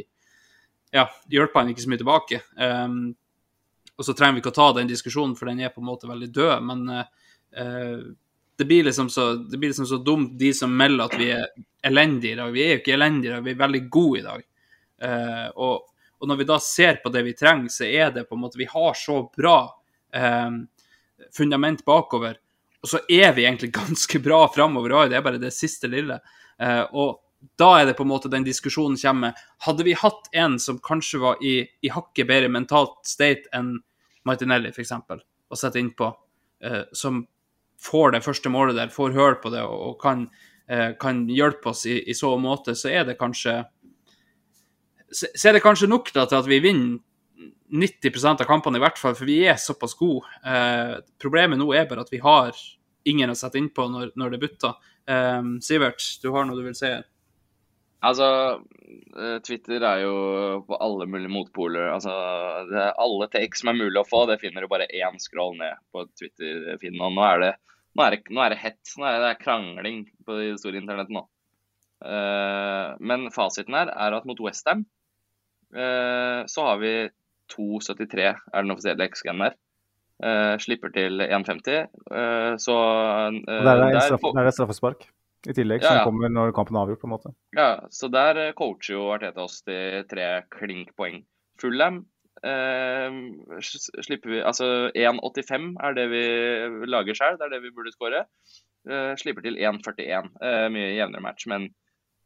ja, 0.93 1.06
hjelper 1.32 1.64
han 1.64 1.72
ikke 1.72 1.86
så 1.86 1.93
mye 1.93 2.01
tilbake. 2.04 2.41
Um, 2.60 2.97
og 3.95 4.08
så 4.08 4.16
trenger 4.18 4.36
vi 4.36 4.43
ikke 4.43 4.51
å 4.51 4.58
ta 4.58 4.68
den 4.78 4.91
diskusjonen, 4.91 5.38
for 5.39 5.49
den 5.49 5.64
er 5.64 5.72
på 5.74 5.82
en 5.82 5.88
måte 5.88 6.10
veldig 6.10 6.30
død. 6.34 6.68
Men 6.68 6.84
eh, 6.91 8.04
det, 8.58 8.68
blir 8.68 8.88
liksom 8.89 9.10
så, 9.14 9.32
det 9.38 9.58
blir 9.62 9.72
liksom 9.72 9.88
så 9.89 10.01
dumt, 10.04 10.36
de 10.39 10.51
som 10.58 10.76
melder 10.76 11.08
at 11.08 11.16
vi 11.20 11.30
er 11.34 11.47
elendige 11.86 12.36
i 12.36 12.39
dag. 12.41 12.54
Vi 12.54 12.64
er 12.66 12.76
jo 12.76 12.82
ikke 12.82 12.95
elendige 12.97 13.32
i 13.32 13.36
dag, 13.36 13.47
vi 13.47 13.54
er 13.54 13.64
veldig 13.64 13.84
gode 13.93 14.20
i 14.20 14.26
dag. 14.28 14.45
Uh, 15.04 15.47
og, 15.66 15.89
og 16.24 16.30
når 16.32 16.39
vi 16.39 16.47
da 16.47 16.55
ser 16.63 17.01
på 17.03 17.11
det 17.11 17.26
vi 17.26 17.36
trenger, 17.36 17.67
så 17.67 17.84
er 17.84 18.13
det 18.15 18.30
på 18.30 18.38
en 18.38 18.43
måte 18.45 18.59
Vi 18.59 18.69
har 18.71 18.93
så 18.95 19.17
bra 19.36 19.57
eh, 20.15 20.53
fundament 21.36 21.84
bakover, 21.86 22.38
og 22.80 22.89
så 22.89 23.01
er 23.11 23.36
vi 23.36 23.43
egentlig 23.43 23.74
ganske 23.82 24.21
bra 24.24 24.45
framover 24.55 24.95
òg, 24.95 25.11
det 25.11 25.19
er 25.19 25.26
bare 25.26 25.41
det 25.41 25.51
siste 25.55 25.91
lille. 25.91 26.21
Eh, 26.63 26.86
og 26.95 27.19
da 27.59 27.74
er 27.82 27.89
det 27.89 27.97
på 27.97 28.05
en 28.05 28.11
måte 28.13 28.32
den 28.32 28.45
diskusjonen 28.47 28.95
kommer. 29.01 29.36
Hadde 29.67 29.84
vi 29.84 29.97
hatt 29.99 30.32
en 30.32 30.55
som 30.63 30.80
kanskje 30.80 31.19
var 31.19 31.43
i, 31.43 31.57
i 31.84 31.91
hakket 31.91 32.30
bedre 32.30 32.51
mentalt 32.51 33.01
state 33.03 33.51
enn 33.51 33.76
Martinelli, 34.24 34.71
f.eks., 34.71 34.95
å 35.51 35.59
sette 35.59 35.82
innpå, 35.84 36.07
eh, 36.63 36.86
som 36.95 37.26
får 37.84 38.15
det 38.15 38.24
første 38.24 38.47
målet 38.47 38.80
der, 38.80 38.95
får 38.95 39.11
høl 39.17 39.36
på 39.43 39.51
det 39.51 39.63
og, 39.67 39.76
og 39.89 39.95
kan, 39.99 40.30
eh, 40.71 40.95
kan 40.99 41.26
hjelpe 41.28 41.74
oss 41.74 41.84
i, 41.91 41.99
i 42.07 42.15
så 42.15 42.32
måte, 42.39 42.78
så 42.80 42.93
er 42.95 43.03
det 43.09 43.19
kanskje 43.19 43.59
så 45.14 45.49
er 45.49 45.57
det 45.57 45.64
kanskje 45.64 45.89
nok 45.91 46.11
da, 46.16 46.26
til 46.30 46.41
at 46.41 46.49
vi 46.49 46.61
vinner 46.64 47.01
90% 47.74 48.43
av 48.43 48.47
kampene, 48.47 48.78
i 48.78 48.84
hvert 48.84 48.99
fall, 49.01 49.16
for 49.18 49.30
vi 49.30 49.39
er 49.49 49.57
såpass 49.61 49.95
gode. 49.97 50.30
Eh, 50.45 50.99
problemet 51.22 51.57
nå 51.57 51.72
er 51.74 51.88
bare 51.89 52.05
at 52.05 52.11
vi 52.14 52.22
har 52.22 52.53
ingen 53.09 53.34
å 53.34 53.38
sette 53.38 53.57
innpå 53.59 53.88
når, 53.89 54.11
når 54.20 54.36
det 54.36 54.41
butter. 54.43 54.78
Eh, 55.09 55.41
Sivert, 55.66 56.05
du 56.22 56.30
har 56.36 56.45
noe 56.45 56.59
du 56.59 56.68
vil 56.68 56.78
si? 56.78 56.91
Altså, 58.03 58.28
eh, 59.16 59.38
Twitter 59.47 59.84
er 59.88 60.03
jo 60.03 60.16
på 60.68 60.78
alle 60.86 61.07
mulige 61.09 61.32
motpoler. 61.34 61.89
Altså, 61.95 62.14
det 62.70 62.82
er 62.84 62.97
alle 63.01 63.30
takes 63.34 63.64
som 63.64 63.72
er 63.72 63.80
mulig 63.80 64.01
å 64.01 64.07
få, 64.07 64.26
det 64.30 64.41
finner 64.43 64.66
du 64.66 64.72
bare 64.72 64.89
én 64.91 65.18
scroll 65.24 65.55
ned 65.57 65.80
på 65.95 66.05
Twitter-feeden. 66.20 67.01
Og 67.01 67.16
nå 67.16 67.26
er 67.26 67.45
det, 67.45 67.53
nå 67.97 68.09
nå 68.36 68.43
er 68.43 68.53
det 68.53 68.59
hett. 68.61 68.82
Nå 68.99 69.07
er 69.07 69.16
det, 69.16 69.24
det 69.24 69.32
er 69.32 69.41
krangling 69.41 70.03
på 70.28 70.38
det 70.38 70.57
store 70.61 70.82
internettet 70.84 71.16
nå. 71.16 71.26
Uh, 72.03 72.99
men 72.99 73.30
fasiten 73.32 73.78
her 73.78 73.88
er 73.88 74.11
at 74.18 74.26
mot 74.28 74.41
Westham 74.43 74.82
så 75.74 76.65
har 76.67 76.78
vi 76.82 76.93
2,73 77.53 78.24
er 78.30 78.63
den 78.63 78.74
offisielle 78.74 79.07
XG-en 79.09 79.41
der. 79.43 79.55
Eh, 80.24 80.55
slipper 80.61 80.93
til 80.93 81.19
1,50. 81.26 81.89
Uh, 82.07 82.53
så 82.61 82.78
der 83.41 83.71
er, 83.74 83.91
der 83.91 84.05
straff, 84.05 84.53
straffespark 84.55 85.07
i 85.49 85.55
tillegg, 85.57 85.84
Ja, 85.84 85.89
som 85.89 85.97
ja. 85.97 86.03
kommer 86.07 86.32
når 86.32 86.53
kampen 86.55 86.78
er 86.78 86.86
avgjort, 86.86 87.01
på 87.01 87.09
en 87.09 87.15
måte. 87.17 87.34
Ja, 87.57 87.69
så 87.91 88.07
der 88.07 88.39
eh, 88.39 88.53
coacher 88.55 88.95
jo 88.95 89.09
Arteta 89.11 89.43
oss 89.43 89.59
til 89.67 90.05
tre 90.07 90.28
klink 90.53 90.93
poeng. 90.95 91.24
Fulham 91.59 92.05
eh, 92.47 93.17
slipper 93.59 94.32
vi 94.32 94.39
Altså 94.39 94.69
1,85 94.95 95.74
er 95.84 95.97
det 95.97 96.07
vi 96.13 96.24
lager 96.88 97.17
sjøl, 97.17 97.36
det 97.39 97.49
er 97.49 97.57
det 97.57 97.63
vi 97.65 97.74
burde 97.76 97.91
skåre. 97.91 98.24
Eh, 98.88 99.11
slipper 99.19 99.43
til 99.43 99.59
1,41. 99.59 100.32
Eh, 100.39 100.69
mye 100.71 100.93
jevnere 100.95 101.26
match, 101.26 101.49
men 101.51 101.67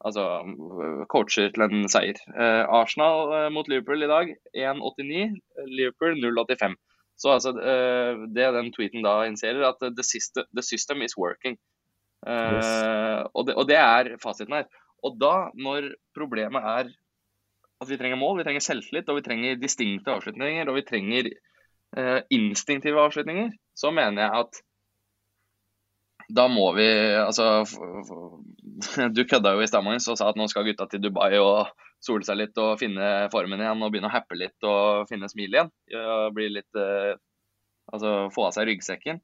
altså 0.06 0.26
coacher 1.12 1.50
til 1.54 1.66
en 1.66 1.88
seier. 1.92 2.20
Eh, 2.34 2.64
Arsenal 2.80 3.34
eh, 3.38 3.48
mot 3.54 3.70
Liverpool 3.72 4.06
i 4.06 4.12
dag 4.12 4.34
1,89. 4.54 5.40
Liverpool 5.72 6.20
0,85. 6.22 6.78
Så 7.18 7.34
altså, 7.34 7.56
eh, 7.58 8.28
det 8.36 8.52
den 8.54 8.70
tweeten 8.76 9.06
da 9.06 9.24
initierer, 9.26 9.66
at 9.72 9.82
the 9.82 10.06
system, 10.06 10.46
the 10.54 10.64
system 10.64 11.02
is 11.02 11.18
working. 11.18 11.58
Eh, 12.28 13.24
og, 13.34 13.48
det, 13.48 13.56
og 13.58 13.68
det 13.70 13.80
er 13.82 14.14
fasiten 14.22 14.54
her. 14.54 14.70
Og 15.06 15.18
da, 15.22 15.50
når 15.58 15.92
problemet 16.18 16.62
er 16.62 16.94
at 17.78 17.90
vi 17.90 17.98
trenger 17.98 18.18
mål, 18.18 18.40
vi 18.40 18.48
trenger 18.48 18.66
selvtillit, 18.66 19.10
og 19.10 19.20
vi 19.20 19.26
trenger 19.26 19.60
distinkte 19.62 20.14
avslutninger, 20.14 20.70
og 20.70 20.80
vi 20.80 20.86
trenger 20.86 21.30
eh, 21.30 22.22
instinktive 22.34 23.02
avslutninger, 23.02 23.52
så 23.78 23.92
mener 23.94 24.24
jeg 24.24 24.46
at 24.46 24.62
da 26.28 26.48
må 26.52 26.66
vi 26.76 26.88
Altså 27.22 27.64
Du 29.16 29.24
kødda 29.26 29.54
jo 29.56 29.64
i 29.64 29.68
stad, 29.70 29.86
Magnus, 29.86 30.10
og 30.12 30.20
sa 30.20 30.30
at 30.32 30.40
nå 30.40 30.48
skal 30.52 30.68
gutta 30.68 30.88
til 30.92 31.02
Dubai 31.04 31.38
og 31.40 31.72
sole 32.04 32.28
seg 32.28 32.38
litt 32.38 32.60
og 32.62 32.76
finne 32.82 33.28
formen 33.34 33.64
igjen 33.64 33.82
og 33.82 33.94
begynne 33.94 34.12
å 34.12 34.14
happe 34.14 34.38
litt 34.38 34.68
og 34.68 35.08
finne 35.10 35.30
smil 35.32 35.56
igjen. 35.56 35.72
Og 35.98 36.36
bli 36.36 36.52
litt 36.60 36.78
eh, 36.78 37.16
Altså 37.88 38.28
få 38.36 38.50
av 38.50 38.52
seg 38.52 38.68
ryggsekken. 38.68 39.22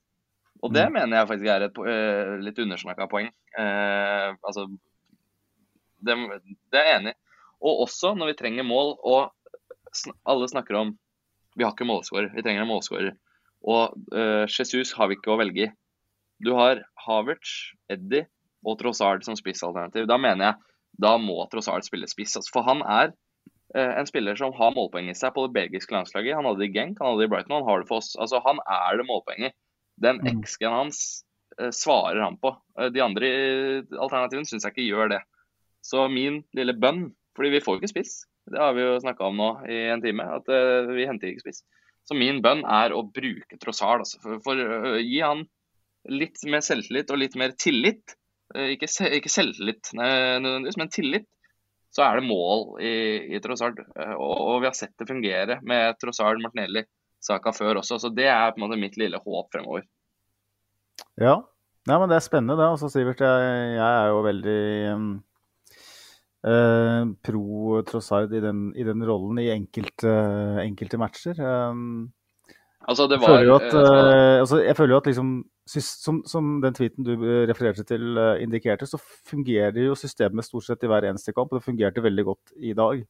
Og 0.64 0.72
det 0.72 0.86
mener 0.94 1.18
jeg 1.18 1.28
faktisk 1.28 1.50
er 1.52 1.66
et 1.66 1.80
eh, 1.92 2.30
litt 2.46 2.60
undersnakka 2.64 3.10
poeng. 3.12 3.28
Eh, 3.60 4.30
altså 4.40 4.70
det, 6.08 6.16
det 6.72 6.80
er 6.80 6.88
jeg 6.88 7.00
enig 7.02 7.12
i. 7.12 7.20
Og 7.64 7.84
også 7.86 8.14
når 8.16 8.32
vi 8.32 8.38
trenger 8.40 8.68
mål, 8.68 8.96
og 9.04 9.32
sn 9.96 10.16
alle 10.28 10.48
snakker 10.52 10.80
om 10.80 10.96
vi 11.56 11.66
har 11.66 11.76
ikke 11.76 11.88
målskårer, 11.88 12.32
vi 12.34 12.44
trenger 12.46 12.64
en 12.64 12.72
målskårer. 12.72 13.14
Og 13.70 14.16
eh, 14.16 14.46
Jesus 14.48 14.96
har 14.98 15.12
vi 15.12 15.20
ikke 15.20 15.34
å 15.36 15.40
velge 15.40 15.68
i. 15.68 15.72
Du 16.42 16.54
har 16.58 16.84
Havertz, 17.06 17.74
Eddie 17.92 18.28
og 18.66 18.80
Trossard 18.80 19.26
som 19.26 19.38
spissalternativ. 19.38 20.08
Da 20.10 20.18
mener 20.22 20.52
jeg 20.52 20.74
da 21.04 21.18
må 21.18 21.42
Trossard 21.52 21.86
spille 21.86 22.08
spiss. 22.10 22.36
Altså, 22.38 22.54
for 22.54 22.68
han 22.68 22.84
er 22.86 23.12
eh, 23.76 23.94
en 24.00 24.10
spiller 24.10 24.38
som 24.40 24.54
har 24.58 24.74
målpoeng 24.76 25.10
i 25.10 25.18
seg 25.18 25.34
på 25.36 25.48
det 25.48 25.56
belgiske 25.58 25.96
landslaget. 25.96 26.38
Han 26.38 26.48
hadde 26.50 26.62
det 26.62 26.70
i 26.70 26.76
Genk, 26.76 27.00
han 27.02 27.14
hadde 27.14 27.24
det 27.24 27.30
i 27.30 27.34
Brighton, 27.34 27.58
han 27.60 27.70
har 27.70 27.84
det 27.84 27.90
for 27.90 28.04
oss. 28.04 28.14
Altså, 28.20 28.42
han 28.46 28.62
er 28.64 29.00
det 29.00 29.08
målpoenget. 29.10 29.58
Den 30.02 30.22
Mm. 30.22 30.42
XG-en 30.42 30.74
hans 30.74 31.00
eh, 31.60 31.72
svarer 31.74 32.22
han 32.22 32.38
på. 32.38 32.56
Eh, 32.80 32.90
de 32.94 33.02
andre 33.02 33.30
alternativene 33.98 34.50
syns 34.50 34.66
jeg 34.66 34.76
ikke 34.76 34.90
gjør 34.90 35.16
det. 35.18 35.24
Så 35.84 36.08
min 36.10 36.44
lille 36.56 36.74
bønn, 36.74 37.10
fordi 37.36 37.58
vi 37.58 37.64
får 37.66 37.82
ikke 37.82 37.92
spiss, 37.92 38.24
det 38.52 38.60
har 38.60 38.74
vi 38.76 38.84
jo 38.84 39.00
snakka 39.00 39.30
om 39.30 39.40
nå 39.40 39.50
i 39.72 39.78
en 39.94 40.02
time, 40.04 40.26
at 40.38 40.50
eh, 40.52 40.90
vi 40.94 41.08
henter 41.08 41.32
ikke 41.32 41.46
spiss. 41.46 41.64
Så 42.04 42.16
min 42.20 42.42
bønn 42.44 42.66
er 42.68 42.92
å 42.92 43.06
bruke 43.08 43.58
Trossard. 43.62 44.04
Altså, 44.04 44.20
for, 44.24 44.42
for 44.44 44.60
å 44.60 44.98
gi 45.00 45.22
han 45.24 45.46
litt 46.12 46.42
mer 46.50 46.64
selvtillit 46.66 47.12
og 47.14 47.22
litt 47.22 47.38
mer 47.40 47.54
tillit. 47.60 48.16
Eh, 48.56 48.74
ikke, 48.76 48.90
ikke 49.20 49.32
selvtillit 49.32 49.94
nødvendigvis, 49.96 50.80
men 50.82 50.92
tillit. 50.94 51.30
Så 51.94 52.02
er 52.02 52.18
det 52.18 52.26
mål 52.26 52.82
i, 52.82 52.94
i 53.36 53.42
Trossard. 53.44 53.80
Eh, 53.80 54.16
og, 54.18 54.34
og 54.34 54.62
vi 54.64 54.70
har 54.70 54.78
sett 54.78 54.96
det 55.00 55.10
fungere 55.10 55.60
med 55.62 56.00
Trossard, 56.02 56.42
Martinelli, 56.42 56.86
Saka 57.24 57.54
før 57.56 57.84
også. 57.84 58.00
Så 58.02 58.14
det 58.14 58.28
er 58.32 58.52
på 58.52 58.60
en 58.60 58.66
måte 58.66 58.80
mitt 58.82 58.98
lille 59.00 59.22
håp 59.22 59.54
fremover. 59.54 59.86
Ja. 61.22 61.38
Nei, 61.84 62.00
men 62.00 62.08
det 62.08 62.18
er 62.18 62.24
spennende, 62.26 62.56
det. 62.58 62.66
Altså, 62.66 62.90
Sivert, 62.90 63.22
jeg, 63.22 63.70
jeg 63.76 63.84
er 63.84 64.10
jo 64.10 64.20
veldig 64.24 64.60
um, 64.96 65.08
uh, 66.48 67.02
pro 67.28 67.82
Trossard 67.90 68.32
i 68.32 68.40
den, 68.44 68.70
i 68.80 68.86
den 68.88 69.04
rollen 69.04 69.42
i 69.44 69.50
enkelte, 69.52 70.14
enkelte 70.64 71.00
matcher. 71.02 71.42
Um, 71.44 72.14
Altså, 72.84 73.06
det 73.08 73.16
jeg 73.16 73.24
føler 73.24 73.46
jo 73.48 73.56
at, 73.56 73.74
uh, 73.80 74.40
altså, 74.44 74.58
jeg 74.60 74.76
føler 74.76 74.94
jo 74.94 75.00
at 75.00 75.06
liksom, 75.08 75.28
som, 75.70 76.22
som 76.28 76.58
den 76.64 76.76
tweeten 76.76 77.06
du 77.08 77.14
eh, 77.16 77.46
refererte 77.48 77.86
til 77.88 78.18
eh, 78.20 78.42
indikerte, 78.44 78.88
så 78.90 79.00
fungerer 79.00 79.80
jo 79.86 79.96
systemet 79.96 80.48
stort 80.48 80.68
sett 80.68 80.84
i 80.84 80.92
hver 80.92 81.08
eneste 81.08 81.34
kamp. 81.36 81.54
Og 81.54 81.62
det 81.62 81.68
fungerte 81.68 82.04
veldig 82.04 82.28
godt 82.28 82.54
i 82.60 82.76
dag. 82.78 83.04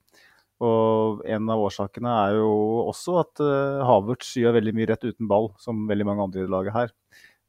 Og 0.64 1.24
en 1.28 1.50
av 1.52 1.62
årsakene 1.66 2.14
er 2.28 2.38
jo 2.38 2.50
også 2.86 3.18
at 3.24 3.42
uh, 3.44 3.84
Havertz 3.88 4.36
gjør 4.40 4.58
veldig 4.60 4.74
mye 4.78 4.88
rett 4.92 5.04
uten 5.04 5.28
ball, 5.28 5.50
som 5.60 5.88
veldig 5.90 6.06
mange 6.08 6.28
andre 6.28 6.46
i 6.46 6.52
laget 6.52 6.78
her. 6.78 6.94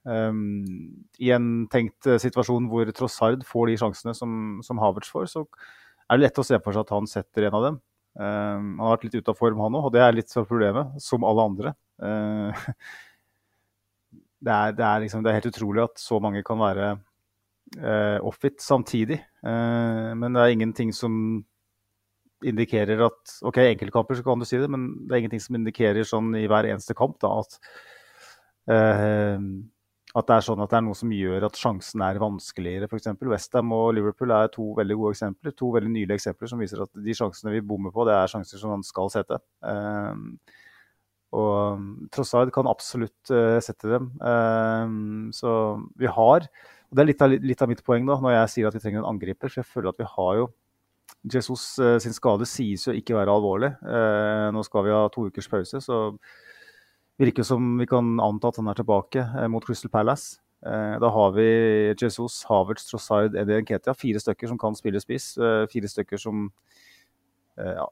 Um, 0.04 1.04
I 1.22 1.30
en 1.36 1.48
tenkt 1.72 2.08
eh, 2.10 2.20
situasjon 2.20 2.66
hvor 2.68 2.90
Trossard 2.96 3.44
får 3.48 3.70
de 3.70 3.76
sjansene 3.80 4.12
som, 4.16 4.58
som 4.66 4.80
Havertz 4.82 5.12
får, 5.12 5.30
så 5.32 5.44
er 5.44 6.18
det 6.18 6.26
lett 6.26 6.40
å 6.40 6.44
se 6.44 6.58
for 6.60 6.76
seg 6.76 6.84
at 6.84 6.92
han 6.96 7.08
setter 7.08 7.46
en 7.48 7.56
av 7.60 7.66
dem. 7.68 7.78
Um, 8.14 8.66
han 8.76 8.84
har 8.84 8.96
vært 8.96 9.06
litt 9.08 9.16
ute 9.20 9.32
av 9.32 9.38
form, 9.38 9.62
han 9.64 9.78
òg, 9.78 9.88
og 9.88 9.94
det 9.94 10.02
er 10.04 10.16
litt 10.16 10.36
av 10.36 10.48
problemet, 10.48 10.98
som 11.02 11.24
alle 11.28 11.48
andre. 11.52 11.74
Uh, 12.02 12.66
det, 14.44 14.52
er, 14.52 14.76
det, 14.76 14.84
er 14.84 15.02
liksom, 15.04 15.24
det 15.24 15.32
er 15.32 15.38
helt 15.40 15.50
utrolig 15.50 15.84
at 15.86 16.00
så 16.00 16.20
mange 16.22 16.44
kan 16.46 16.60
være 16.60 16.92
eh, 17.80 18.18
off-it 18.20 18.62
samtidig. 18.62 19.18
Eh, 19.44 20.10
men 20.20 20.36
det 20.36 20.44
er 20.44 20.54
ingenting 20.54 20.92
som 20.96 21.16
indikerer 22.44 23.00
at 23.06 23.36
OK, 23.48 23.62
enkeltkamper 23.64 24.18
så 24.18 24.24
kan 24.26 24.40
du 24.40 24.48
si 24.48 24.60
det, 24.60 24.68
men 24.70 24.90
det 25.04 25.14
er 25.14 25.22
ingenting 25.22 25.44
som 25.44 25.56
indikerer 25.58 26.08
sånn 26.08 26.34
i 26.36 26.44
hver 26.50 26.68
eneste 26.68 26.96
kamp 26.98 27.16
da, 27.24 27.38
at 27.40 27.60
eh, 28.74 29.38
at 30.14 30.28
det 30.28 30.34
er 30.36 30.44
sånn 30.46 30.60
at 30.62 30.70
det 30.70 30.76
er 30.78 30.84
noe 30.86 30.94
som 30.94 31.10
gjør 31.10 31.44
at 31.48 31.56
sjansen 31.58 32.02
er 32.06 32.20
vanskeligere. 32.22 32.86
F.eks. 32.86 33.08
Westham 33.26 33.72
og 33.74 33.96
Liverpool 33.96 34.30
er 34.30 34.52
to 34.54 34.68
veldig 34.78 34.96
gode 35.00 35.16
eksempler. 35.16 35.54
To 35.58 35.72
veldig 35.74 35.90
nylige 35.90 36.20
eksempler 36.20 36.50
som 36.52 36.62
viser 36.62 36.84
at 36.84 36.92
de 37.02 37.16
sjansene 37.18 37.50
vi 37.56 37.64
bommer 37.66 37.90
på, 37.94 38.04
det 38.06 38.14
er 38.14 38.30
sjanser 38.30 38.60
som 38.60 38.70
man 38.76 38.86
skal 38.86 39.10
sette. 39.10 39.40
Um, 39.58 40.36
og 41.34 42.08
Trossard 42.14 42.52
kan 42.54 42.70
absolutt 42.70 43.32
uh, 43.34 43.58
sette 43.64 43.90
dem. 43.90 44.10
Um, 44.22 45.32
så 45.34 45.50
vi 46.00 46.10
har 46.10 46.48
og 46.48 46.98
Det 46.98 47.02
er 47.02 47.08
litt 47.08 47.22
av, 47.24 47.32
litt 47.42 47.62
av 47.64 47.70
mitt 47.70 47.82
poeng 47.82 48.04
da, 48.06 48.14
når 48.22 48.36
jeg 48.36 48.50
sier 48.52 48.68
at 48.68 48.76
vi 48.76 48.82
trenger 48.84 49.00
en 49.02 49.08
angriper. 49.16 49.50
For 49.50 49.64
jeg 49.64 49.70
føler 49.70 49.90
at 49.90 49.98
vi 49.98 50.06
har 50.06 50.36
jo 50.38 50.48
Jesus 51.34 51.62
uh, 51.82 51.96
sin 51.98 52.14
skade 52.14 52.46
sies 52.46 52.86
jo 52.86 52.94
ikke 52.94 53.16
være 53.16 53.34
alvorlig. 53.34 53.72
Nå 54.54 54.62
skal 54.68 54.86
vi 54.86 54.94
ha 54.94 55.04
to 55.10 55.26
ukers 55.26 55.50
pause, 55.50 55.80
så 55.82 55.98
virker 57.20 57.46
som 57.46 57.76
vi 57.78 57.86
kan 57.88 58.16
anta 58.22 58.50
at 58.50 58.58
han 58.60 58.70
er 58.70 58.78
tilbake 58.78 59.22
eh, 59.22 59.46
mot 59.50 59.64
Crystal 59.64 59.92
Palace. 59.92 60.40
Eh, 60.64 60.96
da 61.00 61.10
har 61.12 61.34
vi 61.36 61.46
Jesus, 62.00 62.42
Havertz, 62.48 62.88
Trossard, 62.88 63.36
Eddie 63.36 63.62
Nketia. 63.62 63.94
Fire 63.98 64.22
stykker 64.22 64.50
som 64.50 64.60
kan 64.60 64.76
spille 64.78 65.02
spiss. 65.02 65.34
Eh, 65.38 65.64
fire 65.72 65.90
stykker 65.90 66.20
som 66.20 66.48
eh, 67.58 67.74
ja, 67.76 67.86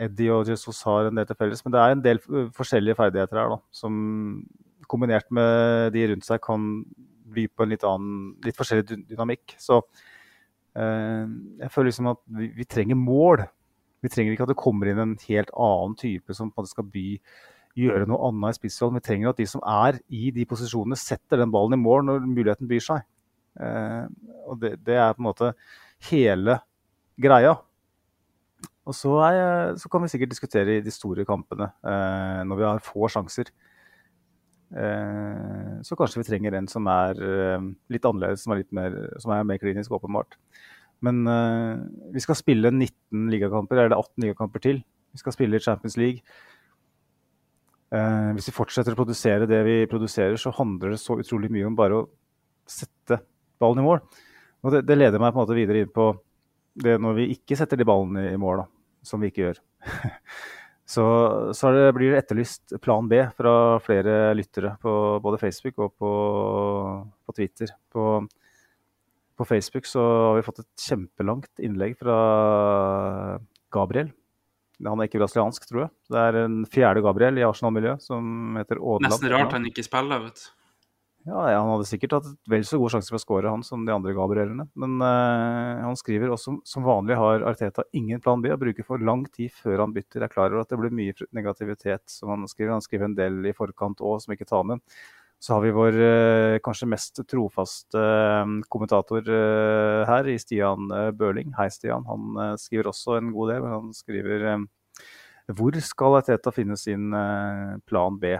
Eddie 0.00 0.32
og 0.34 0.48
Jesus 0.50 0.82
har 0.86 1.08
en 1.08 1.18
del 1.18 1.26
til 1.28 1.38
felles. 1.38 1.62
Men 1.64 1.74
det 1.74 1.82
er 1.82 1.94
en 1.94 2.04
del 2.04 2.20
eh, 2.22 2.50
forskjellige 2.56 2.98
ferdigheter 2.98 3.40
her 3.40 3.54
da, 3.54 3.58
som 3.74 3.94
kombinert 4.90 5.30
med 5.34 5.94
de 5.94 6.06
rundt 6.10 6.26
seg 6.26 6.42
kan 6.44 6.84
by 7.34 7.46
på 7.50 7.64
en 7.64 7.72
litt 7.72 7.86
annen, 7.88 8.34
litt 8.44 8.58
forskjellig 8.58 9.00
dynamikk. 9.08 9.56
Så 9.60 9.80
eh, 10.76 11.24
jeg 11.62 11.72
føler 11.72 11.90
liksom 11.90 12.12
at 12.12 12.22
vi, 12.38 12.50
vi 12.58 12.68
trenger 12.68 13.00
mål. 13.00 13.46
Vi 14.04 14.12
trenger 14.12 14.34
ikke 14.34 14.46
at 14.48 14.52
det 14.52 14.60
kommer 14.60 14.90
inn 14.90 15.00
en 15.00 15.16
helt 15.24 15.50
annen 15.56 15.96
type 15.98 16.36
som 16.36 16.52
skal 16.68 16.88
by 16.92 17.08
gjøre 17.78 18.06
noe 18.06 18.28
annet 18.28 18.54
i 18.54 18.60
spissrollen. 18.60 19.00
Vi 19.00 19.06
trenger 19.08 19.32
at 19.32 19.40
de 19.40 19.46
som 19.50 19.62
er 19.66 19.98
i 20.12 20.30
de 20.34 20.46
posisjonene, 20.48 20.98
setter 20.98 21.40
den 21.40 21.52
ballen 21.54 21.78
i 21.78 21.82
mål 21.82 22.06
når 22.06 22.26
muligheten 22.26 22.70
byr 22.70 22.84
seg. 22.84 23.06
Eh, 23.60 24.04
og 24.46 24.60
det, 24.62 24.76
det 24.86 24.98
er 24.98 25.14
på 25.14 25.22
en 25.22 25.30
måte 25.30 25.54
hele 26.10 26.58
greia. 27.20 27.56
Og 28.84 28.96
så, 28.96 29.12
er, 29.24 29.76
så 29.80 29.88
kan 29.88 30.04
vi 30.04 30.10
sikkert 30.12 30.34
diskutere 30.34 30.80
de 30.84 30.92
store 30.92 31.24
kampene 31.28 31.70
eh, 31.88 32.40
når 32.44 32.58
vi 32.60 32.66
har 32.68 32.82
få 32.84 33.08
sjanser. 33.12 33.48
Eh, 34.74 35.70
så 35.86 35.96
kanskje 35.96 36.20
vi 36.20 36.26
trenger 36.28 36.56
en 36.58 36.68
som 36.68 36.88
er 36.92 37.20
eh, 37.24 37.68
litt 37.94 38.08
annerledes, 38.08 38.44
som 38.44 38.52
er, 38.52 38.60
litt 38.60 38.74
mer, 38.76 38.98
som 39.22 39.32
er 39.32 39.46
mer 39.48 39.60
klinisk, 39.62 39.94
åpenbart. 39.96 40.36
Men 41.04 41.22
eh, 41.30 41.84
vi 42.12 42.24
skal 42.24 42.38
spille 42.38 42.72
19 42.72 43.30
ligakamper, 43.32 43.80
eller 43.80 43.96
18 43.96 44.26
ligakamper 44.26 44.64
til. 44.66 44.82
Vi 45.14 45.22
skal 45.22 45.36
spille 45.36 45.56
i 45.56 45.64
Champions 45.64 45.96
League. 46.00 46.20
Eh, 47.94 48.30
hvis 48.36 48.50
vi 48.50 48.56
fortsetter 48.56 48.92
å 48.92 48.98
produsere 48.98 49.48
det 49.48 49.62
vi 49.66 49.78
produserer, 49.90 50.36
så 50.40 50.52
handler 50.56 50.92
det 50.92 51.00
så 51.02 51.16
utrolig 51.20 51.52
mye 51.54 51.68
om 51.68 51.76
bare 51.78 52.02
å 52.02 52.06
sette 52.68 53.20
ballen 53.62 53.80
i 53.84 53.88
mål. 53.88 54.04
Og 54.64 54.72
det, 54.76 54.84
det 54.88 54.96
leder 54.98 55.20
meg 55.22 55.32
på 55.32 55.38
en 55.38 55.44
måte 55.44 55.56
videre 55.56 55.84
inn 55.84 55.92
på 55.94 56.10
det 56.74 56.96
er 56.96 57.02
når 57.02 57.18
vi 57.20 57.30
ikke 57.34 57.56
setter 57.58 57.78
de 57.78 57.86
ballene 57.86 58.28
i 58.32 58.38
mål, 58.40 58.64
da, 58.64 58.66
som 59.06 59.22
vi 59.22 59.30
ikke 59.30 59.46
gjør. 59.46 59.60
så, 60.94 61.04
så 61.54 61.72
det, 61.74 61.84
blir 61.96 62.14
det 62.14 62.22
etterlyst 62.24 62.76
plan 62.84 63.10
B 63.10 63.20
fra 63.36 63.54
flere 63.84 64.32
lyttere 64.36 64.74
på 64.82 64.94
både 65.24 65.40
Facebook 65.42 65.78
og 65.86 65.94
på, 66.00 66.10
på 67.24 67.36
Twitter. 67.36 67.70
På, 67.94 68.24
på, 69.38 69.46
Facebook 69.48 69.86
så 69.90 70.02
har 70.02 70.40
vi 70.40 70.46
fått 70.48 70.64
et 70.64 70.88
kjempelangt 70.88 71.62
innlegg 71.62 71.96
fra 72.00 72.18
Gabriel. 73.74 74.10
Han 74.84 74.98
er 74.98 75.06
ikke 75.06 75.22
brasiliansk, 75.22 75.68
tror 75.70 75.86
jeg. 75.86 75.94
Det 76.10 76.20
er 76.20 76.40
en 76.42 76.58
fjerde 76.66 77.04
Gabriel 77.04 77.38
i 77.38 77.46
Arsenal-miljøet 77.46 78.02
som 78.02 78.58
heter 78.58 78.82
Ådeland. 78.82 79.12
Nesten 79.14 79.30
rart 79.32 79.54
han 79.54 79.70
ikke 79.70 79.86
spiller, 79.86 80.26
vet 80.26 80.42
du. 80.42 80.50
Ja, 81.24 81.40
Han 81.56 81.70
hadde 81.70 81.86
sikkert 81.88 82.18
hatt 82.18 82.26
vel 82.52 82.66
så 82.68 82.76
god 82.76 82.92
sjanse 82.92 83.08
for 83.08 83.16
å 83.16 83.22
skåre 83.22 83.52
han 83.52 83.62
som 83.64 83.86
de 83.86 83.92
andre 83.94 84.12
Gabrielene. 84.16 84.66
Men 84.76 84.98
uh, 85.00 85.80
han 85.80 85.96
skriver 85.96 86.34
også 86.34 86.58
som 86.68 86.84
vanlig 86.84 87.16
har 87.16 87.46
Arteta 87.48 87.86
ingen 87.96 88.20
plan 88.20 88.44
B 88.44 88.52
og 88.52 88.60
bruker 88.60 88.84
for 88.84 89.00
lang 89.00 89.22
tid 89.32 89.54
før 89.56 89.86
han 89.86 89.94
bytter. 89.96 90.20
Jeg 90.20 90.28
er 90.28 90.34
klar 90.34 90.52
over 90.52 90.66
at 90.66 90.74
det 90.74 90.80
blir 90.82 90.92
mye 90.92 91.16
negativitet, 91.32 92.04
som 92.12 92.34
han 92.34 92.44
skriver. 92.50 92.74
Han 92.76 92.84
skriver 92.84 93.08
en 93.08 93.16
del 93.16 93.40
i 93.48 93.54
forkant 93.56 94.04
òg, 94.04 94.20
som 94.20 94.36
ikke 94.36 94.50
tar 94.52 94.68
med. 94.68 94.84
Så 95.40 95.56
har 95.56 95.64
vi 95.64 95.72
vår 95.76 95.96
uh, 95.96 96.58
kanskje 96.64 96.90
mest 96.92 97.24
trofaste 97.32 98.04
uh, 98.04 98.54
kommentator 98.68 99.24
her, 99.24 100.28
i 100.28 100.36
Stian 100.40 100.92
Børling. 101.16 101.56
Hei, 101.56 101.70
Stian. 101.72 102.04
Han 102.10 102.56
skriver 102.60 102.92
også 102.92 103.16
en 103.16 103.32
god 103.32 103.54
del. 103.54 103.68
Han 103.72 103.92
skriver 103.96 104.50
hvor 105.56 105.76
skal 105.84 106.20
Arteta 106.20 106.52
finne 106.52 106.76
sin 106.80 107.12
plan 107.88 108.16
B? 108.20 108.36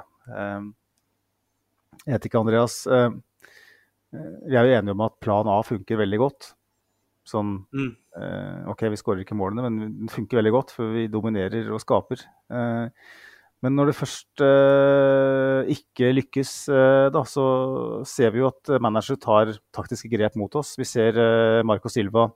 Jeg 2.04 2.18
vet 2.18 2.28
ikke, 2.28 2.42
Andreas. 2.42 2.82
Eh, 2.84 3.10
eh, 4.12 4.32
vi 4.44 4.58
er 4.58 4.68
jo 4.68 4.78
enige 4.78 4.94
om 4.96 5.04
at 5.06 5.16
plan 5.24 5.48
A 5.48 5.58
funker 5.64 6.00
veldig 6.02 6.20
godt. 6.20 6.50
Sånn 7.24 7.62
mm. 7.72 7.92
Eh, 8.14 8.66
OK, 8.70 8.84
vi 8.92 8.98
skårer 9.00 9.24
ikke 9.24 9.34
målene, 9.34 9.64
men 9.64 9.94
den 10.04 10.10
funker 10.12 10.38
veldig 10.38 10.52
godt, 10.54 10.74
for 10.76 10.92
vi 10.94 11.08
dominerer 11.10 11.66
og 11.72 11.80
skaper. 11.82 12.20
Men 13.64 13.74
når 13.74 13.88
det 13.88 13.96
først 13.96 14.42
ikke 15.72 16.12
lykkes, 16.12 16.52
da, 17.10 17.22
så 17.26 17.46
ser 18.06 18.30
vi 18.30 18.42
jo 18.42 18.50
at 18.52 18.70
manager 18.84 19.18
tar 19.18 19.50
taktiske 19.74 20.12
grep 20.12 20.36
mot 20.38 20.54
oss. 20.60 20.76
Vi 20.78 20.86
ser 20.86 21.18
Marco 21.66 21.90
Silva 21.90 22.28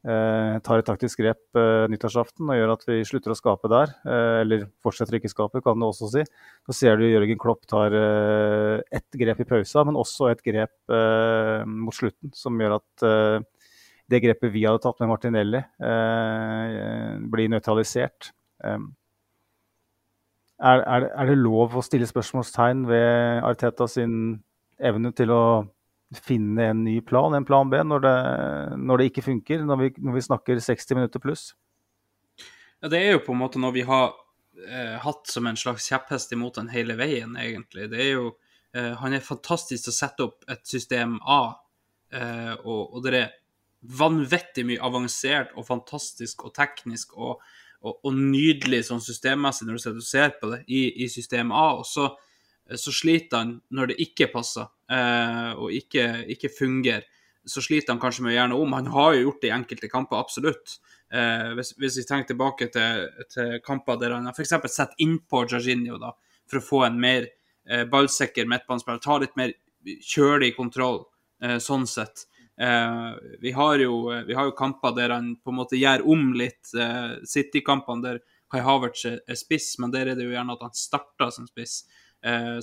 tar 0.00 0.80
et 0.80 0.86
taktisk 0.88 1.20
grep 1.20 1.58
eh, 1.60 1.84
nyttårsaften 1.92 2.48
og 2.48 2.56
gjør 2.56 2.70
at 2.72 2.86
vi 2.88 3.02
slutter 3.04 3.34
å 3.34 3.36
skape 3.36 3.68
der. 3.68 3.92
Eh, 4.08 4.36
eller 4.46 4.64
fortsetter 4.80 5.18
ikke 5.18 5.28
skape, 5.32 5.60
kan 5.64 5.76
du 5.76 5.84
også 5.90 6.08
si. 6.14 6.24
Så 6.68 6.76
ser 6.76 6.96
du 6.96 7.04
Jørgen 7.04 7.40
Klopp 7.40 7.66
tar 7.68 7.92
eh, 7.92 8.80
ett 8.96 9.18
grep 9.20 9.42
i 9.44 9.48
pausa, 9.48 9.84
men 9.84 9.98
også 10.00 10.30
et 10.30 10.40
grep 10.46 10.72
eh, 10.96 11.66
mot 11.68 11.96
slutten 11.96 12.32
som 12.36 12.56
gjør 12.56 12.78
at 12.78 13.04
eh, 13.04 13.48
det 14.10 14.22
grepet 14.24 14.50
vi 14.54 14.64
hadde 14.64 14.80
tatt 14.82 14.98
med 14.98 15.06
Martinelli, 15.12 15.60
blir 17.30 17.50
nøytralisert. 17.52 18.32
Er, 20.60 20.80
er, 20.82 21.06
er, 21.14 21.28
det 21.30 21.36
lov 21.38 21.76
å 21.78 21.82
stille 21.86 22.08
spørsmålstegn 22.10 22.82
ved 22.90 23.46
Arteta 23.46 23.86
sin 23.86 24.40
evne 24.82 25.12
til 25.14 25.30
å 25.30 25.44
finne 26.18 26.70
en 26.72 26.84
ny 26.84 27.00
plan, 27.00 27.34
en 27.34 27.44
plan 27.44 27.70
B, 27.70 27.78
når 27.86 28.02
det, 28.02 28.16
når 28.82 28.98
det 28.98 29.10
ikke 29.10 29.26
funker, 29.28 29.62
når 29.66 29.78
vi, 29.78 29.90
når 30.02 30.16
vi, 30.16 30.24
snakker 30.26 30.62
60 30.62 30.96
minutter 30.98 31.22
pluss? 31.22 31.52
Ja, 32.80 32.88
Det 32.88 32.98
er 32.98 33.12
jo 33.12 33.24
på 33.26 33.34
en 33.34 33.42
måte 33.42 33.60
noe 33.62 33.74
vi 33.76 33.86
har 33.86 34.14
eh, 34.66 34.96
hatt 35.04 35.30
som 35.30 35.46
en 35.46 35.58
slags 35.58 35.86
kjepphest 35.90 36.32
imot 36.34 36.58
den 36.58 36.72
hele 36.74 36.96
veien, 36.98 37.36
egentlig. 37.38 37.90
Det 37.92 38.00
er 38.02 38.10
jo, 38.16 38.32
eh, 38.74 38.94
han 38.98 39.14
er 39.14 39.22
fantastisk 39.22 39.86
til 39.86 39.94
å 39.94 39.98
sette 40.00 40.26
opp 40.26 40.48
et 40.50 40.64
system 40.66 41.20
A, 41.22 41.42
eh, 42.12 42.54
og, 42.64 42.96
og, 42.96 43.02
det 43.06 43.20
er 43.20 43.36
vanvittig 44.00 44.66
mye 44.66 44.82
avansert 44.82 45.54
og 45.56 45.68
fantastisk 45.68 46.42
og 46.44 46.56
teknisk 46.58 47.14
og, 47.16 47.38
og, 47.80 48.00
og 48.02 48.18
nydelig 48.18 48.82
sånn 48.90 49.00
systemmessig 49.00 49.68
når 49.68 49.78
du 49.94 50.02
ser 50.04 50.34
på 50.40 50.50
det 50.50 50.64
i, 50.66 50.82
i 51.04 51.08
system 51.08 51.54
A. 51.54 51.70
og 51.78 51.86
så 51.88 52.10
så 52.78 52.92
sliter 52.94 53.42
han 53.42 53.56
når 53.74 53.92
det 53.92 53.96
ikke 54.04 54.30
passer 54.32 54.68
eh, 54.92 55.50
og 55.56 55.74
ikke, 55.74 56.26
ikke, 56.34 56.52
fungerer. 56.54 57.06
Så 57.48 57.62
sliter 57.64 57.94
han 57.94 58.00
kanskje 58.02 58.26
med 58.26 58.34
å 58.34 58.36
gjøre 58.36 58.52
noe 58.52 58.64
om. 58.66 58.76
Han 58.76 58.90
har 58.94 59.14
jo 59.16 59.22
gjort 59.24 59.42
det 59.42 59.50
i 59.50 59.54
enkelte 59.56 59.90
kamper, 59.90 60.20
absolutt. 60.20 60.76
Eh, 61.10 61.50
hvis, 61.56 61.74
vi 61.80 62.06
tenker 62.06 62.30
tilbake 62.30 62.68
til, 62.74 63.06
til 63.32 63.56
kamper 63.66 63.98
der 63.98 64.14
han 64.14 64.28
f.eks. 64.30 64.54
setter 64.68 65.02
innpå 65.02 65.46
Jorginho 65.50 65.98
da, 65.98 66.12
for 66.50 66.60
å 66.60 66.66
få 66.66 66.82
en 66.86 67.00
mer 67.02 67.26
eh, 67.66 67.86
ballsikker 67.90 68.46
midtbanespiller, 68.50 69.02
ta 69.02 69.18
litt 69.22 69.38
mer 69.40 69.56
kjølig 70.04 70.52
kontroll, 70.58 71.02
eh, 71.42 71.58
sånn 71.62 71.88
sett. 71.90 72.26
Eh, 72.60 73.14
vi 73.40 73.52
har, 73.56 73.78
jo, 73.78 74.02
vi, 74.26 74.34
har 74.34 74.50
jo, 74.50 74.56
kamper 74.56 74.92
der 74.92 75.16
han 75.16 75.32
på 75.40 75.52
en 75.52 75.58
måte 75.62 75.80
gjør 75.80 76.04
om 76.12 76.34
litt. 76.36 76.74
Eh, 76.76 77.16
City-kampene 77.24 78.04
der 78.04 78.20
Kai 78.50 78.60
Havertz 78.66 79.06
er 79.06 79.38
spiss, 79.38 79.72
men 79.80 79.92
der 79.94 80.10
er 80.10 80.18
det 80.18 80.26
jo 80.26 80.34
gjerne 80.34 80.56
at 80.58 80.64
han 80.66 80.76
starter 80.76 81.30
som 81.32 81.46
spiss 81.48 81.84
eh, 81.86 82.00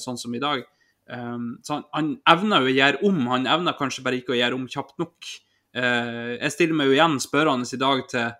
sånn 0.02 0.20
som 0.22 0.34
i 0.38 0.42
dag. 0.42 0.66
Um, 1.10 1.60
så 1.64 1.74
han, 1.74 1.84
han, 1.94 2.10
evner 2.28 2.66
jo 2.66 2.72
å 2.72 2.76
gjøre 2.76 3.00
om, 3.08 3.20
han 3.32 3.48
evner 3.48 3.76
kanskje 3.80 4.04
bare 4.04 4.20
ikke 4.20 4.36
å 4.36 4.40
gjøre 4.42 4.58
om 4.58 4.68
kjapt 4.72 4.98
nok. 5.00 5.30
Uh, 5.78 6.36
jeg 6.36 6.54
stiller 6.56 6.76
meg 6.76 6.90
jo 6.90 6.98
igjen 6.98 7.16
spørrende 7.24 7.70
i 7.72 7.80
dag 7.80 8.04
til, 8.12 8.36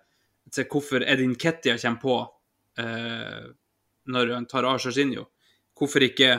til 0.52 0.68
hvorfor 0.68 1.06
Edin 1.06 1.34
Kettia 1.40 1.78
kommer 1.80 2.02
på 2.02 2.18
uh, 2.82 3.48
når 4.12 4.34
han 4.34 4.48
tar 4.50 4.68
av 4.68 4.80
Jorginho. 4.84 5.24
Hvorfor 5.78 6.04
ikke 6.04 6.36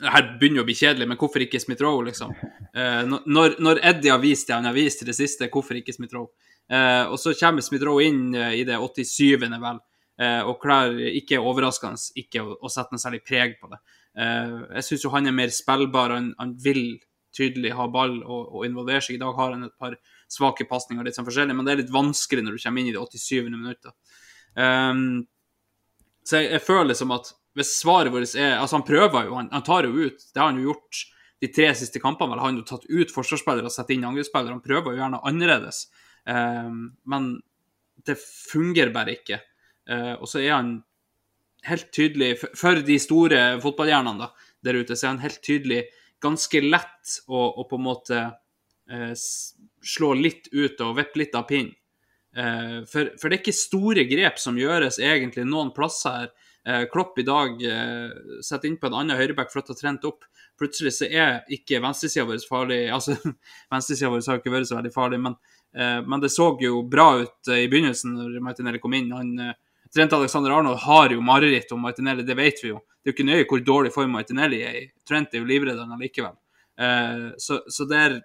her 0.00 0.26
begynner 0.38 0.62
å 0.62 0.68
bli 0.68 0.76
kjedelig, 0.78 1.08
men 1.10 1.18
hvorfor 1.18 1.42
ikke 1.42 1.58
Smith-Roe, 1.58 2.06
liksom? 2.06 2.30
Uh, 2.70 3.02
når, 3.26 3.58
når, 3.58 3.82
Eddie 3.90 4.14
har 4.14 4.22
vist 4.22 4.46
det 4.46 4.60
han 4.60 4.70
har 4.70 4.76
vist 4.76 5.02
til 5.02 5.10
det 5.10 5.18
siste, 5.18 5.50
hvorfor 5.50 5.80
ikke 5.80 5.96
Smith-Roe? 5.96 6.30
Uh, 6.70 7.10
og 7.10 7.18
så 7.18 7.34
kommer 7.34 7.66
Smith-Roe 7.66 8.06
inn 8.06 8.28
i 8.30 8.62
det 8.62 8.78
87. 8.78 9.40
vel, 9.42 9.56
Eh, 9.58 9.80
og 10.20 10.58
klarer 10.60 11.14
ikke 11.16 11.38
overraskende 11.40 12.20
ikke 12.20 12.42
å, 12.44 12.58
å, 12.60 12.68
sette 12.72 12.92
noe 12.92 13.02
særlig 13.02 13.22
preg 13.24 13.54
på 13.60 13.70
det. 13.72 13.78
Eh, 14.18 14.56
jeg 14.76 14.86
syns 14.86 15.04
jo 15.06 15.12
han 15.14 15.28
er 15.30 15.36
mer 15.36 15.52
spillbar. 15.54 16.14
Han, 16.16 16.32
han 16.40 16.54
vil 16.60 16.98
tydelig 17.36 17.74
ha 17.78 17.86
ball 17.92 18.18
og, 18.22 18.40
og, 18.48 18.62
involvere 18.66 19.02
seg. 19.04 19.16
I 19.16 19.22
dag 19.22 19.36
har 19.38 19.54
han 19.54 19.68
et 19.68 19.76
par 19.78 19.96
svake 20.30 20.66
pasninger, 20.70 21.04
litt 21.06 21.18
sånn 21.18 21.28
forskjellig, 21.28 21.56
men 21.56 21.66
det 21.66 21.74
er 21.74 21.82
litt 21.84 21.94
vanskelig 21.94 22.44
når 22.46 22.56
du 22.56 22.64
kommer 22.64 22.82
inn 22.82 22.90
i 22.90 22.96
det 22.96 23.02
87. 23.02 23.50
minuttet. 23.50 23.94
Um, 24.54 25.04
så 26.26 26.40
jeg, 26.40 26.50
jeg, 26.56 26.64
føler 26.66 26.98
som 26.98 27.14
at 27.14 27.30
hvis 27.58 27.70
svaret 27.78 28.10
vårt 28.10 28.34
er 28.34 28.56
Altså, 28.58 28.76
han 28.78 28.86
prøver 28.86 29.28
jo, 29.28 29.36
han, 29.38 29.48
han, 29.54 29.64
tar 29.66 29.86
jo 29.86 29.94
ut. 30.06 30.24
Det 30.26 30.42
har 30.42 30.50
han 30.50 30.58
jo 30.58 30.70
gjort 30.70 31.04
de 31.40 31.50
tre 31.54 31.70
siste 31.78 32.02
kampene. 32.02 32.34
vel, 32.34 32.42
Han 32.42 32.58
har 32.58 32.58
jo 32.60 32.66
tatt 32.68 32.88
ut 32.90 33.14
forsvarsspillere 33.14 33.70
og 33.70 33.74
satt 33.74 33.92
inn 33.94 34.06
angrepsspillere. 34.06 34.58
Han 34.58 34.64
prøver 34.64 34.94
jo 34.94 35.02
gjerne 35.02 35.22
annerledes, 35.30 35.84
um, 36.26 36.90
men 37.10 37.30
det 38.06 38.18
fungerer 38.18 38.92
bare 38.94 39.16
ikke. 39.18 39.40
Uh, 39.90 40.14
og 40.20 40.28
så 40.30 40.42
er 40.44 40.54
han 40.54 40.74
helt 41.66 41.90
tydelig, 41.92 42.36
for, 42.56 42.78
de 42.86 42.98
store 43.02 43.40
fotballhjernene 43.62 44.30
der 44.64 44.78
ute, 44.78 44.96
så 44.96 45.06
er 45.08 45.14
han 45.14 45.24
helt 45.24 45.42
tydelig 45.44 45.82
ganske 46.22 46.62
lett 46.62 47.16
å, 47.26 47.42
å 47.60 47.66
på 47.68 47.80
en 47.80 47.86
måte 47.86 48.20
uh, 48.30 49.12
slå 49.16 50.12
litt 50.16 50.50
ut 50.52 50.80
og 50.84 50.96
vippe 51.00 51.24
litt 51.24 51.36
av 51.36 51.48
pinnen. 51.50 51.74
Uh, 52.30 52.86
for, 52.86 53.10
for, 53.18 53.26
det 53.26 53.40
er 53.40 53.40
ikke 53.40 53.56
store 53.56 54.04
grep 54.06 54.38
som 54.38 54.58
gjøres 54.60 55.00
egentlig 55.02 55.48
noen 55.48 55.74
plasser 55.76 56.22
her. 56.22 56.36
Klopp 56.92 57.16
i 57.16 57.22
dag 57.24 57.54
setter 58.44 58.68
inn 58.68 58.74
på 58.76 58.90
en 58.90 58.96
annen 58.98 59.16
høyreback 59.16 59.48
ha 59.56 59.62
trent 59.72 60.02
opp. 60.04 60.26
Plutselig 60.60 60.90
så 60.92 61.06
er 61.08 61.38
ikke 61.56 61.78
venstresida 61.80 62.26
vår 62.28 62.42
farlig. 62.44 62.82
Altså, 62.96 63.16
venstresida 63.72 64.10
vår 64.12 64.20
har 64.28 64.42
ikke 64.42 64.52
vært 64.52 64.68
så 64.68 64.76
veldig 64.76 64.92
farlig, 64.92 65.22
men, 65.24 65.38
men, 65.72 66.20
det 66.20 66.28
så 66.34 66.50
jo 66.60 66.82
bra 66.84 67.06
ut 67.22 67.50
i 67.56 67.64
begynnelsen 67.64 68.12
når 68.12 68.36
Martinelli 68.44 68.82
kom 68.84 68.92
inn. 68.98 69.08
Han 69.16 69.32
Trent 69.94 70.12
Alexander 70.12 70.54
Arnold 70.54 70.78
har 70.84 71.10
jo 71.10 71.22
mareritt 71.24 71.72
om 71.74 71.82
Martinelli, 71.82 72.22
det 72.22 72.36
vet 72.38 72.62
vi 72.62 72.70
jo. 72.70 72.78
Det 73.00 73.08
er 73.08 73.10
jo 73.10 73.16
ikke 73.16 73.26
nøye 73.26 73.46
hvor 73.48 73.62
dårlig 73.66 73.90
form 73.94 74.12
Martinelli 74.14 74.60
er 74.62 74.76
i. 74.78 74.84
Trent 75.08 75.34
er 75.34 75.42
jo 75.42 75.48
livredd 75.48 75.80
han 75.80 75.96
allikevel. 75.96 76.36
Eh, 76.80 77.24
så, 77.42 77.58
så 77.66 77.86
der 77.90 78.20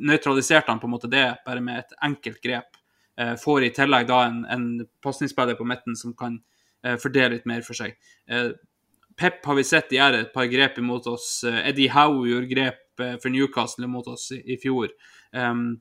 nøytraliserte 0.00 0.72
han 0.72 0.80
på 0.80 0.88
en 0.88 0.94
måte 0.94 1.10
det, 1.12 1.26
bare 1.44 1.62
med 1.64 1.82
et 1.82 1.96
enkelt 2.08 2.40
grep. 2.42 2.78
Eh, 3.20 3.34
får 3.38 3.66
i 3.66 3.72
tillegg 3.76 4.08
da 4.08 4.24
en, 4.26 4.40
en 4.50 4.68
pasningsspiller 5.04 5.58
på 5.58 5.66
midten 5.68 5.98
som 5.98 6.14
kan 6.18 6.38
eh, 6.84 6.96
fordele 7.00 7.36
litt 7.36 7.50
mer 7.50 7.66
for 7.66 7.78
seg. 7.78 7.98
Eh, 8.30 8.54
Pep 9.14 9.44
har 9.46 9.58
vi 9.58 9.66
sett 9.66 9.92
gjøre 9.94 10.24
et 10.24 10.32
par 10.34 10.48
grep 10.50 10.80
imot 10.80 11.06
oss. 11.12 11.28
Eh, 11.46 11.60
Eddie 11.68 11.92
Howe 11.94 12.24
gjorde 12.30 12.50
grep 12.50 13.04
eh, 13.04 13.16
for 13.22 13.34
Newcastle 13.34 13.86
imot 13.86 14.08
oss 14.14 14.30
i, 14.34 14.40
i 14.54 14.58
fjor. 14.62 14.94
Um, 15.34 15.76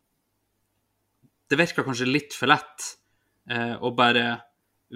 det 1.50 1.58
virker 1.60 1.86
kanskje 1.86 2.10
litt 2.10 2.36
for 2.36 2.50
lett 2.50 2.91
å 3.84 3.90
bare 3.91 4.38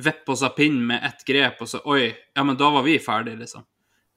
vippe 0.04 0.32
oss 0.32 0.44
av 0.46 0.56
pinnen 0.58 0.86
med 0.88 1.04
ett 1.06 1.26
grep, 1.26 1.62
og 1.62 1.70
så 1.70 1.82
Oi, 1.90 2.12
ja, 2.36 2.44
men 2.44 2.58
da 2.58 2.70
var 2.74 2.86
vi 2.86 2.98
ferdige, 3.02 3.40
liksom. 3.42 3.66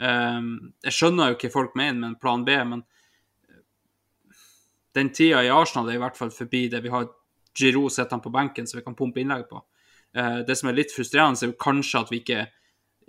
Um, 0.00 0.72
jeg 0.84 0.96
skjønner 0.96 1.30
jo 1.30 1.36
ikke 1.36 1.52
folk 1.52 1.74
mener 1.76 1.98
med 1.98 2.08
en 2.12 2.20
plan 2.20 2.44
B, 2.44 2.54
men 2.68 2.84
den 4.96 5.10
tida 5.14 5.42
i 5.44 5.52
Arsenal 5.52 5.90
er 5.90 5.98
i 5.98 6.02
hvert 6.02 6.16
fall 6.18 6.32
forbi 6.34 6.66
det 6.72 6.80
vi 6.84 6.92
har 6.92 7.08
Giroud 7.56 7.92
sittende 7.92 8.24
på 8.24 8.32
benken 8.32 8.66
så 8.66 8.78
vi 8.78 8.84
kan 8.86 8.96
pumpe 8.96 9.20
innlegg 9.20 9.44
på. 9.50 9.60
Uh, 10.16 10.40
det 10.46 10.56
som 10.58 10.70
er 10.70 10.78
litt 10.78 10.94
frustrerende, 10.94 11.40
er 11.44 11.52
jo 11.52 11.60
kanskje 11.60 12.04
at 12.04 12.12
vi 12.12 12.22
ikke 12.22 12.46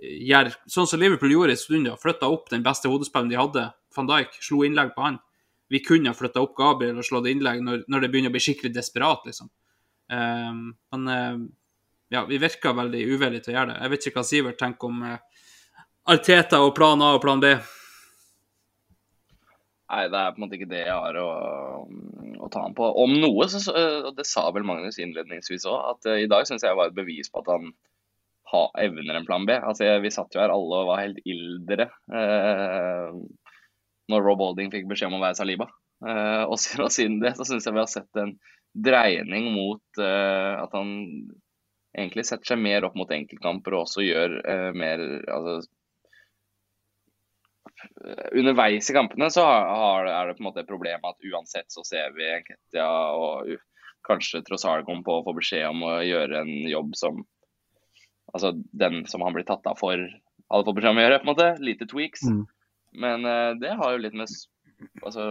gjør 0.02 0.50
sånn 0.70 0.88
som 0.90 1.00
Liverpool 1.00 1.32
gjorde 1.32 1.54
i 1.54 1.60
stund, 1.60 1.90
flytta 2.02 2.30
opp 2.30 2.50
den 2.50 2.64
beste 2.66 2.90
hodespilleren 2.90 3.30
de 3.30 3.38
hadde, 3.38 3.66
van 3.96 4.08
Dijk, 4.08 4.36
slo 4.42 4.62
innlegg 4.66 4.94
på 4.96 5.04
han. 5.04 5.18
Vi 5.72 5.80
kunne 5.84 6.12
ha 6.12 6.16
flytta 6.16 6.42
opp 6.42 6.56
Gabriel 6.58 6.98
og 7.00 7.06
slått 7.06 7.30
innlegg 7.30 7.62
når, 7.64 7.84
når, 7.88 8.02
det 8.02 8.10
begynner 8.12 8.32
å 8.32 8.34
bli 8.34 8.42
skikkelig 8.44 8.74
desperat, 8.74 9.24
liksom. 9.28 9.48
Um, 10.12 10.72
men 10.92 11.08
eh, 11.08 11.36
ja, 12.12 12.24
vi 12.28 12.38
virker 12.42 12.74
veldig 12.76 13.02
uvillige 13.14 13.46
til 13.46 13.54
å 13.54 13.58
gjøre 13.58 13.72
det. 13.72 13.78
Jeg 13.84 13.92
vet 13.94 14.06
ikke 14.08 14.20
hva 14.20 14.26
Sivert 14.28 14.58
tenker 14.60 14.90
om 14.90 15.04
eh, 15.08 15.46
Arteta 16.12 16.60
og 16.66 16.74
plan 16.76 17.02
A 17.04 17.14
og 17.16 17.22
plan 17.24 17.40
B. 17.42 17.52
Nei, 19.92 20.06
det 20.08 20.16
er 20.18 20.32
på 20.32 20.40
en 20.40 20.44
måte 20.46 20.56
ikke 20.56 20.70
det 20.70 20.82
jeg 20.86 20.92
har 20.96 21.16
å, 21.20 21.28
å 22.40 22.48
ta 22.52 22.62
han 22.64 22.72
på. 22.76 22.86
Om 23.02 23.12
noe, 23.20 23.44
så, 23.52 23.60
så- 23.60 23.74
og 24.08 24.14
det 24.16 24.24
sa 24.28 24.46
vel 24.56 24.64
Magnus 24.64 24.96
innledningsvis 25.02 25.66
òg, 25.68 25.80
at 25.92 26.08
eh, 26.12 26.22
i 26.24 26.30
dag 26.32 26.46
syns 26.48 26.64
jeg 26.64 26.78
var 26.78 26.88
et 26.90 26.96
bevis 26.96 27.28
på 27.32 27.42
at 27.42 27.50
han 27.52 27.68
ha, 28.52 28.62
evner 28.84 29.18
en 29.20 29.28
plan 29.28 29.44
B. 29.48 29.56
Altså, 29.58 29.88
Vi 30.04 30.12
satt 30.12 30.32
jo 30.36 30.40
her 30.40 30.52
alle 30.52 30.80
og 30.82 30.88
var 30.90 31.02
helt 31.04 31.20
ildre 31.28 31.90
eh, 32.12 33.20
når 34.12 34.26
Rob 34.26 34.40
Holding 34.44 34.72
fikk 34.72 34.88
beskjed 34.90 35.12
om 35.12 35.20
å 35.20 35.24
være 35.26 35.38
Saliba. 35.38 35.68
Eh, 36.02 36.42
og 36.48 36.56
siden 36.60 37.20
det 37.22 37.36
så 37.38 37.46
syns 37.48 37.68
jeg 37.68 37.76
vi 37.76 37.82
har 37.84 37.92
sett 37.92 38.20
en 38.20 38.34
dreining 38.72 39.50
mot 39.54 40.00
eh, 40.00 40.54
at 40.64 40.72
han 40.72 40.92
egentlig 41.92 42.24
setter 42.26 42.52
seg 42.52 42.60
mer 42.62 42.86
opp 42.86 42.96
mot 42.98 43.10
enkeltkamper 43.12 43.76
og 43.76 43.86
også 43.86 44.04
gjør 44.06 44.38
eh, 44.48 44.70
mer 44.76 45.02
altså, 45.28 45.60
underveis 48.32 48.88
i 48.90 48.94
kampene 48.96 49.28
så 49.32 49.44
har, 49.46 49.66
har, 49.82 50.08
er 50.12 50.28
det 50.28 50.38
på 50.38 50.44
en 50.44 50.48
måte 50.48 50.62
et 50.62 50.70
problem 50.70 51.04
at 51.08 51.28
uansett 51.32 51.68
så 51.72 51.84
ser 51.86 52.14
vi 52.16 52.30
Enketia 52.30 52.88
og 53.18 53.52
kanskje 54.06 54.42
Trossard 54.46 54.86
komme 54.86 55.04
på 55.06 55.18
å 55.18 55.24
få 55.26 55.34
beskjed 55.36 55.68
om 55.68 55.84
å 55.86 55.94
gjøre 56.06 56.42
en 56.44 56.52
jobb 56.70 56.96
som 56.98 57.24
Altså 58.32 58.54
den 58.80 59.02
som 59.10 59.20
han 59.26 59.34
blir 59.34 59.44
tatt 59.44 59.66
av 59.68 59.76
for, 59.76 60.00
hadde 60.00 60.64
fått 60.64 60.76
beskjed 60.78 60.94
om 60.94 61.00
å 61.00 61.02
gjøre, 61.02 61.18
på 61.20 61.26
en 61.26 61.30
måte. 61.34 61.48
Lite 61.60 61.84
tweaks. 61.90 62.22
Mm. 62.24 62.38
Men 63.04 63.26
eh, 63.28 63.50
det 63.60 63.74
har 63.76 63.92
jo 63.92 63.98
litt 64.00 64.16
med 64.16 64.30
altså, 65.02 65.26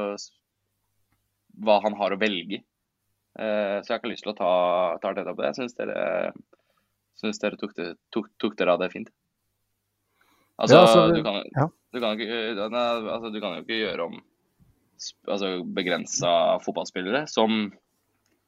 hva 1.66 1.80
han 1.82 1.98
har 1.98 2.14
å 2.14 2.20
velge 2.22 2.60
i. 2.60 2.62
Eh, 3.40 3.78
så 3.80 3.88
jeg 3.88 3.96
har 3.96 4.02
ikke 4.02 4.12
lyst 4.12 4.28
til 4.28 4.34
å 4.34 4.38
ta, 4.38 4.54
ta 5.02 5.14
dette 5.18 5.34
på 5.34 5.42
det. 5.42 5.50
Jeg 5.50 5.60
syns 5.62 5.78
dere, 5.80 5.98
synes 7.22 7.42
dere 7.42 7.60
tok, 7.62 7.76
det, 7.78 7.94
tok, 8.14 8.32
tok 8.42 8.58
dere 8.60 8.76
av 8.76 8.84
det 8.84 8.92
fint. 8.94 9.12
Altså, 10.62 10.76
Ja, 10.76 10.82
altså, 10.86 11.06
du, 11.16 11.22
kan, 11.26 11.40
ja. 11.56 11.70
du, 11.94 12.02
kan 12.02 12.20
ikke, 12.20 12.68
nei, 12.70 12.84
altså, 13.16 13.32
du 13.34 13.40
kan 13.42 13.56
jo 13.56 13.64
ikke 13.64 13.80
gjøre 13.80 14.10
om 14.10 14.20
altså, 15.28 15.54
begrensa 15.66 16.34
fotballspillere 16.66 17.24
som 17.30 17.72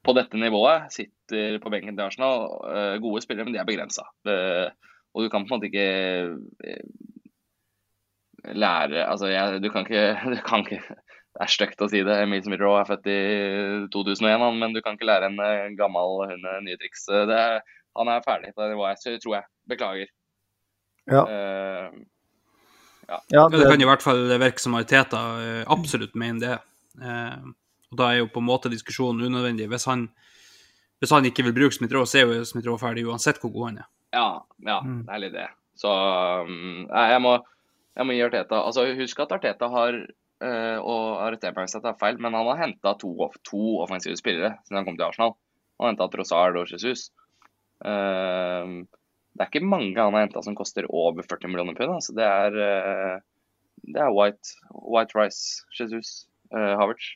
på 0.04 0.16
dette 0.18 0.38
nivået 0.38 0.92
sitter 0.94 1.58
på 1.64 1.72
benken 1.72 1.96
til 1.96 2.06
Arsenal. 2.06 2.46
eh, 2.68 2.96
gode 3.02 3.24
spillere, 3.24 3.48
men 3.48 3.56
de 3.56 3.62
er 3.62 3.70
begrensa. 3.70 4.04
og 5.14 5.24
du 5.24 5.30
kan 5.30 5.46
på 5.46 5.54
en 5.54 5.56
måte 5.56 5.70
ikke 5.70 5.90
eh, 6.68 6.86
lære 8.54 9.06
Altså, 9.08 9.28
jeg, 9.28 9.64
du 9.64 9.70
kan 9.72 9.86
ikke, 9.88 10.20
du 10.36 10.42
kan 10.46 10.66
ikke 10.66 10.82
Det 11.34 11.42
er 11.42 11.50
stygt 11.50 11.82
å 11.82 11.90
si 11.90 12.04
det. 12.06 12.14
Emil 12.22 12.44
Smith-Roe 12.46 12.84
er 12.84 12.86
født 12.86 13.08
i 13.10 13.20
2001, 13.90 14.44
men 14.60 14.76
du 14.76 14.84
kan 14.86 14.94
ikke 14.94 15.08
lære 15.10 15.32
en 15.32 15.40
eh, 15.42 15.72
gammel 15.80 16.20
hund 16.30 16.46
nye 16.62 16.78
triks. 16.78 17.08
Det 17.10 17.40
er, 17.40 17.64
han 17.98 18.10
er 18.10 18.24
ferdig 18.26 18.54
på 18.56 18.64
det 18.64 18.72
nivået, 18.74 19.00
så 19.02 19.14
tror 19.22 19.36
jeg. 19.40 19.48
Beklager. 19.70 20.10
Ja. 21.12 21.24
Uh, 21.24 22.02
Ja, 23.08 23.18
Ja, 23.30 23.50
det 23.50 23.60
det, 23.60 23.68
kan 23.70 23.82
i 23.82 23.86
hvert 23.86 24.02
fall 24.02 24.22
virke 24.40 24.62
som 24.64 24.76
Arteta 24.80 25.22
eh, 25.44 25.64
absolutt 25.68 26.14
mener 26.16 26.40
det. 26.40 26.54
Eh, 27.04 27.42
og 27.92 27.98
Da 28.00 28.12
er 28.12 28.22
jo 28.22 28.30
på 28.32 28.40
en 28.40 28.48
måte 28.48 28.72
diskusjonen 28.72 29.26
unødvendig. 29.28 29.68
Hvis 29.68 29.86
han, 29.86 30.08
hvis 31.04 31.12
han 31.12 31.26
ikke 31.28 31.44
vil 31.44 31.54
bruke 31.58 31.76
Smith-Roe, 31.76 32.08
så 32.08 32.22
er 32.22 32.32
jo 32.32 32.46
Smith-Roe 32.48 32.80
ferdig 32.80 33.04
uansett 33.06 33.42
hvor 33.44 33.52
god 33.52 33.68
han 33.68 33.78
er. 33.84 33.90
Ja, 34.14 34.28
ja, 34.66 34.80
Mm. 34.82 35.04
det 35.06 35.14
er 35.14 35.20
litt 35.20 35.34
det. 35.34 35.48
Så 35.76 35.90
um, 36.48 36.88
jeg, 36.88 37.22
må, 37.22 37.38
jeg 37.98 38.06
må 38.06 38.14
gi 38.14 38.24
Arteta 38.24 38.60
Altså, 38.64 38.86
Husk 38.96 39.20
at 39.20 39.32
Arteta 39.36 39.68
har 39.74 39.94
eh, 39.98 40.78
og 40.80 41.20
arrester 41.26 41.52
meg 41.56 41.66
hvis 41.68 41.76
jeg 41.76 41.84
tar 41.84 42.00
feil, 42.00 42.20
men 42.22 42.34
han 42.34 42.48
har 42.48 42.62
henta 42.62 42.94
to, 43.02 43.12
to 43.44 43.82
offensive 43.84 44.16
spillere 44.18 44.56
siden 44.64 44.80
han 44.80 44.86
kom 44.86 44.98
til 44.98 45.10
Arsenal. 45.10 45.36
Han 45.80 45.86
har 45.86 45.94
henta 45.96 46.08
Trossard 46.14 46.56
og 46.62 46.72
Jesus. 46.72 47.10
Eh, 47.84 48.76
det 49.34 49.42
er 49.42 49.50
ikke 49.50 49.66
mange 49.66 49.98
han 49.98 50.14
har 50.14 50.28
henta 50.28 50.44
som 50.46 50.56
koster 50.58 50.86
over 50.94 51.26
40 51.26 51.50
millioner 51.50 51.78
pund. 51.78 51.96
Altså. 51.96 52.14
Det 52.18 52.26
er, 52.28 52.58
eh, 52.68 53.18
det 53.96 54.02
er 54.02 54.14
White, 54.14 54.56
White 54.72 55.18
Rice, 55.18 55.64
Jesus, 55.80 56.28
uh, 56.54 56.76
Havertz. 56.80 57.16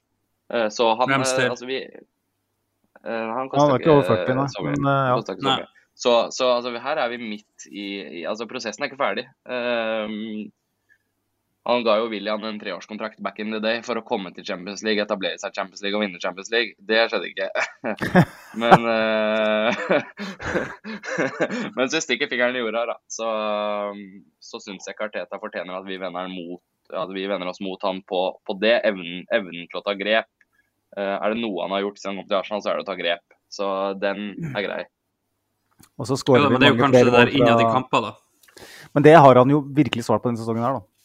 Eh, 0.53 0.69
så 0.69 0.93
han 0.95 1.11
eh, 1.11 1.49
altså 1.49 1.65
vi 1.67 1.81
eh, 1.83 1.91
Han 3.03 3.33
han 3.35 3.49
koster 3.51 3.73
er 3.73 3.81
ikke 3.81 3.91
over 3.91 4.05
40, 4.07 4.21
eh, 4.31 4.37
nei. 4.37 4.45
så. 4.53 4.63
Men 4.63 4.87
eh, 4.87 5.07
ja. 5.09 5.17
Ikke 5.17 5.35
så 5.35 5.49
Nei. 5.49 5.57
Så, 5.97 6.11
så 6.31 6.47
altså, 6.53 6.71
her 6.77 6.99
er 7.01 7.09
vi 7.09 7.17
midt 7.17 7.67
i, 7.71 7.87
i 8.21 8.23
Altså, 8.29 8.45
prosessen 8.45 8.83
er 8.83 8.91
ikke 8.91 8.99
ferdig. 8.99 9.23
Ehm, 9.49 10.51
han 11.67 11.83
ga 11.83 11.97
jo 11.99 12.05
William 12.07 12.43
en 12.47 12.59
treårskontrakt 12.61 13.19
back 13.19 13.39
in 13.43 13.51
the 13.51 13.59
day 13.59 13.81
for 13.83 13.99
å 13.99 14.03
komme 14.07 14.31
til 14.31 14.45
Champions 14.47 14.83
League, 14.87 15.03
etablere 15.03 15.35
seg 15.41 15.51
i 15.51 15.57
Champions 15.59 15.81
League 15.83 15.97
og 15.99 16.03
vinne 16.05 16.21
Champions 16.23 16.51
League. 16.53 16.77
Det 16.79 17.01
skjedde 17.11 17.27
ikke. 17.27 17.47
Men 18.61 18.87
uh, 18.93 19.67
Mens 21.75 21.95
vi 21.95 22.01
stikker 22.05 22.31
fingeren 22.31 22.55
i 22.55 22.63
jorda, 22.63 22.85
da. 22.93 22.97
Så, 23.11 23.27
så 24.39 24.61
syns 24.63 24.87
jeg 24.87 24.95
ikke 24.95 25.39
fortjener 25.41 25.75
at 25.81 25.87
vi 25.89 25.99
vender, 25.99 26.31
mot, 26.31 26.63
at 26.95 27.11
vi 27.11 27.27
vender 27.27 27.51
oss 27.51 27.59
mot 27.63 27.83
han 27.83 27.99
på, 28.07 28.21
på 28.47 28.57
det. 28.63 28.77
Evnen, 28.87 29.25
evnen 29.35 29.67
til 29.67 29.81
å 29.81 29.85
ta 29.85 29.97
grep. 29.99 30.31
Uh, 30.95 31.17
er 31.19 31.35
det 31.35 31.41
noe 31.43 31.65
han 31.65 31.75
har 31.75 31.83
gjort 31.83 31.99
siden 31.99 32.15
han 32.15 32.23
kom 32.23 32.31
til 32.31 32.39
Arsenal, 32.39 32.63
så 32.63 32.71
er 32.71 32.79
det 32.79 32.87
å 32.87 32.91
ta 32.93 32.99
grep. 33.03 33.25
Så 33.51 33.71
den 33.99 34.29
er 34.53 34.63
grei. 34.63 34.83
Og 35.99 36.07
så 36.07 36.15
Ja, 36.15 36.21
skårer 36.23 36.47
da, 36.47 36.49
vi 36.49 36.55
men 36.55 36.63
det 36.63 36.69
er 36.69 36.71
jo 36.71 36.79
mange 36.79 36.85
kanskje 36.87 37.01
flere 37.03 37.11
det 37.11 37.17
der 37.19 37.33
mål 37.33 37.41
innad 37.41 37.59
i 37.59 37.65
fra- 37.67 37.75
kamper, 37.75 38.07
da. 38.07 38.13
Men 38.95 39.03
det 39.05 39.19
har 39.19 39.35
han 39.43 39.51
jo 39.51 39.59
virkelig 39.77 40.07
svart 40.07 40.23
på 40.23 40.31
denne 40.31 40.39
sesongen 40.39 40.63
her, 40.63 40.79
da. 40.79 40.96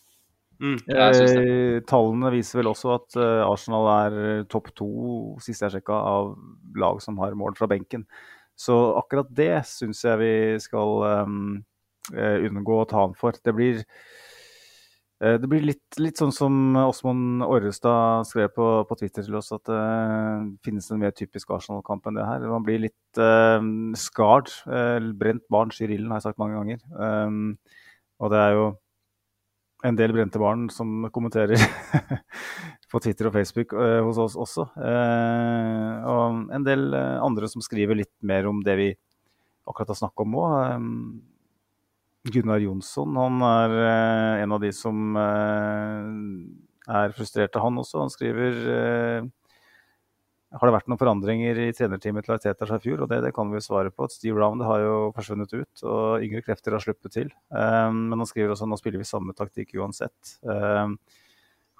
Mm. 0.62 0.78
Eh, 0.94 1.80
tallene 1.90 2.30
viser 2.36 2.60
vel 2.60 2.70
også 2.70 2.94
at 2.94 3.18
eh, 3.18 3.43
Arsenal 3.43 3.89
er 3.97 4.18
eh, 4.20 4.44
topp 4.51 4.70
to, 4.78 4.90
sist 5.43 5.64
jeg 5.64 5.74
sjekka, 5.74 5.97
av 5.97 6.36
lag 6.78 7.01
som 7.02 7.18
har 7.22 7.34
mål 7.39 7.56
fra 7.59 7.66
benken. 7.70 8.06
Så 8.59 8.76
akkurat 9.01 9.30
det 9.34 9.64
syns 9.66 10.05
jeg 10.06 10.20
vi 10.20 10.34
skal 10.62 11.01
um, 11.26 11.47
unngå 12.12 12.76
å 12.78 12.84
ta 12.86 13.01
han 13.01 13.14
for. 13.18 13.34
Det 13.43 13.55
blir, 13.56 13.80
det 15.18 15.48
blir 15.48 15.64
litt, 15.64 15.97
litt 15.98 16.20
sånn 16.20 16.34
som 16.36 16.76
Åsmund 16.76 17.43
Orrestad 17.47 18.28
skrev 18.28 18.52
på, 18.55 18.66
på 18.86 18.98
Twitter 19.01 19.24
til 19.26 19.39
oss, 19.40 19.51
at 19.56 19.64
det 19.66 19.80
finnes 20.68 20.90
en 20.93 21.01
mer 21.01 21.16
typisk 21.16 21.51
Arsenal-kamp 21.56 22.06
enn 22.06 22.20
det 22.20 22.28
her. 22.28 22.44
Man 22.52 22.68
blir 22.68 22.84
litt 22.84 23.18
uh, 23.18 23.59
skard. 23.98 24.52
brent 25.18 25.48
barn 25.51 25.74
skyr 25.74 25.97
ilden, 25.97 26.12
har 26.12 26.20
jeg 26.20 26.28
sagt 26.28 26.43
mange 26.44 26.60
ganger. 26.60 26.84
Um, 26.93 27.56
og 28.22 28.36
det 28.36 28.44
er 28.44 28.59
jo 28.60 28.66
en 29.83 29.99
del 29.99 30.13
brente 30.15 30.39
barn 30.39 30.69
som 30.71 31.09
kommenterer 31.15 31.59
på 32.93 33.01
Twitter 33.03 33.29
og 33.29 33.35
Facebook 33.35 33.75
eh, 33.75 33.99
hos 34.05 34.21
oss 34.23 34.37
også. 34.39 34.69
Eh, 34.79 36.07
og 36.13 36.53
en 36.55 36.67
del 36.67 36.89
eh, 36.95 37.19
andre 37.23 37.51
som 37.51 37.65
skriver 37.65 37.99
litt 37.99 38.15
mer 38.27 38.47
om 38.51 38.63
det 38.65 38.77
vi 38.79 38.89
akkurat 39.67 39.93
har 39.95 40.01
snakket 40.03 40.27
om 40.27 40.39
òg. 40.43 40.57
Gunnar 42.23 42.63
Jonsson 42.63 43.17
han 43.19 43.43
er 43.43 43.77
eh, 43.83 44.43
en 44.45 44.55
av 44.55 44.63
de 44.63 44.71
som 44.77 45.17
eh, 45.19 46.11
er 47.03 47.15
frustrerte, 47.17 47.63
han 47.63 47.81
også. 47.83 48.05
Han 48.05 48.13
skriver 48.15 48.61
eh, 48.77 49.31
har 50.53 50.69
det 50.69 50.74
vært 50.74 50.89
noen 50.91 51.01
forandringer 51.01 51.59
i 51.65 51.70
trenerteamet 51.77 52.27
til 52.27 52.35
Arteta 52.35 52.66
fra 52.69 52.77
i 52.77 52.83
fjor? 52.85 53.03
Og 53.05 53.09
det, 53.11 53.23
det 53.24 53.33
kan 53.37 53.49
vi 53.49 53.57
jo 53.57 53.65
svare 53.65 53.93
på. 53.95 54.09
Steve 54.12 54.37
Round 54.37 54.65
har 54.66 54.83
jo 54.85 54.97
forsvunnet 55.16 55.55
ut, 55.55 55.85
og 55.89 56.24
yngre 56.27 56.43
krefter 56.45 56.77
har 56.77 56.85
sluppet 56.85 57.15
til. 57.16 57.31
Um, 57.49 58.11
men 58.11 58.20
han 58.20 58.29
skriver 58.29 58.53
også 58.53 58.69
nå 58.69 58.77
spiller 58.81 59.01
vi 59.01 59.09
samme 59.09 59.35
taktikk 59.39 59.73
uansett. 59.81 60.35
Um, 60.45 60.99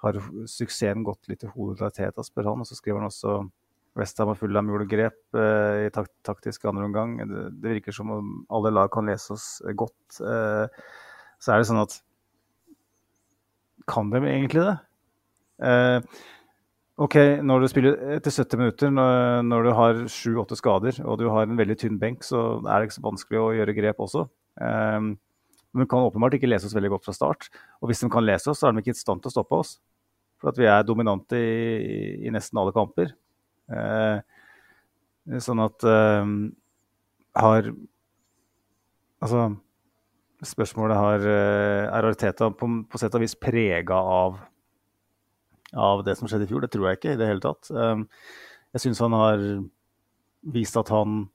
har 0.03 0.19
suksessen 0.51 1.05
gått 1.07 1.28
litt 1.31 1.44
i 1.44 1.51
hodet 1.53 1.78
til 1.78 1.89
Arteta, 1.90 2.24
spør 2.27 2.53
han. 2.53 2.65
Og 2.65 2.70
så 2.70 2.78
skriver 2.78 3.03
han 3.03 3.11
også 3.11 3.36
Westham 3.99 4.32
og 4.32 4.39
Fulham 4.40 4.73
gjorde 4.73 4.89
grep 4.89 5.20
uh, 5.36 5.85
i 5.85 5.93
tak 5.93 6.09
taktisk 6.24 6.65
andre 6.70 6.89
omgang. 6.89 7.19
Det, 7.28 7.47
det 7.61 7.77
virker 7.77 7.94
som 7.94 8.15
om 8.15 8.35
alle 8.49 8.73
lag 8.73 8.89
kan 8.94 9.09
lese 9.11 9.36
oss 9.36 9.49
godt. 9.77 10.01
Uh, 10.16 10.65
så 11.43 11.53
er 11.53 11.61
det 11.61 11.69
sånn 11.69 11.82
at 11.82 12.01
Kan 13.90 14.12
de 14.12 14.20
egentlig 14.23 14.62
det? 14.62 14.77
Uh, 15.61 16.01
Ok, 17.01 17.14
når 17.40 17.62
du 17.62 17.69
spiller 17.73 17.94
etter 18.19 18.35
70 18.35 18.60
minutter, 18.60 18.90
når, 18.93 19.43
når 19.48 19.64
du 19.64 19.70
har 19.78 20.01
sju-åtte 20.12 20.59
skader 20.59 20.98
og 21.06 21.16
du 21.23 21.24
har 21.32 21.47
en 21.47 21.56
veldig 21.56 21.77
tynn 21.81 21.97
benk, 22.01 22.27
så 22.27 22.60
er 22.66 22.74
det 22.74 22.90
ikke 22.90 22.98
så 22.98 23.05
vanskelig 23.06 23.40
å 23.40 23.52
gjøre 23.56 23.74
grep 23.78 24.02
også. 24.05 24.27
Um, 24.60 25.14
men 25.73 25.86
de 25.86 25.89
kan 25.89 26.05
åpenbart 26.05 26.36
ikke 26.36 26.51
lese 26.51 26.69
oss 26.69 26.77
veldig 26.77 26.90
godt 26.93 27.09
fra 27.09 27.16
start. 27.16 27.48
Og 27.81 27.89
hvis 27.89 28.05
de 28.05 28.10
kan 28.12 28.27
lese 28.27 28.52
oss, 28.52 28.60
så 28.60 28.69
er 28.69 28.77
de 28.77 28.85
ikke 28.85 28.93
i 28.93 29.01
stand 29.01 29.24
til 29.24 29.32
å 29.32 29.36
stoppe 29.39 29.62
oss. 29.64 29.73
For 30.43 30.52
at 30.52 30.60
vi 30.60 30.69
er 30.69 30.85
dominante 30.85 31.40
i, 31.40 32.28
i 32.28 32.35
nesten 32.35 32.60
alle 32.60 32.77
kamper. 32.77 33.16
Uh, 33.73 34.20
sånn 35.40 35.64
at 35.64 35.89
um, 35.89 36.36
har 37.39 37.73
Altså, 39.23 39.52
spørsmålet 40.43 40.98
har 40.98 41.23
uh, 41.23 41.94
Er 41.94 42.06
Arteta 42.09 42.48
på, 42.51 42.66
på 42.90 42.98
sett 42.98 43.14
og 43.14 43.23
vis 43.23 43.36
prega 43.39 43.94
av 43.94 44.40
av 45.74 46.03
det 46.07 46.16
som 46.19 46.28
skjedde 46.28 46.47
i 46.49 46.51
fjor. 46.51 46.65
Det 46.65 46.73
tror 46.74 46.89
jeg 46.89 47.01
ikke 47.01 47.15
i 47.15 47.20
det 47.20 47.28
hele 47.31 47.44
tatt. 47.44 47.70
Um, 47.70 48.09
Jeg 48.73 48.86
syns 48.86 49.03
han 49.05 49.12
har 49.12 49.40
vist 50.53 50.77
at 50.81 50.89
han 50.89 51.27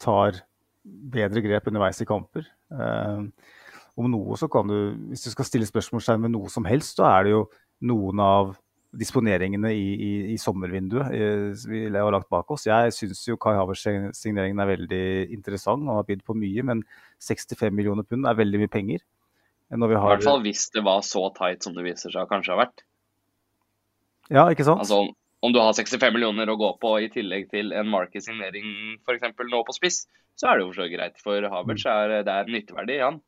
tar 0.00 0.40
bedre 0.84 1.42
grep 1.44 1.68
underveis 1.68 2.00
i 2.00 2.08
kamper. 2.08 2.46
Um, 2.72 3.32
Om 3.98 4.08
noe 4.12 4.38
så 4.38 4.48
kan 4.48 4.70
du, 4.70 4.94
hvis 5.10 5.26
du 5.26 5.32
skal 5.32 5.48
stille 5.48 5.66
spørsmålstegn 5.66 6.22
ved 6.22 6.32
noe 6.32 6.48
som 6.52 6.64
helst, 6.68 6.96
så 7.00 7.08
er 7.10 7.26
det 7.26 7.32
jo 7.34 7.44
noen 7.88 8.20
av 8.22 8.56
disponeringene 8.96 9.70
i, 9.76 9.88
i, 10.00 10.10
i 10.32 10.36
sommervinduet 10.40 11.12
eh, 11.12 11.66
vi 11.68 11.82
har 11.92 12.12
lagt 12.14 12.30
bak 12.32 12.48
oss. 12.54 12.64
Jeg 12.68 12.94
syns 12.96 13.20
jo 13.26 13.36
Kai 13.40 13.52
Havers-signeringen 13.58 14.62
er 14.62 14.70
veldig 14.70 15.04
interessant 15.34 15.84
og 15.84 16.00
har 16.00 16.06
bydd 16.08 16.24
på 16.24 16.36
mye, 16.38 16.64
men 16.70 16.82
65 17.20 17.74
millioner 17.74 18.06
pund 18.08 18.26
er 18.26 18.38
veldig 18.38 18.62
mye 18.62 18.72
penger. 18.72 19.04
I 19.68 19.76
hvert 19.76 20.24
fall 20.24 20.40
hvis 20.46 20.70
det 20.72 20.80
var 20.86 21.02
så 21.04 21.26
tight 21.36 21.66
som 21.66 21.74
det 21.76 21.84
viser 21.84 22.14
seg 22.14 22.30
kanskje 22.30 22.54
har 22.54 22.62
vært. 22.62 22.86
Ja, 24.32 24.44
ikke 24.52 24.66
sant? 24.66 24.82
Altså 24.84 25.02
om, 25.40 25.52
du 25.54 25.60
har 25.62 25.74
65 25.76 26.12
millioner 26.14 26.50
å 26.50 26.58
gå 26.58 26.70
på 26.82 26.94
i 27.04 27.08
tillegg 27.12 27.48
til 27.52 27.72
en 27.76 27.88
market 27.90 28.24
signering 28.24 28.98
f.eks. 29.06 29.28
nå 29.38 29.62
på 29.64 29.76
spiss, 29.76 30.02
så 30.38 30.50
er 30.50 30.58
det 30.58 30.64
jo 30.64 30.70
for 30.72 30.82
så 30.82 30.88
greit. 30.90 31.20
For 31.22 31.48
Havertz 31.52 31.86
er, 31.90 32.14
det 32.26 32.34
er 32.34 32.50
nytteverdig 32.50 32.96
i 32.98 33.04
han. 33.04 33.20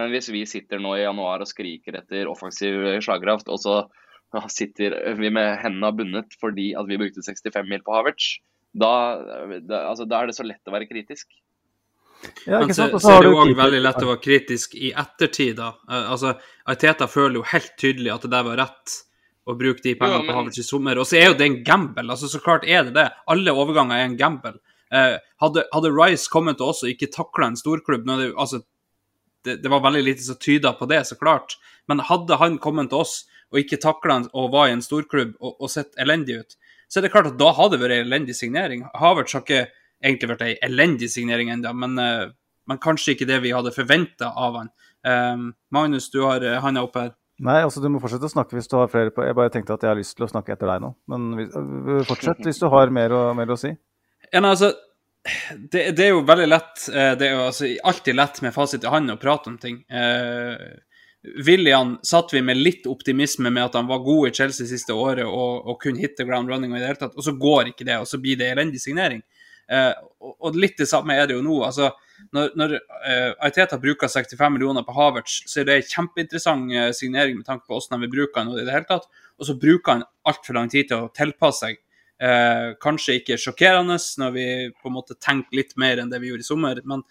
Men 0.00 0.10
hvis 0.10 0.30
vi 0.32 0.42
sitter 0.48 0.80
nå 0.82 0.96
i 0.96 1.04
januar 1.04 1.44
og 1.44 1.50
skriker 1.50 1.98
etter 2.00 2.30
offensiv 2.30 2.82
slagkraft, 3.04 3.50
og 3.52 3.60
så 3.62 3.76
sitter 4.50 4.96
vi 5.18 5.30
med 5.30 5.58
hendene 5.60 5.92
bundet 5.94 6.34
fordi 6.40 6.72
at 6.78 6.88
vi 6.88 6.98
brukte 7.00 7.24
65 7.24 7.68
mil 7.68 7.84
på 7.84 7.94
Havertz, 7.94 8.38
da, 8.72 8.92
da, 9.60 9.86
altså, 9.90 10.06
da 10.08 10.22
er 10.22 10.30
det 10.30 10.36
så 10.38 10.46
lett 10.48 10.68
å 10.68 10.74
være 10.74 10.88
kritisk. 10.88 11.28
Ja, 12.46 12.60
Men 12.60 12.70
ikke 12.70 12.78
så, 12.78 12.86
så 13.02 13.16
er 13.16 13.26
det 13.26 13.32
òg 13.34 13.52
veldig 13.58 13.80
lett 13.82 14.02
å 14.02 14.08
være 14.12 14.22
kritisk 14.22 14.76
i 14.78 14.92
ettertid, 14.96 15.56
da. 15.58 15.72
Eh, 15.90 16.10
altså, 16.14 16.36
Aiteta 16.70 17.08
føler 17.10 17.40
jo 17.40 17.48
helt 17.52 17.74
tydelig 17.80 18.14
at 18.14 18.24
det 18.24 18.32
der 18.32 18.46
var 18.46 18.60
rett 18.62 18.94
å 19.48 19.56
bruke 19.58 19.82
de 19.82 19.94
pengene 19.94 20.20
Ja, 20.20 20.22
men- 20.22 20.28
på 20.30 20.36
Havertz 20.38 20.58
i 20.58 20.62
sommer. 20.62 20.98
Og 20.98 21.06
så 21.06 21.18
er 21.18 21.26
jo 21.30 21.34
det 21.34 21.46
en 21.46 21.64
gamble. 21.64 22.10
altså 22.10 22.28
Så 22.28 22.40
klart 22.40 22.64
er 22.68 22.84
det 22.84 22.94
det. 22.94 23.10
Alle 23.28 23.50
overganger 23.50 23.96
er 23.96 24.04
en 24.04 24.16
gamble. 24.16 24.58
Eh, 24.92 25.18
hadde, 25.40 25.64
hadde 25.72 25.90
Rice 25.90 26.28
kommet 26.28 26.58
til 26.58 26.66
oss 26.66 26.82
og 26.82 26.90
ikke 26.90 27.10
takla 27.10 27.46
en 27.46 27.56
storklubb 27.56 28.04
det, 28.04 28.34
altså, 28.36 28.62
det, 29.42 29.62
det 29.62 29.70
var 29.70 29.80
veldig 29.80 30.04
lite 30.04 30.22
som 30.22 30.36
tyda 30.36 30.74
på 30.78 30.86
det, 30.86 31.06
så 31.06 31.16
klart. 31.18 31.56
Men 31.88 31.98
hadde 31.98 32.36
han 32.36 32.58
kommet 32.58 32.90
til 32.90 32.98
oss 32.98 33.24
og 33.52 33.58
ikke 33.60 33.80
takla 33.80 34.28
og 34.32 34.52
var 34.52 34.68
i 34.68 34.72
en 34.76 34.84
storklubb 34.84 35.34
og, 35.40 35.56
og 35.60 35.70
sett 35.70 35.96
elendig 36.00 36.40
ut, 36.40 36.56
så 36.88 37.00
er 37.00 37.06
det 37.06 37.12
klart 37.14 37.30
at 37.30 37.38
da 37.40 37.52
hadde 37.56 37.78
det 37.78 37.80
vært 37.80 37.96
en 37.96 38.06
elendig 38.06 38.36
signering. 38.36 38.84
Havertz 39.00 39.32
har 39.32 39.42
ikke 39.44 39.62
egentlig 40.04 40.28
vært 40.34 40.44
ei 40.46 40.54
elendig 40.66 41.08
signering 41.12 41.52
ennå, 41.54 41.72
men, 41.72 41.98
eh, 41.98 42.30
men 42.68 42.80
kanskje 42.82 43.14
ikke 43.16 43.28
det 43.30 43.40
vi 43.44 43.54
hadde 43.54 43.72
forventa 43.74 44.32
av 44.36 44.58
han. 44.60 44.70
Eh, 45.04 45.44
Magnus, 45.72 46.10
du 46.12 46.20
har 46.26 46.44
eh, 46.44 46.60
handa 46.60 46.84
opp 46.84 46.98
her. 47.00 47.14
Nei, 47.42 47.62
altså 47.64 47.80
du 47.80 47.88
må 47.90 48.00
fortsette 48.02 48.28
å 48.28 48.32
snakke 48.32 48.58
hvis 48.58 48.68
du 48.70 48.76
har 48.76 48.90
flere 48.92 49.10
på 49.14 49.24
Jeg 49.24 49.34
bare 49.34 49.50
tenkte 49.50 49.74
at 49.74 49.82
jeg 49.82 49.90
har 49.90 49.98
lyst 49.98 50.14
til 50.18 50.26
å 50.26 50.30
snakke 50.30 50.52
etter 50.54 50.68
deg 50.68 50.82
nå. 50.84 50.92
Men 51.10 52.04
fortsett 52.06 52.44
hvis 52.44 52.60
du 52.60 52.68
har 52.70 52.92
mer 52.94 53.14
å, 53.16 53.22
mer 53.36 53.54
å 53.54 53.58
si. 53.58 53.72
Ja, 54.28 54.42
nei, 54.42 54.52
altså, 54.52 54.72
det, 55.56 55.92
det 55.96 56.06
er 56.06 56.12
jo 56.12 56.22
veldig 56.26 56.48
lett 56.50 56.86
eh, 56.92 57.12
Det 57.18 57.28
er 57.28 57.36
jo 57.36 57.44
altså, 57.48 57.68
alltid 57.90 58.18
lett 58.18 58.40
med 58.44 58.54
fasit 58.54 58.84
i 58.84 58.92
hånd 58.92 59.14
å 59.14 59.18
prate 59.22 59.50
om 59.50 59.58
ting. 59.62 59.80
Eh, 59.88 60.64
William 61.46 61.96
satt 62.02 62.32
vi 62.34 62.42
med 62.42 62.58
litt 62.58 62.86
optimisme 62.90 63.50
med 63.50 63.68
at 63.68 63.76
han 63.78 63.86
var 63.86 64.02
god 64.02 64.28
i 64.28 64.34
Chelsea 64.34 64.66
siste 64.66 64.94
året 64.94 65.26
og, 65.26 65.68
og 65.70 65.78
kunne 65.82 66.02
hitte 66.02 66.26
ground 66.26 66.50
running 66.50 66.72
og 66.72 66.80
i 66.80 66.82
det 66.82 66.90
hele 66.90 67.02
tatt, 67.04 67.14
og 67.14 67.22
så 67.22 67.36
går 67.38 67.70
ikke 67.70 67.86
det, 67.86 68.00
og 68.02 68.08
så 68.10 68.18
blir 68.22 68.40
det 68.40 68.50
elendig 68.50 68.82
signering. 68.82 69.22
Eh, 69.70 69.92
og, 70.18 70.34
og 70.48 70.58
litt 70.58 70.82
det 70.82 70.90
samme 70.90 71.14
er 71.14 71.30
det 71.30 71.38
jo 71.38 71.44
nå. 71.46 71.60
altså 71.68 71.92
Når, 72.32 72.52
når 72.58 72.74
uh, 72.78 73.32
Aiteta 73.44 73.78
bruker 73.80 74.10
65 74.10 74.54
millioner 74.54 74.84
på 74.86 74.94
Havertz, 74.96 75.40
så 75.50 75.60
er 75.60 75.68
det 75.68 75.78
en 75.78 75.88
kjempeinteressant 75.90 76.74
eh, 76.76 76.90
signering 76.96 77.40
med 77.40 77.46
tanke 77.48 77.66
på 77.66 77.74
hvordan 77.76 77.98
de 77.98 78.06
vil 78.06 78.12
bruke 78.14 78.38
han 78.38 78.52
i 78.54 78.64
det 78.64 78.74
hele 78.74 78.88
tatt, 78.88 79.08
og 79.38 79.48
så 79.48 79.56
bruker 79.58 79.96
han 79.96 80.06
altfor 80.28 80.56
lang 80.58 80.70
tid 80.72 80.90
til 80.90 81.06
å 81.06 81.10
tilpasse 81.16 81.66
seg. 81.66 81.82
Uh, 82.22 82.78
kanskje 82.78 83.18
ikke 83.18 83.40
sjokkerende 83.40 83.96
når 84.22 84.34
vi 84.36 84.46
på 84.78 84.90
en 84.90 84.94
måte 84.94 85.16
tenker 85.18 85.58
litt 85.58 85.72
mer 85.80 85.98
enn 85.98 86.12
det 86.12 86.20
vi 86.22 86.30
gjorde 86.30 86.46
i 86.46 86.50
sommer, 86.52 86.82
men, 86.86 87.02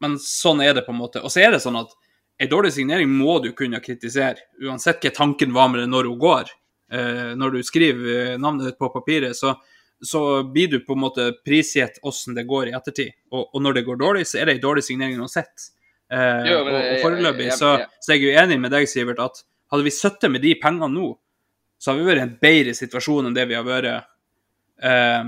men 0.00 0.14
sånn 0.22 0.62
er 0.64 0.78
det 0.78 0.86
på 0.86 0.94
en 0.94 1.02
måte. 1.02 1.20
Og 1.20 1.34
så 1.34 1.44
er 1.44 1.52
det 1.52 1.60
sånn 1.64 1.76
at 1.76 1.92
en 2.38 2.50
dårlig 2.50 2.72
signering 2.72 3.10
må 3.10 3.40
du 3.42 3.50
kunne 3.58 3.82
kritisere, 3.84 4.46
uansett 4.62 5.02
hva 5.02 5.12
tanken 5.14 5.52
var 5.52 5.68
med 5.72 5.82
det 5.82 5.90
når 5.90 6.08
hun 6.08 6.20
går. 6.22 6.52
Eh, 6.88 7.32
når 7.36 7.56
du 7.56 7.64
skriver 7.66 8.38
navnet 8.40 8.70
ditt 8.70 8.78
på 8.80 8.88
papiret, 8.94 9.36
så, 9.36 9.56
så 10.04 10.20
blir 10.52 10.68
du 10.70 10.78
på 10.86 10.92
en 10.94 11.00
måte 11.02 11.32
prisgitt 11.44 11.98
hvordan 12.02 12.34
det 12.36 12.46
går 12.46 12.68
i 12.68 12.74
ettertid. 12.78 13.12
Og, 13.32 13.48
og 13.54 13.62
når 13.62 13.74
det 13.74 13.84
går 13.86 13.96
dårlig, 13.98 14.26
så 14.30 14.38
er 14.40 14.46
det 14.46 14.54
en 14.58 14.60
dårlig 14.68 14.84
signering 14.86 15.18
uansett. 15.20 15.70
Eh, 16.10 16.44
Jo, 16.52 16.60
og, 16.62 16.68
og 16.74 17.00
foreløpig 17.02 17.48
jeg- 17.50 17.58
så, 17.58 17.72
jeg- 17.78 17.88
så 18.00 18.12
er 18.12 18.16
jeg 18.16 18.22
jo 18.28 18.40
enig 18.44 18.60
med 18.60 18.70
deg, 18.70 18.86
Sivert, 18.88 19.18
at 19.20 19.42
hadde 19.72 19.84
vi 19.84 19.90
sittet 19.90 20.30
med 20.30 20.40
de 20.42 20.54
pengene 20.62 20.88
nå, 20.92 21.08
så 21.78 21.90
hadde 21.92 22.04
vi 22.04 22.10
vært 22.12 22.22
i 22.22 22.26
en 22.28 22.38
bedre 22.40 22.74
situasjon 22.74 23.26
enn 23.26 23.34
det 23.34 23.48
vi 23.50 23.54
har 23.58 23.64
vært 23.66 24.04
eh, 24.82 25.24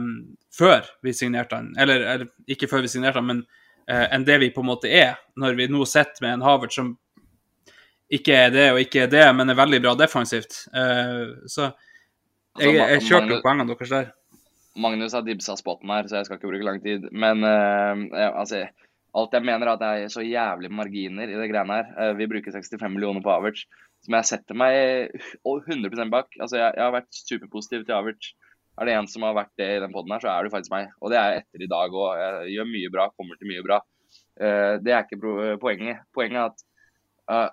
før 0.56 0.86
vi 1.02 1.12
signerte 1.12 1.56
han. 1.58 1.74
Eller, 1.78 2.00
eller 2.14 2.28
ikke 2.48 2.68
før 2.70 2.82
vi 2.86 2.88
signerte 2.94 3.18
han, 3.20 3.26
men 3.26 3.42
eh, 3.88 4.06
enn 4.14 4.24
det 4.24 4.38
vi 4.40 4.50
på 4.54 4.62
en 4.62 4.70
måte 4.70 4.88
er, 4.90 5.16
når 5.36 5.54
vi 5.58 5.66
nå 5.68 5.84
sitter 5.86 6.22
med 6.24 6.32
en 6.38 6.46
Havert 6.46 6.72
som 6.72 6.94
ikke 8.10 8.34
er 8.34 8.50
det 8.50 8.64
og 8.72 8.80
ikke 8.82 9.04
er 9.04 9.10
det, 9.12 9.26
men 9.38 9.50
er 9.52 9.58
veldig 9.58 9.82
bra 9.84 9.92
defensivt. 9.98 10.64
Eh, 10.74 11.26
så 11.46 11.68
jeg, 11.70 11.74
Altså, 12.60 12.70
jeg 12.74 13.00
kjørte 13.06 13.20
Magnus- 13.26 13.36
opp 13.36 13.44
poengene 13.44 13.68
deres 13.76 13.92
der. 13.94 14.08
Magnus 14.78 15.14
har 15.16 15.24
dibsa 15.26 15.56
spotten 15.58 15.90
her, 15.90 16.06
så 16.06 16.20
jeg 16.20 16.28
skal 16.28 16.38
ikke 16.38 16.50
bruke 16.52 16.66
lang 16.66 16.80
tid. 16.84 17.08
Men 17.10 17.42
uh, 17.42 18.04
altså, 18.28 18.64
alt 19.18 19.34
jeg 19.34 19.46
mener 19.46 19.66
er 19.66 19.72
at 19.74 19.82
det 19.82 19.90
er 19.90 20.12
så 20.12 20.22
jævlig 20.22 20.70
marginer 20.70 21.30
i 21.30 21.38
det 21.38 21.48
greiene 21.50 21.80
her. 21.80 21.88
Uh, 21.96 22.12
vi 22.18 22.28
bruker 22.30 22.54
65 22.54 22.92
millioner 22.92 23.24
på 23.24 23.32
Avertz, 23.34 23.64
som 24.06 24.16
jeg 24.18 24.28
setter 24.30 24.58
meg 24.58 25.16
100 25.42 26.06
bak. 26.12 26.30
Altså, 26.38 26.60
jeg, 26.60 26.76
jeg 26.76 26.84
har 26.86 26.94
vært 26.94 27.18
superpositiv 27.18 27.86
til 27.86 27.96
Avertz. 27.98 28.32
Er 28.80 28.86
det 28.86 28.94
en 28.96 29.10
som 29.10 29.26
har 29.26 29.34
vært 29.36 29.52
det 29.60 29.66
i 29.74 29.80
den 29.82 29.92
poden 29.92 30.14
her, 30.14 30.22
så 30.22 30.30
er 30.32 30.46
det 30.46 30.52
faktisk 30.54 30.72
meg. 30.72 30.92
Og 31.02 31.10
det 31.12 31.18
er 31.18 31.32
jeg 31.34 31.42
etter 31.42 31.64
i 31.66 31.72
dag 31.72 31.96
òg. 32.02 32.20
Jeg 32.22 32.54
gjør 32.54 32.70
mye 32.70 32.92
bra, 32.94 33.08
kommer 33.18 33.40
til 33.40 33.50
mye 33.50 33.66
bra. 33.66 33.80
Uh, 34.38 34.76
det 34.84 34.94
er 34.94 35.02
ikke 35.02 35.58
poenget. 35.60 36.06
Poenget 36.14 36.44
er 36.44 36.46
at, 36.46 36.64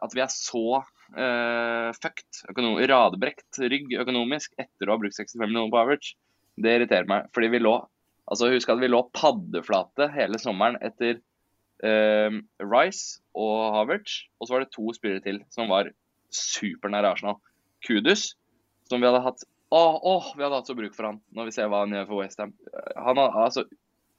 at 0.06 0.14
vi 0.14 0.22
er 0.22 0.32
så 0.32 0.64
uh, 0.86 1.90
fucked, 1.98 2.46
radbrekt 2.94 3.60
rygg 3.66 3.98
økonomisk 4.06 4.54
etter 4.62 4.88
å 4.88 4.96
ha 4.96 5.02
brukt 5.02 5.18
65 5.18 5.42
millioner 5.42 5.74
på 5.74 5.82
Havertz. 5.82 6.14
Det 6.58 6.74
irriterer 6.78 7.10
meg. 7.10 7.28
Fordi 7.36 7.52
vi 7.54 7.62
lå 7.62 7.76
altså 8.28 8.50
Husk 8.52 8.72
at 8.74 8.82
vi 8.82 8.90
lå 8.90 9.04
paddeflate 9.16 10.10
hele 10.12 10.40
sommeren 10.42 10.76
etter 10.84 11.20
eh, 11.86 12.40
Rice 12.64 13.22
og 13.38 13.78
Havertz. 13.78 14.24
Og 14.40 14.48
så 14.48 14.56
var 14.56 14.66
det 14.66 14.74
to 14.76 14.90
spillere 14.96 15.24
til 15.24 15.40
som 15.54 15.72
var 15.72 15.92
supernære 16.34 17.14
Arsenal. 17.14 17.38
Kudus, 17.86 18.34
som 18.90 19.00
vi 19.00 19.08
hadde 19.08 19.24
hatt 19.24 19.46
Å, 19.68 19.80
å, 19.80 20.12
vi 20.34 20.44
hadde 20.44 20.58
hatt 20.62 20.70
så 20.70 20.76
bruk 20.78 20.94
for 20.96 21.10
han 21.10 21.18
når 21.36 21.50
vi 21.50 21.54
ser 21.56 21.68
hva 21.72 21.84
han 21.84 21.94
gjør 21.96 22.06
for 22.10 22.22
Westham. 22.22 22.54
Han 23.04 23.20
er 23.20 23.40
altså 23.44 23.66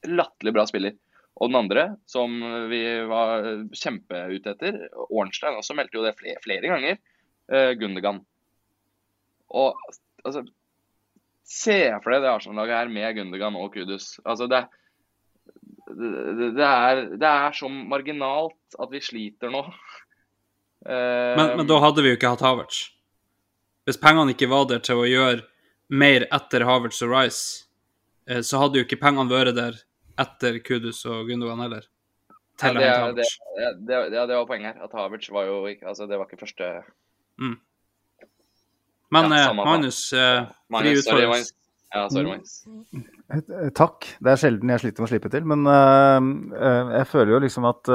latterlig 0.06 0.52
bra 0.56 0.65
spiller. 0.69 0.97
Og 1.39 1.51
den 1.51 1.60
andre, 1.60 1.85
som 2.10 2.35
vi 2.69 2.81
var 3.09 3.47
kjempeute 3.77 4.52
etter, 4.52 4.78
Ornstein 5.09 5.56
også, 5.56 5.77
meldte 5.78 5.97
jo 5.97 6.05
det 6.05 6.16
flere, 6.19 6.40
flere 6.44 6.73
ganger. 6.73 6.98
eh, 7.48 7.70
Gundergan. 7.78 8.20
Og 9.56 9.78
altså 10.24 10.43
Se 11.49 11.79
for 12.03 12.12
deg 12.12 12.25
det 12.25 12.31
Arsenal-laget 12.31 12.77
her 12.77 12.91
med 12.93 13.16
Gundogan 13.16 13.57
og 13.57 13.73
Kudus. 13.73 14.19
Altså, 14.29 14.49
det, 14.51 14.66
det, 15.89 16.51
det, 16.59 16.66
er, 16.66 17.03
det 17.16 17.31
er 17.31 17.57
så 17.57 17.70
marginalt 17.73 18.77
at 18.77 18.93
vi 18.93 19.01
sliter 19.05 19.53
nå. 19.55 19.65
Men, 20.89 21.57
men 21.59 21.66
da 21.66 21.75
hadde 21.83 22.01
vi 22.05 22.12
jo 22.12 22.16
ikke 22.16 22.31
hatt 22.31 22.43
Havertz. 22.47 22.77
Hvis 23.85 23.99
pengene 24.01 24.31
ikke 24.33 24.47
var 24.49 24.69
der 24.70 24.79
til 24.87 25.01
å 25.03 25.09
gjøre 25.09 25.43
mer 25.91 26.25
etter 26.33 26.62
Havertz 26.65 27.03
og 27.05 27.11
Rice, 27.11 27.66
eh, 28.31 28.41
så 28.47 28.61
hadde 28.62 28.79
jo 28.79 28.87
ikke 28.87 29.01
pengene 29.03 29.27
vært 29.29 29.57
der 29.57 29.81
etter 30.23 30.61
Kudus 30.65 31.03
og 31.09 31.27
Gundogan 31.29 31.65
heller. 31.65 31.89
ja, 32.87 33.11
det, 33.16 33.27
det, 33.57 33.99
det, 34.15 34.23
det 34.31 34.39
var 34.39 34.47
poenget 34.49 34.70
her. 34.70 34.87
At 34.87 34.95
Havertz 34.97 35.29
var 35.35 35.51
jo 35.51 35.59
ikke 35.70 35.91
Altså, 35.91 36.07
det 36.11 36.19
var 36.19 36.31
ikke 36.31 36.45
første 36.47 36.70
Men 39.14 39.32
ja, 39.32 39.51
eh, 39.51 39.55
Magnus, 39.56 40.12
eh, 40.12 40.44
fri 40.44 41.26
Magnus. 41.26 41.52
Ja, 41.94 42.09
sorry, 42.09 42.26
Magnus. 42.28 42.66
Eh, 43.32 43.70
Takk. 43.76 44.05
Det 44.20 44.32
er 44.32 44.40
sjelden 44.40 44.72
jeg 44.74 44.82
sliter 44.82 45.01
med 45.01 45.09
å 45.09 45.12
slippe 45.12 45.30
til. 45.32 45.47
Men 45.48 45.64
jeg 45.64 47.09
føler 47.09 47.32
jo 47.35 47.40
liksom 47.47 47.68
at 47.68 47.93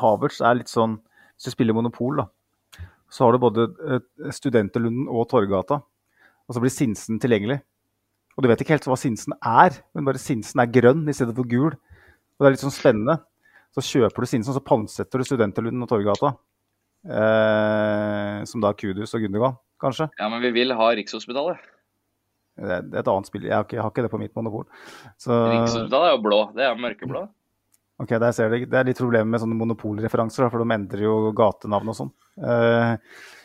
Havertz 0.00 0.40
er 0.40 0.56
litt 0.56 0.70
sånn 0.72 0.98
Hvis 1.36 1.50
du 1.50 1.54
spiller 1.54 1.76
Monopol, 1.76 2.16
da, 2.20 2.26
så 3.08 3.24
har 3.24 3.32
du 3.32 3.40
både 3.40 3.64
Studenterlunden 4.28 5.06
og 5.08 5.28
Torgata. 5.30 5.80
Og 6.48 6.54
så 6.54 6.60
blir 6.60 6.72
Sinsen 6.74 7.20
tilgjengelig. 7.22 7.62
Og 8.36 8.44
du 8.44 8.48
vet 8.50 8.60
ikke 8.60 8.74
helt 8.74 8.84
hva 8.84 8.98
Sinsen 9.00 9.32
er, 9.40 9.78
men 9.94 10.04
bare 10.04 10.20
Sinsen 10.20 10.60
er 10.60 10.68
grønn 10.68 11.08
i 11.08 11.14
stedet 11.16 11.32
for 11.36 11.48
gul. 11.48 11.72
Og 11.72 12.44
det 12.44 12.50
er 12.50 12.54
litt 12.56 12.64
sånn 12.64 12.74
spennende. 12.74 13.16
Så 13.72 13.80
kjøper 13.86 14.20
du 14.20 14.28
Sinsen, 14.28 14.52
og 14.52 14.58
så 14.58 14.66
pantsetter 14.66 15.22
du 15.22 15.24
Studenterlunden 15.24 15.86
og 15.86 15.88
Torgata. 15.88 16.34
Eh, 17.08 18.44
som 18.44 18.60
da 18.60 18.72
Kudus 18.76 19.14
og 19.16 19.24
Gundergan, 19.24 19.56
kanskje. 19.80 20.10
Ja, 20.20 20.28
men 20.28 20.42
vi 20.44 20.52
vil 20.52 20.74
ha 20.76 20.88
Rikshospitalet. 20.98 21.60
Det 22.60 22.76
er 22.76 22.84
det 22.84 22.98
er 22.98 23.04
et 23.04 23.08
annet 23.08 23.30
spill. 23.30 23.46
Jeg 23.48 23.56
har 23.56 23.64
ikke, 23.64 23.78
jeg 23.78 23.84
har 23.86 23.92
ikke 23.94 24.04
det 24.04 24.12
på 24.12 24.20
mitt 24.20 24.34
monopol. 24.36 24.66
Så, 25.16 25.32
Rikshospitalet 25.32 26.10
er 26.10 26.16
jo 26.16 26.22
blå. 26.26 26.40
Det 26.56 26.66
er 26.66 26.80
mørkeblå. 26.80 27.26
ok, 28.04 28.14
der 28.20 28.32
ser 28.36 28.52
du. 28.52 28.58
Det 28.66 28.80
er 28.80 28.88
litt 28.88 29.00
problemer 29.00 29.32
med 29.32 29.40
sånne 29.40 29.56
monopolreferanser, 29.56 30.50
for 30.52 30.60
de 30.60 30.76
endrer 30.76 31.06
jo 31.06 31.32
gatenavn 31.36 31.92
og 31.92 31.96
sånn. 32.02 32.12
Eh, 32.40 32.96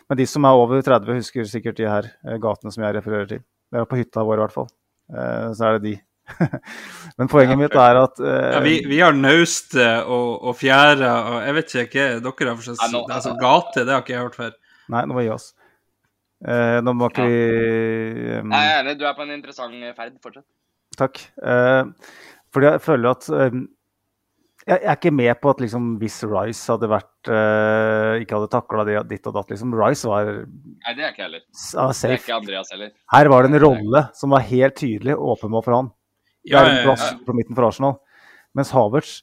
men 0.10 0.20
de 0.20 0.26
som 0.30 0.46
er 0.46 0.60
over 0.60 0.84
30, 0.86 1.22
husker 1.22 1.48
sikkert 1.50 1.80
de 1.80 1.88
her 1.90 2.12
eh, 2.28 2.38
gatene 2.42 2.74
som 2.74 2.84
jeg 2.84 2.98
refererer 2.98 3.32
til. 3.32 3.46
Det 3.72 3.82
er 3.82 3.88
på 3.90 3.98
hytta 4.00 4.26
vår 4.26 4.38
i 4.38 4.44
hvert 4.44 4.56
fall. 4.56 4.68
Eh, 5.16 5.48
så 5.56 5.70
er 5.70 5.78
det 5.78 5.86
de. 5.88 5.96
men 7.20 7.30
poenget 7.32 7.60
mitt 7.60 7.76
er 7.78 8.00
at 8.02 8.20
uh, 8.24 8.30
Ja, 8.56 8.62
vi, 8.66 8.80
vi 8.90 8.98
har 9.04 9.14
Nauste 9.14 9.86
og, 10.10 10.32
og 10.50 10.56
Fjæra 10.60 11.12
og 11.30 11.38
jeg 11.46 11.58
vet 11.60 11.76
ikke 11.84 12.08
hva 12.16 12.32
dere 12.40 12.50
har 12.50 12.58
for 12.60 12.66
slags 12.70 12.82
Nei, 12.82 12.90
nå- 12.96 13.04
altså, 13.14 13.36
Gate, 13.42 13.86
det 13.86 13.94
har 13.94 14.02
ikke 14.06 14.16
jeg 14.16 14.24
hørt 14.26 14.40
før. 14.40 14.56
Nei, 14.96 15.04
nå 15.06 15.14
må 15.14 15.22
vi 15.22 15.28
gi 15.30 15.36
oss. 15.36 15.52
Uh, 16.46 16.82
nå 16.86 16.94
må 16.98 17.08
ikke 17.14 17.24
Ja. 17.26 17.30
vi 17.32 18.42
um, 18.42 18.50
Nei, 18.52 18.64
Jeg 18.66 18.74
er 18.74 18.84
enig, 18.84 18.98
du 19.00 19.06
er 19.08 19.16
på 19.18 19.24
en 19.26 19.32
interessant 19.38 19.88
ferd. 19.98 20.18
Fortsett. 20.26 20.46
Takk. 21.00 21.22
Uh, 21.42 21.94
fordi 22.54 22.70
jeg 22.74 22.84
føler 22.86 23.16
at 23.16 23.30
um, 23.32 23.64
jeg, 24.66 24.80
er 24.82 24.96
ikke 24.98 25.12
med 25.14 25.30
på 25.44 25.52
at 25.54 25.60
liksom, 25.62 25.90
hvis 26.02 26.20
Rice 26.26 26.72
hadde 26.74 26.88
vært 26.90 27.30
uh, 27.30 28.16
ikke 28.22 28.34
hadde 28.40 28.50
takla 28.54 28.86
det 28.88 29.02
ditt 29.12 29.28
og 29.30 29.36
datt 29.38 29.52
liksom, 29.54 29.74
Rice 29.78 30.10
var 30.10 30.30
Nei, 30.32 30.94
det 30.98 31.04
er 31.06 31.12
ikke 31.12 31.22
jeg 31.22 31.28
heller. 31.28 31.44
ah, 31.84 31.92
Det 31.94 32.10
er 32.10 32.18
ikke 32.18 32.38
Andreas 32.40 32.72
heller. 32.74 32.94
Her 33.14 33.30
var 33.34 33.46
det 33.46 33.52
en 33.54 33.62
rolle 33.66 34.02
som 34.18 34.34
var 34.34 34.46
helt 34.50 34.78
tydelig 34.82 35.18
åpenbar 35.18 35.66
for 35.68 35.78
han. 35.80 35.92
Ja, 36.46 36.62
er 36.62 36.72
en 36.72 36.84
plass 36.86 37.08
på 37.26 37.36
midten 37.38 37.58
for 37.58 37.68
Arsenal. 37.68 37.98
Mens 38.56 38.72
Havertz 38.76 39.20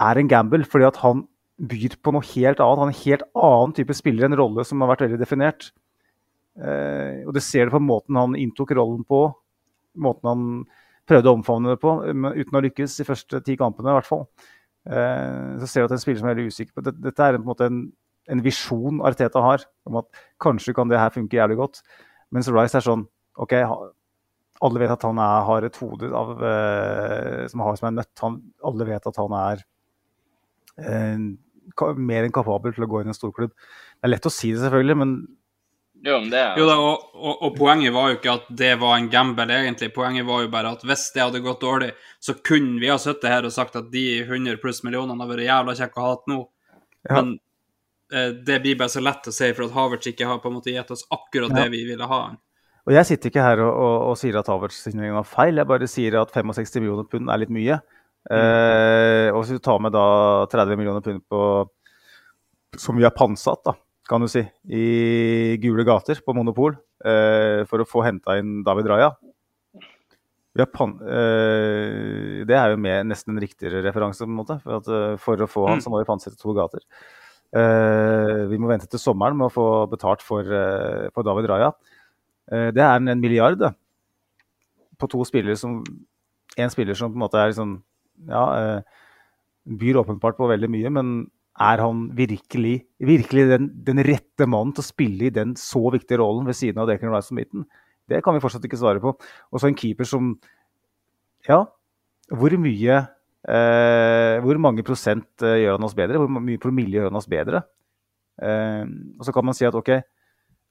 er 0.00 0.20
en 0.20 0.30
gamble 0.30 0.66
fordi 0.68 0.86
at 0.88 1.00
han 1.02 1.24
byr 1.56 1.96
på 2.04 2.12
noe 2.12 2.24
helt 2.34 2.60
annet. 2.60 2.80
Han 2.82 2.90
er 2.90 2.94
en 2.94 3.02
helt 3.04 3.26
annen 3.34 3.74
type 3.76 3.96
spiller, 3.96 4.28
en 4.28 4.38
rolle 4.38 4.64
som 4.68 4.82
har 4.84 4.92
vært 4.92 5.06
veldig 5.06 5.20
definert. 5.20 5.70
Eh, 6.56 7.22
og 7.26 7.34
det 7.36 7.44
ser 7.44 7.68
du 7.68 7.76
på 7.76 7.82
måten 7.84 8.16
han 8.16 8.36
inntok 8.38 8.72
rollen 8.76 9.02
på, 9.08 9.26
måten 10.00 10.30
han 10.30 10.44
prøvde 11.06 11.30
å 11.30 11.36
omfavne 11.36 11.74
det 11.74 11.80
på, 11.82 11.92
uten 12.08 12.58
å 12.58 12.62
lykkes 12.64 12.96
de 12.98 13.06
første 13.06 13.40
ti 13.44 13.56
kampene 13.60 13.92
i 13.92 13.98
hvert 13.98 14.08
fall. 14.08 14.24
Eh, 14.88 15.56
så 15.60 15.68
ser 15.68 15.84
du 15.84 15.88
at 15.88 15.94
det 15.94 15.98
en 16.00 16.04
spiller 16.04 16.22
som 16.22 16.30
er 16.30 16.36
veldig 16.36 16.54
usikker 16.54 16.76
på 16.76 16.84
Dette, 16.86 17.12
er 17.12 17.36
på 17.36 17.42
en 17.42 17.50
måte 17.50 17.68
en, 17.68 17.82
en 18.32 18.42
visjon 18.44 19.02
Arteta 19.06 19.42
har, 19.44 19.66
om 19.88 20.00
at 20.00 20.24
kanskje 20.42 20.74
kan 20.76 20.90
det 20.90 21.00
her 21.00 21.12
funke 21.14 21.38
jævlig 21.38 21.60
godt. 21.60 21.82
Mens 22.34 22.50
Rice 22.50 22.78
er 22.78 22.86
sånn 22.86 23.04
OK, 23.36 23.54
alle 24.64 24.80
vet 24.80 24.92
at 24.94 25.02
han 25.04 25.18
er, 25.20 25.40
har 25.48 25.66
et 25.66 25.76
hode 25.82 26.08
av, 26.16 26.30
eh, 26.48 27.46
som 27.52 27.60
har 27.64 27.76
som 27.76 27.88
er 27.90 27.96
nødt. 27.98 28.12
Han, 28.22 28.38
alle 28.64 28.86
vet 28.88 29.08
at 29.10 29.18
han 29.20 29.34
er 29.36 29.64
eh, 30.80 31.24
mer 31.96 32.26
enn 32.26 32.34
kapabel 32.34 32.74
til 32.76 32.86
å 32.86 32.90
gå 32.90 33.02
inn 33.02 33.10
i 33.10 33.14
en 33.14 33.18
storklubb. 33.18 33.52
Det 33.52 34.06
er 34.08 34.14
lett 34.14 34.28
å 34.28 34.32
si 34.32 34.52
det, 34.54 34.62
selvfølgelig, 34.64 34.96
men 35.02 35.16
Jo, 36.04 36.18
men 36.20 36.28
det 36.30 36.40
er 36.40 36.58
Jo 36.60 36.66
da, 36.68 36.76
og, 36.80 37.06
og, 37.16 37.38
og 37.48 37.54
poenget 37.56 37.94
var 37.94 38.10
jo 38.10 38.18
ikke 38.18 38.34
at 38.36 38.50
det 38.62 38.74
var 38.80 38.98
en 38.98 39.08
gamble, 39.12 39.46
egentlig. 39.56 39.90
Poenget 39.96 40.26
var 40.28 40.44
jo 40.44 40.50
bare 40.52 40.74
at 40.76 40.84
hvis 40.86 41.06
det 41.14 41.24
hadde 41.24 41.40
gått 41.44 41.64
dårlig, 41.64 41.90
så 42.20 42.36
kunne 42.44 42.78
vi 42.82 42.90
ha 42.92 42.98
sittet 43.00 43.32
her 43.32 43.48
og 43.48 43.54
sagt 43.54 43.78
at 43.80 43.88
de 43.92 44.04
100 44.26 44.60
pluss 44.62 44.82
millionene 44.86 45.20
har 45.24 45.32
vært 45.32 45.48
jævla 45.48 45.76
kjekke 45.80 46.00
å 46.00 46.04
ha 46.06 46.14
hatt 46.14 46.28
nå. 46.32 46.40
Ja. 47.08 47.20
Men 47.20 47.32
eh, 48.12 48.32
det 48.46 48.60
blir 48.64 48.78
bare 48.80 48.92
så 48.92 49.02
lett 49.04 49.28
å 49.28 49.34
si, 49.34 49.52
for 49.56 49.66
at 49.68 49.76
Havertz 49.76 50.12
ikke 50.12 50.28
har 50.28 50.40
på 50.44 50.52
en 50.52 50.58
måte 50.58 50.72
gitt 50.74 50.92
oss 50.96 51.06
akkurat 51.10 51.52
Ja. 51.52 51.64
det 51.64 51.72
vi 51.76 51.84
ville 51.88 52.08
ha. 52.12 52.22
Og 52.86 52.94
jeg 52.94 53.08
sitter 53.08 53.32
ikke 53.32 53.42
her 53.42 53.60
og, 53.64 53.72
og, 53.72 53.94
og 54.12 54.18
sier 54.20 54.36
at 54.38 54.48
Havertz-signeringen 54.50 55.18
var 55.18 55.26
feil, 55.26 55.58
jeg 55.58 55.68
bare 55.68 55.88
sier 55.90 56.20
at 56.20 56.34
65 56.34 56.78
millioner 56.78 57.08
pund 57.10 57.32
er 57.32 57.42
litt 57.42 57.54
mye. 57.54 57.80
Eh, 58.26 59.28
og 59.32 59.40
hvis 59.40 59.56
du 59.56 59.62
tar 59.62 59.80
med 59.82 59.94
da 59.94 60.06
30 60.52 60.78
millioner 60.78 61.02
pund 61.02 61.22
på 61.30 61.40
som 62.78 62.98
vi 62.98 63.06
har 63.06 63.14
pantsatt, 63.16 63.62
da, 63.66 63.74
kan 64.06 64.22
du 64.22 64.30
si, 64.30 64.42
i 64.70 65.56
gule 65.62 65.86
gater 65.86 66.20
på 66.22 66.34
Monopol 66.36 66.76
eh, 66.76 67.62
for 67.66 67.82
å 67.82 67.88
få 67.88 68.04
henta 68.06 68.38
inn 68.38 68.60
David 68.66 68.90
Raja. 68.92 69.10
Vi 70.56 70.62
har 70.62 70.70
pan 70.72 70.94
eh, 71.04 72.42
det 72.48 72.56
er 72.56 72.72
jo 72.72 72.80
med 72.80 73.10
nesten 73.10 73.34
en 73.34 73.42
riktigere 73.42 73.82
referanse, 73.84 74.24
på 74.24 74.30
en 74.30 74.38
måte. 74.38 74.60
For, 74.62 74.78
at, 74.78 74.88
eh, 74.88 75.18
for 75.22 75.42
å 75.42 75.50
få 75.50 75.66
han, 75.72 75.82
så 75.82 75.92
må 75.92 76.00
vi 76.00 76.08
pantsette 76.08 76.38
to 76.40 76.54
gater. 76.56 76.86
Eh, 77.56 78.46
vi 78.50 78.58
må 78.62 78.70
vente 78.70 78.88
til 78.90 79.02
sommeren 79.02 79.36
med 79.38 79.48
å 79.50 79.54
få 79.54 79.66
betalt 79.90 80.22
for, 80.24 80.46
eh, 80.46 81.10
for 81.14 81.26
David 81.26 81.50
Raja. 81.50 81.74
Eh, 82.52 82.68
det 82.74 82.82
er 82.82 82.98
en, 82.98 83.20
milliard 83.20 83.58
da. 83.60 83.72
på 84.98 85.08
to 85.10 85.24
spillere 85.26 85.58
som 85.58 85.80
En 86.56 86.70
spiller 86.72 86.96
som 86.96 87.10
på 87.10 87.18
en 87.18 87.24
måte 87.26 87.40
er 87.40 87.50
liksom 87.50 87.80
Ja, 88.30 88.44
eh, 88.56 88.82
byr 89.66 89.98
åpenbart 90.00 90.38
på 90.38 90.46
veldig 90.48 90.70
mye, 90.70 90.90
men 90.94 91.08
er 91.58 91.80
han 91.80 92.04
virkelig, 92.14 92.84
virkelig 93.00 93.46
den, 93.50 93.66
den 93.82 93.98
rette 94.04 94.46
mannen 94.46 94.74
til 94.76 94.84
å 94.84 94.86
spille 94.86 95.26
i 95.26 95.32
den 95.32 95.54
så 95.58 95.80
viktige 95.90 96.20
rollen 96.20 96.46
ved 96.46 96.54
siden 96.54 96.78
av 96.82 96.86
Declan 96.88 97.14
Rice 97.14 97.32
og 97.32 97.38
midten? 97.40 97.64
Det 98.06 98.20
kan 98.22 98.36
vi 98.36 98.42
fortsatt 98.44 98.64
ikke 98.68 98.78
svare 98.78 99.02
på. 99.02 99.14
Og 99.50 99.60
så 99.60 99.70
en 99.70 99.78
keeper 99.78 100.06
som 100.08 100.36
Ja, 101.48 101.64
hvor 102.30 102.54
mye 102.58 102.98
eh, 103.46 104.36
Hvor 104.42 104.58
mange 104.62 104.84
prosent 104.86 105.42
eh, 105.42 105.62
gjør 105.64 105.78
han 105.78 105.88
oss 105.88 105.96
bedre? 105.98 106.20
Hvor 106.22 106.30
mye 106.30 106.62
promille 106.62 106.98
gjør 106.98 107.10
han 107.10 107.20
oss 107.20 107.30
bedre? 107.30 107.62
Eh, 108.42 108.84
og 109.18 109.26
så 109.26 109.34
kan 109.34 109.46
man 109.46 109.56
si 109.56 109.66
at 109.66 109.74
OK, 109.74 109.92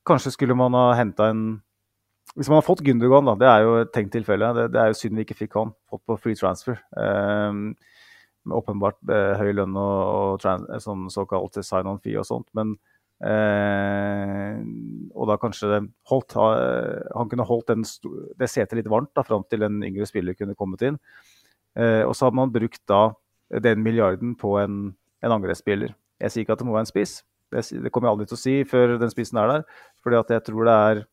kanskje 0.07 0.33
skulle 0.35 0.57
man 0.57 0.75
ha 0.77 0.93
henta 0.97 1.29
en 1.33 1.45
Hvis 2.35 2.49
man 2.49 2.57
har 2.57 2.65
fått 2.65 2.81
Gundogan, 2.83 3.27
da, 3.29 3.35
det 3.39 3.47
er 3.47 3.61
jo 3.63 3.75
et 3.79 3.91
tenkt 3.95 4.11
tilfelle. 4.11 4.49
Det, 4.57 4.65
det 4.73 4.79
er 4.81 4.89
jo 4.89 4.97
synd 4.97 5.15
vi 5.15 5.23
ikke 5.23 5.37
fikk 5.37 5.53
han. 5.55 5.69
Fått 5.87 6.01
på 6.09 6.17
free 6.19 6.35
transfer. 6.35 6.81
Um, 6.97 7.77
med 8.43 8.57
åpenbart 8.57 8.97
uh, 9.07 9.37
høy 9.39 9.53
lønn 9.55 9.77
og, 9.79 10.01
og 10.09 10.41
trans, 10.41 10.65
sånn 10.83 11.05
såkalt 11.13 11.55
sign-on 11.63 12.01
fee 12.03 12.17
og 12.19 12.25
sånt. 12.27 12.49
Men 12.57 12.73
eh, 13.23 14.57
Og 15.15 15.29
da 15.29 15.37
kanskje 15.39 15.79
holdt, 16.11 16.35
ha, 16.35 16.49
han 17.15 17.31
kunne 17.31 17.47
holdt 17.47 17.71
den, 17.71 17.85
det 18.35 18.49
setet 18.51 18.81
litt 18.81 18.91
varmt 18.91 19.13
da, 19.15 19.23
fram 19.23 19.45
til 19.47 19.63
en 19.63 19.79
yngre 19.85 20.09
spiller 20.09 20.35
kunne 20.35 20.57
kommet 20.59 20.83
inn. 20.89 20.99
Eh, 21.79 22.03
og 22.03 22.17
så 22.17 22.27
hadde 22.27 22.41
man 22.41 22.51
brukt 22.51 22.81
da 22.91 23.13
den 23.63 23.85
milliarden 23.85 24.35
på 24.35 24.57
en, 24.59 24.89
en 25.23 25.37
angrepsspiller. 25.37 25.95
Jeg 26.19 26.33
sier 26.33 26.45
ikke 26.45 26.57
at 26.57 26.61
det 26.61 26.67
må 26.67 26.75
være 26.75 26.87
en 26.89 26.93
spiss. 26.93 27.19
Det, 27.55 27.65
det 27.85 27.91
kommer 27.91 28.09
jeg 28.09 28.17
aldri 28.17 28.29
til 28.29 28.37
å 28.37 28.43
si 28.43 28.55
før 28.69 28.97
den 29.01 29.13
spissen 29.13 29.39
er 29.41 29.51
der. 29.51 29.67
fordi 30.03 30.19
at 30.19 30.33
jeg 30.35 30.45
tror 30.49 30.67
det 30.67 30.75
er 30.89 31.05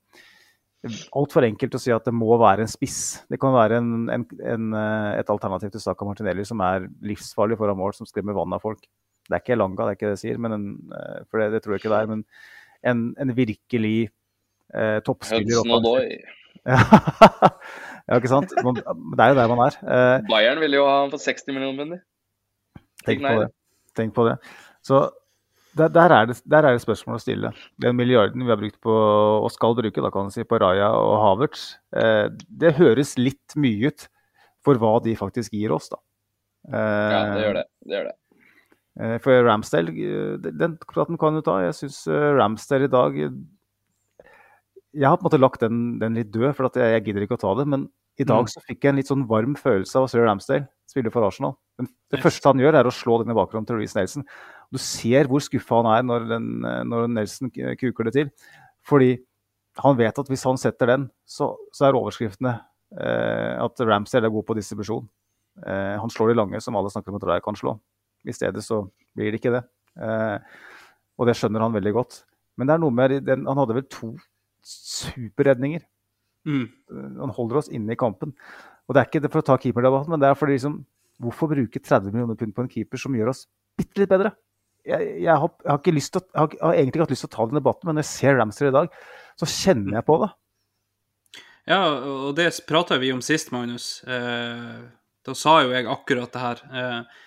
altfor 1.14 1.46
enkelt 1.46 1.76
å 1.78 1.80
si 1.80 1.92
at 1.94 2.08
det 2.08 2.14
må 2.14 2.34
være 2.40 2.66
en 2.66 2.70
spiss. 2.70 3.22
Det 3.30 3.38
kan 3.40 3.54
være 3.54 3.78
en, 3.78 3.92
en, 4.12 4.24
en, 4.54 4.72
eh, 4.78 5.10
et 5.20 5.30
alternativ 5.30 5.70
til 5.74 5.84
Saka 5.84 6.06
Martinelli 6.08 6.44
som 6.48 6.60
er 6.66 6.88
livsfarlig 7.06 7.58
foran 7.60 7.78
mål, 7.78 7.94
som 7.96 8.08
skremmer 8.08 8.36
vann 8.36 8.56
av 8.56 8.64
folk. 8.64 8.82
Det 9.28 9.36
er 9.36 9.44
ikke 9.44 9.58
Langa, 9.60 9.86
det 9.86 9.92
er 9.92 9.98
ikke 9.98 10.10
det 10.10 10.16
jeg 10.16 10.22
sier, 10.24 10.42
eh, 10.42 11.22
for 11.30 11.42
det, 11.42 11.48
det 11.54 11.62
tror 11.62 11.76
jeg 11.76 11.84
ikke 11.84 11.94
det 11.94 12.00
er. 12.00 12.10
Men 12.10 12.24
en, 12.92 13.04
en 13.22 13.34
virkelig 13.36 13.96
eh, 14.74 14.98
toppspiller. 15.06 15.62
Hudson 15.62 15.76
Odoi. 15.78 16.06
ja, 18.08 18.18
ikke 18.18 18.30
sant? 18.30 18.52
Man, 18.66 18.78
det 18.78 19.24
er 19.24 19.32
jo 19.32 19.38
der 19.38 19.50
man 19.54 19.64
er. 19.68 19.78
Eh, 19.82 20.18
Bayern 20.30 20.62
ville 20.62 20.82
jo 20.82 20.86
ha 20.90 21.00
han 21.04 21.14
for 21.14 21.22
60 21.22 21.54
millioner 21.54 21.78
pund. 21.78 22.02
Tenk 23.06 23.22
på 23.22 23.34
det. 23.38 23.50
Tenk 23.98 24.14
på 24.16 24.26
det. 24.28 24.36
Så 24.82 25.04
der, 25.78 25.88
der, 25.88 26.12
er 26.12 26.26
det, 26.28 26.36
der 26.48 26.66
er 26.68 26.74
det 26.76 26.82
spørsmål 26.84 27.16
å 27.16 27.22
stille. 27.22 27.50
Den 27.80 27.96
milliarden 27.96 28.42
vi 28.44 28.50
har 28.52 28.58
brukt 28.60 28.78
på, 28.84 28.92
og 28.92 29.50
skal 29.54 29.74
bruke 29.78 30.02
da 30.04 30.10
kan 30.12 30.26
man 30.28 30.34
si, 30.34 30.44
på 30.44 30.58
Raja 30.60 30.90
og 30.98 31.14
Havertz, 31.22 31.62
eh, 31.96 32.28
det 32.48 32.74
høres 32.76 33.14
litt 33.18 33.56
mye 33.56 33.88
ut 33.92 34.08
for 34.62 34.78
hva 34.78 34.98
de 35.02 35.14
faktisk 35.18 35.54
gir 35.56 35.72
oss, 35.74 35.88
da. 35.92 35.98
Eh, 36.68 37.12
Ja, 37.12 37.22
det 37.34 37.42
gjør 37.46 37.54
det. 37.60 37.64
det, 37.86 37.94
gjør 37.96 38.04
det. 38.10 38.14
eh, 39.00 39.16
For 39.24 39.42
Ramsdale, 39.48 39.90
eh, 39.90 40.36
den- 40.52 40.78
praten 40.92 41.18
kan 41.18 41.34
du 41.34 41.42
ta. 41.42 41.58
Jeg 41.64 41.74
syns 41.80 42.06
Ramsdale 42.38 42.84
i 42.84 42.92
dag 42.92 43.18
eh, 43.18 43.30
Jeg 44.94 45.08
har 45.08 45.16
på 45.16 45.24
en 45.24 45.30
måte 45.30 45.40
lagt 45.40 45.60
den, 45.64 45.98
den 45.98 46.14
litt 46.14 46.30
død, 46.30 46.54
for 46.54 46.66
at 46.68 46.74
jeg, 46.76 46.92
jeg 47.00 47.04
gidder 47.06 47.22
ikke 47.26 47.38
å 47.38 47.40
ta 47.40 47.54
det. 47.56 47.66
Men 47.66 47.88
i 48.20 48.24
dag 48.28 48.44
så 48.52 48.60
fikk 48.60 48.82
jeg 48.84 48.90
en 48.92 48.96
litt 49.00 49.08
sånn 49.08 49.26
varm 49.26 49.54
følelse 49.56 49.96
av 49.96 50.04
å 50.04 50.10
se 50.12 50.20
Ramsdale 50.20 50.68
spille 50.86 51.10
for 51.10 51.24
Arsenal. 51.24 51.56
Men 51.80 51.88
det 52.12 52.20
første 52.20 52.44
han 52.52 52.60
gjør, 52.60 52.76
er 52.76 52.84
å 52.84 52.92
slå 52.92 53.22
den 53.24 53.32
i 53.32 53.38
bakgrunnen 53.38 53.66
til 53.66 53.76
Reece 53.80 53.96
Nelson. 53.96 54.26
Du 54.72 54.80
ser 54.80 55.28
hvor 55.28 55.42
skuffa 55.44 55.82
han 55.82 55.90
er 55.92 56.06
når, 56.08 56.26
den, 56.30 56.48
når 56.88 57.10
Nelson 57.12 57.52
kuker 57.52 58.08
det 58.08 58.14
til. 58.16 58.30
Fordi 58.88 59.14
han 59.80 59.96
vet 59.96 60.18
at 60.20 60.28
hvis 60.28 60.44
han 60.48 60.60
setter 60.60 60.90
den, 60.94 61.06
så, 61.28 61.52
så 61.72 61.86
er 61.86 61.96
overskriftene 61.96 62.56
eh, 62.96 63.54
at 63.62 63.84
Ramsay 63.88 64.20
er 64.20 64.32
god 64.32 64.46
på 64.48 64.56
distribusjon. 64.58 65.06
Eh, 65.64 65.96
han 66.00 66.12
slår 66.12 66.32
de 66.32 66.38
lange, 66.40 66.60
som 66.64 66.76
alle 66.76 66.92
snakker 66.92 67.12
om 67.12 67.20
at 67.20 67.28
Raja 67.28 67.44
kan 67.44 67.56
slå. 67.58 67.76
I 68.28 68.34
stedet 68.36 68.64
så 68.64 68.82
blir 69.16 69.32
det 69.32 69.40
ikke 69.40 69.54
det. 69.56 69.62
Eh, 70.00 70.60
og 71.20 71.28
det 71.28 71.36
skjønner 71.38 71.64
han 71.64 71.76
veldig 71.76 71.94
godt. 71.96 72.22
Men 72.60 72.68
det 72.68 72.76
er 72.76 72.82
noe 72.82 72.94
med 72.94 73.16
den, 73.24 73.48
han 73.48 73.60
hadde 73.62 73.78
vel 73.78 73.88
to 73.92 74.12
superredninger. 74.66 75.84
Mm. 76.48 76.66
Han 77.22 77.32
holder 77.34 77.62
oss 77.62 77.70
inne 77.72 77.94
i 77.94 77.98
kampen. 77.98 78.34
Og 78.86 78.94
det 78.94 79.02
er 79.02 79.08
ikke 79.08 79.22
det 79.24 79.30
for 79.32 79.42
å 79.42 79.46
ta 79.46 79.56
keeperdebatten, 79.60 80.12
men 80.12 80.20
det 80.20 80.28
er 80.28 80.38
fordi 80.38 80.56
liksom, 80.58 80.80
hvorfor 81.22 81.52
bruke 81.52 81.80
30 81.80 82.12
millioner 82.12 82.38
pund 82.38 82.54
på 82.54 82.64
en 82.64 82.70
keeper 82.70 83.00
som 83.00 83.14
gjør 83.16 83.32
oss 83.32 83.46
bitte 83.78 84.02
litt 84.02 84.10
bedre? 84.10 84.34
Jeg, 84.88 85.08
jeg, 85.22 85.34
har, 85.38 85.50
jeg, 85.62 85.70
har 85.70 85.78
å, 85.78 85.82
jeg, 85.86 86.58
har, 86.58 86.74
egentlig 86.74 86.92
ikke 86.96 87.04
hatt 87.04 87.14
lyst 87.14 87.24
til 87.26 87.30
å 87.30 87.36
ta 87.36 87.48
den 87.48 87.60
debatten, 87.60 87.86
men 87.88 87.98
når 87.98 88.06
jeg 88.06 88.12
ser 88.12 88.38
Ramster 88.38 88.70
i 88.70 88.74
dag, 88.74 88.96
så 89.38 89.48
kjenner 89.48 89.98
jeg 90.00 90.06
på 90.08 90.16
det. 90.24 90.30
Ja, 91.70 91.82
og 91.86 92.32
det 92.38 92.48
prata 92.66 92.98
vi 92.98 93.12
om 93.14 93.22
sist, 93.22 93.52
Magnus. 93.54 94.00
Eh, 94.02 94.80
da 95.22 95.34
sa 95.38 95.60
jo 95.62 95.70
jeg 95.70 95.86
akkurat 95.90 96.32
det 96.34 96.42
her. 96.42 96.62
Eh, 96.74 97.20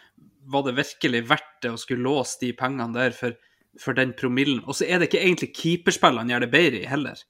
var 0.52 0.66
det 0.66 0.76
virkelig 0.78 1.24
verdt 1.30 1.54
det 1.64 1.72
å 1.74 1.80
skulle 1.80 2.06
låse 2.06 2.42
de 2.42 2.52
pengene 2.58 2.92
der 2.98 3.16
for, 3.16 3.38
for 3.82 3.96
den 3.98 4.12
promillen? 4.18 4.60
Og 4.68 4.76
så 4.78 4.90
er 4.90 5.00
det 5.00 5.10
ikke 5.10 5.24
egentlig 5.24 5.54
keeperspillene 5.56 6.36
gjør 6.36 6.46
det 6.46 6.52
bedre 6.52 6.84
i 6.84 6.90
heller. 6.92 7.24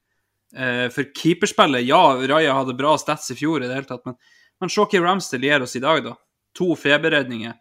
Eh, 0.56 0.86
for 0.94 1.12
keeperspillet, 1.16 1.86
ja, 1.86 2.02
Raja 2.26 2.58
hadde 2.58 2.76
bra 2.78 2.96
stats 2.98 3.30
i 3.30 3.38
fjor 3.38 3.62
i 3.62 3.70
det 3.70 3.78
hele 3.78 3.88
tatt, 3.88 4.04
men, 4.08 4.18
men 4.62 4.72
se 4.72 4.82
hva 4.82 5.04
Ramster 5.04 5.42
gir 5.42 5.62
oss 5.62 5.78
i 5.78 5.84
dag, 5.84 6.02
da. 6.04 6.16
To 6.58 6.74
feberredninger. 6.78 7.54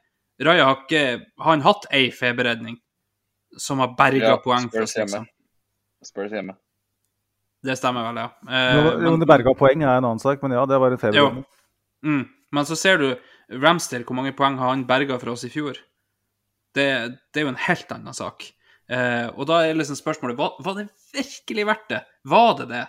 Raja 0.43 0.67
har 0.67 0.81
ikke 0.83 1.03
har 1.39 1.51
han 1.51 1.63
hatt 1.63 1.87
ei 1.95 2.09
feberredning 2.11 2.77
som 3.57 3.79
har 3.79 3.93
berga 3.97 4.33
Ja, 4.33 4.37
poeng 4.43 4.67
for 4.71 4.83
oss, 4.83 4.95
liksom. 4.97 5.23
hjemme. 5.23 6.05
Spurs 6.05 6.33
hjemme. 6.35 6.57
Det 7.65 7.77
stemmer 7.79 8.09
vel, 8.09 8.19
ja. 8.21 8.29
Eh, 8.51 8.89
jo, 9.05 9.15
det 9.17 9.29
berga 9.29 9.55
poeng 9.57 9.81
er 9.81 9.95
en 9.95 10.03
annen 10.03 10.21
sak, 10.21 10.43
men 10.43 10.53
ja, 10.53 10.65
det 10.69 10.79
var 10.81 10.93
en 10.93 11.01
feberredning. 11.01 11.45
Mm. 12.05 12.25
Men 12.53 12.67
så 12.67 12.75
ser 12.77 12.99
du 13.01 13.07
Ramster, 13.63 14.03
hvor 14.05 14.17
mange 14.17 14.35
poeng 14.37 14.59
har 14.59 14.73
han 14.73 14.85
berga 14.87 15.17
for 15.21 15.33
oss 15.33 15.45
i 15.47 15.51
fjor? 15.53 15.79
Det, 16.75 16.85
det 17.33 17.41
er 17.41 17.47
jo 17.47 17.53
en 17.53 17.63
helt 17.67 17.95
annen 17.95 18.15
sak. 18.15 18.45
Eh, 18.91 19.27
og 19.33 19.47
da 19.49 19.63
er 19.65 19.77
liksom 19.77 19.97
spørsmålet 19.97 20.37
var, 20.37 20.59
var 20.61 20.77
det 20.77 20.89
virkelig 21.15 21.65
verdt 21.71 21.87
det? 21.89 22.01
Var 22.29 22.51
det 22.59 22.67
det? 22.73 22.83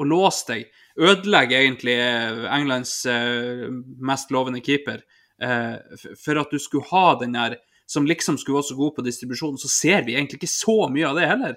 Å 0.00 0.06
låse 0.06 0.46
deg? 0.52 0.68
Ødelegge 1.00 1.58
egentlig 1.58 1.96
eh, 1.98 2.44
Englands 2.54 2.92
eh, 3.10 3.66
mest 3.98 4.30
lovende 4.34 4.62
keeper 4.64 5.02
for 5.40 6.40
at 6.40 6.50
du 6.52 6.58
skulle 6.60 6.88
ha 6.90 7.14
den 7.20 7.32
der 7.32 7.56
som 7.90 8.06
liksom 8.06 8.36
skulle 8.38 8.60
være 8.60 8.68
så 8.68 8.76
god 8.78 8.94
på 8.96 9.02
distribusjon, 9.02 9.58
så 9.58 9.68
ser 9.68 10.04
vi 10.06 10.14
egentlig 10.14 10.38
ikke 10.38 10.52
så 10.52 10.76
mye 10.92 11.08
av 11.08 11.16
det 11.18 11.26
heller. 11.26 11.56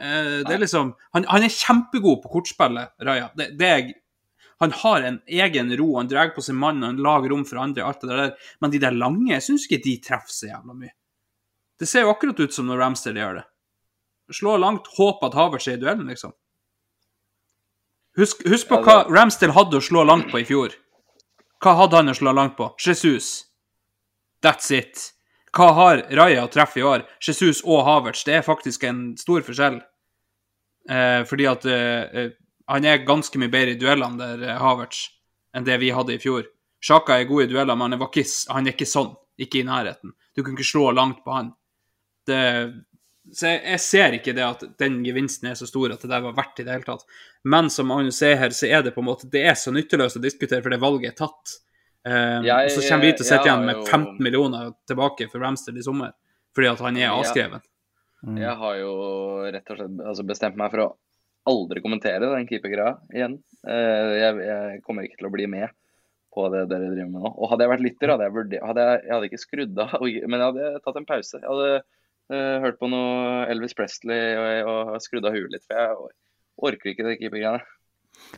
Eh, 0.00 0.40
det 0.42 0.54
er 0.56 0.62
liksom, 0.62 0.94
han, 1.14 1.26
han 1.30 1.46
er 1.46 1.52
kjempegod 1.54 2.22
på 2.24 2.32
kortspillet, 2.32 2.96
Raja. 3.06 3.28
Det, 3.38 3.52
det 3.60 3.68
er, 3.68 3.92
han 4.64 4.74
har 4.80 5.06
en 5.06 5.20
egen 5.28 5.70
ro, 5.78 5.92
han 6.00 6.10
drar 6.10 6.32
på 6.34 6.42
sin 6.42 6.58
mann, 6.58 6.82
han 6.82 6.98
lager 7.02 7.30
rom 7.30 7.44
for 7.46 7.62
andre, 7.62 7.84
alt 7.86 8.02
det 8.02 8.10
der. 8.10 8.34
Men 8.60 8.74
de 8.74 8.82
der 8.82 8.96
lange, 8.96 9.30
jeg 9.36 9.46
syns 9.46 9.68
ikke 9.68 9.84
de 9.86 9.96
treffer 10.02 10.34
så 10.34 10.50
jævla 10.50 10.74
mye. 10.74 10.94
Det 11.78 11.88
ser 11.90 12.06
jo 12.06 12.12
akkurat 12.12 12.42
ut 12.42 12.54
som 12.54 12.66
når 12.66 12.82
Ramsdale 12.82 13.22
gjør 13.22 13.40
det. 13.40 13.48
Slå 14.32 14.56
langt, 14.58 14.90
håp 14.96 15.22
at 15.26 15.34
Havertz 15.36 15.68
er 15.68 15.76
i 15.76 15.82
duellen, 15.82 16.08
liksom. 16.10 16.32
Husk, 18.18 18.42
husk 18.48 18.68
på 18.68 18.82
hva 18.84 19.02
Ramsdale 19.08 19.54
hadde 19.56 19.78
å 19.78 19.84
slå 19.84 20.02
langt 20.08 20.30
på 20.32 20.42
i 20.42 20.46
fjor. 20.48 20.74
Hva 21.62 21.76
hadde 21.78 22.00
han 22.00 22.10
å 22.10 22.16
slå 22.18 22.32
langt 22.34 22.56
på? 22.58 22.72
Jesus. 22.82 23.44
That's 24.42 24.70
it. 24.74 25.12
Hva 25.54 25.68
har 25.76 26.04
Raja 26.16 26.46
å 26.46 26.50
treffe 26.50 26.80
i 26.80 26.86
år? 26.86 27.04
Jesus 27.22 27.60
og 27.62 27.84
Havertz. 27.86 28.24
Det 28.26 28.38
er 28.38 28.46
faktisk 28.46 28.86
en 28.88 29.12
stor 29.20 29.44
forskjell. 29.46 29.78
Eh, 30.90 31.20
fordi 31.28 31.46
at 31.46 31.66
eh, 31.70 32.22
eh, 32.22 32.30
han 32.72 32.86
er 32.88 33.04
ganske 33.06 33.38
mye 33.38 33.52
bedre 33.52 33.76
i 33.76 33.78
duellene 33.78 34.18
der, 34.18 34.46
eh, 34.48 34.58
Havertz, 34.58 35.04
enn 35.54 35.66
det 35.68 35.78
vi 35.82 35.92
hadde 35.94 36.16
i 36.16 36.22
fjor. 36.22 36.48
Sjaka 36.82 37.20
er 37.20 37.28
god 37.28 37.44
i 37.44 37.50
dueller, 37.52 37.76
men 37.76 37.92
han 37.92 38.00
er, 38.00 38.08
ikke, 38.08 38.26
han 38.50 38.66
er 38.66 38.74
ikke 38.74 38.88
sånn. 38.90 39.12
Ikke 39.40 39.60
i 39.60 39.66
nærheten. 39.66 40.16
Du 40.34 40.42
kan 40.42 40.56
ikke 40.56 40.66
slå 40.66 40.90
langt 40.96 41.22
på 41.24 41.34
han. 41.34 41.52
Det, 42.26 42.40
så 43.30 43.46
jeg, 43.46 43.60
jeg 43.70 43.80
ser 43.84 44.16
ikke 44.18 44.32
det 44.34 44.42
at 44.44 44.62
den 44.82 44.96
gevinsten 45.06 45.46
er 45.50 45.54
så 45.54 45.66
stor 45.70 45.92
at 45.94 46.02
det 46.02 46.10
der 46.10 46.24
var 46.24 46.34
verdt 46.34 46.58
i 46.58 46.64
det 46.66 46.72
hele 46.74 46.86
tatt. 46.88 47.04
Men 47.44 47.68
som 47.70 47.86
Magnus 47.86 48.18
ser 48.18 48.34
her, 48.40 48.50
så 48.50 48.66
er 48.66 48.82
det 48.82 48.94
på 48.96 49.02
en 49.04 49.06
måte 49.12 49.28
det 49.30 49.44
er 49.46 49.54
så 49.58 49.70
nytteløst 49.74 50.18
å 50.18 50.22
diskutere, 50.24 50.62
for 50.64 50.70
det 50.74 50.80
valget 50.82 51.12
er 51.12 51.18
tatt. 51.22 51.54
Um, 52.04 52.42
Jeg- 52.44 52.66
og 52.66 52.70
så 52.74 52.82
kommer 52.88 53.06
vi 53.06 53.12
til 53.12 53.22
å 53.24 53.28
sitte 53.28 53.46
igjen 53.46 53.64
med 53.66 53.76
jo- 53.76 53.84
15 53.86 54.18
millioner 54.18 54.72
tilbake 54.90 55.28
for 55.30 55.38
Ramster 55.38 55.76
i 55.78 55.82
sommer, 55.86 56.10
fordi 56.54 56.72
at 56.72 56.80
han 56.80 56.96
er 56.96 57.12
avskrevet. 57.14 57.62
Jeg 58.38 58.56
har 58.58 58.74
jo 58.78 58.90
rett 59.50 59.70
og 59.70 59.76
slett 59.78 60.02
altså 60.06 60.26
bestemt 60.26 60.56
meg 60.56 60.70
for 60.70 60.78
å 60.78 60.96
aldri 61.46 61.80
kommentere 61.82 62.20
den 62.30 62.46
keepergreia 62.46 62.98
igjen. 63.14 63.38
Eh, 63.66 64.18
Jeg, 64.18 64.36
jeg 64.46 64.82
kommer 64.82 65.02
ikke 65.06 65.18
til 65.18 65.26
å 65.28 65.32
bli 65.32 65.46
med 65.46 65.70
på 66.34 66.50
det 66.50 66.68
dere 66.70 66.90
driver 66.94 67.10
med 67.10 67.22
nå. 67.22 67.32
Og 67.38 67.50
hadde 67.50 67.60
jeg 67.66 67.70
vært 67.72 67.82
lytter, 67.86 68.08
hadde 68.14 68.26
jeg, 68.26 68.32
vurder- 68.32 68.66
hadde 68.66 68.84
jeg, 68.86 69.00
jeg 69.06 69.12
hadde 69.12 69.28
ikke 69.30 69.42
skrudd 69.42 69.78
av, 69.78 70.00
men 70.02 70.38
jeg 70.40 70.48
hadde 70.52 70.80
tatt 70.84 70.96
en 70.96 71.04
pause. 71.06 71.38
Jeg 71.40 71.50
hadde 71.50 71.82
hørt 72.30 72.78
på 72.80 72.88
noe 72.90 73.46
Elvis 73.52 73.74
Presley 73.74 74.36
og, 74.62 74.92
og 74.94 75.00
skrudd 75.04 75.24
av 75.28 75.34
huet 75.36 75.50
litt, 75.52 75.64
for 75.66 75.76
jeg 75.76 75.96
orker 76.62 76.90
ikke 76.92 77.04
det 77.08 77.18
keepergreiene. 77.20 77.62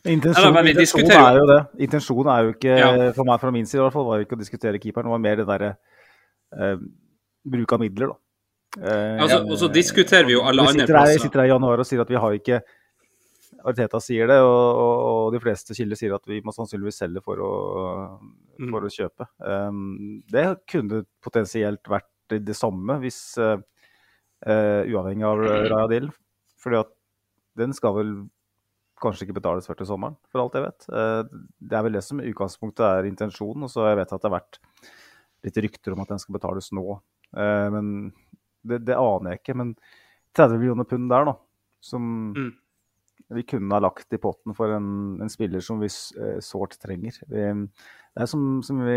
Intensjonen, 0.07 0.55
Ja, 0.55 0.71
intensjonen 0.71 1.13
er 1.19 1.37
jo 1.39 1.47
det. 1.51 1.61
Intensjonen 1.87 2.31
er 2.33 2.45
jo 2.47 2.53
ikke, 2.55 2.77
Ja. 2.79 3.13
for 3.13 3.25
meg 3.29 3.41
fra 3.43 3.51
min 3.51 3.67
side 3.67 3.81
i 3.81 3.85
hvert 3.85 3.93
fall, 3.93 4.07
var 4.07 4.19
jo 4.21 4.25
ikke 4.27 4.37
å 4.39 4.43
diskutere 4.43 4.79
keeperen. 4.81 5.07
Det 5.11 5.15
var 5.15 5.19
mer 5.23 5.37
det 5.37 5.47
derre 5.47 5.71
eh, 6.55 6.77
bruk 7.45 7.73
av 7.73 7.81
midler, 7.83 8.15
da. 8.15 8.17
Eh, 8.81 9.21
Altså, 9.23 9.43
og 9.45 9.59
så 9.59 9.69
diskuterer 9.73 10.27
vi 10.27 10.33
jo 10.35 10.43
alle 10.43 10.63
andre 10.63 10.87
plasser. 10.87 11.19
Vi 11.19 11.27
sitter 11.27 11.41
her 11.43 11.47
i 11.51 11.53
januar 11.55 11.79
og 11.83 11.87
sier 11.87 12.01
at 12.01 12.09
vi 12.11 12.17
har 12.17 12.33
ikke 12.39 12.63
Arteta 13.65 14.01
sier 14.03 14.27
det, 14.29 14.37
og, 14.45 14.77
og, 14.77 14.97
og 15.09 15.33
de 15.33 15.41
fleste 15.41 15.75
kilder 15.77 15.97
sier 15.97 16.13
at 16.15 16.27
vi 16.29 16.41
må 16.45 16.53
sannsynligvis 16.53 16.99
selge 17.01 17.23
for 17.25 17.37
å, 17.41 17.53
Mm. 18.55 18.71
å 18.77 18.87
kjøpe. 18.87 19.27
Um, 19.43 20.23
det 20.31 20.45
kunne 20.71 21.01
potensielt 21.25 21.83
vært 21.91 22.07
det 22.31 22.55
samme 22.55 23.01
hvis 23.03 23.37
eh, 23.43 23.57
eh, 24.47 24.83
uavhengig 24.93 25.27
av 25.29 25.43
Raja 25.45 25.89
Dill. 25.91 26.11
Fordi 26.61 26.81
at 26.83 26.93
den 27.59 27.75
skal 27.77 27.97
vel 27.99 28.13
kanskje 29.03 29.27
ikke 29.27 29.37
betales 29.41 29.67
før 29.69 29.77
til 29.81 29.89
sommeren, 29.91 30.15
for 30.33 30.41
alt 30.41 30.55
jeg 30.57 30.65
vet. 30.65 30.87
Uh, 30.89 31.43
det 31.61 31.77
er 31.77 31.83
vel 31.85 31.97
det 31.99 32.05
som 32.07 32.21
i 32.23 32.29
utgangspunktet 32.31 32.85
er 32.87 33.09
intensjonen. 33.09 33.67
Og 33.67 33.73
så 33.73 33.89
jeg 33.91 33.99
vet 34.01 34.15
at 34.15 34.23
det 34.23 34.31
har 34.31 34.37
vært 34.39 34.61
litt 35.45 35.59
rykter 35.67 35.93
om 35.93 36.05
at 36.05 36.15
den 36.15 36.23
skal 36.23 36.39
betales 36.39 36.71
nå. 36.73 36.99
Uh, 37.37 37.69
men 37.75 37.91
det, 38.65 38.81
det 38.89 38.97
aner 38.97 39.35
jeg 39.35 39.43
ikke. 39.43 39.57
Men 39.61 39.75
30 40.35 40.59
millioner 40.63 40.89
pund 40.89 41.11
der, 41.13 41.29
da, 41.29 41.37
som 41.85 42.07
Mm. 42.35 42.53
vi 43.37 43.43
kunne 43.47 43.75
ha 43.75 43.81
lagt 43.83 44.13
i 44.13 44.19
potten 44.19 44.55
for 44.57 44.73
en, 44.75 45.21
en 45.23 45.31
spiller 45.31 45.63
som 45.65 45.79
vi 45.81 45.87
eh, 45.87 46.41
sårt 46.43 46.75
trenger. 46.83 47.17
Vi, 47.31 47.45
det 47.45 48.25
er 48.25 48.31
som, 48.31 48.63
som 48.67 48.83
vi, 48.85 48.97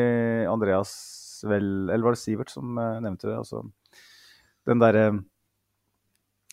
Andreas 0.49 0.91
vel, 1.48 1.90
eller 1.90 2.03
var 2.07 2.15
det 2.15 2.22
Sivert 2.22 2.52
som 2.53 2.78
eh, 2.82 2.98
nevnte 3.06 3.30
det? 3.30 3.38
altså 3.38 3.61
Den 4.68 4.82
derre 4.82 5.06
eh, 5.11 5.19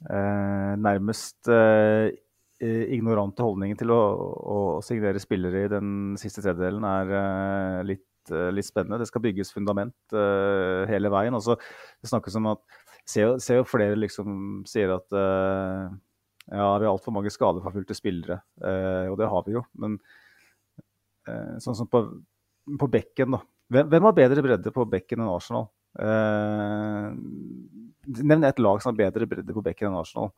nærmest 0.04 1.48
eh, 1.52 2.10
ignorante 2.62 3.44
holdningen 3.44 3.78
til 3.78 3.92
å, 3.94 4.00
å, 4.54 4.58
signere 4.84 5.22
spillere 5.22 5.64
i 5.64 5.70
den 5.72 5.90
siste 6.20 6.42
tredjedelen 6.44 6.86
er 6.88 7.12
eh, 7.18 7.80
litt, 7.92 8.30
eh, 8.30 8.50
litt 8.54 8.68
spennende. 8.68 9.00
Det 9.02 9.10
skal 9.10 9.24
bygges 9.24 9.52
fundament 9.54 10.16
eh, 10.16 10.84
hele 10.90 11.12
veien. 11.12 11.36
Også, 11.36 11.58
det 12.00 12.12
snakkes 12.12 12.40
om 12.40 12.54
at 12.54 12.64
Ser 13.04 13.58
jo, 13.58 13.64
flere 13.68 13.98
liksom 14.00 14.62
sier 14.64 14.94
at 14.94 15.12
eh, 15.12 15.88
ja, 16.48 16.68
vi 16.80 16.86
har 16.86 16.88
altfor 16.88 17.12
mange 17.12 17.28
skadeforfulgte 17.28 17.92
spillere, 17.98 18.38
eh, 18.64 19.10
og 19.12 19.18
det 19.20 19.28
har 19.28 19.42
vi 19.44 19.52
jo. 19.58 19.60
Men 19.76 19.98
eh, 21.28 21.58
sånn 21.60 21.76
som 21.76 21.90
på, 21.92 22.00
på 22.80 22.88
bekken, 22.88 23.36
da. 23.36 23.42
Hvem, 23.74 23.90
hvem 23.92 24.08
har 24.08 24.16
bedre 24.16 24.44
bredde 24.46 24.72
på 24.72 24.86
bekken 24.88 25.20
enn 25.20 25.34
Arsenal? 25.34 25.68
Eh, 26.00 27.10
nevn 28.06 28.46
et 28.48 28.60
lag 28.62 28.82
som 28.82 28.92
har 28.92 29.00
bedre 29.00 29.28
bredde 29.30 29.56
på 29.56 29.64
bekken 29.64 29.90
enn 29.90 29.98
Arsenal. 30.00 30.32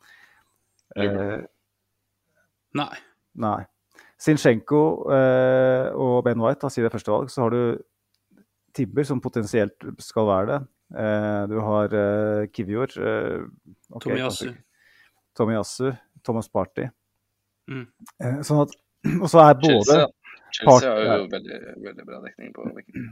Uh, 0.97 1.43
Nei. 2.77 2.93
nei. 3.41 3.59
Zinchenko 4.21 4.81
uh, 5.09 5.93
og 5.97 6.19
Ben 6.27 6.41
White 6.41 6.65
da, 6.65 6.71
sier 6.73 6.87
det 6.87 6.93
første 6.95 7.13
valg. 7.13 7.33
Så 7.33 7.45
har 7.45 7.55
du 7.55 7.79
Tibber, 8.77 9.07
som 9.09 9.23
potensielt 9.25 9.87
skal 10.05 10.29
være 10.29 10.49
det. 10.51 10.59
Uh, 10.97 11.43
du 11.51 11.57
har 11.65 11.95
eh, 11.99 12.49
Kivior. 12.55 12.93
okay, 12.93 13.47
Tommy 13.97 14.19
Tomiyasu. 14.19 14.51
Tomiyasu. 15.35 15.89
Thomas 16.27 16.49
Party. 16.51 16.89
Mm. 17.71 17.87
Eh, 18.23 18.41
sånn 18.47 18.65
at, 18.65 18.75
og 19.23 19.29
så 19.31 19.43
er 19.45 19.59
både 19.61 19.85
Chelsea, 19.87 20.09
Chelsea 20.59 20.93
har 20.93 21.23
jo 21.23 21.29
veldig, 21.33 21.59
veldig 21.85 22.07
bra 22.07 22.21
dekning 22.25 22.53
på 22.55 22.67
bekken. 22.75 23.09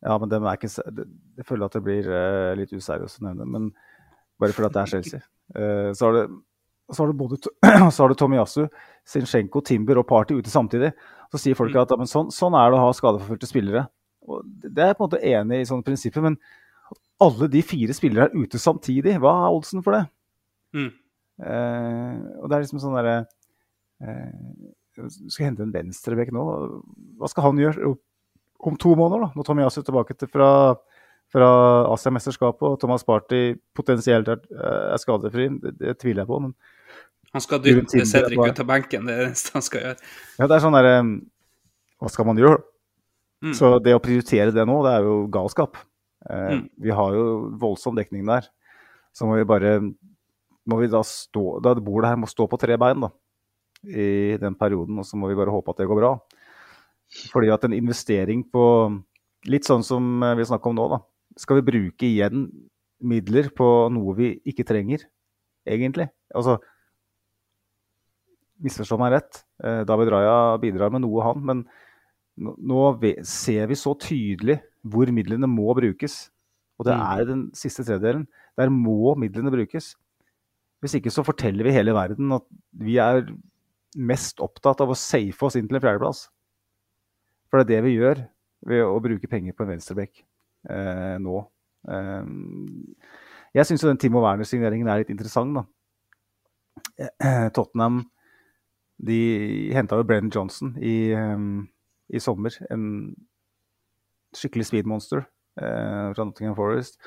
Ja, 0.00 0.16
men 0.16 0.30
dem 0.32 0.46
er 0.48 0.56
ikke, 0.56 0.70
jeg 0.70 1.46
føler 1.46 1.68
at 1.68 1.74
det 1.76 1.82
blir 1.84 2.06
eh, 2.08 2.52
litt 2.56 2.72
useriøst 2.72 3.20
å 3.20 3.26
nevne, 3.26 3.46
men 3.48 3.66
bare 4.40 4.56
fordi 4.56 4.70
det 4.72 4.80
er 4.80 4.92
Chelsea. 4.94 5.20
Eh, 5.52 5.90
så, 5.92 6.06
har 6.08 6.16
det, 6.16 6.22
så 6.88 7.02
har 7.02 7.10
du 7.10 7.18
både 7.20 7.38
så 7.94 8.02
har 8.02 8.12
du 8.12 8.16
Tomiyasu, 8.16 8.62
Zinchenko, 9.08 9.60
Timber 9.66 10.00
og 10.00 10.08
Party 10.08 10.38
ute 10.38 10.52
samtidig. 10.52 10.94
Så 11.30 11.42
sier 11.42 11.58
folk 11.58 11.76
at 11.76 11.92
ja, 11.92 12.00
men 12.00 12.08
sånn, 12.08 12.32
sånn 12.34 12.56
er 12.56 12.72
det 12.72 12.80
å 12.80 12.86
ha 12.86 12.96
skadeforfulgte 12.96 13.50
spillere. 13.50 13.84
Og 14.24 14.42
det 14.64 14.86
er 14.86 14.92
jeg 14.92 14.98
på 14.98 15.04
en 15.04 15.10
måte 15.10 15.22
enig 15.34 15.60
i 15.60 15.68
sånne 15.68 15.86
prinsipper, 15.86 16.24
men 16.24 16.40
alle 17.20 17.50
de 17.52 17.60
fire 17.66 17.94
spillere 17.96 18.30
er 18.30 18.40
ute 18.40 18.60
samtidig, 18.60 19.18
hva 19.20 19.34
er 19.44 19.56
oddsen 19.58 19.84
for 19.84 19.98
det? 19.98 20.04
Mm. 20.76 20.90
Eh, 21.40 22.16
og 22.40 22.48
det 22.48 22.56
er 22.56 22.64
liksom 22.64 22.80
sånn 22.82 22.94
derre 22.98 23.14
eh, 24.04 25.06
Skal 25.32 25.46
hente 25.48 25.64
en 25.64 25.72
venstrebekk 25.72 26.32
nå. 26.36 26.44
Hva 27.20 27.30
skal 27.32 27.46
han 27.48 27.60
gjøre 27.60 27.94
om 28.66 28.76
to 28.76 28.94
måneder, 28.98 29.26
da? 29.26 29.28
Når 29.36 29.46
Tomiyasu 29.46 29.80
er 29.80 29.86
tilbake 29.86 30.16
til 30.18 30.28
fra, 30.28 30.48
fra 31.32 31.48
Asia-mesterskapet 31.94 32.66
og 32.68 32.78
Thomas 32.82 33.04
Party 33.06 33.54
potensielt 33.76 34.28
er, 34.28 34.42
er 34.60 35.00
skadefri, 35.00 35.48
det, 35.62 35.74
det 35.80 35.94
tviler 36.00 36.24
jeg 36.24 36.30
på. 36.30 36.40
Men 36.44 36.54
Han 37.32 37.44
skal 37.44 37.62
dytte 37.64 38.04
Cedric 38.06 38.40
ut 38.42 38.60
av 38.64 38.66
benken, 38.68 39.06
det 39.06 39.14
er 39.14 39.22
det 39.22 39.28
eneste 39.30 39.54
han 39.56 39.64
skal 39.66 39.84
gjøre. 39.86 40.10
ja, 40.40 40.46
det 40.50 40.56
er 40.56 40.64
sånn 40.64 40.76
derre 40.76 40.94
Hva 42.00 42.10
skal 42.10 42.28
man 42.28 42.40
gjøre? 42.40 42.62
Mm. 43.44 43.54
Så 43.56 43.70
det 43.80 43.94
å 43.96 44.02
prioritere 44.04 44.52
det 44.52 44.64
nå, 44.68 44.80
det 44.84 44.92
er 44.98 45.06
jo 45.08 45.16
galskap. 45.32 45.76
Eh, 46.28 46.50
Mm. 46.58 46.64
Vi 46.76 46.90
har 46.92 47.14
jo 47.16 47.26
voldsom 47.60 47.96
dekning 47.96 48.26
der. 48.28 48.44
Så 49.16 49.24
må 49.26 49.38
vi 49.38 49.44
bare 49.48 49.78
må 50.68 50.76
vi 50.80 50.88
da 50.92 51.00
stå, 51.06 51.60
da 51.64 51.72
det 51.74 51.82
bordet 51.84 52.10
her 52.12 52.18
må 52.20 52.28
stå 52.28 52.46
på 52.46 52.58
tre 52.60 52.76
bein 52.78 53.00
da, 53.00 53.08
i 53.88 54.36
den 54.38 54.54
perioden, 54.54 54.98
og 55.00 55.06
så 55.08 55.16
må 55.16 55.30
vi 55.30 55.38
bare 55.38 55.50
håpe 55.50 55.72
at 55.72 55.80
det 55.80 55.88
går 55.88 55.98
bra. 55.98 56.12
Fordi 57.32 57.50
at 57.50 57.64
en 57.66 57.74
investering 57.76 58.44
på 58.52 58.64
Litt 59.48 59.64
sånn 59.64 59.80
som 59.82 60.20
eh, 60.22 60.34
vi 60.36 60.44
snakker 60.44 60.68
om 60.68 60.76
nå, 60.76 60.84
da. 60.92 60.98
Skal 61.40 61.56
vi 61.60 61.64
bruke 61.70 62.04
igjen 62.04 62.42
midler 63.00 63.46
på 63.56 63.88
noe 63.88 64.12
vi 64.18 64.34
ikke 64.44 64.66
trenger, 64.68 65.06
egentlig? 65.64 66.10
Altså 66.36 66.58
Misforstå 68.60 68.98
meg 69.00 69.14
rett. 69.14 69.38
eh, 69.64 69.84
David 69.88 70.10
Raja 70.12 70.58
bidrar 70.60 70.92
med 70.92 71.00
noe, 71.00 71.22
han. 71.24 71.40
Men 71.40 71.62
nå 72.36 72.82
ser 73.24 73.66
vi 73.70 73.74
så 73.74 73.94
tydelig 73.96 74.58
hvor 74.84 75.08
midlene 75.08 75.48
må 75.48 75.72
brukes. 75.74 76.28
Og 76.78 76.84
det 76.84 76.94
Mm. 76.96 77.06
er 77.20 77.24
den 77.24 77.50
siste 77.52 77.82
tredjedelen. 77.84 78.26
Der 78.58 78.68
må 78.68 79.16
midlene 79.16 79.50
brukes. 79.50 79.94
Hvis 80.82 80.94
ikke 81.00 81.10
så 81.12 81.24
forteller 81.24 81.64
vi 81.64 81.72
hele 81.72 81.92
verden 81.92 82.32
at 82.32 82.42
vi 82.76 82.98
er 82.98 83.26
mest 83.96 84.36
opptatt 84.40 84.80
av 84.80 84.90
å 84.90 84.96
safe 84.96 85.42
oss 85.42 85.56
inn 85.56 85.66
til 85.68 85.76
en 85.76 85.82
fjerdeplass. 85.82 86.28
For 87.50 87.60
det 87.60 87.66
er 87.66 87.70
det 87.74 87.86
vi 87.88 87.96
gjør 87.96 88.22
ved 88.70 88.84
å 88.86 89.00
bruke 89.02 89.30
penger 89.30 89.56
på 89.56 89.64
en 89.64 89.72
venstrebekk 89.74 90.22
eh, 90.70 91.16
nå. 91.22 91.42
Eh, 91.90 92.30
Jeg 93.58 93.66
syns 93.66 93.82
den 93.82 93.98
Timo 93.98 94.22
Werner-signeringen 94.22 94.88
er 94.88 95.02
litt 95.02 95.10
interessant, 95.10 95.56
da. 95.58 95.64
Eh, 97.00 97.48
Tottenham 97.56 98.04
de 99.00 99.72
henta 99.74 99.96
jo 99.96 100.04
Brennan 100.04 100.32
Johnson 100.32 100.74
i, 100.76 101.12
um, 101.16 101.64
i, 102.12 102.20
sommer. 102.20 102.52
En 102.70 103.14
skikkelig 104.36 104.68
speedmonster 104.68 105.24
eh, 105.24 106.10
fra 106.12 106.26
Nottingham 106.26 106.56
Forest. 106.58 107.00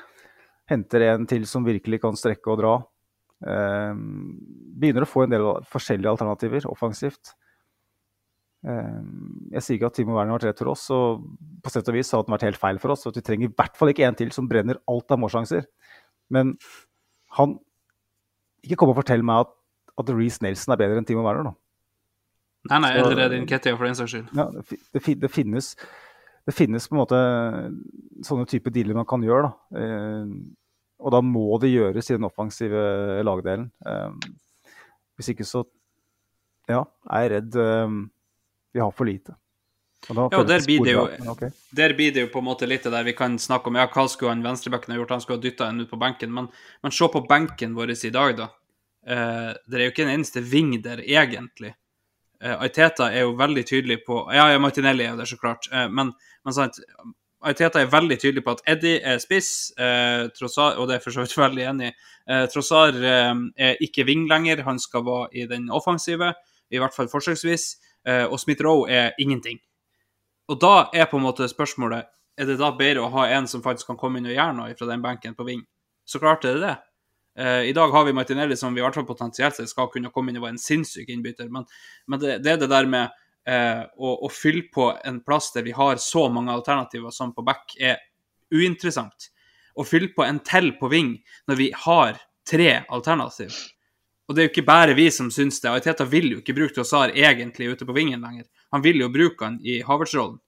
Henter 0.70 1.06
en 1.12 1.28
til 1.30 1.46
som 1.48 1.66
virkelig 1.66 2.02
kan 2.02 2.18
strekke 2.18 2.50
og 2.50 2.60
dra. 2.60 2.74
Eh, 3.46 3.94
begynner 3.94 5.06
å 5.06 5.10
få 5.10 5.24
en 5.24 5.34
del 5.36 5.48
forskjellige 5.70 6.16
alternativer 6.16 6.66
offensivt. 6.72 7.36
Eh, 8.64 9.00
jeg 9.56 9.64
sier 9.64 9.78
ikke 9.78 9.90
at 9.90 9.98
Timo 9.98 10.16
Werner 10.16 10.34
har 10.34 10.40
vært 10.40 10.52
rett 10.52 10.62
for 10.62 10.72
oss, 10.72 10.86
og 10.94 11.26
på 11.64 11.72
sett 11.72 11.90
og 11.90 11.96
vis 11.98 12.12
har 12.14 12.24
den 12.24 12.34
vært 12.36 12.46
helt 12.48 12.60
feil 12.60 12.80
for 12.82 12.94
oss. 12.94 13.06
at 13.06 13.18
Vi 13.18 13.24
trenger 13.24 13.50
i 13.50 13.54
hvert 13.54 13.76
fall 13.76 13.92
ikke 13.92 14.06
en 14.08 14.16
til 14.18 14.32
som 14.34 14.48
brenner 14.48 14.80
alt 14.90 15.12
av 15.12 15.20
målsjanser. 15.20 15.68
Men 16.32 16.56
han 17.38 17.58
Ikke 18.64 18.78
kom 18.80 18.88
og 18.88 18.96
fortell 18.96 19.20
meg 19.20 19.44
at, 19.44 19.50
at 20.00 20.10
Reece 20.16 20.40
Nelson 20.40 20.72
er 20.72 20.78
bedre 20.80 20.96
enn 20.96 21.04
Timo 21.04 21.20
Werner, 21.20 21.44
nå. 21.44 21.50
Nei, 22.70 22.78
nei, 22.80 22.90
eller 22.96 23.18
er 23.20 23.32
din 23.34 23.42
Nketia 23.44 23.76
for 23.76 23.84
den 23.84 23.98
saks 23.98 24.14
skyld. 24.14 24.30
Ja, 24.32 24.46
det, 24.48 25.02
det, 25.20 25.28
finnes, 25.28 25.74
det 26.48 26.54
finnes 26.56 26.86
på 26.88 26.96
en 26.96 27.02
måte 27.02 27.18
sånne 28.24 28.48
type 28.48 28.72
dealer 28.72 28.96
man 28.96 29.08
kan 29.08 29.20
gjøre. 29.20 29.50
da. 29.50 29.82
Eh, 29.82 30.32
og 31.04 31.12
da 31.12 31.20
må 31.20 31.44
det 31.60 31.74
gjøres 31.74 32.08
i 32.08 32.16
den 32.16 32.24
offensive 32.24 32.80
lagdelen. 33.26 33.68
Eh, 33.84 34.32
hvis 35.18 35.28
ikke 35.34 35.44
så 35.44 35.66
ja, 36.70 36.80
er 37.12 37.26
jeg 37.26 37.32
redd 37.34 37.60
eh, 37.60 37.98
vi 38.74 38.82
har 38.82 38.92
for 38.92 39.06
lite. 39.08 39.36
Og 40.12 40.32
ja, 40.32 40.42
der 40.44 40.64
blir, 40.66 40.88
jo, 40.90 41.04
okay. 41.30 41.50
der 41.72 41.94
blir, 41.96 42.12
det 42.12 42.26
jo, 42.26 42.28
på 42.32 42.42
en 42.42 42.48
måte 42.50 42.66
litt 42.68 42.84
det 42.84 42.92
der 42.92 43.06
vi 43.06 43.14
kan 43.16 43.38
snakke 43.40 43.70
om. 43.70 43.78
Ja, 43.80 43.86
hva 43.88 44.04
skulle 44.10 44.34
han 44.34 44.42
venstrebacken 44.44 44.92
ha 44.92 44.98
gjort? 44.98 45.14
Han 45.14 45.22
skulle 45.24 45.38
ha 45.38 45.44
dytta 45.44 45.68
en 45.70 45.80
ut 45.80 45.90
på 45.90 45.98
benken. 46.00 46.32
Men, 46.34 46.50
men 46.84 46.92
se 46.92 47.08
på 47.08 47.22
benken 47.28 47.72
vår 47.76 47.94
i 47.94 48.12
dag, 48.12 48.36
da. 48.42 48.50
Uh, 49.04 49.52
det 49.68 49.78
er 49.78 49.86
jo 49.86 49.92
ikke 49.94 50.04
en 50.06 50.14
eneste 50.18 50.42
ving 50.44 50.74
der, 50.84 51.00
egentlig. 51.04 51.72
Uh, 52.42 52.56
Aiteta 52.66 53.08
er 53.12 53.24
jo 53.24 53.36
veldig 53.38 53.64
tydelig 53.68 53.98
på 54.04 54.22
Ja, 54.32 54.50
ja 54.52 54.60
Martinelli 54.60 55.06
er 55.06 55.14
jo 55.14 55.20
der, 55.22 55.30
så 55.30 55.40
klart. 55.40 55.68
Uh, 55.72 55.86
men, 55.88 56.12
men 56.44 56.56
sant, 56.56 56.80
Aiteta 57.44 57.80
er 57.80 57.92
veldig 57.92 58.18
tydelig 58.20 58.44
på 58.44 58.56
at 58.56 58.64
Eddie 58.74 59.00
er 59.04 59.20
spiss, 59.22 59.72
uh, 59.80 60.26
Trossar, 60.36 60.76
og 60.80 60.88
det 60.90 60.98
er 60.98 61.04
for 61.04 61.16
så 61.16 61.24
vidt 61.24 61.36
veldig 61.40 61.64
enig 61.70 61.88
i. 61.88 61.96
Uh, 62.28 62.44
Trossar 62.52 63.00
er 63.00 63.80
ikke 63.84 64.04
ving 64.08 64.28
lenger, 64.28 64.64
han 64.68 64.80
skal 64.80 65.04
være 65.08 65.32
i 65.32 65.48
den 65.48 65.70
offensive, 65.72 66.32
i 66.72 66.80
hvert 66.80 66.96
fall 66.96 67.08
forsøksvis. 67.12 67.70
Uh, 68.08 68.26
og 68.28 68.38
Smith-Roe 68.40 68.88
er 68.90 69.14
ingenting. 69.22 69.60
Og 70.52 70.60
da 70.60 70.90
er 70.92 71.08
på 71.08 71.16
en 71.16 71.24
måte 71.24 71.48
spørsmålet 71.48 72.10
er 72.36 72.48
det 72.50 72.58
da 72.60 72.72
bedre 72.76 73.04
å 73.04 73.12
ha 73.14 73.28
en 73.32 73.46
som 73.48 73.62
faktisk 73.64 73.92
kan 73.92 73.98
komme 74.00 74.20
inn 74.20 74.28
og 74.28 74.34
gjøre 74.34 74.56
noe 74.58 74.74
fra 74.76 74.88
den 74.90 75.04
benken 75.04 75.36
på 75.38 75.46
ving. 75.46 75.62
Så 76.04 76.20
klart 76.20 76.44
er 76.44 76.58
det 76.58 76.66
det. 76.66 76.76
Uh, 77.40 77.62
I 77.70 77.74
dag 77.74 77.90
har 77.94 78.04
vi 78.06 78.14
Martinelli 78.14 78.56
som 78.56 78.74
vi 78.74 78.82
i 78.82 78.84
hvert 78.84 78.94
fall 78.98 79.08
potensielt 79.08 79.56
sett 79.56 79.70
skal 79.70 79.90
kunne 79.90 80.12
komme 80.14 80.30
inn 80.30 80.38
og 80.38 80.46
være 80.46 80.58
en 80.58 80.64
sinnssyk 80.64 81.08
innbytter, 81.10 81.48
men, 81.50 81.66
men 82.06 82.22
det, 82.22 82.38
det, 82.44 82.52
er 82.52 82.60
det 82.62 82.70
der 82.70 82.86
med 82.90 83.08
eh, 83.48 83.82
å, 83.96 84.12
å, 84.24 84.30
fylle 84.32 84.68
på 84.72 84.90
en 85.04 85.20
plass 85.24 85.50
der 85.54 85.66
vi 85.66 85.74
har 85.76 86.00
så 86.02 86.28
mange 86.32 86.52
alternativer 86.54 87.14
som 87.14 87.34
på 87.34 87.44
back, 87.46 87.74
er 87.78 87.98
uinteressant. 88.54 89.30
Å 89.74 89.86
fylle 89.86 90.12
på 90.14 90.22
en 90.26 90.38
til 90.46 90.72
på 90.78 90.90
ving 90.92 91.16
når 91.50 91.58
vi 91.58 91.70
har 91.86 92.20
tre 92.46 92.84
alternativ, 92.92 93.56
og 94.24 94.34
det 94.34 94.40
er 94.40 94.46
jo 94.46 94.52
ikke 94.54 94.66
bare 94.66 94.96
vi 94.96 95.10
som 95.12 95.28
syns 95.32 95.60
det. 95.60 95.68
Ariteta 95.68 96.06
vil 96.08 96.30
jo 96.32 96.40
ikke 96.40 96.54
bruke 96.56 96.72
Trossar 96.76 97.12
egentlig 97.12 97.74
ute 97.74 97.84
på 97.84 97.96
vingen 97.96 98.24
lenger. 98.24 98.46
Han 98.72 98.84
vil 98.84 99.02
jo 99.02 99.10
bruke 99.12 99.44
han 99.44 99.58
i 99.60 99.82
Havertz-rollen. 99.84 100.38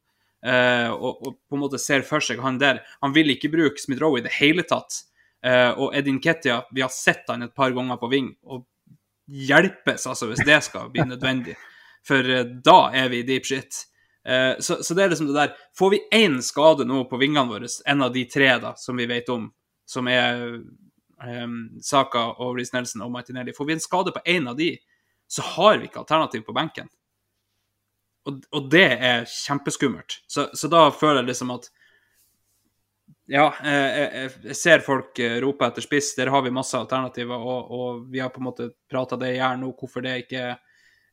Uh, 0.46 0.92
og, 0.94 1.26
og, 1.26 1.34
på 1.48 1.56
en 1.56 1.62
måte 1.64 1.80
ser 1.82 2.04
for 2.06 2.22
seg 2.24 2.40
han 2.44 2.60
der. 2.60 2.80
Han 3.04 3.12
vil 3.16 3.32
ikke 3.34 3.50
bruke 3.52 3.82
Smith-Roe 3.82 4.20
i 4.20 4.24
det 4.24 4.32
hele 4.38 4.64
tatt. 4.68 5.02
Uh, 5.44 5.72
og 5.74 5.96
Edin 5.96 6.20
Ketia, 6.22 6.62
vi 6.72 6.84
har 6.84 6.92
sett 6.94 7.28
han 7.28 7.44
et 7.44 7.54
par 7.56 7.74
ganger 7.76 7.98
på 8.00 8.10
ving, 8.12 8.30
og 8.48 8.64
hjelpes 9.26 10.06
altså 10.06 10.30
hvis 10.30 10.44
det 10.46 10.60
skal 10.64 10.88
bli 10.94 11.04
nødvendig. 11.08 11.56
For 12.06 12.24
uh, 12.24 12.46
da 12.64 12.78
er 12.96 13.12
vi 13.12 13.20
i 13.20 13.28
deep 13.28 13.48
shit. 13.48 13.84
Så, 14.26 14.80
så, 14.82 14.90
det 14.98 15.04
er 15.04 15.10
liksom 15.12 15.28
det 15.28 15.36
der 15.36 15.52
Får 15.78 15.90
vi 15.92 16.00
én 16.10 16.40
skade 16.42 16.82
nå 16.82 17.04
på 17.06 17.14
vingene 17.20 17.46
våre, 17.46 17.68
en 17.86 18.00
av 18.02 18.08
de 18.10 18.24
tre 18.26 18.48
da, 18.58 18.72
som 18.74 18.98
vi 18.98 19.04
vet 19.06 19.28
om, 19.30 19.44
som 19.86 20.08
er 20.10 20.40
um, 21.24 21.56
Saka 21.82 22.28
Reece 22.56 22.76
Nelson 22.76 23.06
og 23.06 23.12
Martinelli. 23.14 23.54
Får 23.56 23.68
vi 23.68 23.76
en 23.76 23.82
skade 23.82 24.12
på 24.14 24.22
én 24.26 24.48
av 24.50 24.56
de, 24.58 24.74
så 25.26 25.42
har 25.42 25.78
vi 25.78 25.88
ikke 25.88 26.02
alternativ 26.04 26.44
på 26.46 26.54
benken. 26.56 26.90
Og, 28.26 28.42
og 28.50 28.70
det 28.70 28.86
er 28.94 29.26
kjempeskummelt. 29.30 30.20
Så, 30.26 30.48
så, 30.54 30.70
da 30.70 30.88
føler 30.90 31.22
jeg 31.22 31.32
liksom 31.32 31.54
at 31.56 31.70
Ja, 33.30 33.48
jeg, 33.66 34.30
jeg 34.46 34.54
ser 34.54 34.84
folk 34.86 35.18
eh, 35.22 35.40
rope 35.42 35.66
etter 35.66 35.82
spiss, 35.82 36.12
der 36.14 36.30
har 36.30 36.44
vi 36.46 36.52
masse 36.54 36.78
alternativer, 36.78 37.42
og, 37.42 37.72
og 37.74 38.04
vi 38.12 38.20
har 38.22 38.30
på 38.30 38.38
en 38.38 38.46
måte 38.46 38.68
prata 38.90 39.18
det 39.18 39.32
i 39.32 39.40
hjel 39.40 39.58
nå, 39.58 39.72
hvorfor 39.74 40.04
det 40.04 40.12
ikke 40.20 40.44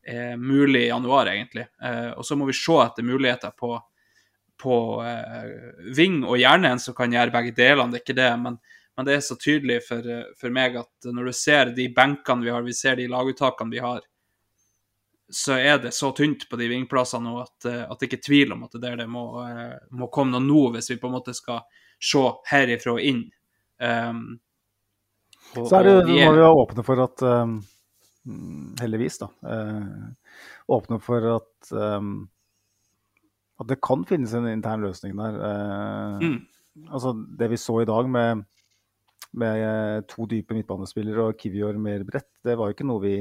er 0.03 0.37
mulig 0.37 0.83
i 0.83 0.91
januar, 0.91 1.31
egentlig. 1.31 1.65
Eh, 1.81 2.11
og 2.13 2.25
så 2.25 2.37
må 2.37 2.45
vi 2.45 2.53
se 2.57 2.75
etter 2.83 3.07
muligheter 3.07 3.55
på, 3.57 3.71
på 4.61 4.77
eh, 5.01 5.49
ving, 5.97 6.21
og 6.21 6.37
gjerne 6.37 6.75
en 6.75 6.83
som 6.85 6.97
kan 6.97 7.13
gjøre 7.13 7.33
begge 7.33 7.55
delene, 7.57 7.89
det 7.93 8.01
er 8.01 8.05
ikke 8.05 8.19
det. 8.21 8.31
men 8.45 8.61
men 8.97 9.07
det 9.07 9.15
er 9.15 9.23
så 9.25 9.37
tydelig 9.39 9.79
for, 9.87 10.07
for, 10.37 10.53
meg 10.53 10.75
at 10.77 11.07
når 11.09 11.29
du 11.29 11.33
ser 11.37 11.71
de 11.75 11.87
benkene 11.95 12.45
vi 12.45 12.51
har, 12.53 12.65
vi 12.65 12.75
ser 12.77 12.99
de 12.99 13.07
laguttakene 13.09 13.73
vi 13.73 13.81
har, 13.81 14.03
så 15.33 15.57
er 15.57 15.79
det 15.81 15.93
så 15.97 16.11
tynt 16.13 16.45
på 16.49 16.59
de 16.59 16.67
vingplassene 16.69 17.25
nå 17.25 17.39
at, 17.41 17.65
at 17.65 17.95
det 17.97 18.09
ikke 18.09 18.19
er 18.19 18.27
tvil 18.27 18.53
om 18.53 18.65
at 18.67 18.75
det 18.75 18.83
der 18.83 18.99
det 19.01 19.07
må, 19.09 19.23
må 19.97 20.09
komme 20.13 20.35
noe 20.35 20.45
nå, 20.45 20.65
hvis 20.75 20.91
vi 20.91 20.99
på 21.01 21.09
en 21.09 21.15
måte 21.15 21.33
skal 21.33 21.63
se 22.03 22.21
herifra 22.51 22.97
og 22.97 23.01
inn. 23.01 23.23
Um, 23.81 24.25
og, 25.55 25.65
så 25.69 25.79
er 25.79 25.87
det, 25.87 25.95
må 26.05 26.35
vi 26.35 26.43
være 26.43 26.51
åpne 26.53 26.85
for 26.85 27.01
at 27.03 27.23
um, 27.25 27.57
Heldigvis, 28.79 29.17
da. 29.19 29.27
Uh, 29.41 30.37
åpne 30.71 30.99
for 31.03 31.25
at 31.33 31.73
um, 31.75 32.13
at 33.61 33.69
det 33.69 33.81
kan 33.85 34.03
finnes 34.07 34.33
en 34.33 34.47
intern 34.49 34.83
løsning 34.83 35.15
der. 35.19 35.37
Uh, 35.39 36.23
mm. 36.23 36.39
Altså 36.89 37.13
Det 37.13 37.51
vi 37.51 37.59
så 37.61 37.81
i 37.81 37.87
dag 37.89 38.09
med 38.09 38.45
med 39.39 39.63
eh, 39.65 39.99
to 40.09 40.27
dype 40.29 40.55
midtbanespillere 40.55 41.29
og 41.29 41.39
Kivior 41.39 41.77
mer 41.81 42.05
bredt, 42.07 42.29
det 42.45 42.57
var 42.59 42.69
jo 42.69 42.77
ikke 42.77 42.87
noe 42.87 43.03
vi 43.03 43.15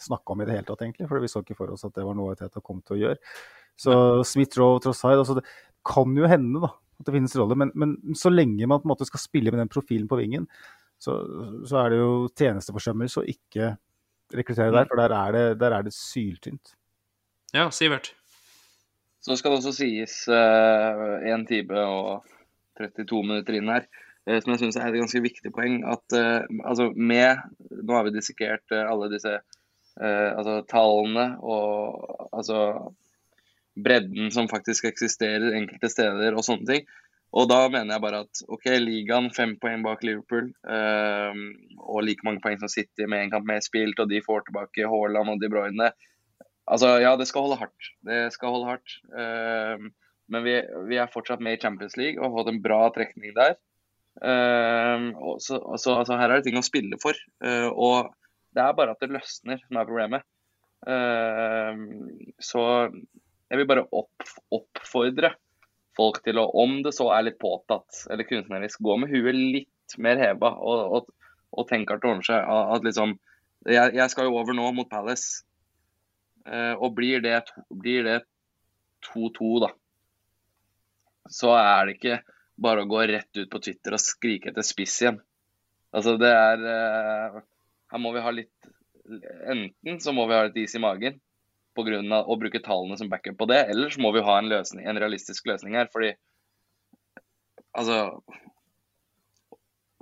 snakka 0.00 0.34
om 0.34 0.42
i 0.42 0.46
det 0.48 0.56
hele 0.56 0.68
tatt, 0.68 0.82
egentlig. 0.84 1.08
For 1.10 1.22
vi 1.22 1.30
så 1.30 1.42
ikke 1.44 1.56
for 1.58 1.72
oss 1.74 1.86
at 1.86 1.94
det 1.96 2.04
var 2.06 2.16
noe 2.18 2.34
Teta 2.38 2.62
kom 2.64 2.80
til 2.84 2.96
å 2.96 3.00
gjøre. 3.02 3.34
Så 3.80 3.94
Smith-Roe, 4.28 4.78
Trossard 4.82 5.18
altså 5.18 5.38
Det 5.40 5.46
kan 5.86 6.14
jo 6.16 6.28
hende 6.30 6.62
da, 6.62 6.70
at 7.00 7.08
det 7.08 7.14
finnes 7.16 7.34
rolle, 7.36 7.56
men, 7.58 7.72
men, 7.78 7.96
så 8.16 8.30
lenge 8.32 8.68
man 8.70 8.80
på 8.80 8.88
en 8.88 8.94
måte 8.94 9.08
skal 9.08 9.22
spille 9.22 9.52
med 9.52 9.60
den 9.60 9.72
profilen 9.72 10.06
på 10.08 10.18
vingen, 10.20 10.46
så, 11.02 11.18
så 11.68 11.82
er 11.82 11.92
det 11.92 11.98
jo 11.98 12.12
tjenesteforsømmelse 12.38 13.20
å 13.20 13.26
ikke 13.28 13.74
rekruttere 14.34 14.72
der, 14.72 14.86
for 14.88 15.02
der 15.02 15.14
er 15.18 15.34
det, 15.36 15.44
der 15.60 15.76
er 15.76 15.84
det 15.84 15.92
syltynt. 15.96 16.72
Ja, 17.54 17.66
Sivert? 17.74 18.14
Så 19.24 19.36
skal 19.36 19.52
det 19.52 19.60
også 19.60 19.74
sies 19.76 20.16
én 20.28 21.44
uh, 21.44 21.48
time 21.48 21.84
og 21.88 22.32
32 22.80 23.20
minutter 23.24 23.58
inn 23.58 23.70
her. 23.72 23.86
Eh, 24.24 24.40
som 24.40 24.54
jeg 24.54 24.62
syns 24.62 24.78
er 24.80 24.88
et 24.88 25.02
ganske 25.02 25.22
viktig 25.24 25.52
poeng. 25.54 25.82
At 25.88 26.16
uh, 26.16 26.44
altså 26.64 26.90
med 26.96 27.44
Nå 27.84 27.96
har 27.96 28.06
vi 28.06 28.14
dissekert 28.16 28.64
uh, 28.72 28.86
alle 28.88 29.12
disse 29.12 29.40
altså 29.94 30.56
tallene 30.66 31.36
og 31.46 32.24
altså 32.34 32.56
bredden 33.78 34.32
som 34.34 34.48
faktisk 34.50 34.88
eksisterer 34.88 35.54
enkelte 35.54 35.86
steder 35.92 36.34
og 36.34 36.42
sånne 36.42 36.66
ting. 36.66 36.88
Og 37.30 37.46
da 37.46 37.60
mener 37.70 37.94
jeg 37.94 38.02
bare 38.02 38.24
at 38.24 38.40
OK, 38.50 38.66
ligaen 38.82 39.28
fem 39.36 39.52
poeng 39.62 39.84
bak 39.86 40.02
Liverpool 40.02 40.48
og 40.66 42.00
like 42.02 42.26
mange 42.26 42.42
poeng 42.42 42.58
som 42.58 42.72
City 42.72 43.06
med 43.06 43.22
en 43.22 43.30
kamp 43.36 43.46
mer 43.46 43.62
spilt, 43.62 44.02
og 44.02 44.10
de 44.10 44.18
får 44.26 44.48
tilbake 44.48 44.90
Haaland 44.90 45.36
og 45.36 45.38
De 45.38 45.52
Bruyne. 45.52 45.92
Altså, 46.66 46.96
ja, 46.98 47.14
det 47.14 47.28
skal 47.30 47.46
holde 47.46 47.60
hardt. 47.62 47.90
Det 48.10 48.18
skal 48.34 48.56
holde 48.56 48.72
hardt. 48.72 48.98
men 50.26 50.42
vi, 50.42 50.58
vi 50.90 50.98
er 50.98 51.14
fortsatt 51.14 51.38
med 51.38 51.54
i 51.54 51.62
Champions 51.62 51.94
League 51.94 52.18
og 52.18 52.32
har 52.32 52.36
fått 52.40 52.50
en 52.56 52.62
bra 52.66 52.82
trekning 52.98 53.38
der. 53.38 53.54
Uh, 54.22 55.10
så, 55.42 55.58
altså, 55.58 56.18
her 56.18 56.30
er 56.30 56.38
det 56.38 56.48
ting 56.48 56.58
å 56.60 56.64
spille 56.64 56.98
for. 57.02 57.18
Uh, 57.42 57.70
og 57.70 58.12
det 58.54 58.62
er 58.62 58.76
bare 58.78 58.94
at 58.94 59.02
det 59.02 59.12
løsner 59.14 59.60
som 59.64 59.80
er 59.80 59.88
problemet. 59.88 60.26
Uh, 60.84 61.74
så 62.42 62.62
jeg 63.50 63.60
vil 63.60 63.68
bare 63.70 63.86
opp, 63.94 64.26
oppfordre 64.54 65.34
folk 65.94 66.20
til 66.26 66.40
å, 66.42 66.48
om 66.62 66.80
det 66.84 66.94
så 66.96 67.08
er 67.14 67.28
litt 67.28 67.40
påtatt 67.42 68.04
eller 68.10 68.26
kunstnerisk, 68.26 68.82
gå 68.82 68.96
med 68.98 69.12
huet 69.14 69.36
litt 69.36 69.94
mer 70.02 70.18
heva 70.18 70.50
og, 70.58 70.96
og, 70.96 71.10
og 71.54 71.68
tenke 71.70 71.94
at 71.94 72.02
det 72.02 72.10
ordner 72.10 72.26
seg. 72.26 72.42
At 72.74 72.86
liksom, 72.86 73.14
jeg, 73.68 73.94
jeg, 73.94 74.10
skal 74.10 74.26
jo 74.28 74.38
over 74.40 74.56
nå 74.56 74.72
mot 74.74 74.90
Palace, 74.90 75.44
og 76.76 76.90
blir 76.98 77.22
det 77.24 77.38
2-2, 79.06 79.52
da, 79.62 79.70
så 81.30 81.54
er 81.56 81.86
det 81.86 81.94
ikke 81.96 82.18
bare 82.56 82.84
å 82.84 82.88
gå 82.88 83.02
rett 83.10 83.40
ut 83.40 83.50
på 83.50 83.60
Twitter 83.62 83.96
og 83.96 84.02
skrike 84.02 84.50
etter 84.50 84.66
spiss 84.66 84.96
igjen. 85.02 85.20
Altså, 85.94 86.16
det 86.18 86.30
er 86.30 86.62
uh, 86.64 87.42
Her 87.92 88.00
må 88.02 88.10
vi 88.14 88.22
ha 88.24 88.30
litt 88.34 88.70
Enten 89.04 90.00
så 90.00 90.14
må 90.16 90.24
vi 90.26 90.34
ha 90.34 90.46
litt 90.46 90.56
is 90.62 90.74
i 90.74 90.82
magen 90.82 91.18
på 91.76 91.82
grunn 91.86 92.12
av 92.14 92.30
å 92.30 92.36
bruke 92.38 92.62
tallene 92.62 92.96
som 92.96 93.10
backup 93.10 93.36
på 93.36 93.48
det, 93.50 93.58
eller 93.72 93.90
så 93.90 94.00
må 94.00 94.12
vi 94.14 94.22
ha 94.24 94.36
en, 94.38 94.48
løsning, 94.48 94.86
en 94.86 95.00
realistisk 95.02 95.46
løsning 95.50 95.74
her. 95.76 95.90
Fordi 95.92 96.14
Altså 97.74 98.22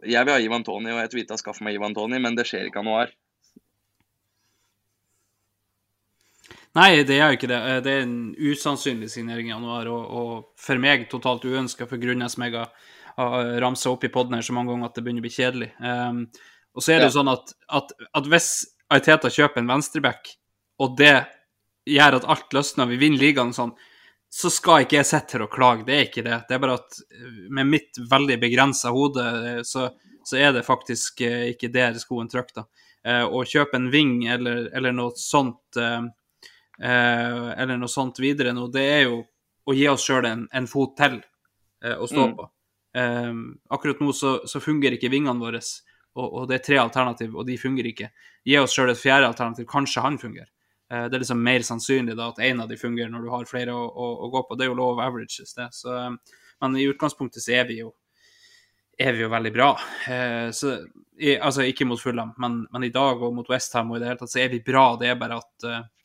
Jeg 0.05 0.27
vil 0.27 0.35
ha 0.35 0.45
Ivan 0.45 0.65
Tony, 0.67 0.93
og 0.93 1.01
jeg 1.01 1.13
tweeta 1.15 1.39
'skaff 1.41 1.63
meg 1.65 1.79
Ivan 1.79 1.95
Tony', 1.97 2.21
men 2.21 2.37
det 2.37 2.45
skjer 2.51 2.69
ikke 2.69 2.83
noe 2.85 3.05
her. 3.05 3.13
Nei, 6.79 7.03
det 7.05 7.19
gjør 7.19 7.35
ikke 7.37 7.51
det. 7.51 7.61
Eh, 7.69 7.81
Det 7.85 7.93
er 7.93 8.07
en 8.07 8.35
usannsynlig 8.39 9.11
signering 9.13 9.51
i 9.51 9.53
januar, 9.53 9.91
og, 9.93 10.05
og 10.09 10.33
for 10.61 10.81
meg 10.81 11.09
totalt 11.11 11.45
uønska 11.45 11.89
for 11.89 12.01
grunner 12.01 12.33
som 12.33 12.47
jeg 12.47 12.57
har, 12.57 12.73
ramsa 13.61 13.91
opp 13.93 14.07
i 14.07 14.13
poden 14.13 14.39
her 14.39 14.45
så 14.47 14.55
mange 14.57 14.73
ganger 14.73 14.89
at 14.89 14.97
det 14.97 15.03
begynner 15.05 15.21
å 15.21 15.27
bli 15.27 15.35
kjedelig. 15.35 15.69
Um, 15.85 16.23
og 16.73 16.85
så 16.85 16.95
er 16.95 17.03
det 17.03 17.11
jo 17.11 17.17
sånn 17.19 17.29
at, 17.29 17.51
at, 17.77 17.91
at 18.17 18.29
hvis 18.33 18.47
Ariteta 18.89 19.29
kjøper 19.29 19.61
en 19.61 19.69
venstreback, 19.69 20.31
og 20.81 20.95
det 20.97 21.27
gjør 21.93 22.17
at 22.17 22.29
alt 22.33 22.57
løsner, 22.57 22.89
vi 22.89 22.97
vinner 23.03 23.21
ligaen 23.21 23.53
og 23.53 23.59
sånn, 23.59 23.75
så 24.33 24.49
skal 24.49 24.87
ikke 24.87 24.97
jeg 24.97 25.11
sitte 25.11 25.37
her 25.37 25.45
og 25.45 25.53
klage. 25.53 25.85
Det 25.85 25.93
er 25.99 26.07
ikke 26.07 26.25
det. 26.25 26.39
Det 26.49 26.57
er 26.57 26.63
bare 26.65 26.79
at 26.81 26.97
eh, 27.05 27.37
med 27.53 27.69
mitt 27.69 28.01
veldig 28.15 28.39
begrensa 28.41 28.95
hode, 28.97 29.27
eh, 29.51 29.61
så, 29.69 29.91
så 30.25 30.41
er 30.41 30.57
det 30.57 30.65
faktisk 30.65 31.21
ikke 31.29 31.69
der 31.75 32.01
skoen 32.01 32.33
trykker, 32.33 32.65
Å 33.05 33.39
kjøpe 33.45 33.75
en 33.77 33.91
wing 33.91 34.29
eller, 34.31 34.69
eller 34.73 34.93
noe 34.95 35.11
sånt 35.19 35.77
eller 36.89 37.77
noe 37.79 37.89
sånt 37.91 38.19
videre 38.19 38.53
nå, 38.53 38.67
det 38.73 38.83
er 38.83 39.03
jo 39.07 39.21
å 39.67 39.75
gi 39.77 39.87
oss 39.89 40.03
sjøl 40.09 40.27
en, 40.27 40.49
en 40.53 40.67
fot 40.67 40.97
til 40.99 41.21
eh, 41.85 41.95
å 41.95 42.09
stå 42.11 42.27
Mm. 42.27 42.35
på. 42.37 42.49
Eh, 42.99 43.33
akkurat 43.71 44.01
nå 44.01 44.13
så, 44.13 44.33
så 44.47 44.61
fungerer 44.61 44.99
ikke 44.99 45.13
vingene 45.13 45.39
våre, 45.41 45.61
og, 46.17 46.27
og 46.27 46.49
det 46.51 46.59
er 46.59 46.65
tre 46.67 46.81
alternativ, 46.83 47.37
og 47.37 47.47
de 47.47 47.57
fungerer 47.61 47.93
ikke. 47.93 48.11
Gi 48.45 48.59
oss 48.59 48.75
sjøl 48.75 48.91
et 48.91 49.01
fjerde 49.01 49.31
alternativ, 49.31 49.69
kanskje 49.71 50.03
han 50.05 50.19
fungerer. 50.19 50.51
Eh, 50.91 51.07
det 51.09 51.17
er 51.17 51.23
liksom 51.25 51.43
mer 51.43 51.63
sannsynlig 51.65 52.17
da 52.19 52.29
at 52.33 52.43
en 52.43 52.61
av 52.67 52.69
de 52.69 52.77
fungerer 52.77 53.11
når 53.15 53.23
du 53.25 53.31
har 53.33 53.49
flere 53.49 53.73
å, 53.73 53.87
å, 53.87 54.11
å 54.27 54.31
gå 54.35 54.43
på. 54.49 54.59
Det 54.59 54.67
er 54.67 54.73
jo 54.73 54.79
lov 54.83 54.99
of 54.99 55.05
averages, 55.07 55.55
det. 55.55 55.71
Så, 55.73 55.95
eh, 55.97 56.39
men 56.61 56.77
i 56.77 56.89
utgangspunktet 56.91 57.43
så 57.47 57.55
er 57.63 57.69
vi 57.71 57.81
jo 57.81 57.95
er 59.03 59.17
vi 59.17 59.23
jo 59.25 59.31
veldig 59.33 59.51
bra. 59.55 59.71
Eh, 60.11 60.51
så, 60.55 60.77
i, 61.19 61.33
altså 61.39 61.65
ikke 61.67 61.87
mot 61.89 62.01
Fulham, 62.01 62.35
men, 62.39 62.61
men 62.71 62.85
i 62.87 62.93
dag 62.93 63.23
og 63.25 63.33
mot 63.35 63.49
Westham 63.51 63.91
og 63.91 63.97
i 63.97 64.03
det 64.03 64.11
hele 64.11 64.21
tatt 64.21 64.31
så 64.35 64.43
er 64.43 64.53
vi 64.53 64.61
bra. 64.63 64.85
Det 65.01 65.09
er 65.11 65.17
bare 65.19 65.39
at, 65.41 65.67
eh, 65.67 65.79
eh, 65.79 66.02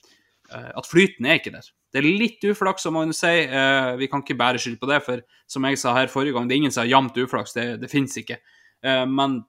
at 0.54 0.88
flyten 0.88 1.28
er 1.28 1.40
ikke 1.40 1.52
der. 1.54 1.66
Det 1.94 2.02
er 2.02 2.08
litt 2.20 2.44
uflaks, 2.44 2.84
som 2.84 2.98
man 2.98 3.14
sier. 3.16 3.48
Eh, 3.48 3.92
vi 4.02 4.10
kan 4.12 4.24
ikke 4.24 4.38
bære 4.38 4.60
skyld 4.62 4.80
på 4.82 4.90
det, 4.90 5.00
for 5.06 5.24
som 5.50 5.66
jeg 5.68 5.80
sa 5.80 5.96
her 5.96 6.12
forrige 6.12 6.36
gang, 6.36 6.48
det 6.50 6.58
er 6.58 6.62
ingen 6.64 6.74
som 6.76 6.84
har 6.84 6.92
jevnt 6.92 7.20
uflaks. 7.24 7.56
Det, 7.56 7.68
det 7.82 7.92
fins 7.92 8.18
ikke. 8.20 8.40
Eh, 8.84 9.04
men, 9.08 9.40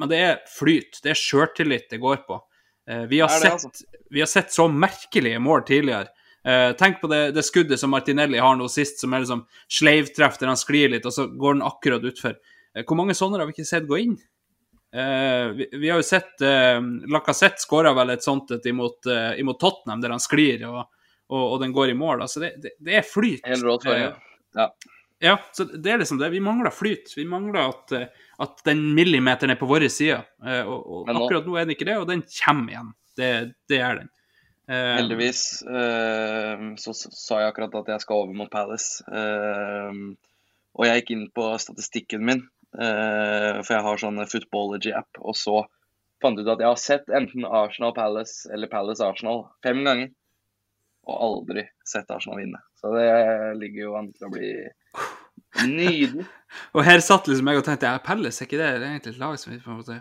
men 0.00 0.12
det 0.12 0.20
er 0.24 0.38
flyt. 0.50 1.02
Det 1.04 1.12
er 1.12 1.20
sjøltillit 1.20 1.90
det 1.92 2.00
går 2.02 2.22
på. 2.28 2.40
Eh, 2.88 3.04
vi, 3.10 3.20
har 3.20 3.28
Det 3.28 3.42
sett, 3.42 3.66
altså. 3.68 4.00
vi 4.10 4.24
har 4.24 4.30
sett 4.30 4.54
så 4.56 4.68
merkelige 4.72 5.42
mål 5.42 5.66
tidligere. 5.68 6.08
Eh, 6.46 6.70
tenk 6.78 7.00
på 7.02 7.10
det, 7.10 7.20
det 7.36 7.44
skuddet 7.44 7.80
som 7.82 7.92
Martinelli 7.92 8.40
har 8.40 8.56
nå 8.56 8.68
sist, 8.72 9.00
som 9.02 9.12
er 9.12 9.24
liksom 9.24 9.44
sleivtreff 9.78 10.38
der 10.40 10.52
han 10.52 10.60
sklir 10.60 10.92
litt, 10.94 11.06
og 11.08 11.14
så 11.14 11.26
går 11.28 11.58
den 11.58 11.66
akkurat 11.66 12.06
utfor. 12.06 12.38
Eh, 12.72 12.86
hvor 12.86 12.98
mange 12.98 13.16
sånne 13.18 13.42
har 13.42 13.50
vi 13.50 13.56
ikke 13.56 13.68
sett 13.68 13.88
gå 13.90 14.00
inn? 14.04 14.16
Eh, 14.96 15.46
vi, 15.58 15.66
vi 15.72 15.88
har 15.90 15.98
jo 16.00 16.04
sett 16.06 16.40
uh, 16.40 16.78
Lacassette 17.12 17.60
skåra 17.60 17.90
vel 17.92 18.14
et 18.14 18.24
sånt 18.24 18.54
et 18.54 18.64
imot, 18.70 19.04
uh, 19.10 19.34
imot 19.36 19.58
Tottenham, 19.60 20.00
der 20.00 20.14
han 20.14 20.22
sklir 20.22 20.62
og, 20.70 20.78
og, 21.28 21.42
og 21.42 21.56
den 21.60 21.74
går 21.76 21.92
i 21.92 21.96
mål. 21.98 22.22
Altså 22.24 22.40
det, 22.40 22.54
det, 22.62 22.72
det 22.80 22.94
er 23.02 23.04
flyt. 23.04 23.42
Helt 23.44 23.66
rått. 23.66 23.84
Eh, 23.92 24.70
ja, 25.20 25.34
så 25.52 25.66
det 25.68 25.92
er 25.92 26.00
liksom 26.00 26.20
det. 26.22 26.30
Vi 26.32 26.40
mangler 26.40 26.72
flyt. 26.72 27.12
Vi 27.16 27.26
mangler 27.28 27.74
at, 27.74 27.92
at 28.46 28.64
den 28.64 28.86
millimeteren 28.96 29.52
er 29.52 29.60
på 29.60 29.68
vår 29.68 29.84
side. 29.92 30.22
Og, 30.40 30.76
og 30.80 31.10
nå- 31.10 31.26
akkurat 31.26 31.48
nå 31.48 31.56
er 31.56 31.66
den 31.66 31.76
ikke 31.76 31.88
det, 31.88 31.96
og 32.00 32.08
den 32.08 32.24
kommer 32.44 32.72
igjen. 32.72 32.90
Det, 33.16 33.30
det 33.68 33.80
er 33.80 34.00
den. 34.00 34.10
Heldigvis 34.68 35.42
så 35.62 36.94
sa 36.96 37.38
jeg 37.40 37.52
akkurat 37.52 37.76
at 37.80 37.92
jeg 37.94 38.04
skal 38.04 38.24
over 38.24 38.36
mot 38.36 38.50
Palace. 38.52 39.04
Og 40.76 40.84
jeg 40.84 41.00
gikk 41.00 41.12
inn 41.14 41.26
på 41.32 41.48
statistikken 41.64 42.24
min, 42.28 42.42
for 42.74 43.72
jeg 43.72 43.84
har 43.86 44.00
sånn 44.00 44.22
Footballogy-app. 44.28 45.20
Og 45.22 45.36
så 45.38 45.60
fant 46.22 46.38
jeg 46.38 46.46
ut 46.46 46.54
at 46.56 46.64
jeg 46.64 46.72
har 46.72 46.80
sett 46.80 47.12
enten 47.14 47.46
Arsenal 47.48 47.94
Palace 47.96 48.50
eller 48.52 48.70
Palace 48.72 49.04
Arsenal 49.04 49.46
fem 49.64 49.84
ganger. 49.86 50.10
Og 51.06 51.22
aldri 51.28 51.66
sett 51.86 52.10
Arsenal 52.10 52.40
vinne. 52.42 52.60
Så 52.80 52.90
det 52.96 53.06
ligger 53.60 53.84
jo 53.84 53.94
an 54.00 54.10
til 54.16 54.26
å 54.26 54.32
bli 54.34 54.50
nydelig. 55.76 56.26
Og 56.74 56.84
her 56.86 57.02
satt 57.04 57.30
liksom 57.30 57.52
jeg 57.52 57.62
og 57.62 57.66
tenkte 57.68 57.92
ja, 57.92 58.02
Palace, 58.02 58.42
er 58.42 58.50
ikke 58.50 58.60
det 58.60 58.72
det 58.80 58.82
er 58.82 58.92
egentlig 58.96 59.14
et 59.14 59.22
lag 59.22 59.38
som 59.40 59.52
vi 59.54 59.62
på 59.62 59.72
en 59.72 59.80
måte 59.80 60.00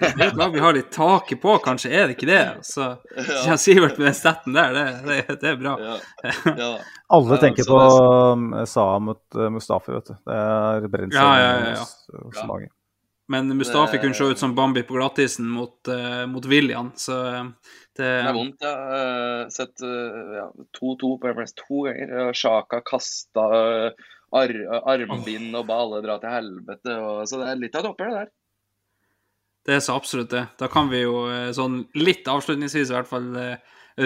Det 0.00 0.08
er 0.20 0.26
et 0.28 0.36
lag 0.36 0.52
vi 0.52 0.60
har 0.60 0.74
litt 0.76 0.90
taket 0.92 1.40
på, 1.40 1.54
kanskje 1.64 1.90
er 1.94 2.06
det 2.10 2.16
ikke 2.16 2.28
det? 2.28 2.40
Så 2.66 2.88
ja. 3.16 3.56
Sivert 3.56 3.96
med 3.98 4.08
den 4.10 4.16
stetten 4.18 4.52
der, 4.56 4.74
det, 4.76 4.86
det, 5.06 5.36
det 5.40 5.50
er 5.54 5.60
bra. 5.60 5.76
Ja, 5.80 5.96
ja. 6.62 6.70
Alle 7.16 7.38
tenker 7.40 7.64
på 7.68 7.78
det- 7.80 8.00
um, 8.34 8.48
Saha 8.66 8.98
mot 8.98 9.22
uh, 9.38 9.46
Mustafi, 9.54 9.92
vet 9.94 10.10
du. 10.10 10.16
Det 10.26 10.40
er 10.40 10.88
brensel 10.92 11.20
Ja, 11.20 11.28
ja, 11.40 11.52
ja, 11.52 11.70
ja. 11.76 11.84
hos- 11.84 12.24
hos 12.24 12.40
Ja. 12.42 12.46
mange. 12.50 12.68
Men 13.28 13.48
Mustafi 13.58 13.96
Det- 13.96 14.02
kunne 14.04 14.14
se 14.14 14.24
ut 14.24 14.38
som 14.38 14.54
Bambi 14.54 14.82
på 14.86 14.94
glattisen 14.98 15.48
mot, 15.50 15.78
uh, 15.88 16.26
mot 16.30 16.44
William, 16.46 16.92
så 16.94 17.16
eh, 17.26 17.44
det, 17.96 18.04
Det 18.04 18.26
er 18.28 18.32
vondt. 18.36 18.60
ja. 18.62 18.74
eh, 19.00 19.48
sett 19.50 19.82
eh, 19.82 20.36
ja, 20.36 20.44
2-2 20.78 21.14
på 21.22 21.30
Everest 21.32 21.56
to 21.62 21.80
ganger. 21.88 22.32
Sjaka 22.36 22.82
kasta 22.86 23.46
eh, 23.56 23.90
ar 24.36 24.52
armbind 24.92 25.54
og 25.58 25.66
baller 25.66 26.02
dra 26.04 26.18
til 26.22 26.30
helvete. 26.36 26.94
Og, 27.00 27.24
så 27.30 27.40
det 27.40 27.48
er 27.54 27.62
litt 27.64 27.74
av 27.78 27.82
et 27.86 27.90
oppgjør, 27.94 28.12
det 28.14 28.20
der. 28.26 28.30
Det 29.66 29.74
er 29.74 29.80
så 29.82 29.96
absolutt 29.98 30.30
det. 30.30 30.44
Da 30.60 30.68
kan 30.70 30.90
vi 30.92 31.02
jo 31.02 31.24
eh, 31.26 31.50
sånn 31.56 31.80
litt 31.98 32.28
avslutningsvis 32.30 32.92
i 32.92 32.94
hvert 32.94 33.10
fall 33.10 33.32
eh, 33.40 33.56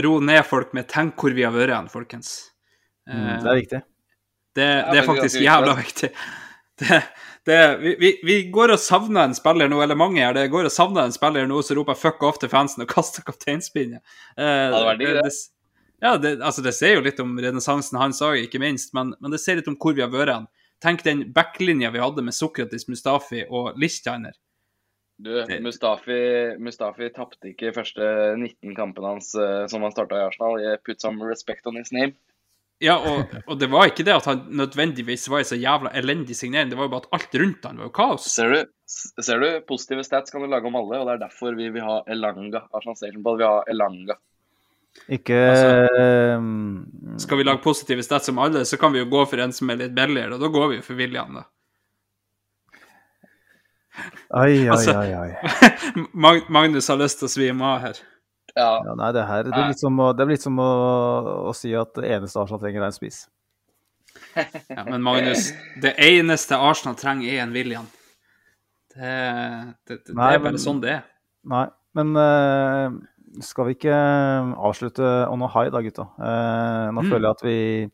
roe 0.00 0.22
ned 0.24 0.44
folk 0.46 0.72
med 0.76 0.88
'tenk 0.88 1.20
hvor 1.20 1.34
vi 1.36 1.44
har 1.44 1.52
vært 1.52 1.74
hen', 1.76 1.92
folkens. 1.92 2.50
Mm, 3.10 3.26
Eh, 3.26 3.42
det 3.42 3.50
er 3.50 3.58
viktig. 3.58 3.80
Det, 4.54 4.68
det 4.92 4.98
er 4.98 5.06
faktisk 5.06 5.40
jævla 5.40 5.74
viktig. 5.80 6.14
Det, 6.80 6.96
det, 7.44 7.56
vi, 7.76 7.90
vi, 8.00 8.10
vi 8.24 8.34
går 8.48 8.72
og 8.72 8.78
savner 8.80 9.26
en 9.26 9.34
spiller 9.36 9.68
nå, 9.68 9.82
eller 9.84 9.98
mange 10.00 10.22
her, 10.22 10.32
det 10.32 10.46
går 10.48 10.64
og 10.64 10.72
savner 10.72 11.04
en 11.04 11.12
spiller 11.12 11.44
nå 11.44 11.58
som 11.60 11.76
roper 11.76 11.98
'fuck 11.98 12.22
off' 12.24 12.38
til 12.40 12.48
fansen 12.48 12.80
og 12.80 12.88
kaster 12.94 13.20
kapteinspinnet. 13.26 14.00
Eh, 14.32 14.72
vært 14.72 15.02
det. 15.02 15.34
ja, 16.00 16.14
det, 16.16 16.30
altså 16.40 16.64
det 16.64 16.72
sier 16.72 16.96
jo 16.96 17.04
litt 17.04 17.20
om 17.20 17.36
renessansen 17.36 18.00
hans 18.00 18.22
òg, 18.24 18.38
ikke 18.46 18.62
minst, 18.64 18.94
men, 18.96 19.12
men 19.20 19.30
det 19.30 19.42
sier 19.42 19.60
litt 19.60 19.68
om 19.68 19.76
hvor 19.76 19.92
vi 19.92 20.00
har 20.00 20.08
vært 20.08 20.32
hen. 20.32 20.48
Tenk 20.80 21.04
den 21.04 21.26
backlinja 21.36 21.92
vi 21.92 22.00
hadde 22.00 22.24
med 22.24 22.32
Sokratis, 22.32 22.88
Mustafi 22.88 23.44
og 23.50 23.76
Lichtsteiner. 23.76 24.32
Du, 25.20 25.34
Mustafi, 25.60 26.20
Mustafi 26.62 27.10
tapte 27.12 27.50
ikke 27.50 27.74
første 27.76 28.06
19 28.38 28.72
kampene 28.76 29.14
hans 29.16 29.34
eh, 29.36 29.66
som 29.68 29.84
han 29.84 29.92
starta 29.92 30.16
i 30.16 30.26
Arsenal. 30.30 30.56
I 30.62 30.78
put 30.80 31.02
some 31.02 31.26
respect 31.28 31.68
on 31.68 31.76
his 31.76 31.92
name. 31.92 32.16
Ja, 32.80 32.94
og, 32.96 33.34
og 33.44 33.58
det 33.60 33.68
var 33.68 33.90
ikke 33.90 34.06
det 34.08 34.14
at 34.14 34.24
han 34.30 34.46
nødvendigvis 34.56 35.28
var 35.28 35.42
i 35.42 35.48
så 35.50 35.58
jævla 35.60 35.92
elendig 36.00 36.32
signering, 36.38 36.70
det 36.70 36.78
var 36.78 36.88
jo 36.88 36.92
bare 36.94 37.04
at 37.04 37.18
alt 37.18 37.36
rundt 37.42 37.66
han 37.68 37.82
var 37.82 37.90
jo 37.90 37.92
kaos. 37.98 38.28
Ser 38.32 38.54
du, 38.54 38.62
ser 38.88 39.42
du, 39.42 39.48
positive 39.68 40.04
stats 40.06 40.32
kan 40.32 40.40
du 40.40 40.48
lage 40.48 40.70
om 40.70 40.78
alle, 40.80 41.02
og 41.02 41.10
det 41.10 41.18
er 41.18 41.22
derfor 41.26 41.58
vi 41.58 41.68
vil 41.74 41.84
ha 41.84 41.98
Elanga. 42.08 42.64
Arsenal 42.72 42.96
Station 42.96 43.26
Ball 43.26 43.36
vil 43.42 43.50
ha 43.50 43.60
Elanga. 43.68 44.16
Ikke 45.12 45.36
altså, 45.36 46.40
Skal 47.22 47.38
vi 47.38 47.44
lage 47.46 47.62
positive 47.62 48.02
stats 48.02 48.32
om 48.32 48.40
alle, 48.42 48.64
så 48.64 48.80
kan 48.80 48.96
vi 48.96 49.04
jo 49.04 49.10
gå 49.12 49.26
for 49.28 49.44
en 49.44 49.52
som 49.52 49.70
er 49.70 49.84
litt 49.84 49.94
billigere, 49.96 50.38
og 50.38 50.40
da 50.40 50.48
går 50.56 50.72
vi 50.72 50.80
jo 50.80 50.86
for 50.88 51.04
William, 51.04 51.36
da. 51.36 51.44
Oi, 54.30 54.52
oi, 54.62 54.68
Altså- 54.70 54.94
oi. 54.98 55.12
oi. 55.14 56.04
Magnus 56.58 56.88
har 56.88 56.96
lyst 57.00 57.18
til 57.20 57.26
å 57.28 57.32
svime 57.32 57.64
av 57.74 57.80
her. 57.84 58.00
Ja, 58.56 58.70
Ja, 58.84 58.94
nei, 58.98 59.12
det 59.14 59.26
her 59.28 59.44
det 59.46 59.54
er 59.54 59.68
litt 59.70 59.78
som, 59.82 59.98
å, 60.02 60.08
det 60.16 60.24
er 60.24 60.30
litt 60.32 60.42
som 60.42 60.56
å, 60.58 60.70
å 61.50 61.52
si 61.54 61.70
at 61.78 61.92
det 61.94 62.08
eneste 62.16 62.40
Arsenal 62.42 62.60
trenger, 62.62 62.82
er 62.82 62.90
en 62.90 62.96
spiss. 62.96 63.20
Ja, 64.70 64.84
men 64.86 65.02
Magnus, 65.02 65.52
det 65.82 65.94
eneste 66.02 66.58
Arsenal 66.58 66.96
trenger, 66.98 67.30
er 67.30 67.42
en 67.44 67.52
William. 67.54 67.86
Det, 68.94 69.10
det, 69.86 69.94
det, 69.94 69.98
det 70.08 70.16
Nei, 70.18 70.32
er 70.34 70.42
bare 70.42 70.54
men- 70.56 70.62
sånn 70.62 70.80
det 70.82 70.96
er. 70.98 71.04
Nei, 71.50 71.66
men 71.96 72.10
uh, 72.18 72.90
skal 73.42 73.68
vi 73.70 73.76
ikke 73.78 73.94
avslutte 74.66 75.06
on 75.30 75.42
a 75.46 75.48
high 75.54 75.70
da, 75.72 75.80
gutta? 75.86 76.08
Uh, 76.18 76.90
nå 76.94 77.04
Mm. 77.06 77.10
føler 77.10 77.26
jeg 77.28 77.30
at 77.38 77.44
vi 77.46 77.56
eh, 77.86 77.90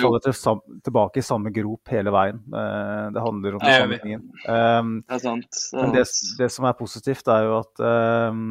faller 0.00 0.22
til, 0.24 0.60
tilbake 0.86 1.20
i 1.20 1.26
samme 1.26 1.52
grop 1.54 1.90
hele 1.94 2.12
veien. 2.14 2.42
Eh, 2.48 3.06
det 3.14 3.24
handler 3.24 3.56
om 3.56 3.64
Det 3.64 3.72
samme 3.72 3.80
sammenhengen. 3.82 4.28
Um, 4.46 4.92
det 5.08 5.16
er 5.18 5.24
sant. 5.24 5.62
Men 5.74 5.96
det, 5.96 6.04
det 6.38 6.50
som 6.54 6.68
er 6.68 6.78
positivt, 6.78 7.30
er 7.34 7.48
jo 7.48 7.56
at 7.58 7.84
eh, 7.90 8.42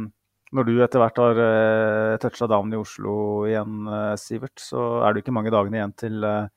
når 0.53 0.69
du 0.69 0.73
etter 0.85 1.01
hvert 1.01 1.21
har 1.23 1.39
uh, 1.41 2.15
toucha 2.21 2.47
down 2.51 2.73
i 2.73 2.79
Oslo 2.79 3.15
igjen, 3.49 3.85
eh, 3.89 4.15
Sivert, 4.21 4.57
så 4.61 4.83
er 5.01 5.13
det 5.13 5.23
ikke 5.23 5.35
mange 5.35 5.53
dagene 5.53 5.79
igjen 5.79 5.95
til 5.97 6.27
eh, 6.29 6.51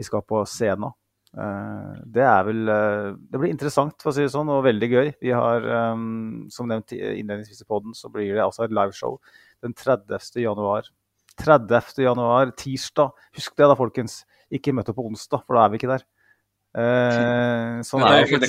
vi 0.00 0.06
skal 0.08 0.24
på 0.28 0.42
scenen. 0.48 0.92
Eh, 1.30 1.90
det 2.10 2.24
er 2.26 2.46
vel 2.48 2.70
eh, 2.74 3.08
Det 3.30 3.38
blir 3.38 3.52
interessant, 3.52 3.94
for 4.02 4.10
å 4.10 4.14
si 4.16 4.24
det 4.24 4.32
sånn, 4.34 4.50
og 4.50 4.64
veldig 4.66 4.88
gøy. 4.90 5.10
Vi 5.22 5.34
har, 5.36 5.66
eh, 5.76 6.06
som 6.50 6.70
nevnt 6.70 6.94
innledningsvis 6.96 7.62
i 7.62 7.68
poden, 7.68 7.94
så 7.96 8.10
blir 8.12 8.32
det 8.34 8.44
altså 8.44 8.66
et 8.66 8.74
liveshow 8.74 9.18
den 9.64 9.76
30. 9.76 10.40
januar. 10.42 10.88
30. 11.44 12.02
januar, 12.04 12.52
tirsdag. 12.56 13.12
Husk 13.36 13.56
det 13.56 13.68
da, 13.70 13.76
folkens. 13.78 14.20
Ikke 14.52 14.74
møt 14.74 14.88
opp 14.90 14.96
på 14.98 15.06
onsdag, 15.10 15.44
for 15.46 15.56
da 15.58 15.64
er 15.66 15.70
vi 15.74 15.78
ikke 15.80 15.92
der. 15.92 16.04
Eh, 16.80 17.80
sånn 17.86 18.02
er 18.06 18.24
det 18.24 18.40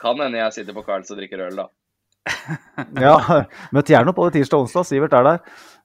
kan 0.00 0.16
hende 0.16 0.38
jeg- 0.38 0.44
jeg 0.44 0.52
sitter 0.52 0.72
på 0.72 0.84
Carls 0.86 1.10
og 1.10 1.18
drikker 1.18 1.46
øl, 1.46 1.56
da. 1.56 1.66
Ja, 3.00 3.16
møt 3.72 3.86
gjerne 3.92 4.08
opp 4.08 4.16
både 4.16 4.32
tirsdag 4.38 4.56
og 4.58 4.66
onsdag. 4.68 4.86
Sivert 4.88 5.12
er 5.12 5.22
der. 5.24 5.40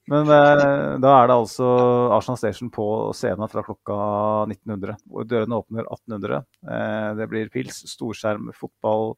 Men 0.08 0.28
eh, 0.30 0.98
da 1.02 1.12
er 1.24 1.28
det 1.28 1.36
altså 1.36 1.66
Arsenal 2.14 2.38
Station 2.38 2.70
på 2.70 2.86
scenen 3.18 3.50
fra 3.50 3.64
klokka 3.66 4.46
1900. 4.48 4.96
hvor 5.10 5.26
dørene 5.26 5.58
åpner 5.58 5.84
1800. 5.90 6.46
Eh, 6.70 7.14
det 7.18 7.28
blir 7.32 7.50
pils, 7.50 7.82
storskjerm, 7.96 8.52
fotball. 8.54 9.16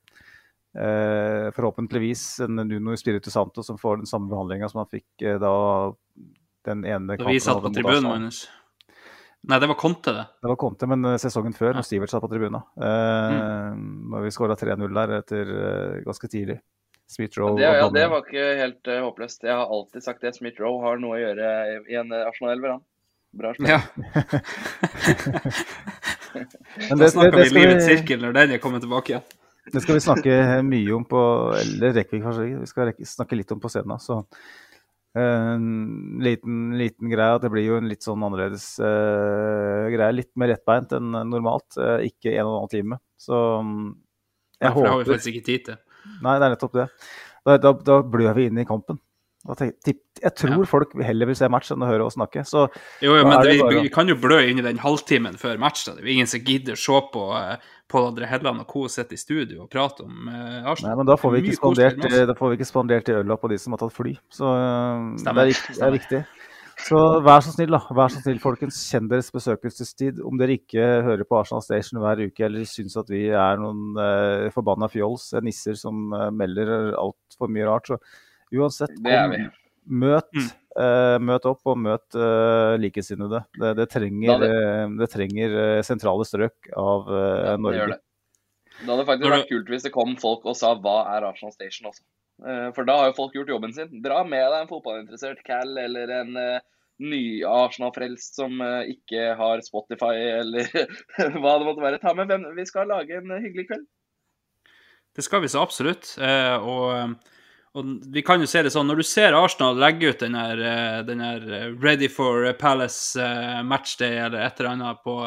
Eh, 0.77 1.49
forhåpentligvis 1.57 2.39
en 2.45 2.55
Nuno 2.69 2.95
Spiritu 2.95 3.29
Santo 3.33 3.63
som 3.63 3.77
får 3.77 3.97
den 3.97 4.05
samme 4.09 4.29
behandlinga 4.29 4.69
som 4.69 4.83
han 4.83 4.91
fikk 4.91 5.25
eh, 5.25 5.37
da 5.41 5.51
den 6.65 6.85
ene 6.85 7.17
Da 7.17 7.27
vi 7.27 7.39
satt 7.43 7.61
på 7.63 7.69
tribunen, 7.73 8.03
Magnus. 8.07 8.47
Nei, 9.47 9.59
det 9.61 9.67
var 9.69 9.77
Conte, 9.79 10.11
det. 10.11 10.25
Det 10.41 10.49
var 10.49 10.57
Conte, 10.59 10.87
men 10.89 11.05
eh, 11.05 11.17
sesongen 11.21 11.53
før, 11.55 11.69
Ja. 11.71 11.77
når 11.79 11.85
Sivert 11.87 12.09
satt 12.11 12.23
på 12.25 12.29
tribunen. 12.31 12.61
Eh, 12.81 13.75
mm. 13.77 14.17
vi 14.25 14.31
skåra 14.33 14.57
3-0 14.59 14.89
der 14.97 15.13
etter 15.21 15.53
eh, 15.53 16.01
ganske 16.03 16.27
tidlig. 16.27 16.57
Smith 17.07 17.39
Rowe 17.39 17.55
Det, 17.55 17.63
ja, 17.63 17.87
det 17.87 18.07
var 18.11 18.25
ikke 18.25 18.47
helt 18.59 18.87
uh, 18.91 18.97
håpløst. 19.05 19.43
Jeg 19.47 19.55
har 19.55 19.69
alltid 19.71 20.03
sagt 20.03 20.21
det. 20.25 20.33
Smith 20.35 20.59
Rowe 20.59 20.81
har 20.83 20.97
noe 20.99 21.15
å 21.15 21.21
gjøre 21.21 21.51
i- 21.87 21.95
en 21.95 22.11
uh, 22.11 22.25
Arsenal-elver, 22.27 22.73
han. 22.75 22.83
Bra 23.37 23.53
spill. 23.55 23.69
Ja, 23.71 23.79
Men 26.33 26.89
Da 26.89 26.95
det, 26.95 27.03
det, 27.03 27.11
snakker 27.11 27.37
det, 27.37 27.43
vi 27.47 27.59
livets 27.59 27.85
sirkel 27.87 28.21
når 28.23 28.35
den 28.37 28.51
er 28.55 28.61
kommet 28.63 28.83
tilbake 28.83 29.13
igjen. 29.13 29.25
det 29.73 29.81
skal 29.83 29.97
vi 29.97 30.03
snakke 30.03 30.35
mye 30.63 30.91
om 30.95 31.03
på 31.07 31.21
Eller 31.59 31.95
rekker 31.97 32.17
vi 32.17 32.23
kanskje 32.23 32.45
ikke. 32.49 32.59
Vi 32.65 32.69
skal 32.71 32.89
rekke, 32.91 33.07
snakke 33.07 33.39
litt 33.39 33.51
om 33.55 33.61
på 33.63 33.71
scenen. 33.71 33.99
Så 34.03 34.19
eh, 34.19 34.25
en 35.17 35.67
liten, 36.23 36.59
liten 36.79 37.11
greie 37.11 37.37
at 37.37 37.43
det 37.45 37.51
blir 37.53 37.65
jo 37.65 37.77
en 37.79 37.89
litt 37.89 38.05
sånn 38.05 38.23
annerledes 38.27 38.65
uh, 38.83 39.87
greie. 39.93 40.15
Litt 40.15 40.31
mer 40.39 40.53
lettbeint 40.53 40.93
enn 40.97 41.15
normalt. 41.31 41.77
Uh, 41.79 41.97
ikke 42.05 42.35
en 42.35 42.45
og 42.45 42.53
en 42.53 42.61
halv 42.65 42.73
time. 42.73 42.99
Så 43.19 43.41
um, 43.63 43.75
jeg 44.57 44.69
Nei, 44.69 44.73
for 44.73 44.85
det 44.85 44.93
har 44.93 45.01
vi 45.01 45.09
faktisk 45.11 45.33
ikke 45.33 45.47
tid 45.49 45.67
til. 45.71 45.81
Nei, 46.23 46.37
det 46.37 46.47
er 46.47 46.55
nettopp 46.55 46.77
det. 46.77 46.87
Da, 47.47 47.57
da, 47.63 47.73
da 47.91 47.99
blør 48.15 48.33
vi 48.37 48.47
inn 48.49 48.61
i 48.61 48.67
kampen. 48.67 48.99
Tenk, 49.55 49.77
jeg 50.19 50.33
tror 50.35 50.63
Ja. 50.65 50.67
folk 50.67 50.93
heller 50.99 51.29
vil 51.29 51.37
se 51.39 51.47
match 51.47 51.69
enn 51.71 51.83
å 51.85 51.87
høre 51.87 52.03
oss 52.07 52.17
snakke. 52.17 52.43
Så 52.43 52.65
Jo, 53.03 53.13
jo, 53.15 53.23
men 53.23 53.39
det 53.45 53.53
vi, 53.55 53.83
vi 53.85 53.91
kan 53.93 54.09
jo 54.09 54.17
blø 54.19 54.41
inn 54.43 54.59
i 54.59 54.65
den 54.65 54.81
halvtimen 54.81 55.37
før 55.39 55.59
match. 55.61 55.85
da. 55.85 55.93
Det 55.95 56.03
er 56.03 56.13
ingen 56.17 56.27
som 56.27 56.43
gidder 56.43 56.75
å 56.75 56.81
se 56.81 56.99
på 57.13 57.23
uh, 57.31 57.55
Pål 57.87 58.09
André 58.09 58.27
Helland 58.27 58.63
og 58.63 58.67
co. 58.67 58.87
sitter 58.91 59.15
i 59.15 59.21
studio 59.21 59.61
og 59.63 59.69
prate 59.71 60.03
om 60.03 60.27
uh, 60.27 60.67
Arsenal. 60.67 60.91
Nei, 60.91 60.97
men 60.99 61.07
da 61.07 61.15
får 61.19 61.35
vi 61.35 61.43
ikke 61.45 61.59
spandert, 61.59 62.01
oss. 62.03 62.17
da 62.27 62.35
får 62.35 62.51
vi 62.51 62.59
ikke 62.59 62.67
spandert 62.67 63.07
de 63.07 63.15
øla 63.21 63.37
på 63.39 63.51
de 63.51 63.59
som 63.63 63.75
har 63.75 63.83
tatt 63.83 63.95
fly. 63.95 64.17
Så 64.33 64.49
øh, 64.51 65.13
det 65.21 65.31
er, 65.31 65.49
viktig, 65.53 65.77
det 65.77 65.87
er 65.87 65.95
viktig. 65.95 66.21
Så 66.85 66.99
vær 67.25 67.41
så 67.41 67.51
snill, 67.51 67.73
da. 67.73 67.79
Vær 67.97 68.11
så 68.13 68.21
snill, 68.21 68.37
folkens. 68.41 68.77
Kjenn 68.91 69.09
deres 69.09 69.31
besøkelsestid. 69.33 70.21
Om 70.23 70.37
dere 70.39 70.59
ikke 70.59 70.83
hører 71.07 71.25
på 71.27 71.39
Arsenal 71.39 71.63
Station 71.65 71.99
hver 72.03 72.21
uke 72.27 72.45
eller 72.45 72.67
syns 72.69 72.95
at 72.99 73.09
vi 73.11 73.25
er 73.33 73.61
noen 73.61 73.97
uh, 73.97 74.47
forbanna 74.53 74.89
fjols, 74.91 75.31
eh, 75.33 75.43
nisser 75.45 75.77
som 75.79 76.13
uh, 76.13 76.29
melder 76.29 76.93
altfor 76.99 77.51
mye 77.51 77.65
rart, 77.67 77.89
så 77.89 77.97
uansett, 78.53 78.93
er 79.09 79.49
møt. 79.87 80.29
Mm. 80.35 80.51
Eh, 80.77 81.17
møt 81.23 81.45
opp 81.49 81.65
og 81.71 81.77
møt 81.81 82.15
eh, 82.17 82.75
likesinnede. 82.81 83.43
Det, 83.57 83.73
det 83.81 83.87
trenger, 83.93 84.39
det- 84.43 84.51
eh, 84.53 84.83
det 85.01 85.09
trenger 85.13 85.57
sentrale 85.87 86.25
strøk 86.27 86.69
av 86.77 87.09
Ja, 87.11 87.55
Norge. 87.57 87.87
det. 87.95 87.99
Det 88.77 88.91
hadde 88.93 89.07
faktisk 89.09 89.31
vært 89.33 89.49
kult 89.49 89.69
hvis 89.73 89.85
det 89.87 89.91
kom 89.95 90.15
folk 90.21 90.43
og 90.45 90.55
sa 90.55 90.75
hva 90.77 90.99
er 91.15 91.25
Arsenal 91.25 91.53
Station 91.55 91.89
også. 91.89 92.03
Eh, 92.45 92.67
For 92.77 92.85
da 92.85 92.99
har 92.99 93.07
jo 93.09 93.15
folk 93.17 93.33
gjort 93.33 93.49
jobben 93.49 93.73
sin. 93.73 93.89
Dra 94.05 94.19
med 94.23 94.45
deg 94.45 94.59
en 94.61 94.69
fotballinteressert 94.69 95.39
Cal 95.47 95.71
eller 95.81 96.11
en 96.19 96.35
uh, 96.37 96.59
ny 97.01 97.41
Arsenal-frelst 97.45 98.37
som 98.37 98.61
ikke 98.61 99.31
har 99.37 99.61
Spotify 99.65 100.13
eller 100.37 100.69
hva 101.41 101.55
det 101.57 101.65
måtte 101.65 101.81
være. 101.81 101.99
Ta 102.01 102.13
med 102.17 102.29
hvem. 102.29 102.45
Vi 102.57 102.65
skal 102.69 102.89
lage 102.93 103.17
en 103.17 103.33
hyggelig 103.41 103.67
kveld. 103.71 103.87
Det 105.17 105.25
skal 105.25 105.41
vi 105.41 105.49
så 105.49 105.63
absolutt. 105.65 106.11
Eh, 106.21 106.61
og, 106.61 107.15
og 107.77 107.89
vi 108.13 108.23
kan 108.25 108.41
jo 108.41 108.47
se 108.49 108.63
det 108.65 108.71
sånn, 108.73 108.87
når 108.89 109.01
du 109.01 109.05
ser 109.05 109.35
Arsenal 109.37 109.77
legge 109.77 110.09
ut 110.09 110.23
den 110.23 110.37
her, 110.37 110.61
eh, 110.65 111.11
eh, 111.13 111.67
Ready 111.77 112.09
for 112.09 112.47
Palace 112.57 113.21
eh, 113.21 113.61
matchday 113.61 114.17
eller 114.17 114.47
et 114.47 114.59
eller 114.59 114.71
annet 114.71 115.03
på, 115.05 115.17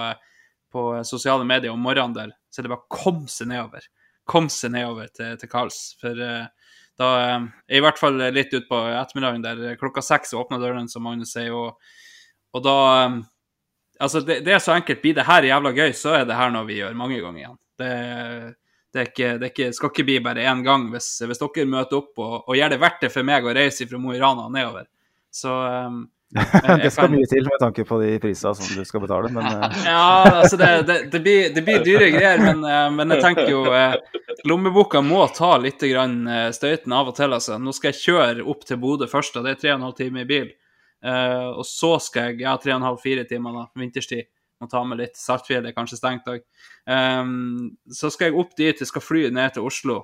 på 0.73 0.85
sosiale 1.07 1.47
medier 1.47 1.71
om 1.71 1.85
morgenen 1.85 2.17
der, 2.17 2.33
så 2.51 2.61
er 2.61 2.67
det 2.67 2.73
bare 2.73 2.83
å 2.83 2.97
komme 2.97 3.31
seg 3.31 3.53
nedover. 3.53 3.87
Kom 4.27 4.51
seg 4.51 4.75
nedover 4.75 5.13
til, 5.15 5.37
til 5.39 5.51
Karls. 5.53 5.79
For 6.01 6.19
da 7.01 7.11
er 7.23 7.47
i 7.79 7.83
hvert 7.83 7.99
fall 7.99 8.19
litt 8.35 8.55
utpå 8.57 8.83
ettermiddagen 8.99 9.47
der 9.47 9.79
klokka 9.79 10.03
seks 10.05 10.35
åpner 10.35 10.63
dørene, 10.63 10.91
som 10.91 11.07
Magnus 11.07 11.37
sier, 11.37 11.55
og, 11.55 11.79
og 12.55 12.67
da 12.67 12.79
Altså, 14.01 14.23
det, 14.25 14.39
det 14.47 14.55
er 14.57 14.63
så 14.65 14.73
enkelt. 14.73 15.03
Blir 15.03 15.13
det 15.13 15.27
her 15.29 15.45
jævla 15.45 15.75
gøy, 15.77 15.91
så 15.93 16.15
er 16.17 16.23
det 16.25 16.33
her 16.33 16.49
noe 16.49 16.65
vi 16.65 16.79
gjør 16.79 16.95
mange 16.97 17.19
ganger 17.21 17.43
igjen. 17.43 17.57
Det, 17.77 17.89
det, 18.95 19.11
ikke, 19.11 19.35
det 19.39 19.53
ikke, 19.53 19.73
skal 19.77 19.93
ikke 19.93 20.07
bli 20.09 20.17
bare 20.25 20.47
én 20.51 20.65
gang 20.67 20.89
hvis, 20.93 21.12
hvis 21.27 21.41
dere 21.43 21.67
møter 21.71 22.01
opp 22.01 22.19
og, 22.19 22.33
og 22.43 22.57
gjør 22.59 22.73
det 22.73 22.81
verdt 22.83 23.05
det 23.05 23.12
for 23.15 23.27
meg 23.27 23.47
å 23.47 23.53
reise 23.55 23.87
fra 23.87 24.01
Mo 24.03 24.15
i 24.15 24.23
Rana 24.23 24.49
og 24.49 24.55
nedover. 24.55 24.89
Så 25.31 25.53
um, 25.55 26.03
det 26.83 26.91
skal 26.95 27.11
mye 27.11 27.27
til 27.27 27.43
med 27.43 27.59
tanke 27.59 27.83
på 27.87 27.97
de 27.99 28.11
prisene 28.23 28.55
som 28.55 28.79
du 28.79 28.87
skal 28.87 29.03
betale, 29.03 29.33
men 29.35 29.47
eh, 29.47 29.79
Ja, 29.91 30.43
altså, 30.43 30.59
det, 30.61 30.69
det, 30.87 30.99
det, 31.11 31.21
blir, 31.25 31.49
det 31.55 31.65
blir 31.67 31.83
dyre 31.87 32.11
greier, 32.15 32.43
men, 32.43 32.62
eh, 32.67 32.87
men 32.95 33.15
jeg 33.17 33.25
tenker 33.25 33.51
jo 33.51 33.65
eh, 33.75 33.97
Lommeboka 34.47 35.03
må 35.03 35.25
ta 35.35 35.57
litt 35.59 35.83
støyten 35.83 36.95
av 36.95 37.11
og 37.11 37.17
til, 37.19 37.35
altså. 37.35 37.59
Nå 37.59 37.75
skal 37.75 37.91
jeg 37.91 38.03
kjøre 38.05 38.47
opp 38.47 38.62
til 38.67 38.79
Bodø 38.81 39.11
først, 39.11 39.39
og 39.39 39.47
det 39.47 39.57
er 39.57 39.62
tre 39.65 39.75
og 39.75 39.97
timer 39.99 40.23
i 40.23 40.29
bil. 40.29 40.53
Og 41.59 41.65
så 41.67 41.91
skal 42.01 42.31
jeg 42.31 42.45
Ja, 42.45 42.55
en 42.57 42.87
halv, 42.87 43.01
fire 43.03 43.27
timer, 43.29 43.57
da. 43.57 43.67
Vinterstid. 43.77 44.31
Må 44.61 44.69
ta 44.69 44.82
med 44.85 45.01
litt. 45.01 45.16
Saltfjell 45.16 45.66
er 45.66 45.77
kanskje 45.77 45.97
stengt 45.97 46.28
òg. 46.28 46.43
så 47.97 48.11
skal 48.12 48.28
jeg 48.28 48.37
opp 48.37 48.55
dit, 48.59 48.81
jeg 48.81 48.89
skal 48.89 49.05
fly 49.05 49.23
ned 49.32 49.55
til 49.57 49.65
Oslo. 49.65 50.03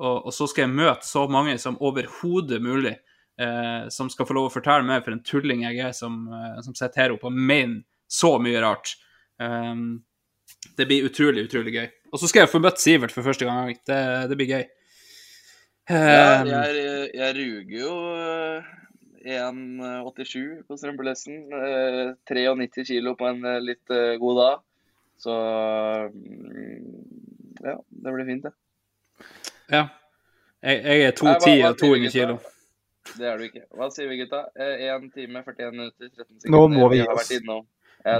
Og, 0.00 0.26
og 0.26 0.32
så 0.32 0.48
skal 0.48 0.64
jeg 0.64 0.76
møte 0.78 1.04
så 1.04 1.26
mange 1.28 1.58
som 1.60 1.76
overhodet 1.84 2.62
mulig. 2.64 2.96
Uh, 3.40 3.88
som 3.88 4.10
skal 4.12 4.26
få 4.28 4.34
lov 4.36 4.50
å 4.50 4.52
fortelle 4.52 4.84
meg 4.84 5.00
for 5.00 5.14
en 5.14 5.22
tulling 5.24 5.62
jeg 5.64 5.78
er, 5.80 5.94
som, 5.96 6.26
uh, 6.28 6.58
som 6.60 6.74
sitter 6.76 7.06
her 7.06 7.14
oppe 7.14 7.30
og 7.30 7.36
mener 7.36 7.86
så 8.10 8.34
mye 8.42 8.60
rart. 8.60 8.98
Um, 9.40 10.02
det 10.76 10.84
blir 10.88 11.06
utrolig, 11.08 11.46
utrolig 11.48 11.72
gøy. 11.72 11.86
Og 12.12 12.20
så 12.20 12.28
skal 12.28 12.44
jeg 12.44 12.52
få 12.52 12.60
møtt 12.60 12.82
Sivert 12.82 13.14
for 13.14 13.24
første 13.24 13.48
gang. 13.48 13.72
Det, 13.86 14.00
det 14.28 14.36
blir 14.36 14.50
gøy. 14.50 14.66
Ja, 14.66 14.76
Um, 15.90 16.46
jeg, 16.46 17.08
jeg 17.18 17.34
ruger 17.34 17.80
jo 17.80 17.94
eh, 18.14 18.66
1,87 19.24 20.62
på 20.68 20.76
strømpelesten. 20.76 21.52
eh, 21.52 22.12
93 22.28 22.86
kilo 22.86 23.14
på 23.18 23.28
en 23.28 23.44
eh, 23.44 23.60
litt 23.60 23.90
eh, 23.90 24.16
god 24.20 24.36
dag. 24.40 24.60
Så 25.20 25.34
mm, 26.14 26.84
ja, 27.60 27.76
det 27.88 28.12
blir 28.12 28.28
fint, 28.28 28.46
det. 28.48 28.52
ja. 29.68 29.88
Jeg, 30.60 30.80
jeg 30.84 31.02
er 31.06 31.12
210 31.16 31.34
og 31.34 31.42
sier 31.42 31.76
200 31.80 32.10
kilo. 32.12 32.38
Det 33.16 33.28
er 33.28 33.38
du 33.40 33.44
ikke. 33.46 33.62
Hva 33.76 33.86
sier 33.92 34.10
vi, 34.10 34.18
gutta? 34.20 34.42
1 34.60 35.06
time, 35.14 35.40
41 35.40 35.70
minutter, 35.72 36.08
13 36.08 36.40
sekunder. 36.42 36.52
Nå 36.52 36.60
må 36.74 36.88
vi 36.92 37.00
gi 37.00 37.06
oss. 37.08 37.30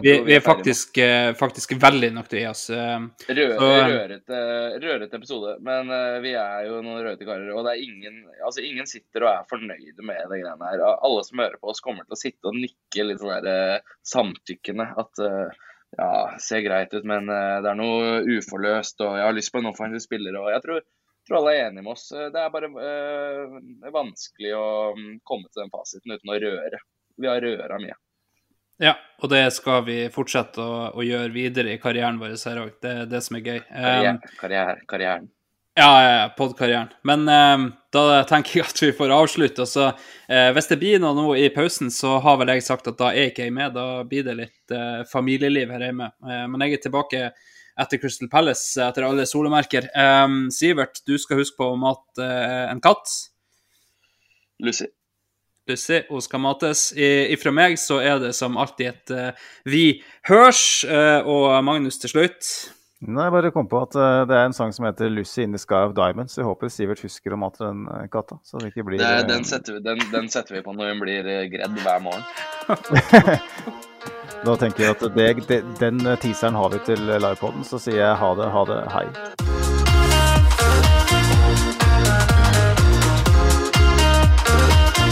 Vi, 0.03 0.13
vi 0.27 0.35
er 0.37 0.43
faktisk, 0.45 0.99
eh, 1.01 1.31
faktisk 1.39 1.73
veldig 1.81 2.11
å 2.21 2.25
gi 2.29 2.43
oss. 2.51 2.67
Um, 2.71 3.07
Rø 3.29 3.47
Så- 3.57 3.69
rørete, 3.89 4.41
rørete 4.83 5.17
episode, 5.17 5.55
men 5.65 5.89
eh, 5.91 6.19
vi 6.21 6.35
er 6.37 6.67
jo 6.69 6.83
noen 6.85 7.01
røde 7.07 7.25
karer. 7.25 7.49
Og 7.55 7.65
det 7.65 7.73
er 7.73 7.85
ingen, 7.87 8.19
altså 8.45 8.65
ingen 8.65 8.87
sitter 8.91 9.25
og 9.25 9.31
er 9.33 9.49
fornøyde 9.49 10.05
med 10.05 10.21
det 10.29 10.43
greiene 10.43 10.69
her. 10.69 10.85
Alle 11.01 11.25
som 11.25 11.41
hører 11.41 11.57
på 11.57 11.73
oss, 11.73 11.81
kommer 11.81 12.05
til 12.05 12.19
å 12.19 12.21
sitte 12.21 12.53
og 12.53 12.59
nikke 12.59 13.07
litt 13.09 13.23
sånn 13.23 13.33
der, 13.41 13.79
eh, 13.81 13.97
samtykkende. 14.13 14.87
At 15.01 15.25
eh, 15.25 15.65
ja, 15.97 16.11
ser 16.45 16.67
greit 16.67 16.93
ut, 16.93 17.09
men 17.09 17.33
eh, 17.33 17.57
det 17.65 17.73
er 17.73 17.81
noe 17.81 18.21
uforløst, 18.37 19.01
og 19.01 19.17
jeg 19.17 19.27
har 19.31 19.39
lyst 19.39 19.55
på 19.55 19.65
en 19.65 19.73
offensiv 19.73 20.05
spiller. 20.05 20.37
Og 20.43 20.53
jeg 20.53 20.65
tror, 20.67 20.85
tror 21.25 21.41
alle 21.41 21.57
er 21.57 21.71
enige 21.71 21.87
med 21.89 21.95
oss. 21.97 22.07
Det 22.13 22.45
er 22.45 22.53
bare 22.53 22.69
øh, 22.69 23.59
vanskelig 23.97 24.55
å 24.61 24.69
mm, 24.93 25.11
komme 25.25 25.49
til 25.49 25.65
den 25.65 25.73
fasiten 25.73 26.19
uten 26.19 26.37
å 26.37 26.41
røre. 26.45 26.85
Vi 27.21 27.33
har 27.33 27.41
røra 27.49 27.81
mye. 27.81 27.97
Ja, 28.81 28.95
og 29.21 29.33
det 29.33 29.43
skal 29.53 29.85
vi 29.85 29.99
fortsette 30.13 30.63
å, 30.65 30.79
å 30.97 31.05
gjøre 31.05 31.33
videre 31.35 31.75
i 31.75 31.81
karrieren 31.83 32.21
vår 32.21 32.39
her 32.39 32.63
òg. 32.63 32.73
Det 32.81 32.95
er 33.03 33.11
det 33.11 33.21
som 33.27 33.37
er 33.37 33.45
gøy. 33.45 33.61
Um, 33.61 33.77
Karriere, 33.77 34.17
karriere, 34.41 34.81
karrieren. 34.89 35.29
Ja, 35.79 36.31
podkarrieren. 36.37 36.89
Men 37.03 37.29
eh, 37.29 37.63
da 37.95 38.03
tenker 38.29 38.59
jeg 38.59 38.67
at 38.67 38.83
vi 38.83 38.91
får 38.97 39.13
avslutte. 39.15 39.65
Og 39.65 39.71
så, 39.71 39.87
eh, 40.29 40.51
hvis 40.57 40.69
det 40.69 40.81
blir 40.81 41.01
noe 41.01 41.15
nå 41.17 41.37
i 41.39 41.47
pausen, 41.55 41.93
så 41.95 42.19
har 42.25 42.41
vel 42.41 42.53
jeg 42.57 42.67
sagt 42.67 42.91
at 42.91 42.99
da 42.99 43.13
er 43.15 43.31
ikke 43.31 43.47
jeg 43.47 43.55
med. 43.57 43.77
Da 43.77 44.03
blir 44.09 44.27
det 44.27 44.37
litt 44.39 44.75
eh, 44.75 45.01
familieliv 45.09 45.73
her 45.73 45.87
hjemme. 45.87 46.11
Eh, 46.27 46.45
men 46.51 46.67
jeg 46.67 46.77
er 46.77 46.85
tilbake 46.85 47.25
etter 47.81 48.03
Crystal 48.03 48.29
Palace, 48.33 48.75
etter 48.83 49.07
alle 49.07 49.29
solemerker. 49.31 49.89
Eh, 49.95 50.39
Sivert, 50.53 51.05
du 51.07 51.15
skal 51.23 51.41
huske 51.41 51.61
på 51.61 51.71
å 51.71 51.81
mate 51.81 52.27
eh, 52.27 52.67
en 52.73 52.83
katt. 52.85 53.15
Lucy. 54.61 54.91
Lucy, 55.71 56.03
hun 56.11 56.25
skal 56.25 56.43
mates. 56.43 56.91
I, 56.97 57.31
ifra 57.35 57.53
meg 57.55 57.79
så 57.81 58.01
er 58.05 58.21
det 58.23 58.35
som 58.39 58.59
alltid 58.61 58.91
et 58.91 59.15
uh, 59.15 59.49
vi 59.69 59.85
hørs. 60.29 60.85
Uh, 60.89 61.21
og 61.25 61.65
Magnus 61.67 62.01
til 62.03 62.13
slutt. 62.15 62.51
Nei, 63.01 63.25
jeg 63.25 63.33
bare 63.33 63.53
kom 63.55 63.69
på 63.71 63.81
at 63.81 63.97
uh, 63.97 64.23
det 64.29 64.37
er 64.37 64.51
en 64.51 64.57
sang 64.57 64.75
som 64.77 64.85
heter 64.85 65.09
'Lucy 65.09 65.47
in 65.47 65.57
the 65.57 65.63
Sky 65.63 65.87
of 65.87 65.95
Diamonds'. 65.97 66.37
Jeg 66.37 66.45
håper 66.45 66.69
Sivert 66.69 67.01
husker 67.01 67.33
å 67.33 67.41
mate 67.41 67.65
den 67.65 67.87
katta. 68.13 68.41
Så 68.45 68.61
det 68.61 68.75
ikke 68.75 68.85
blir 68.91 69.01
Det, 69.01 69.29
den, 69.31 69.47
setter 69.49 69.79
vi, 69.79 69.85
den, 69.87 70.03
den 70.13 70.29
setter 70.29 70.59
vi 70.59 70.65
på 70.67 70.75
når 70.77 70.93
hun 70.95 71.07
blir 71.07 71.31
gredd 71.55 71.81
hver 71.85 72.05
morgen. 72.05 72.27
Da 74.41 74.55
tenker 74.57 74.87
jeg 74.87 74.95
at 74.95 75.03
det, 75.13 75.27
det, 75.51 75.59
den 75.77 76.01
teaseren 76.23 76.57
har 76.57 76.73
vi 76.73 76.81
til 76.87 77.03
livepoden. 77.05 77.61
Så 77.61 77.77
sier 77.83 78.01
jeg 78.01 78.21
ha 78.23 78.33
det, 78.39 78.49
ha 78.55 78.65
det, 78.73 78.81
hei. 78.95 79.60